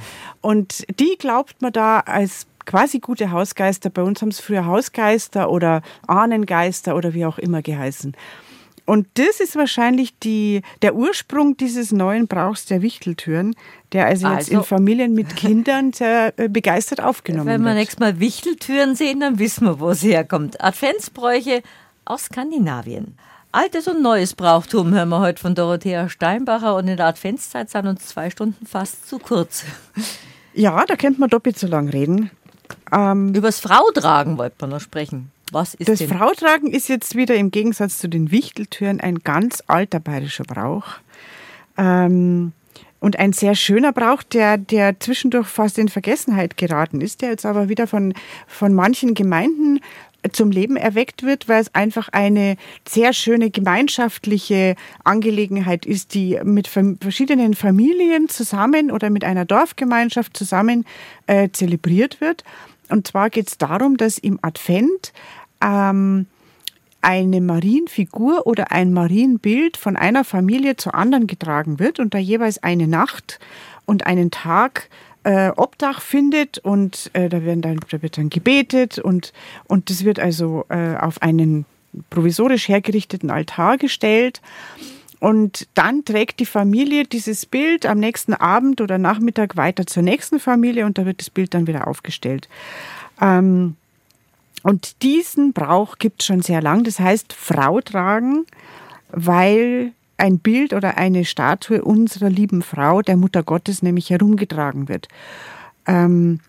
Und 0.41 0.85
die 0.99 1.15
glaubt 1.17 1.61
man 1.61 1.71
da 1.71 2.01
als 2.01 2.47
quasi 2.65 2.99
gute 2.99 3.31
Hausgeister. 3.31 3.89
Bei 3.89 4.01
uns 4.01 4.21
haben 4.21 4.29
es 4.29 4.39
früher 4.39 4.65
Hausgeister 4.65 5.49
oder 5.49 5.81
Ahnengeister 6.07 6.95
oder 6.95 7.13
wie 7.13 7.25
auch 7.25 7.37
immer 7.37 7.61
geheißen. 7.61 8.15
Und 8.85 9.07
das 9.15 9.39
ist 9.39 9.55
wahrscheinlich 9.55 10.17
die, 10.19 10.61
der 10.81 10.95
Ursprung 10.95 11.57
dieses 11.57 11.91
neuen 11.91 12.27
Brauchs 12.27 12.65
der 12.65 12.81
Wichteltüren, 12.81 13.55
der 13.93 14.05
also, 14.05 14.27
also 14.27 14.37
jetzt 14.37 14.49
in 14.49 14.57
also 14.57 14.67
Familien 14.67 15.13
mit 15.13 15.35
Kindern 15.35 15.91
sehr 15.91 16.33
äh, 16.37 16.47
begeistert 16.49 17.01
aufgenommen 17.01 17.47
wird. 17.47 17.55
Wenn 17.55 17.61
wir 17.61 17.69
wird. 17.69 17.77
nächstes 17.77 17.99
Mal 17.99 18.19
Wichteltüren 18.19 18.95
sehen, 18.95 19.21
dann 19.21 19.39
wissen 19.39 19.65
wir, 19.65 19.79
wo 19.79 19.93
sie 19.93 20.11
herkommt. 20.11 20.61
Adventsbräuche 20.61 21.63
aus 22.05 22.25
Skandinavien. 22.25 23.17
Altes 23.51 23.87
und 23.87 24.01
neues 24.01 24.35
Brauchtum 24.35 24.93
hören 24.93 25.09
wir 25.09 25.21
heute 25.21 25.41
von 25.41 25.55
Dorothea 25.55 26.09
Steinbacher 26.09 26.75
und 26.75 26.87
in 26.87 26.97
der 26.97 27.07
Adventszeit 27.07 27.69
sind 27.69 27.87
uns 27.87 28.05
zwei 28.05 28.29
Stunden 28.29 28.65
fast 28.65 29.07
zu 29.07 29.17
kurz. 29.17 29.63
Ja, 30.53 30.85
da 30.85 30.95
könnte 30.95 31.19
man 31.21 31.29
doppelt 31.29 31.57
so 31.57 31.65
lang 31.67 31.89
reden. 31.89 32.31
Ähm, 32.91 33.33
Übers 33.33 33.59
Frautragen 33.59 34.37
wollte 34.37 34.57
man 34.59 34.71
noch 34.71 34.81
sprechen. 34.81 35.31
Was 35.55 35.73
ist 35.73 35.87
das 35.87 35.99
denn? 35.99 36.09
Frautragen 36.09 36.69
ist 36.69 36.89
jetzt 36.89 37.15
wieder 37.15 37.33
im 37.35 37.49
Gegensatz 37.49 37.99
zu 37.99 38.09
den 38.09 38.29
Wichteltüren 38.29 38.99
ein 38.99 39.19
ganz 39.19 39.63
alter 39.67 40.01
bayerischer 40.01 40.43
Brauch. 40.43 40.85
Ähm, 41.77 42.51
und 42.99 43.19
ein 43.19 43.31
sehr 43.31 43.55
schöner 43.55 43.93
Brauch, 43.93 44.21
der, 44.21 44.57
der 44.57 44.99
zwischendurch 44.99 45.47
fast 45.47 45.77
in 45.77 45.87
Vergessenheit 45.87 46.57
geraten 46.57 46.99
ist, 46.99 47.21
der 47.21 47.29
jetzt 47.29 47.45
aber 47.45 47.69
wieder 47.69 47.87
von, 47.87 48.13
von 48.47 48.73
manchen 48.73 49.13
Gemeinden 49.13 49.79
zum 50.33 50.51
Leben 50.51 50.75
erweckt 50.75 51.23
wird, 51.23 51.47
weil 51.47 51.61
es 51.61 51.73
einfach 51.73 52.09
eine 52.09 52.57
sehr 52.85 53.13
schöne 53.13 53.49
gemeinschaftliche 53.49 54.75
Angelegenheit 55.05 55.85
ist, 55.85 56.15
die 56.15 56.37
mit 56.43 56.67
verschiedenen 56.67 57.53
Familien 57.53 58.27
zusammen 58.27 58.91
oder 58.91 59.09
mit 59.09 59.23
einer 59.23 59.45
Dorfgemeinschaft 59.45 60.35
zusammen 60.35 60.83
äh, 61.27 61.47
zelebriert 61.53 62.19
wird. 62.19 62.43
Und 62.89 63.07
zwar 63.07 63.29
geht 63.29 63.47
es 63.47 63.57
darum, 63.57 63.97
dass 63.97 64.17
im 64.17 64.39
Advent 64.41 65.13
ähm, 65.61 66.27
eine 67.01 67.39
Marienfigur 67.39 68.47
oder 68.47 68.71
ein 68.71 68.91
Marienbild 68.91 69.77
von 69.77 69.95
einer 69.95 70.23
Familie 70.23 70.75
zur 70.75 70.95
anderen 70.95 71.27
getragen 71.27 71.79
wird 71.79 71.99
und 71.99 72.13
da 72.13 72.17
jeweils 72.17 72.63
eine 72.63 72.87
Nacht 72.87 73.39
und 73.85 74.07
einen 74.07 74.31
Tag 74.31 74.89
äh, 75.23 75.51
Obdach 75.55 76.01
findet 76.01 76.57
und 76.59 77.11
äh, 77.13 77.29
da, 77.29 77.43
werden 77.43 77.61
dann, 77.61 77.79
da 77.89 78.01
wird 78.01 78.17
dann 78.17 78.29
gebetet 78.29 78.99
und, 78.99 79.33
und 79.67 79.89
das 79.89 80.03
wird 80.03 80.19
also 80.19 80.65
äh, 80.69 80.95
auf 80.95 81.21
einen 81.21 81.65
provisorisch 82.09 82.67
hergerichteten 82.67 83.29
Altar 83.29 83.77
gestellt. 83.77 84.41
Und 85.19 85.67
dann 85.73 86.05
trägt 86.05 86.39
die 86.39 86.45
Familie 86.45 87.05
dieses 87.05 87.45
Bild 87.45 87.85
am 87.85 87.99
nächsten 87.99 88.33
Abend 88.33 88.81
oder 88.81 88.97
Nachmittag 88.97 89.55
weiter 89.55 89.87
zur 89.87 90.03
nächsten 90.03 90.39
Familie 90.39 90.85
und 90.85 90.97
da 90.97 91.05
wird 91.05 91.21
das 91.21 91.29
Bild 91.29 91.53
dann 91.53 91.67
wieder 91.67 91.87
aufgestellt. 91.87 92.49
Ähm, 93.21 93.75
und 94.65 95.03
diesen 95.03 95.53
Brauch 95.53 95.99
gibt 95.99 96.21
es 96.21 96.25
schon 96.25 96.41
sehr 96.41 96.59
lang. 96.59 96.83
Das 96.83 96.99
heißt, 96.99 97.33
Frau 97.33 97.81
tragen, 97.81 98.47
weil 99.11 99.91
ein 100.17 100.39
Bild 100.39 100.73
oder 100.73 100.97
eine 100.97 101.23
Statue 101.23 101.83
unserer 101.83 102.31
lieben 102.31 102.63
Frau, 102.63 103.03
der 103.03 103.15
Mutter 103.15 103.43
Gottes, 103.43 103.83
nämlich 103.83 104.09
herumgetragen 104.09 104.89
wird. 104.89 105.07
Ähm, 105.85 106.39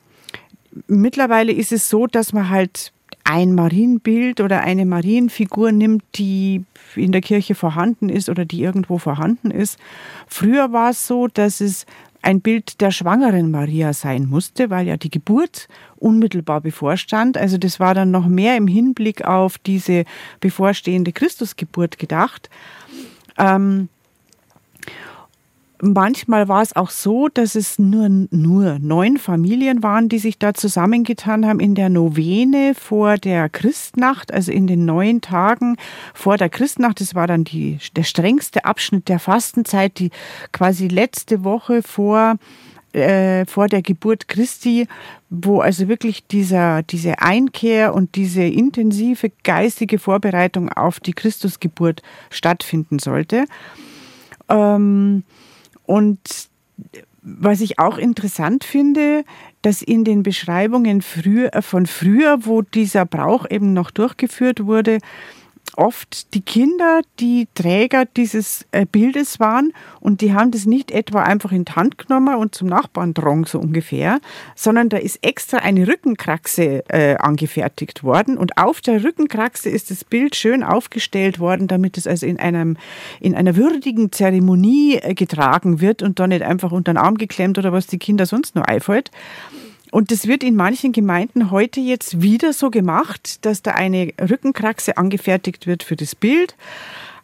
mittlerweile 0.87 1.53
ist 1.53 1.73
es 1.73 1.91
so, 1.91 2.07
dass 2.07 2.33
man 2.33 2.49
halt 2.49 2.91
ein 3.25 3.55
Marienbild 3.55 4.41
oder 4.41 4.63
eine 4.63 4.87
Marienfigur 4.87 5.71
nimmt, 5.71 6.03
die 6.15 6.65
in 6.95 7.13
der 7.13 7.21
Kirche 7.21 7.55
vorhanden 7.55 8.09
ist 8.09 8.31
oder 8.31 8.47
die 8.47 8.63
irgendwo 8.63 8.97
vorhanden 8.97 9.51
ist. 9.51 9.79
Früher 10.27 10.73
war 10.73 10.89
es 10.89 11.07
so, 11.07 11.27
dass 11.27 11.61
es 11.61 11.85
ein 12.27 12.41
Bild 12.41 12.81
der 12.81 12.91
schwangeren 12.91 13.53
Maria 13.53 13.93
sein 13.93 14.27
musste, 14.27 14.69
weil 14.69 14.89
ja 14.89 14.97
die 14.97 15.11
Geburt 15.11 15.69
unmittelbar 15.95 16.61
bevorstand. 16.61 17.39
Also 17.39 17.57
das 17.57 17.79
war 17.79 17.95
dann 17.95 18.11
noch 18.11 18.27
mehr 18.27 18.57
im 18.57 18.67
Hinblick 18.67 19.25
auf 19.25 19.59
diese 19.59 20.05
bevorstehende 20.41 21.13
Christusgeburt 21.13 21.99
gedacht. 21.99 22.51
Ähm, 23.39 23.89
Manchmal 25.83 26.49
war 26.49 26.63
es 26.63 26.75
auch 26.75 26.89
so, 26.89 27.29
dass 27.29 27.55
es 27.55 27.79
nur, 27.79 28.09
nur 28.09 28.79
neun 28.79 29.19
Familien 29.19 29.83
waren, 29.83 30.09
die 30.09 30.19
sich 30.19 30.39
da 30.39 30.55
zusammengetan 30.55 31.47
haben 31.47 31.61
in 31.61 31.75
der 31.75 31.91
Novene 31.91 32.75
vor 32.75 33.19
der 33.19 33.51
Christnacht, 33.51 34.33
also 34.33 34.53
in 34.53 34.67
den 34.67 34.87
neun 34.87 35.21
Tagen 35.21 35.77
vor 36.15 36.39
der 36.39 36.49
Christnacht. 36.49 37.01
Das 37.01 37.15
war 37.15 37.27
dann 37.27 37.45
die, 37.45 37.79
der 37.95 38.05
strengste 38.05 38.65
Abschnitt 38.65 39.09
der 39.09 39.19
Fastenzeit, 39.19 39.99
die 39.99 40.11
quasi 40.53 40.89
letzte 40.89 41.45
Woche 41.45 41.83
vor 41.83 42.37
äh, 42.95 43.45
vor 43.45 43.69
der 43.69 43.83
Geburt 43.83 44.27
Christi, 44.27 44.89
wo 45.29 45.61
also 45.61 45.87
wirklich 45.87 46.27
dieser, 46.27 46.83
diese 46.83 47.21
Einkehr 47.21 47.95
und 47.95 48.15
diese 48.15 48.43
intensive 48.43 49.31
geistige 49.45 49.99
Vorbereitung 49.99 50.71
auf 50.71 50.99
die 51.01 51.13
Christusgeburt 51.13 52.01
stattfinden 52.31 52.99
sollte. 52.99 53.45
Ähm, 54.49 55.25
Und 55.87 56.49
was 57.23 57.61
ich 57.61 57.79
auch 57.79 57.99
interessant 57.99 58.65
finde, 58.65 59.25
dass 59.63 59.83
in 59.83 60.05
den 60.05 60.23
Beschreibungen 60.23 61.03
früher, 61.03 61.51
von 61.61 61.87
früher, 61.87 62.47
wo 62.47 62.63
dieser 62.63 63.05
Brauch 63.05 63.47
eben 63.51 63.73
noch 63.73 63.91
durchgeführt 63.91 64.65
wurde, 64.67 64.99
oft 65.77 66.35
die 66.35 66.41
Kinder, 66.41 67.03
die 67.21 67.49
Träger 67.55 68.05
dieses 68.05 68.67
äh, 68.73 68.87
Bildes 68.87 69.41
waren 69.41 69.73
und 70.01 70.21
die 70.21 70.33
haben 70.33 70.51
das 70.51 70.67
nicht 70.67 70.91
etwa 70.91 71.23
einfach 71.23 71.53
in 71.53 71.65
die 71.65 71.73
Hand 71.73 71.99
genommen 71.99 72.35
und 72.37 72.55
zum 72.55 72.69
Nachbarn 72.69 73.15
drang, 73.15 73.47
so 73.47 73.59
ungefähr, 73.59 74.21
sondern 74.55 74.89
da 74.89 74.97
ist 74.97 75.19
extra 75.23 75.59
eine 75.59 75.87
Rückenkraxe 75.87 76.85
äh, 76.89 77.17
angefertigt 77.17 78.03
worden 78.03 78.39
und 78.39 78.59
auf 78.59 78.81
der 78.81 79.05
Rückenkraxe 79.05 79.69
ist 79.69 79.91
das 79.91 80.05
Bild 80.05 80.37
schön 80.37 80.63
aufgestellt 80.63 81.39
worden, 81.39 81.69
damit 81.69 81.99
es 81.99 82.07
also 82.07 82.27
in 82.27 82.39
einem, 82.39 82.77
in 83.21 83.35
einer 83.35 83.57
würdigen 83.57 84.13
Zeremonie 84.13 84.97
äh, 84.97 85.15
getragen 85.15 85.81
wird 85.81 86.03
und 86.03 86.19
da 86.19 86.27
nicht 86.27 86.43
einfach 86.43 86.73
unter 86.73 86.93
den 86.93 86.99
Arm 86.99 87.19
geklemmt 87.19 87.59
oder 87.59 87.73
was 87.73 87.87
die 87.87 87.99
Kinder 87.99 88.27
sonst 88.27 88.55
nur 88.55 88.69
einfällt. 88.69 89.11
Und 89.97 90.11
das 90.11 90.27
wird 90.27 90.43
in 90.43 90.57
manchen 90.57 90.93
Gemeinden 90.93 91.51
heute 91.51 91.81
jetzt 91.81 92.21
wieder 92.21 92.53
so 92.53 92.71
gemacht, 92.71 93.47
dass 93.47 93.63
da 93.63 93.71
eine 93.71 94.13
Rückenkraxe 94.21 94.99
angefertigt 94.99 95.67
wird 95.67 95.83
für 95.83 95.97
das 95.97 96.15
Bild. 96.15 96.55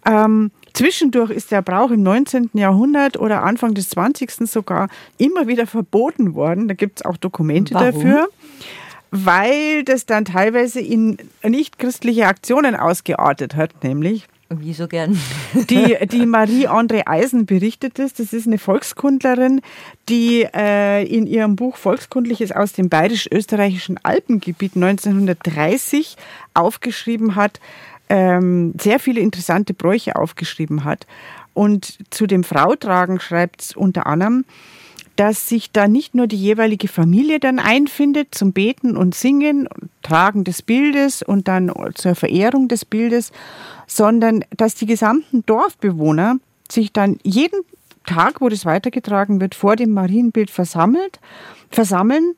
Ähm, 0.07 0.51
zwischendurch 0.73 1.29
ist 1.29 1.51
der 1.51 1.61
Brauch 1.61 1.91
im 1.91 2.03
19. 2.03 2.49
Jahrhundert 2.55 3.19
oder 3.19 3.43
Anfang 3.43 3.75
des 3.75 3.91
20. 3.91 4.49
sogar 4.49 4.89
immer 5.19 5.49
wieder 5.49 5.67
verboten 5.67 6.35
worden. 6.35 6.67
Da 6.67 6.73
gibt 6.73 7.01
es 7.01 7.05
auch 7.05 7.19
Dokumente 7.19 7.75
Warum? 7.75 7.93
dafür 7.93 8.29
weil 9.15 9.85
das 9.85 10.07
dann 10.07 10.25
teilweise 10.25 10.81
in 10.81 11.19
nichtchristliche 11.43 12.27
Aktionen 12.27 12.75
ausgeartet 12.75 13.57
hat, 13.57 13.85
nämlich 13.85 14.27
wie 14.61 14.73
so 14.73 14.89
gern. 14.89 15.19
Die, 15.71 15.97
die 16.07 16.27
Marie-André 16.27 17.07
Eisen 17.07 17.47
berichtet 17.47 17.99
es. 17.99 18.15
Das 18.15 18.33
ist 18.33 18.47
eine 18.47 18.59
Volkskundlerin, 18.59 19.61
die 20.09 20.47
äh, 20.55 21.05
in 21.05 21.27
ihrem 21.27 21.57
Buch 21.57 21.77
Volkskundliches 21.77 22.53
aus 22.53 22.73
dem 22.73 22.89
bayerisch-österreichischen 22.89 23.99
Alpengebiet 24.03 24.77
1930 24.77 26.17
aufgeschrieben 26.55 27.35
hat, 27.35 27.61
ähm, 28.09 28.75
sehr 28.81 28.99
viele 28.99 29.21
interessante 29.21 29.75
Bräuche 29.75 30.17
aufgeschrieben 30.17 30.85
hat. 30.85 31.07
Und 31.55 31.99
zu 32.11 32.27
dem 32.27 32.45
Frautragen 32.45 33.21
schreibt 33.21 33.63
es 33.63 33.77
unter 33.77 34.07
anderem, 34.07 34.45
dass 35.23 35.49
sich 35.49 35.71
da 35.71 35.87
nicht 35.87 36.17
nur 36.17 36.27
die 36.27 36.35
jeweilige 36.35 36.89
Familie 36.89 37.39
dann 37.39 37.61
einfindet 37.61 38.35
zum 38.35 38.53
Beten 38.53 38.97
und 38.97 39.15
Singen, 39.15 39.69
Tragen 40.03 40.43
des 40.43 40.63
Bildes 40.63 41.23
und 41.23 41.47
dann 41.47 41.73
zur 41.95 42.17
Verehrung 42.17 42.67
des 42.67 42.85
Bildes, 42.85 43.31
sondern 43.87 44.45
dass 44.57 44.75
die 44.75 44.87
gesamten 44.87 45.47
Dorfbewohner 45.47 46.39
sich 46.69 46.93
dann 46.93 47.19
jeden 47.23 47.61
Tag, 48.05 48.41
wo 48.41 48.49
das 48.49 48.65
weitergetragen 48.67 49.41
wird, 49.41 49.55
vor 49.55 49.77
dem 49.77 49.93
Marienbild 49.93 50.51
versammelt, 50.51 51.21
versammeln 51.71 52.35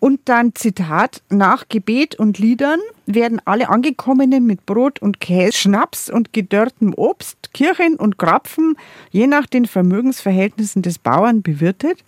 und 0.00 0.20
dann, 0.24 0.54
Zitat, 0.54 1.22
nach 1.28 1.68
Gebet 1.68 2.16
und 2.16 2.38
Liedern 2.38 2.80
werden 3.06 3.40
alle 3.44 3.68
Angekommenen 3.68 4.46
mit 4.46 4.66
Brot 4.66 5.00
und 5.00 5.20
Käse, 5.20 5.52
Schnaps 5.52 6.10
und 6.10 6.32
gedörrtem 6.32 6.94
Obst, 6.94 7.52
Kirchen 7.52 7.96
und 7.96 8.18
Krapfen, 8.18 8.76
je 9.10 9.26
nach 9.26 9.46
den 9.46 9.66
Vermögensverhältnissen 9.66 10.82
des 10.82 10.98
Bauern, 10.98 11.42
bewirtet 11.42 12.02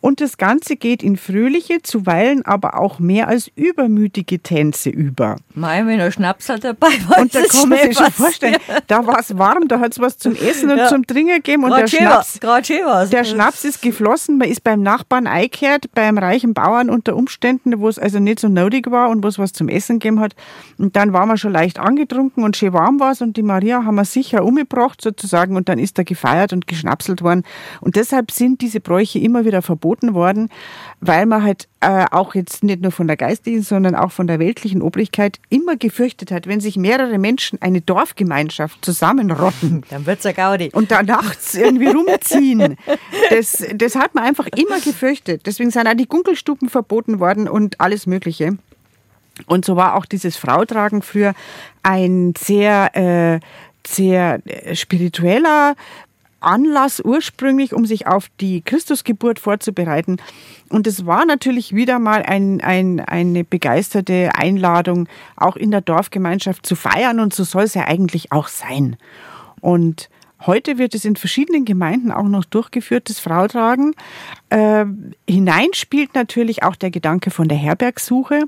und 0.00 0.20
das 0.22 0.38
Ganze 0.38 0.76
geht 0.76 1.02
in 1.02 1.16
fröhliche, 1.16 1.82
zuweilen 1.82 2.44
aber 2.44 2.78
auch 2.78 2.98
mehr 2.98 3.28
als 3.28 3.50
übermütige 3.54 4.40
Tänze 4.40 4.88
über. 4.88 5.36
Mei, 5.54 5.84
wenn 5.84 6.00
er 6.00 6.10
Schnaps 6.10 6.48
hat 6.48 6.64
dabei 6.64 6.88
war, 7.06 7.18
Und 7.18 7.34
da 7.34 7.42
kann 7.42 7.68
man 7.68 7.78
sich 7.80 7.98
schon 7.98 8.10
vorstellen, 8.10 8.56
da 8.86 9.06
war 9.06 9.20
es 9.20 9.36
warm, 9.36 9.68
da 9.68 9.78
hat 9.78 9.92
es 9.92 9.98
was 9.98 10.16
zum 10.16 10.34
Essen 10.34 10.70
und 10.70 10.78
ja. 10.78 10.88
zum 10.88 11.06
Trinken 11.06 11.34
gegeben 11.34 11.64
und 11.64 11.70
grad 11.70 11.82
der 11.82 11.86
Schnaps, 11.88 12.40
der 12.40 13.24
Schnaps 13.24 13.64
ist 13.64 13.82
geflossen, 13.82 14.38
man 14.38 14.48
ist 14.48 14.64
beim 14.64 14.82
Nachbarn 14.82 15.26
eingekehrt, 15.26 15.92
beim 15.94 16.16
reichen 16.16 16.54
Bauern 16.54 16.88
unter 16.88 17.14
Umständen, 17.14 17.78
wo 17.80 17.88
es 17.88 17.98
also 17.98 18.20
nicht 18.20 18.40
so 18.40 18.48
nötig 18.48 18.90
war 18.90 19.10
und 19.10 19.22
wo 19.22 19.28
es 19.28 19.38
was 19.38 19.52
zum 19.52 19.68
Essen 19.68 19.98
gegeben 19.98 20.20
hat. 20.20 20.34
Und 20.78 20.96
dann 20.96 21.12
waren 21.12 21.28
wir 21.28 21.36
schon 21.36 21.52
leicht 21.52 21.78
angetrunken 21.78 22.42
und 22.42 22.56
schön 22.56 22.72
warm 22.72 23.00
war 23.00 23.12
es 23.12 23.20
und 23.20 23.36
die 23.36 23.42
Maria 23.42 23.84
haben 23.84 23.96
wir 23.96 24.06
sicher 24.06 24.44
umgebracht 24.44 25.02
sozusagen 25.02 25.56
und 25.56 25.68
dann 25.68 25.78
ist 25.78 25.98
da 25.98 26.04
gefeiert 26.04 26.54
und 26.54 26.66
geschnapselt 26.66 27.20
worden. 27.20 27.42
Und 27.82 27.96
deshalb 27.96 28.30
sind 28.30 28.62
diese 28.62 28.80
Bräuche 28.80 29.18
immer 29.18 29.44
wieder 29.44 29.60
verboten 29.60 29.89
verboten 29.90 30.14
worden, 30.14 30.48
weil 31.00 31.26
man 31.26 31.42
halt 31.42 31.68
äh, 31.80 32.06
auch 32.10 32.34
jetzt 32.34 32.62
nicht 32.62 32.80
nur 32.82 32.92
von 32.92 33.06
der 33.06 33.16
geistigen, 33.16 33.62
sondern 33.62 33.94
auch 33.94 34.12
von 34.12 34.26
der 34.26 34.38
weltlichen 34.38 34.82
Obrigkeit 34.82 35.38
immer 35.48 35.76
gefürchtet 35.76 36.30
hat, 36.30 36.46
wenn 36.46 36.60
sich 36.60 36.76
mehrere 36.76 37.18
Menschen 37.18 37.60
eine 37.60 37.80
Dorfgemeinschaft 37.80 38.84
zusammenrotten. 38.84 39.82
Dann 39.90 40.06
wird's 40.06 40.24
ja 40.24 40.32
Gaudi. 40.32 40.70
Und 40.72 40.90
da 40.90 41.02
nachts 41.02 41.54
irgendwie 41.54 41.88
rumziehen. 41.88 42.76
Das, 43.30 43.64
das 43.74 43.94
hat 43.96 44.14
man 44.14 44.24
einfach 44.24 44.46
immer 44.56 44.80
gefürchtet. 44.80 45.46
Deswegen 45.46 45.70
sind 45.70 45.86
auch 45.86 45.94
die 45.94 46.06
Gunkelstuben 46.06 46.68
verboten 46.68 47.18
worden 47.18 47.48
und 47.48 47.80
alles 47.80 48.06
Mögliche. 48.06 48.56
Und 49.46 49.64
so 49.64 49.76
war 49.76 49.94
auch 49.94 50.04
dieses 50.04 50.36
Frautragen 50.36 51.02
früher 51.02 51.34
ein 51.82 52.34
sehr, 52.38 52.94
äh, 52.94 53.40
sehr 53.86 54.40
äh, 54.44 54.76
spiritueller 54.76 55.74
Anlass 56.40 57.00
ursprünglich, 57.00 57.74
um 57.74 57.86
sich 57.86 58.06
auf 58.06 58.28
die 58.40 58.62
Christusgeburt 58.62 59.38
vorzubereiten. 59.38 60.18
Und 60.68 60.86
es 60.86 61.06
war 61.06 61.24
natürlich 61.24 61.74
wieder 61.74 61.98
mal 61.98 62.22
ein, 62.22 62.60
ein, 62.60 63.00
eine 63.00 63.44
begeisterte 63.44 64.30
Einladung, 64.34 65.08
auch 65.36 65.56
in 65.56 65.70
der 65.70 65.80
Dorfgemeinschaft 65.80 66.66
zu 66.66 66.76
feiern. 66.76 67.20
Und 67.20 67.34
so 67.34 67.44
soll 67.44 67.64
es 67.64 67.74
ja 67.74 67.86
eigentlich 67.86 68.32
auch 68.32 68.48
sein. 68.48 68.96
Und 69.60 70.08
Heute 70.46 70.78
wird 70.78 70.94
es 70.94 71.04
in 71.04 71.16
verschiedenen 71.16 71.66
Gemeinden 71.66 72.10
auch 72.10 72.24
noch 72.24 72.46
durchgeführt, 72.46 73.10
das 73.10 73.20
Frautragen. 73.20 73.94
Äh, 74.48 74.86
hinein 75.28 75.68
spielt 75.74 76.14
natürlich 76.14 76.62
auch 76.62 76.76
der 76.76 76.90
Gedanke 76.90 77.30
von 77.30 77.46
der 77.46 77.58
Herbergsuche 77.58 78.44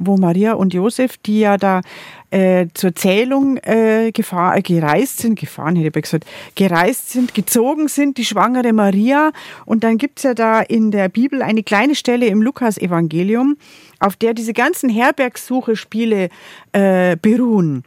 wo 0.00 0.16
Maria 0.16 0.54
und 0.54 0.74
Josef, 0.74 1.18
die 1.18 1.40
ja 1.40 1.56
da 1.56 1.82
äh, 2.30 2.66
zur 2.74 2.94
Zählung 2.94 3.58
äh, 3.58 4.10
gefahr, 4.12 4.56
äh, 4.56 4.62
gereist 4.62 5.18
sind, 5.18 5.38
gefahren 5.38 5.76
hätte 5.76 5.98
ich 5.98 6.02
gesagt, 6.02 6.26
gereist 6.54 7.10
sind, 7.10 7.34
gezogen 7.34 7.88
sind, 7.88 8.18
die 8.18 8.24
schwangere 8.24 8.72
Maria. 8.72 9.32
Und 9.66 9.84
dann 9.84 9.98
gibt's 9.98 10.22
ja 10.22 10.34
da 10.34 10.60
in 10.60 10.90
der 10.90 11.08
Bibel 11.08 11.42
eine 11.42 11.62
kleine 11.62 11.94
Stelle 11.94 12.26
im 12.26 12.42
Lukas-Evangelium, 12.42 13.56
auf 14.00 14.16
der 14.16 14.34
diese 14.34 14.54
ganzen 14.54 14.88
Herbergsuche-Spiele 14.88 16.30
äh, 16.72 17.16
beruhen 17.20 17.84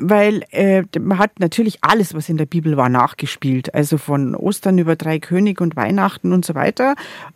weil 0.00 0.44
äh, 0.50 0.82
man 0.98 1.18
hat 1.18 1.38
natürlich 1.40 1.78
alles, 1.82 2.14
was 2.14 2.28
in 2.28 2.36
der 2.36 2.46
Bibel 2.46 2.76
war, 2.76 2.88
nachgespielt. 2.88 3.74
Also 3.74 3.98
von 3.98 4.34
Ostern 4.34 4.78
über 4.78 4.96
drei 4.96 5.18
König 5.18 5.60
und 5.60 5.76
Weihnachten 5.76 6.32
und 6.32 6.44
so 6.44 6.54
weiter. 6.54 6.94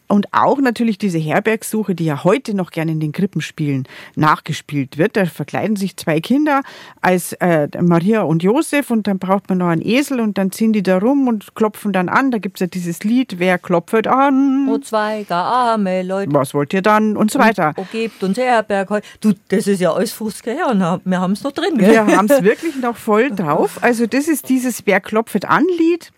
Und 0.09 0.27
auch 0.33 0.59
natürlich 0.59 0.99
diese 0.99 1.19
Herbergsuche, 1.19 1.95
die 1.95 2.05
ja 2.05 2.25
heute 2.25 2.55
noch 2.55 2.73
gerne 2.73 2.91
in 2.91 3.01
den 3.01 3.13
Krippenspielen 3.13 3.87
nachgespielt 4.17 4.99
wird. 4.99 5.17
Da 5.17 5.27
verkleiden 5.27 5.77
sich 5.77 5.97
zwei 5.97 6.21
Kinder 6.21 6.63
als 7.01 7.33
äh, 7.35 7.69
Maria 7.81 8.23
und 8.23 8.43
Josef 8.43 8.91
und 8.91 9.07
dann 9.07 9.19
braucht 9.21 9.49
man 9.49 9.59
noch 9.59 9.69
einen 9.69 9.83
Esel 9.83 10.19
und 10.19 10.37
dann 10.37 10.51
ziehen 10.51 10.73
die 10.73 10.83
da 10.83 10.99
rum 10.99 11.29
und 11.29 11.55
klopfen 11.55 11.93
dann 11.93 12.09
an. 12.09 12.33
Da 12.33 12.39
gibt's 12.39 12.61
ja 12.61 12.67
dieses 12.67 13.05
Lied, 13.05 13.39
wer 13.39 13.59
klopft 13.59 14.07
an? 14.07 14.69
O 14.69 14.79
zwei 14.79 15.25
arme 15.29 16.03
Leute. 16.03 16.33
Was 16.33 16.55
wollt 16.55 16.73
ihr 16.73 16.83
dann? 16.83 17.17
Und 17.17 17.31
so 17.31 17.39
weiter. 17.39 17.73
O 17.77 17.87
gebt 17.91 18.23
uns 18.23 18.37
Herberg. 18.37 19.03
Du, 19.21 19.33
das 19.49 19.67
ist 19.67 19.81
ja 19.81 19.93
alles 19.93 20.13
50 20.13 20.47
Jahre 20.47 20.73
und 20.73 21.01
wir 21.05 21.21
haben 21.21 21.33
es 21.33 21.43
noch 21.43 21.53
drin. 21.53 21.79
Gell? 21.79 21.93
Wir 21.93 22.17
haben 22.17 22.29
es 22.29 22.43
wirklich 22.51 22.75
noch 22.75 22.97
voll 22.97 23.31
drauf. 23.31 23.79
Also 23.81 24.09
das 24.09 24.27
ist 24.27 24.49
dieses 24.49 24.85
Wer 24.85 25.01
klopft 25.01 25.45
an 25.45 25.65
Lied. 25.79 26.11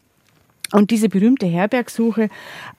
Und 0.73 0.91
diese 0.91 1.11
berühmte 1.11 1.45
Herbergsuche, 1.45 2.31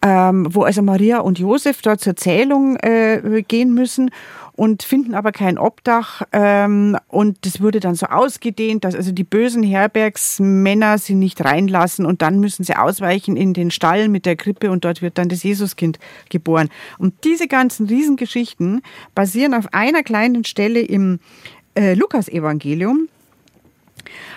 ähm, 0.02 0.48
wo 0.50 0.64
also 0.64 0.82
Maria 0.82 1.20
und 1.20 1.38
Josef 1.38 1.84
dort 1.84 2.02
zur 2.02 2.16
Zählung 2.16 2.76
äh, 2.78 3.44
gehen 3.48 3.72
müssen 3.76 4.10
und 4.54 4.82
finden 4.82 5.14
aber 5.14 5.32
kein 5.32 5.60
Obdach. 5.60 6.24
Ähm, 6.32 6.98
und 7.08 7.46
das 7.46 7.62
wurde 7.62 7.80
dann 7.80 7.94
so 7.94 8.08
ausgedehnt, 8.08 8.84
dass 8.84 8.96
also 8.96 9.12
die 9.12 9.24
bösen 9.24 9.62
Herbergsmänner 9.62 10.98
sie 10.98 11.14
nicht 11.14 11.46
reinlassen 11.46 12.08
und 12.08 12.24
dann 12.24 12.40
müssen 12.40 12.64
sie 12.64 12.76
ausweichen 12.76 13.38
in 13.38 13.54
den 13.54 13.70
Stall 13.70 14.10
mit 14.10 14.26
der 14.26 14.38
Krippe 14.38 14.72
und 14.72 14.86
dort 14.86 15.04
wird 15.04 15.20
dann 15.20 15.30
das 15.30 15.44
Jesuskind 15.44 16.00
geboren. 16.32 16.70
Und 16.98 17.14
diese 17.24 17.48
ganzen 17.48 17.86
Riesengeschichten 17.86 18.82
basieren 19.14 19.54
auf 19.54 19.72
einer 19.72 20.02
kleinen 20.02 20.46
Stelle 20.46 20.80
im 20.80 21.20
äh, 21.76 21.94
Lukas-Evangelium 21.94 23.08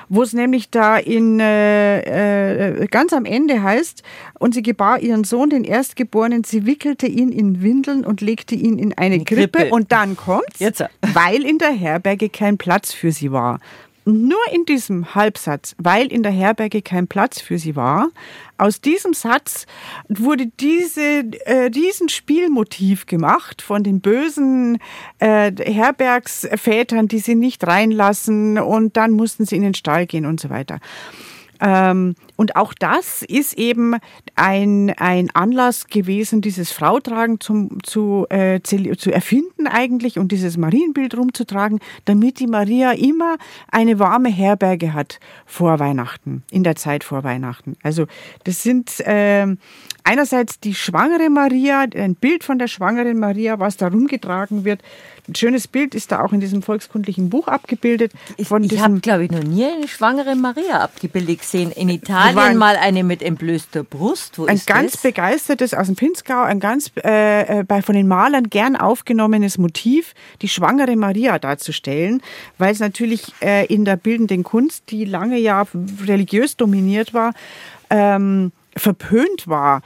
wo 0.09 0.23
es 0.23 0.33
nämlich 0.33 0.71
da 0.71 0.97
in 0.97 1.41
äh, 1.41 2.83
äh, 2.83 2.87
ganz 2.87 3.13
am 3.13 3.25
Ende 3.25 3.63
heißt, 3.63 4.03
und 4.39 4.55
sie 4.55 4.63
gebar 4.63 5.01
ihren 5.01 5.25
Sohn, 5.25 5.51
den 5.51 5.65
Erstgeborenen, 5.65 6.45
sie 6.45 6.67
wickelte 6.67 7.07
ihn 7.07 7.31
in 7.31 7.63
Windeln 7.63 8.05
und 8.05 8.21
legte 8.21 8.55
ihn 8.55 8.79
in 8.79 8.97
eine 8.97 9.25
Krippe. 9.25 9.59
Krippe. 9.59 9.75
Und 9.75 9.93
dann 9.93 10.17
kommt's, 10.17 10.59
Jetzt. 10.59 10.85
weil 11.15 11.45
in 11.45 11.59
der 11.59 11.73
Herberge 11.73 12.29
kein 12.29 12.59
Platz 12.59 12.93
für 12.93 13.13
sie 13.13 13.33
war. 13.33 13.61
Nur 14.09 14.39
in 14.53 14.65
diesem 14.67 15.17
Halbsatz, 15.17 15.75
weil 15.79 16.13
in 16.13 16.23
der 16.23 16.31
Herberge 16.31 16.81
kein 16.81 17.09
Platz 17.09 17.41
für 17.41 17.59
sie 17.59 17.75
war, 17.75 18.11
aus 18.57 18.81
diesem 18.81 19.15
Satz 19.15 19.67
wurde 20.09 20.47
diese 20.61 21.25
äh, 21.45 21.71
diesen 21.71 22.09
Spielmotiv 22.09 23.07
gemacht 23.07 23.63
von 23.63 23.83
den 23.83 24.01
bösen 24.01 24.79
äh, 25.19 25.51
Herbergsvätern, 25.59 27.09
die 27.09 27.19
sie 27.19 27.35
nicht 27.35 27.67
reinlassen 27.67 28.61
und 28.61 28.97
dann 28.97 29.11
mussten 29.11 29.45
sie 29.45 29.57
in 29.57 29.63
den 29.63 29.75
Stall 29.75 30.07
gehen 30.07 30.25
und 30.25 30.39
so 30.39 30.51
weiter. 30.51 30.79
Ähm, 31.61 32.15
und 32.37 32.57
auch 32.57 32.75
das 32.75 33.23
ist 33.23 33.55
eben 33.55 33.97
ein, 34.35 34.93
ein 34.97 35.31
Anlass 35.35 35.87
gewesen, 35.87 36.43
dieses 36.43 36.71
Frautragen 36.71 37.41
zum, 37.41 37.83
zu, 37.83 38.27
äh, 38.29 38.61
zu 38.61 39.11
erfinden 39.11 39.67
eigentlich 39.67 40.19
und 40.19 40.33
dieses 40.33 40.57
Marienbild 40.57 41.17
rumzutragen, 41.17 41.81
damit 42.05 42.39
die 42.39 42.47
Maria 42.47 42.93
immer 42.93 43.37
eine 43.71 43.99
warme 43.99 44.29
Herberge 44.29 44.93
hat 44.93 45.19
vor 45.47 45.79
Weihnachten, 45.79 46.43
in 46.51 46.63
der 46.63 46.77
Zeit 46.77 47.05
vor 47.05 47.25
Weihnachten. 47.25 47.77
Also 47.83 48.07
das 48.45 48.63
sind 48.63 49.01
äh, 49.01 49.47
einerseits 50.05 50.61
die 50.61 50.75
schwangere 50.75 51.31
Maria, 51.31 51.87
ein 51.95 52.15
Bild 52.15 52.45
von 52.45 52.59
der 52.59 52.69
schwangeren 52.69 53.19
Maria, 53.19 53.59
was 53.59 53.77
da 53.77 53.89
rumgetragen 53.89 54.65
wird. 54.65 54.83
Ein 55.29 55.35
schönes 55.35 55.67
Bild 55.67 55.95
ist 55.95 56.13
da 56.13 56.23
auch 56.23 56.33
in 56.33 56.39
diesem 56.39 56.63
volkskundlichen 56.63 57.31
Buch 57.31 57.49
abgebildet. 57.49 58.13
Von 58.45 58.63
ich 58.63 58.79
habe, 58.79 59.01
glaube 59.01 59.25
ich, 59.25 59.31
noch 59.33 59.43
nie 59.43 59.65
eine 59.65 59.89
schwangere 59.89 60.37
Maria 60.37 60.81
abgebildet 60.81 61.41
gesehen. 61.41 61.73
In 61.73 61.89
Italien 61.89 62.26
mal 62.35 62.77
eine 62.77 63.05
mit 63.05 63.23
entblößter 63.23 63.85
Brust. 63.85 64.39
Wo 64.39 64.47
ein 64.47 64.61
ganz 64.67 64.93
das? 64.93 65.03
begeistertes 65.03 65.75
aus 65.75 65.87
dem 65.87 65.97
Pinzgau, 65.97 66.43
ein 66.43 66.61
ganz 66.61 66.91
äh, 67.05 67.61
äh, 67.61 67.65
bei, 67.65 67.83
von 67.83 67.95
den 67.95 68.09
Malern 68.09 68.51
gern 68.51 68.77
aufgenommenes 68.77 69.59
Motiv, 69.59 70.15
die 70.43 70.49
schwangere 70.49 70.97
Maria 70.97 71.39
darzustellen, 71.39 72.23
weil 72.59 72.73
es 72.73 72.81
natürlich 72.81 73.33
äh, 73.43 73.67
in 73.67 73.85
der 73.85 73.97
bildenden 73.97 74.45
Kunst, 74.45 74.91
die 74.91 75.05
lange 75.05 75.39
ja 75.39 75.65
religiös 76.07 76.57
dominiert 76.57 77.15
war, 77.15 77.33
ähm, 77.91 78.53
verpönt 78.77 79.47
war, 79.47 79.83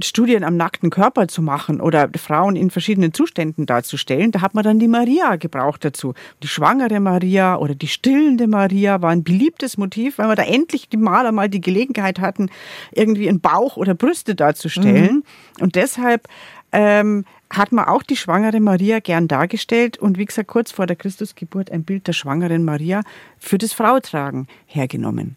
Studien 0.00 0.44
am 0.44 0.56
nackten 0.56 0.88
Körper 0.88 1.28
zu 1.28 1.42
machen 1.42 1.80
oder 1.80 2.08
Frauen 2.16 2.56
in 2.56 2.70
verschiedenen 2.70 3.12
Zuständen 3.12 3.66
darzustellen, 3.66 4.32
da 4.32 4.40
hat 4.40 4.54
man 4.54 4.64
dann 4.64 4.78
die 4.78 4.88
Maria 4.88 5.36
gebraucht 5.36 5.84
dazu. 5.84 6.14
Die 6.42 6.48
schwangere 6.48 7.00
Maria 7.00 7.56
oder 7.56 7.74
die 7.74 7.88
stillende 7.88 8.46
Maria 8.46 9.02
war 9.02 9.10
ein 9.10 9.24
beliebtes 9.24 9.76
Motiv, 9.76 10.18
weil 10.18 10.28
wir 10.28 10.36
da 10.36 10.44
endlich 10.44 10.88
die 10.88 10.96
Maler 10.96 11.32
mal 11.32 11.50
die 11.50 11.60
Gelegenheit 11.60 12.18
hatten, 12.18 12.48
irgendwie 12.92 13.28
einen 13.28 13.40
Bauch 13.40 13.76
oder 13.76 13.94
Brüste 13.94 14.34
darzustellen. 14.34 15.16
Mhm. 15.16 15.62
Und 15.62 15.74
deshalb 15.74 16.28
ähm, 16.72 17.26
hat 17.50 17.72
man 17.72 17.86
auch 17.86 18.02
die 18.02 18.16
schwangere 18.16 18.60
Maria 18.60 19.00
gern 19.00 19.28
dargestellt 19.28 19.98
und 19.98 20.18
wie 20.18 20.24
gesagt 20.24 20.48
kurz 20.48 20.72
vor 20.72 20.86
der 20.86 20.96
Christusgeburt 20.96 21.70
ein 21.70 21.84
Bild 21.84 22.06
der 22.06 22.12
schwangeren 22.14 22.64
Maria 22.64 23.02
für 23.38 23.58
das 23.58 23.72
Frautragen 23.72 24.46
hergenommen. 24.66 25.36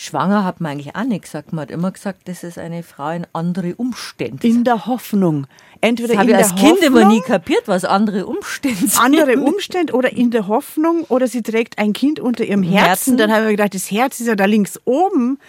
Schwanger 0.00 0.44
hat 0.44 0.60
man 0.60 0.70
eigentlich 0.72 0.94
auch 0.94 1.02
nicht 1.02 1.22
gesagt. 1.22 1.52
Man 1.52 1.62
hat 1.62 1.72
immer 1.72 1.90
gesagt, 1.90 2.28
das 2.28 2.44
ist 2.44 2.56
eine 2.56 2.84
Frau 2.84 3.10
in 3.10 3.26
andere 3.32 3.74
Umstände. 3.74 4.46
In 4.46 4.62
der 4.62 4.86
Hoffnung. 4.86 5.48
Entweder 5.80 6.10
das 6.10 6.18
habe 6.18 6.30
ich 6.30 6.36
als 6.36 6.54
Kind 6.54 6.78
immer 6.84 7.04
nie 7.04 7.20
kapiert, 7.20 7.64
was 7.66 7.84
andere 7.84 8.26
Umstände 8.26 8.78
sind. 8.78 9.00
Andere 9.00 9.38
Umstände 9.38 9.92
oder 9.92 10.12
in 10.12 10.30
der 10.30 10.46
Hoffnung 10.46 11.02
oder 11.08 11.26
sie 11.26 11.42
trägt 11.42 11.78
ein 11.78 11.94
Kind 11.94 12.20
unter 12.20 12.44
ihrem 12.44 12.62
Herzen. 12.62 12.86
Herzen. 12.86 13.16
Dann 13.16 13.32
haben 13.32 13.42
wir 13.42 13.50
gedacht, 13.50 13.74
das 13.74 13.90
Herz 13.90 14.20
ist 14.20 14.28
ja 14.28 14.36
da 14.36 14.44
links 14.44 14.78
oben. 14.84 15.40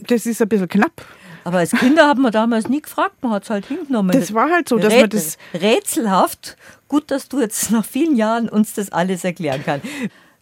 Das 0.00 0.26
ist 0.26 0.42
ein 0.42 0.48
bisschen 0.48 0.68
knapp. 0.68 1.04
Aber 1.44 1.58
als 1.58 1.70
Kinder 1.70 2.08
haben 2.08 2.22
wir 2.22 2.32
damals 2.32 2.68
nie 2.68 2.82
gefragt, 2.82 3.22
man 3.22 3.30
hat 3.30 3.44
es 3.44 3.50
halt 3.50 3.66
hingenommen. 3.66 4.10
Das 4.10 4.34
war 4.34 4.50
halt 4.50 4.68
so, 4.68 4.78
dass 4.78 4.92
Rätsel, 4.92 5.00
man 5.00 5.10
das. 5.10 5.38
Rätselhaft. 5.54 6.56
Gut, 6.88 7.08
dass 7.12 7.28
du 7.28 7.40
jetzt 7.40 7.70
nach 7.70 7.84
vielen 7.84 8.16
Jahren 8.16 8.48
uns 8.48 8.74
das 8.74 8.90
alles 8.90 9.22
erklären 9.22 9.62
kannst. 9.64 9.86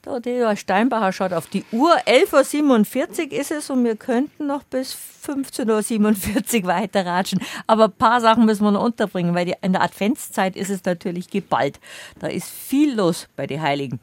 Der 0.05 0.21
Theodor 0.21 0.57
Steinbacher 0.57 1.13
schaut 1.13 1.33
auf 1.33 1.47
die 1.47 1.65
Uhr. 1.71 1.95
11.47 2.07 3.31
Uhr 3.31 3.33
ist 3.39 3.53
es 3.53 3.71
und 3.71 3.85
wir 3.85 3.95
könnten 3.95 4.49
noch 4.49 4.65
bis 4.65 4.97
15.47 5.25 6.63
Uhr 6.63 6.67
weiter 6.67 7.07
ratschen. 7.07 7.41
Aber 7.69 7.85
ein 7.85 7.93
paar 7.93 8.21
Sachen 8.21 8.45
müssen 8.45 8.65
wir 8.65 8.73
noch 8.73 8.83
unterbringen, 8.83 9.33
weil 9.37 9.47
die, 9.47 9.55
in 9.63 9.73
der 9.73 9.83
Adventszeit 9.83 10.57
ist 10.57 10.71
es 10.71 10.85
natürlich 10.85 11.31
geballt. 11.31 11.79
Da 12.19 12.27
ist 12.27 12.49
viel 12.49 12.95
los 12.97 13.29
bei 13.37 13.47
den 13.47 13.63
Heiligen. 13.63 14.01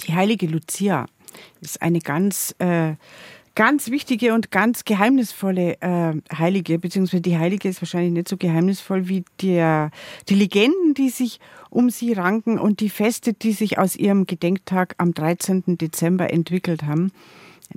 Die 0.00 0.12
heilige 0.12 0.48
Lucia 0.48 1.06
ist 1.60 1.80
eine 1.82 2.00
ganz. 2.00 2.54
Äh 2.58 2.94
ganz 3.58 3.90
wichtige 3.90 4.34
und 4.34 4.52
ganz 4.52 4.84
geheimnisvolle 4.84 5.82
äh, 5.82 6.14
Heilige, 6.32 6.78
beziehungsweise 6.78 7.20
die 7.20 7.38
Heilige 7.38 7.68
ist 7.68 7.82
wahrscheinlich 7.82 8.12
nicht 8.12 8.28
so 8.28 8.36
geheimnisvoll 8.36 9.08
wie 9.08 9.24
der, 9.42 9.90
die 10.28 10.36
Legenden, 10.36 10.94
die 10.94 11.08
sich 11.08 11.40
um 11.68 11.90
sie 11.90 12.12
ranken 12.12 12.56
und 12.56 12.78
die 12.78 12.88
Feste, 12.88 13.32
die 13.32 13.50
sich 13.50 13.76
aus 13.76 13.96
ihrem 13.96 14.26
Gedenktag 14.26 14.94
am 14.98 15.12
13. 15.12 15.76
Dezember 15.76 16.32
entwickelt 16.32 16.84
haben. 16.84 17.10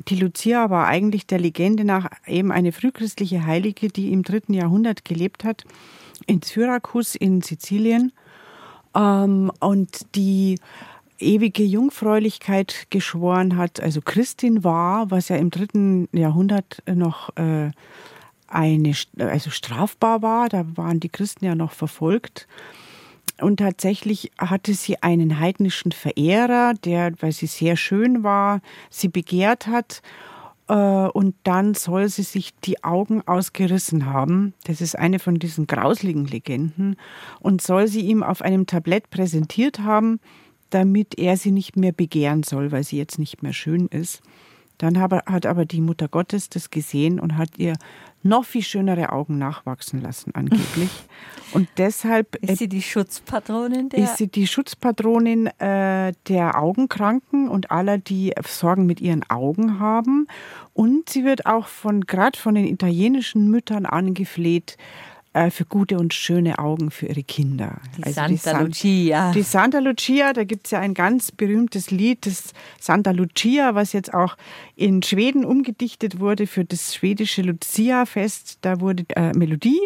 Die 0.08 0.18
Lucia 0.18 0.70
war 0.70 0.86
eigentlich 0.86 1.26
der 1.26 1.40
Legende 1.40 1.84
nach 1.84 2.12
eben 2.28 2.52
eine 2.52 2.74
frühchristliche 2.74 3.48
Heilige, 3.48 3.88
die 3.88 4.14
im 4.14 4.22
dritten 4.22 4.54
Jahrhundert 4.54 5.04
gelebt 5.04 5.44
hat, 5.44 5.64
in 6.28 6.44
Syrakus 6.44 7.16
in 7.16 7.42
Sizilien 7.42 8.12
ähm, 8.96 9.52
und 9.60 10.16
die 10.16 10.60
ewige 11.22 11.64
Jungfräulichkeit 11.64 12.88
geschworen 12.90 13.58
hat, 13.58 13.80
also 13.80 14.02
Christin 14.02 14.64
war, 14.64 15.12
was 15.12 15.30
ja 15.30 15.36
im 15.38 15.52
dritten 15.52 16.08
Jahrhundert 16.12 16.84
noch 16.88 17.36
äh, 17.38 17.72
eine, 18.48 18.94
also 19.18 19.50
strafbar 19.50 20.22
war. 20.22 20.50
Da 20.50 20.66
waren 20.76 21.00
die 21.00 21.10
Christen 21.10 21.46
ja 21.46 21.56
noch 21.56 21.72
verfolgt. 21.72 22.48
Und 23.40 23.58
tatsächlich 23.58 24.32
hatte 24.38 24.74
sie 24.74 25.02
einen 25.02 25.40
heidnischen 25.40 25.92
Verehrer, 25.92 26.74
der, 26.86 27.14
weil 27.22 27.32
sie 27.32 27.48
sehr 27.48 27.76
schön 27.76 28.24
war, 28.24 28.62
sie 28.90 29.08
begehrt 29.08 29.68
hat. 29.68 30.02
Äh, 30.68 30.74
und 30.74 31.36
dann 31.44 31.74
soll 31.74 32.08
sie 32.10 32.24
sich 32.24 32.54
die 32.60 32.84
Augen 32.84 33.28
ausgerissen 33.28 34.06
haben. 34.06 34.54
Das 34.66 34.80
ist 34.80 34.98
eine 34.98 35.20
von 35.20 35.40
diesen 35.40 35.66
grausligen 35.66 36.26
Legenden. 36.26 36.98
Und 37.40 37.62
soll 37.62 37.88
sie 37.88 38.02
ihm 38.02 38.22
auf 38.22 38.42
einem 38.42 38.68
Tablett 38.68 39.10
präsentiert 39.10 39.80
haben, 39.80 40.20
damit 40.72 41.18
er 41.20 41.38
sie 41.38 41.52
nicht 41.52 41.78
mehr 41.78 41.92
begehren 41.92 42.44
soll, 42.44 42.72
weil 42.72 42.84
sie 42.84 42.98
jetzt 42.98 43.20
nicht 43.20 43.44
mehr 43.44 43.54
schön 43.54 43.88
ist. 43.88 44.22
Dann 44.82 45.00
hat 45.00 45.46
aber 45.46 45.66
die 45.66 45.80
Mutter 45.80 46.08
Gottes 46.08 46.50
das 46.50 46.72
gesehen 46.72 47.20
und 47.20 47.38
hat 47.38 47.50
ihr 47.58 47.74
noch 48.24 48.46
viel 48.46 48.64
schönere 48.64 49.12
Augen 49.12 49.38
nachwachsen 49.38 50.02
lassen, 50.02 50.34
angeblich. 50.34 50.90
Und 51.54 51.68
deshalb. 51.78 52.36
Ist 52.38 52.60
sie 52.60 52.70
die 52.70 52.82
Schutzpatronin 52.82 53.90
der? 53.90 54.00
Ist 54.06 54.18
sie 54.18 54.28
die 54.28 54.48
Schutzpatronin 54.48 55.48
äh, 55.60 56.14
der 56.28 56.58
Augenkranken 56.58 57.50
und 57.50 57.72
aller, 57.72 57.98
die 57.98 58.34
Sorgen 58.48 58.86
mit 58.86 59.02
ihren 59.02 59.30
Augen 59.30 59.80
haben. 59.80 60.28
Und 60.74 61.10
sie 61.10 61.26
wird 61.26 61.46
auch 61.46 61.68
von, 61.68 62.02
gerade 62.02 62.40
von 62.40 62.56
den 62.56 62.66
italienischen 62.66 63.52
Müttern 63.52 63.86
angefleht, 63.86 64.78
äh, 64.78 65.11
für 65.50 65.66
gute 65.66 65.98
und 65.98 66.14
schöne 66.14 66.60
Augen 66.60 66.92
für 66.92 67.08
ihre 67.08 67.24
Kinder. 67.24 67.80
Die 67.98 68.04
also 68.04 68.16
Santa 68.16 68.30
die 68.32 68.38
San 68.38 68.66
Lucia. 68.66 69.32
Die 69.32 69.42
Santa 69.44 69.80
Lucia, 69.80 70.34
da 70.34 70.44
gibt 70.44 70.68
es 70.68 70.72
ja 70.72 70.80
ein 70.80 70.94
ganz 70.94 71.32
berühmtes 71.32 71.90
Lied, 71.90 72.26
das 72.26 72.54
Santa 72.80 73.12
Lucia, 73.12 73.74
was 73.74 73.94
jetzt 73.94 74.14
auch 74.14 74.36
in 74.76 75.02
Schweden 75.04 75.46
umgedichtet 75.46 76.20
wurde 76.20 76.48
für 76.48 76.66
das 76.66 76.94
schwedische 76.96 77.44
Lucia-Fest. 77.44 78.60
Da 78.62 78.82
wurde 78.82 79.06
äh, 79.16 79.32
Melodie 79.32 79.80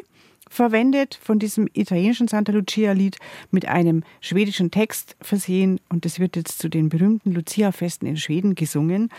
verwendet 0.56 1.20
von 1.22 1.38
diesem 1.38 1.68
italienischen 1.74 2.28
Santa 2.28 2.52
Lucia-Lied 2.52 3.18
mit 3.52 3.68
einem 3.68 4.04
schwedischen 4.22 4.72
Text 4.72 5.16
versehen 5.22 5.80
und 5.90 6.06
das 6.06 6.20
wird 6.20 6.36
jetzt 6.36 6.60
zu 6.60 6.70
den 6.70 6.90
berühmten 6.90 7.32
Lucia-Festen 7.32 8.08
in 8.08 8.18
Schweden 8.18 8.56
gesungen. 8.56 9.10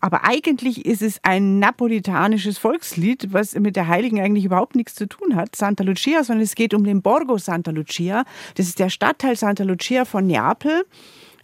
Aber 0.00 0.24
eigentlich 0.24 0.86
ist 0.86 1.02
es 1.02 1.20
ein 1.22 1.58
napolitanisches 1.58 2.58
Volkslied, 2.58 3.32
was 3.32 3.54
mit 3.54 3.76
der 3.76 3.88
Heiligen 3.88 4.20
eigentlich 4.20 4.46
überhaupt 4.46 4.74
nichts 4.74 4.94
zu 4.94 5.06
tun 5.06 5.36
hat, 5.36 5.54
Santa 5.54 5.84
Lucia, 5.84 6.24
sondern 6.24 6.42
es 6.42 6.54
geht 6.54 6.74
um 6.74 6.84
den 6.84 7.02
Borgo 7.02 7.38
Santa 7.38 7.70
Lucia. 7.70 8.24
Das 8.54 8.66
ist 8.66 8.78
der 8.78 8.88
Stadtteil 8.88 9.36
Santa 9.36 9.64
Lucia 9.64 10.04
von 10.04 10.26
Neapel. 10.26 10.84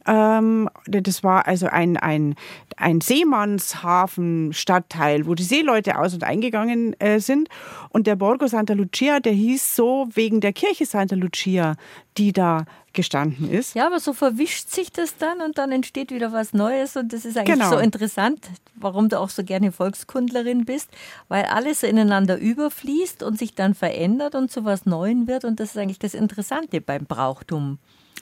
Ähm, 0.07 0.69
das 0.87 1.23
war 1.23 1.47
also 1.47 1.67
ein, 1.67 1.97
ein, 1.97 2.35
ein 2.77 3.01
Seemannshafen-Stadtteil, 3.01 5.27
wo 5.27 5.35
die 5.35 5.45
Seeleute 5.45 5.99
aus- 5.99 6.15
und 6.15 6.25
eingegangen 6.25 6.99
äh, 7.01 7.21
sind. 7.21 7.49
Und 7.91 8.07
der 8.07 8.17
Borgo 8.17 8.47
Santa 8.47 8.75
Lucia, 8.75 9.21
der 9.21 9.33
hieß 9.33 9.77
so 9.77 10.09
wegen 10.13 10.41
der 10.41 10.53
Kirche 10.53 10.85
Santa 10.87 11.17
Lucia, 11.17 11.77
die 12.19 12.33
da 12.33 12.65
gestanden 12.93 13.51
ist. 13.51 13.75
Ja, 13.75 13.87
aber 13.87 14.01
so 14.01 14.13
verwischt 14.13 14.69
sich 14.69 14.93
das 14.93 15.17
dann 15.17 15.41
und 15.41 15.59
dann 15.59 15.73
entsteht 15.73 16.11
wieder 16.11 16.33
was 16.33 16.53
Neues 16.53 16.97
und 16.97 17.13
das 17.13 17.25
ist 17.25 17.39
eigentlich 17.39 17.55
genau. 17.55 17.71
so 17.71 17.79
interessant, 17.79 18.49
warum 18.75 19.09
du 19.09 19.19
auch 19.19 19.31
so 19.31 19.45
gerne 19.45 19.73
Volkskundlerin 19.73 20.65
bist, 20.65 20.91
weil 21.29 21.45
alles 21.45 21.83
ineinander 21.83 22.39
überfließt 22.39 23.23
und 23.23 23.39
sich 23.39 23.55
dann 23.55 23.75
verändert 23.75 24.35
und 24.35 24.51
zu 24.51 24.65
was 24.65 24.85
Neuem 24.85 25.27
wird 25.27 25.45
und 25.45 25.61
das 25.61 25.71
ist 25.71 25.79
eigentlich 25.79 25.99
das 25.99 26.15
Interessante 26.15 26.81
beim 26.81 27.07
Brauchtum. 27.07 27.79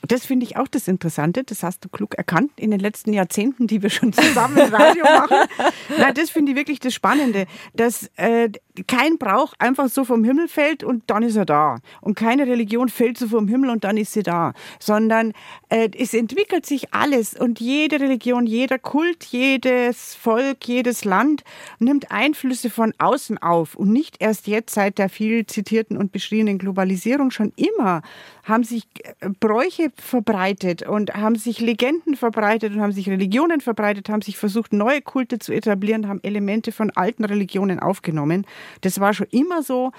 Das 0.06 0.24
finde 0.24 0.46
ich 0.46 0.56
auch 0.56 0.66
das 0.66 0.88
Interessante, 0.88 1.44
das 1.44 1.62
hast 1.62 1.84
du 1.84 1.88
klug 1.90 2.14
erkannt 2.14 2.52
in 2.56 2.70
den 2.70 2.80
letzten 2.80 3.12
Jahrzehnten, 3.12 3.66
die 3.66 3.82
wir 3.82 3.90
schon 3.90 4.12
zusammen 4.14 4.58
Radio 4.58 5.04
machen. 5.04 5.36
Nein, 5.98 6.14
das 6.14 6.30
finde 6.30 6.52
ich 6.52 6.56
wirklich 6.56 6.80
das 6.80 6.94
Spannende, 6.94 7.46
dass 7.74 8.10
äh, 8.16 8.48
kein 8.86 9.18
Brauch 9.18 9.52
einfach 9.58 9.88
so 9.88 10.04
vom 10.04 10.24
Himmel 10.24 10.48
fällt 10.48 10.84
und 10.84 11.04
dann 11.08 11.22
ist 11.22 11.36
er 11.36 11.44
da. 11.44 11.76
Und 12.00 12.14
keine 12.14 12.46
Religion 12.46 12.88
fällt 12.88 13.18
so 13.18 13.28
vom 13.28 13.46
Himmel 13.46 13.68
und 13.68 13.84
dann 13.84 13.98
ist 13.98 14.14
sie 14.14 14.22
da. 14.22 14.54
sondern 14.78 15.32
äh, 15.68 15.90
es 15.96 16.14
entwickelt 16.14 16.64
sich 16.64 16.94
alles 16.94 17.34
und 17.34 17.60
jede 17.60 18.00
Religion, 18.00 18.46
jeder 18.46 18.78
Kult, 18.78 19.24
jedes 19.24 20.14
Volk, 20.14 20.66
jedes 20.66 21.04
Land 21.04 21.44
nimmt 21.78 22.10
Einflüsse 22.10 22.70
von 22.70 22.94
außen 22.98 23.38
auf 23.38 23.74
und 23.74 23.92
nicht 23.92 24.16
erst 24.20 24.46
jetzt 24.46 24.74
seit 24.74 24.98
der 24.98 25.10
viel 25.10 25.44
zitierten 25.46 25.96
und 25.96 26.10
beschriebenen 26.10 26.58
Globalisierung 26.58 27.30
schon 27.30 27.52
immer 27.56 28.02
haben 28.50 28.64
sich 28.64 28.84
äh, 29.20 29.30
Bräuche 29.40 29.90
verbreitet 29.96 30.82
und 30.82 31.14
haben 31.14 31.36
sich 31.36 31.60
Legenden 31.60 32.16
verbreitet 32.16 32.74
und 32.74 32.82
haben 32.82 32.92
sich 32.92 33.08
Religionen 33.08 33.62
verbreitet, 33.62 34.10
haben 34.10 34.20
sich 34.20 34.36
versucht, 34.36 34.74
neue 34.74 35.00
Kulte 35.00 35.38
zu 35.38 35.52
etablieren, 35.52 36.08
haben 36.08 36.20
Elemente 36.22 36.72
von 36.72 36.90
alten 36.90 37.24
Religionen 37.24 37.80
aufgenommen. 37.80 38.46
Das 38.82 39.00
war 39.00 39.14
schon 39.14 39.28
immer 39.30 39.62
so. 39.62 39.92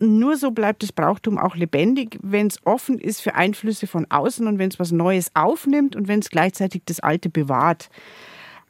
Nur 0.00 0.36
so 0.36 0.50
bleibt 0.50 0.82
das 0.82 0.92
Brauchtum 0.92 1.38
auch 1.38 1.54
lebendig, 1.54 2.18
wenn 2.22 2.48
es 2.48 2.58
offen 2.64 2.98
ist 2.98 3.20
für 3.20 3.34
Einflüsse 3.36 3.86
von 3.86 4.06
außen 4.10 4.46
und 4.46 4.58
wenn 4.58 4.70
es 4.70 4.80
was 4.80 4.90
Neues 4.90 5.30
aufnimmt 5.34 5.94
und 5.94 6.08
wenn 6.08 6.20
es 6.20 6.30
gleichzeitig 6.30 6.82
das 6.86 7.00
Alte 7.00 7.28
bewahrt. 7.28 7.90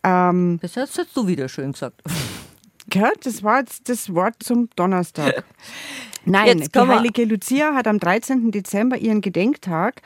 Ähm, 0.02 0.58
das 0.60 0.76
hast 0.76 1.16
du 1.16 1.26
wieder 1.26 1.48
schön 1.48 1.72
gesagt. 1.72 2.02
Ja, 2.92 3.10
das 3.22 3.42
war 3.42 3.60
jetzt 3.60 3.88
das 3.88 4.14
Wort 4.14 4.36
zum 4.42 4.68
Donnerstag. 4.76 5.44
Nein, 6.24 6.60
die 6.60 6.78
heilige 6.78 7.24
Lucia 7.24 7.74
hat 7.74 7.86
am 7.86 7.98
13. 7.98 8.50
Dezember 8.50 8.98
ihren 8.98 9.20
Gedenktag, 9.20 10.02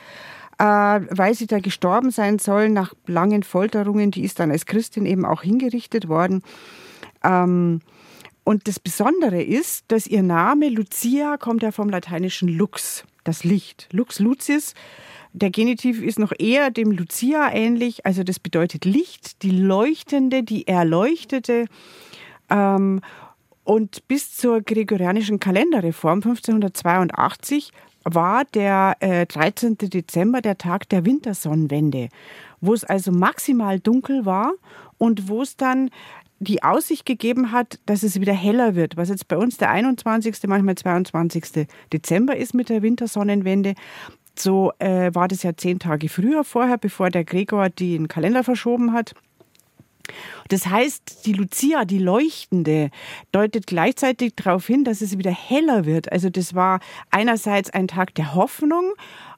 äh, 0.59 0.65
weil 0.65 1.35
sie 1.35 1.47
da 1.47 1.59
gestorben 1.59 2.11
sein 2.11 2.39
soll 2.39 2.69
nach 2.69 2.95
langen 3.07 3.43
Folterungen. 3.43 4.11
Die 4.11 4.23
ist 4.23 4.39
dann 4.39 4.51
als 4.51 4.67
Christin 4.67 5.07
eben 5.07 5.25
auch 5.25 5.43
hingerichtet 5.43 6.09
worden. 6.09 6.43
Ähm, 7.25 7.81
und 8.45 8.67
das 8.67 8.81
Besondere 8.81 9.43
ist, 9.43 9.85
dass 9.89 10.07
ihr 10.07 10.23
Name 10.23 10.69
Lucia 10.69 11.37
kommt 11.37 11.63
ja 11.63 11.71
vom 11.71 11.89
lateinischen 11.89 12.49
Lux, 12.49 13.05
das 13.25 13.45
Licht. 13.45 13.89
Lux 13.93 14.19
Lucis. 14.19 14.75
Der 15.33 15.51
Genitiv 15.51 16.03
ist 16.03 16.19
noch 16.19 16.33
eher 16.39 16.71
dem 16.71 16.91
Lucia 16.91 17.51
ähnlich, 17.53 18.05
also 18.05 18.23
das 18.23 18.39
bedeutet 18.39 18.85
Licht, 18.85 19.43
die 19.43 19.51
leuchtende, 19.51 20.43
die 20.43 20.67
erleuchtete. 20.67 21.67
Ähm, 22.53 23.01
und 23.65 24.07
bis 24.09 24.37
zur 24.37 24.61
gregorianischen 24.61 25.39
Kalenderreform 25.39 26.19
1582 26.19 27.73
war 28.05 28.45
der 28.45 28.97
äh, 29.01 29.27
13. 29.27 29.79
Dezember 29.79 30.41
der 30.41 30.59
Tag 30.59 30.89
der 30.89 31.07
Wintersonnenwende, 31.07 32.09
wo 32.61 32.75
es 32.75 32.85
also 32.85 33.13
maximal 33.13 33.79
dunkel 33.79 34.27
war 34.27 34.53
und 34.99 35.29
wo 35.29 35.43
es 35.43 35.57
dann 35.57 35.91
die 36.41 36.65
Aussicht 36.65 37.07
gegeben 37.07 37.53
hat, 37.53 37.79
dass 37.87 38.03
es 38.03 38.21
wieder 38.21 38.33
heller 38.33 38.75
wird, 38.75 38.97
was 38.97 39.09
jetzt 39.09 39.29
bei 39.29 39.37
uns 39.37 39.59
der 39.59 39.71
21., 39.71 40.35
manchmal 40.49 40.75
22. 40.75 41.69
Dezember 41.93 42.37
ist 42.37 42.53
mit 42.53 42.69
der 42.69 42.83
Wintersonnenwende. 42.83 43.75
So 44.37 44.73
äh, 44.81 45.15
war 45.15 45.29
das 45.29 45.45
ja 45.45 45.57
zehn 45.57 45.79
Tage 45.79 46.09
früher 46.09 46.43
vorher, 46.43 46.79
bevor 46.79 47.11
der 47.11 47.23
Gregor 47.23 47.69
den 47.69 48.09
Kalender 48.09 48.43
verschoben 48.43 48.93
hat. 48.93 49.15
Das 50.49 50.67
heißt, 50.67 51.27
die 51.27 51.33
Lucia, 51.33 51.85
die 51.85 51.99
Leuchtende, 51.99 52.91
deutet 53.33 53.67
gleichzeitig 53.67 54.35
darauf 54.37 54.67
hin, 54.67 54.85
dass 54.85 55.01
es 55.01 55.19
wieder 55.19 55.31
heller 55.31 55.85
wird. 55.85 56.11
Also 56.13 56.31
das 56.31 56.55
war 56.55 56.81
einerseits 57.11 57.71
ein 57.71 57.89
Tag 57.89 58.15
der 58.15 58.35
Hoffnung 58.35 58.93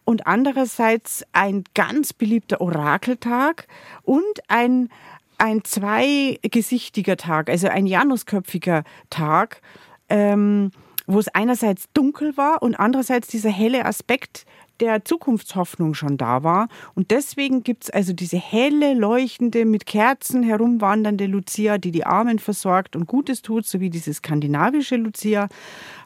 und 0.04 0.26
andererseits 0.26 1.24
ein 1.32 1.64
ganz 1.74 2.12
beliebter 2.12 2.60
Orakeltag 2.60 3.66
und 4.02 4.22
ein, 4.48 4.90
ein 5.38 5.64
zweigesichtiger 5.64 7.16
Tag, 7.16 7.48
also 7.48 7.68
ein 7.68 7.86
Janusköpfiger 7.86 8.84
Tag. 9.10 9.60
Ähm, 10.08 10.70
wo 11.06 11.18
es 11.18 11.28
einerseits 11.28 11.86
dunkel 11.92 12.36
war 12.36 12.62
und 12.62 12.76
andererseits 12.76 13.28
dieser 13.28 13.50
helle 13.50 13.84
Aspekt 13.84 14.46
der 14.84 15.04
Zukunftshoffnung 15.04 15.94
schon 15.94 16.18
da 16.18 16.42
war. 16.42 16.68
Und 16.94 17.10
deswegen 17.10 17.62
gibt 17.62 17.84
es 17.84 17.90
also 17.90 18.12
diese 18.12 18.36
helle, 18.36 18.92
leuchtende, 18.92 19.64
mit 19.64 19.86
Kerzen 19.86 20.42
herumwandernde 20.42 21.26
Lucia, 21.26 21.78
die 21.78 21.90
die 21.90 22.04
Armen 22.04 22.38
versorgt 22.38 22.96
und 22.96 23.06
Gutes 23.06 23.40
tut, 23.40 23.66
sowie 23.66 23.88
diese 23.88 24.12
skandinavische 24.12 24.96
Lucia 24.96 25.48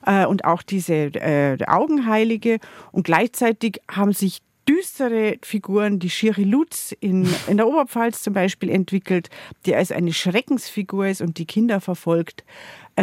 äh, 0.07 0.27
und 0.27 0.45
auch 0.45 0.63
diese 0.63 0.95
äh, 0.95 1.59
Augenheilige. 1.67 2.59
Und 2.93 3.03
gleichzeitig 3.03 3.81
haben 3.91 4.13
sich 4.13 4.39
düstere 4.69 5.39
Figuren, 5.43 5.99
die 5.99 6.11
Schiri 6.11 6.45
Lutz 6.45 6.95
in, 7.01 7.27
in 7.49 7.57
der 7.57 7.67
Oberpfalz 7.67 8.23
zum 8.23 8.35
Beispiel 8.35 8.69
entwickelt, 8.69 9.31
die 9.65 9.75
als 9.75 9.91
eine 9.91 10.13
Schreckensfigur 10.13 11.09
ist 11.09 11.23
und 11.23 11.39
die 11.39 11.47
Kinder 11.47 11.81
verfolgt 11.81 12.45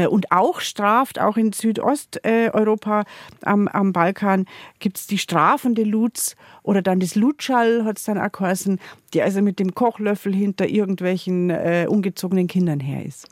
und 0.03 0.31
auch 0.31 0.59
straft, 0.59 1.19
auch 1.19 1.37
in 1.37 1.53
Südosteuropa 1.53 3.03
am, 3.43 3.67
am 3.67 3.93
Balkan 3.93 4.45
gibt 4.79 4.97
es 4.97 5.07
die 5.07 5.17
strafende 5.17 5.83
Lutz 5.83 6.35
oder 6.63 6.81
dann 6.81 6.99
das 6.99 7.15
Lutschall 7.15 7.85
hat 7.85 7.97
es 7.97 8.03
dann 8.03 8.17
auch 8.17 8.31
geheißen, 8.31 8.79
die 9.13 9.21
also 9.21 9.41
mit 9.41 9.59
dem 9.59 9.73
Kochlöffel 9.73 10.33
hinter 10.33 10.67
irgendwelchen 10.67 11.49
äh, 11.49 11.87
ungezogenen 11.89 12.47
Kindern 12.47 12.79
her 12.79 13.05
ist. 13.05 13.27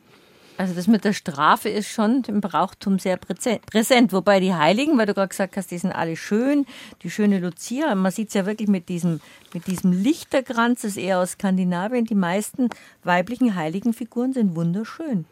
Also 0.58 0.76
das 0.76 0.88
mit 0.88 1.04
der 1.04 1.14
Strafe 1.14 1.70
ist 1.70 1.90
schon 1.90 2.24
im 2.28 2.40
Brauchtum 2.40 3.00
sehr 3.00 3.18
präsent. 3.18 4.14
Wobei 4.14 4.40
die 4.40 4.54
Heiligen, 4.54 4.98
weil 4.98 5.08
du 5.08 5.14
gerade 5.14 5.30
gesagt 5.30 5.58
hast, 5.58 5.72
die 5.72 5.78
sind 5.78 5.92
alle 5.92 6.16
schön, 6.16 6.66
die 7.02 7.10
schöne 7.10 7.40
Lucia, 7.40 7.94
man 7.96 8.12
sieht 8.12 8.28
es 8.28 8.36
ja 8.36 8.46
wirklich 8.46 8.70
mit 8.70 8.88
diesem, 8.88 9.20
mit 9.54 9.68
diesem 9.68 9.92
Lichterkranz, 9.92 10.82
das 10.82 10.92
ist 10.92 10.98
eher 10.98 11.20
aus 11.20 11.32
Skandinavien. 11.32 12.06
Die 12.06 12.16
meisten 12.16 12.70
weiblichen 13.04 13.56
Heiligenfiguren 13.56 14.34
sind 14.34 14.56
wunderschön. 14.56 15.26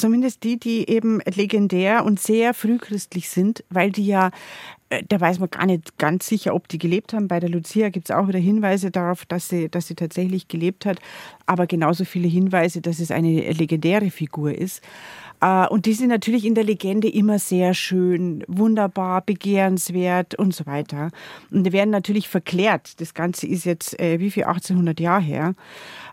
Zumindest 0.00 0.44
die, 0.44 0.58
die 0.58 0.88
eben 0.88 1.20
legendär 1.26 2.06
und 2.06 2.18
sehr 2.18 2.54
frühchristlich 2.54 3.28
sind, 3.28 3.64
weil 3.68 3.90
die 3.90 4.06
ja 4.06 4.30
äh, 4.88 5.02
da 5.08 5.20
weiß 5.20 5.38
man 5.38 5.50
gar 5.50 5.66
nicht 5.66 5.98
ganz 5.98 6.26
sicher, 6.26 6.54
ob 6.54 6.68
die 6.68 6.78
gelebt 6.78 7.12
haben. 7.12 7.28
Bei 7.28 7.38
der 7.38 7.48
Lucia 7.48 7.88
gibt 7.88 8.10
es 8.10 8.16
auch 8.16 8.28
wieder 8.28 8.38
Hinweise 8.38 8.90
darauf, 8.90 9.24
dass 9.24 9.48
sie, 9.48 9.68
dass 9.68 9.86
sie 9.86 9.94
tatsächlich 9.94 10.48
gelebt 10.48 10.84
hat, 10.84 10.98
aber 11.44 11.66
genauso 11.66 12.04
viele 12.04 12.28
Hinweise, 12.28 12.80
dass 12.80 12.98
es 12.98 13.10
eine 13.10 13.52
legendäre 13.52 14.10
Figur 14.10 14.52
ist. 14.52 14.82
Äh, 15.40 15.66
und 15.68 15.86
die 15.86 15.94
sind 15.94 16.08
natürlich 16.08 16.44
in 16.44 16.54
der 16.54 16.64
Legende 16.64 17.08
immer 17.08 17.38
sehr 17.38 17.72
schön, 17.74 18.44
wunderbar, 18.48 19.22
begehrenswert 19.22 20.34
und 20.34 20.54
so 20.54 20.66
weiter. 20.66 21.10
Und 21.50 21.64
die 21.64 21.72
werden 21.72 21.90
natürlich 21.90 22.28
verklärt. 22.28 23.00
Das 23.00 23.14
Ganze 23.14 23.46
ist 23.46 23.64
jetzt 23.64 23.98
äh, 24.00 24.18
wie 24.18 24.30
viel 24.30 24.44
1800 24.44 24.98
Jahre 24.98 25.22
her. 25.22 25.54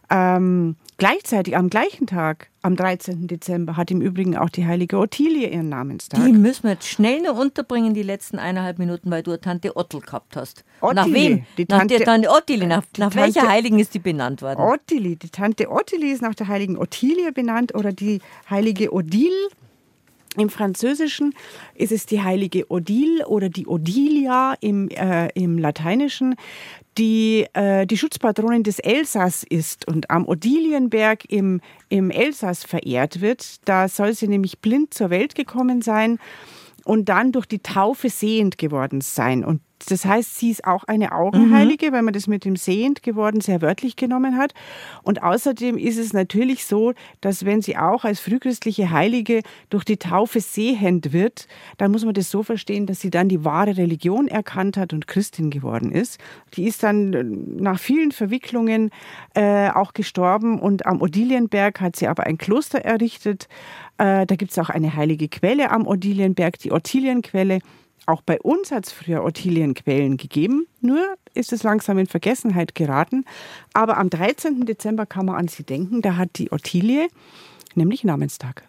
Ähm, 0.09 0.75
Gleichzeitig 0.99 1.55
am 1.55 1.69
gleichen 1.69 2.07
Tag, 2.07 2.49
am 2.63 2.75
13. 2.75 3.27
Dezember, 3.27 3.77
hat 3.77 3.91
im 3.91 4.01
Übrigen 4.01 4.35
auch 4.35 4.49
die 4.49 4.65
heilige 4.65 4.97
Ottilie 4.97 5.47
ihren 5.47 5.69
Namenstag. 5.69 6.25
Die 6.25 6.31
müssen 6.31 6.63
wir 6.63 6.71
jetzt 6.71 6.87
schnell 6.87 7.21
noch 7.21 7.37
unterbringen, 7.37 7.93
die 7.93 8.01
letzten 8.01 8.39
eineinhalb 8.39 8.79
Minuten, 8.79 9.11
weil 9.11 9.21
du 9.21 9.29
eine 9.29 9.39
Tante 9.39 9.77
Ottel 9.77 10.01
gehabt 10.01 10.35
hast. 10.35 10.65
Ottilie, 10.81 10.95
nach 10.95 11.13
wem? 11.13 11.45
Die 11.59 11.67
Tante, 11.67 11.85
nach 11.85 11.97
der 11.97 12.05
Tante 12.05 12.29
Ottilie. 12.31 12.67
Nach, 12.67 12.81
nach 12.97 13.11
Tante 13.11 13.17
welcher 13.17 13.47
Heiligen 13.47 13.77
ist 13.77 13.93
die 13.93 13.99
benannt 13.99 14.41
worden? 14.41 14.59
Ottilie. 14.59 15.17
Die 15.17 15.29
Tante 15.29 15.69
Ottilie 15.69 16.11
ist 16.11 16.23
nach 16.23 16.33
der 16.33 16.47
heiligen 16.47 16.79
Ottilie 16.79 17.31
benannt 17.31 17.75
oder 17.75 17.93
die 17.93 18.19
heilige 18.49 18.91
Odile. 18.91 19.49
Im 20.35 20.49
Französischen 20.49 21.33
ist 21.73 21.91
es 21.91 22.05
die 22.05 22.21
heilige 22.21 22.69
Odile 22.69 23.27
oder 23.27 23.49
die 23.49 23.67
Odilia 23.67 24.55
im, 24.61 24.89
äh, 24.89 25.29
im 25.29 25.57
Lateinischen 25.57 26.35
die 26.97 27.45
äh, 27.53 27.85
die 27.85 27.97
Schutzpatronin 27.97 28.63
des 28.63 28.79
Elsass 28.79 29.43
ist 29.43 29.87
und 29.87 30.09
am 30.09 30.25
Odilienberg 30.25 31.25
im, 31.29 31.61
im 31.89 32.09
Elsass 32.09 32.63
verehrt 32.63 33.21
wird. 33.21 33.67
Da 33.67 33.87
soll 33.87 34.13
sie 34.13 34.27
nämlich 34.27 34.59
blind 34.59 34.93
zur 34.93 35.09
Welt 35.09 35.35
gekommen 35.35 35.81
sein 35.81 36.19
und 36.83 37.09
dann 37.09 37.31
durch 37.31 37.45
die 37.45 37.59
Taufe 37.59 38.09
sehend 38.09 38.57
geworden 38.57 39.01
sein. 39.01 39.43
Und 39.43 39.61
das 39.85 40.05
heißt, 40.05 40.37
sie 40.37 40.49
ist 40.49 40.65
auch 40.65 40.83
eine 40.85 41.11
Augenheilige, 41.11 41.87
mhm. 41.87 41.93
weil 41.93 42.01
man 42.01 42.13
das 42.13 42.27
mit 42.27 42.45
dem 42.45 42.55
sehend 42.55 43.03
geworden 43.03 43.41
sehr 43.41 43.61
wörtlich 43.61 43.95
genommen 43.95 44.37
hat. 44.37 44.53
Und 45.03 45.21
außerdem 45.21 45.77
ist 45.77 45.97
es 45.97 46.13
natürlich 46.13 46.65
so, 46.65 46.93
dass 47.21 47.45
wenn 47.45 47.61
sie 47.61 47.77
auch 47.77 48.03
als 48.03 48.19
frühchristliche 48.19 48.89
Heilige 48.89 49.41
durch 49.69 49.83
die 49.83 49.97
Taufe 49.97 50.41
sehend 50.41 51.13
wird, 51.13 51.47
dann 51.77 51.91
muss 51.91 52.05
man 52.05 52.15
das 52.15 52.31
so 52.31 52.43
verstehen, 52.43 52.87
dass 52.87 53.01
sie 53.01 53.11
dann 53.11 53.29
die 53.29 53.45
wahre 53.45 53.77
Religion 53.77 54.27
erkannt 54.27 54.77
hat 54.77 54.93
und 54.93 55.07
Christin 55.07 55.51
geworden 55.51 55.91
ist. 55.91 56.19
Die 56.55 56.65
ist 56.65 56.83
dann 56.83 57.13
äh, 57.13 57.23
nach 57.23 57.79
vielen 57.79 58.11
Verwicklungen 58.11 58.89
äh, 59.35 59.69
auch 59.69 59.93
gestorben 59.93 60.59
und 60.59 60.85
am 60.85 61.01
Odilienberg 61.01 61.81
hat 61.81 61.95
sie 61.95 62.07
aber 62.07 62.25
ein 62.25 62.37
Kloster 62.37 62.79
errichtet. 62.79 63.47
Äh, 63.97 64.25
da 64.25 64.35
gibt 64.35 64.51
es 64.51 64.59
auch 64.59 64.69
eine 64.69 64.95
heilige 64.95 65.27
Quelle 65.27 65.71
am 65.71 65.85
Odilienberg, 65.85 66.57
die 66.59 66.71
Ottilienquelle. 66.71 67.59
Auch 68.07 68.21
bei 68.21 68.39
uns 68.39 68.71
hat 68.71 68.85
es 68.85 68.93
früher 68.93 69.23
Ottilienquellen 69.23 70.15
gegeben, 70.15 70.65
nur 70.79 71.17
ist 71.33 71.51
es 71.51 71.63
langsam 71.63 71.97
in 71.97 72.07
Vergessenheit 72.07 72.73
geraten. 72.73 73.25
Aber 73.73 73.97
am 73.97 74.09
13. 74.09 74.65
Dezember 74.65 75.05
kann 75.05 75.25
man 75.25 75.35
an 75.35 75.49
sie 75.49 75.63
denken, 75.63 76.01
da 76.01 76.15
hat 76.15 76.37
die 76.37 76.51
Ottilie 76.53 77.09
nämlich 77.75 78.05
Namenstag. 78.05 78.63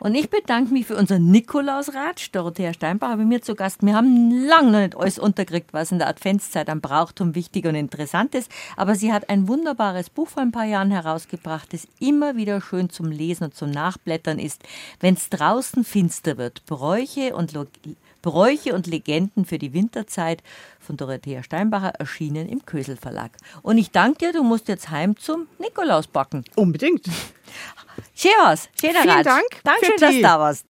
Und 0.00 0.16
ich 0.16 0.28
bedanke 0.28 0.72
mich 0.72 0.86
für 0.86 0.96
unseren 0.96 1.30
Nikolausratsch. 1.30 2.32
Dorothea 2.32 2.74
Steinbach 2.74 3.16
bei 3.16 3.24
mir 3.24 3.42
zu 3.42 3.54
Gast. 3.54 3.82
Wir 3.82 3.94
haben 3.94 4.30
lange 4.44 4.72
noch 4.72 4.80
nicht 4.80 4.96
alles 4.96 5.18
unterkriegt, 5.20 5.72
was 5.72 5.92
in 5.92 5.98
der 5.98 6.08
Adventszeit 6.08 6.68
am 6.68 6.80
Brauchtum 6.80 7.36
wichtig 7.36 7.64
und 7.66 7.76
interessant 7.76 8.34
ist. 8.34 8.50
Aber 8.76 8.96
sie 8.96 9.12
hat 9.12 9.30
ein 9.30 9.46
wunderbares 9.46 10.10
Buch 10.10 10.28
vor 10.28 10.42
ein 10.42 10.52
paar 10.52 10.66
Jahren 10.66 10.90
herausgebracht, 10.90 11.72
das 11.72 11.86
immer 12.00 12.36
wieder 12.36 12.60
schön 12.60 12.90
zum 12.90 13.06
Lesen 13.06 13.44
und 13.44 13.54
zum 13.54 13.70
Nachblättern 13.70 14.40
ist. 14.40 14.62
Wenn 15.00 15.14
es 15.14 15.30
draußen 15.30 15.84
finster 15.84 16.36
wird, 16.38 16.66
Bräuche 16.66 17.36
und 17.36 17.52
Bräuche 18.24 18.72
und 18.72 18.86
Legenden 18.86 19.44
für 19.44 19.58
die 19.58 19.74
Winterzeit 19.74 20.42
von 20.80 20.96
Dorothea 20.96 21.42
Steinbacher 21.42 21.90
erschienen 21.98 22.48
im 22.48 22.64
Kösel 22.64 22.96
Verlag. 22.96 23.32
Und 23.60 23.76
ich 23.76 23.90
danke 23.90 24.18
dir, 24.18 24.32
du 24.32 24.42
musst 24.42 24.68
jetzt 24.68 24.88
heim 24.88 25.14
zum 25.18 25.46
Nikolaus 25.58 26.06
backen. 26.06 26.42
Unbedingt. 26.56 27.04
Schön 28.14 28.32
was, 28.42 28.70
schöner 28.80 29.02
Vielen. 29.02 29.24
Dank 29.24 29.44
Dankeschön, 29.62 29.96
dass 30.00 30.14
du 30.14 30.22
da 30.22 30.40
warst. 30.40 30.62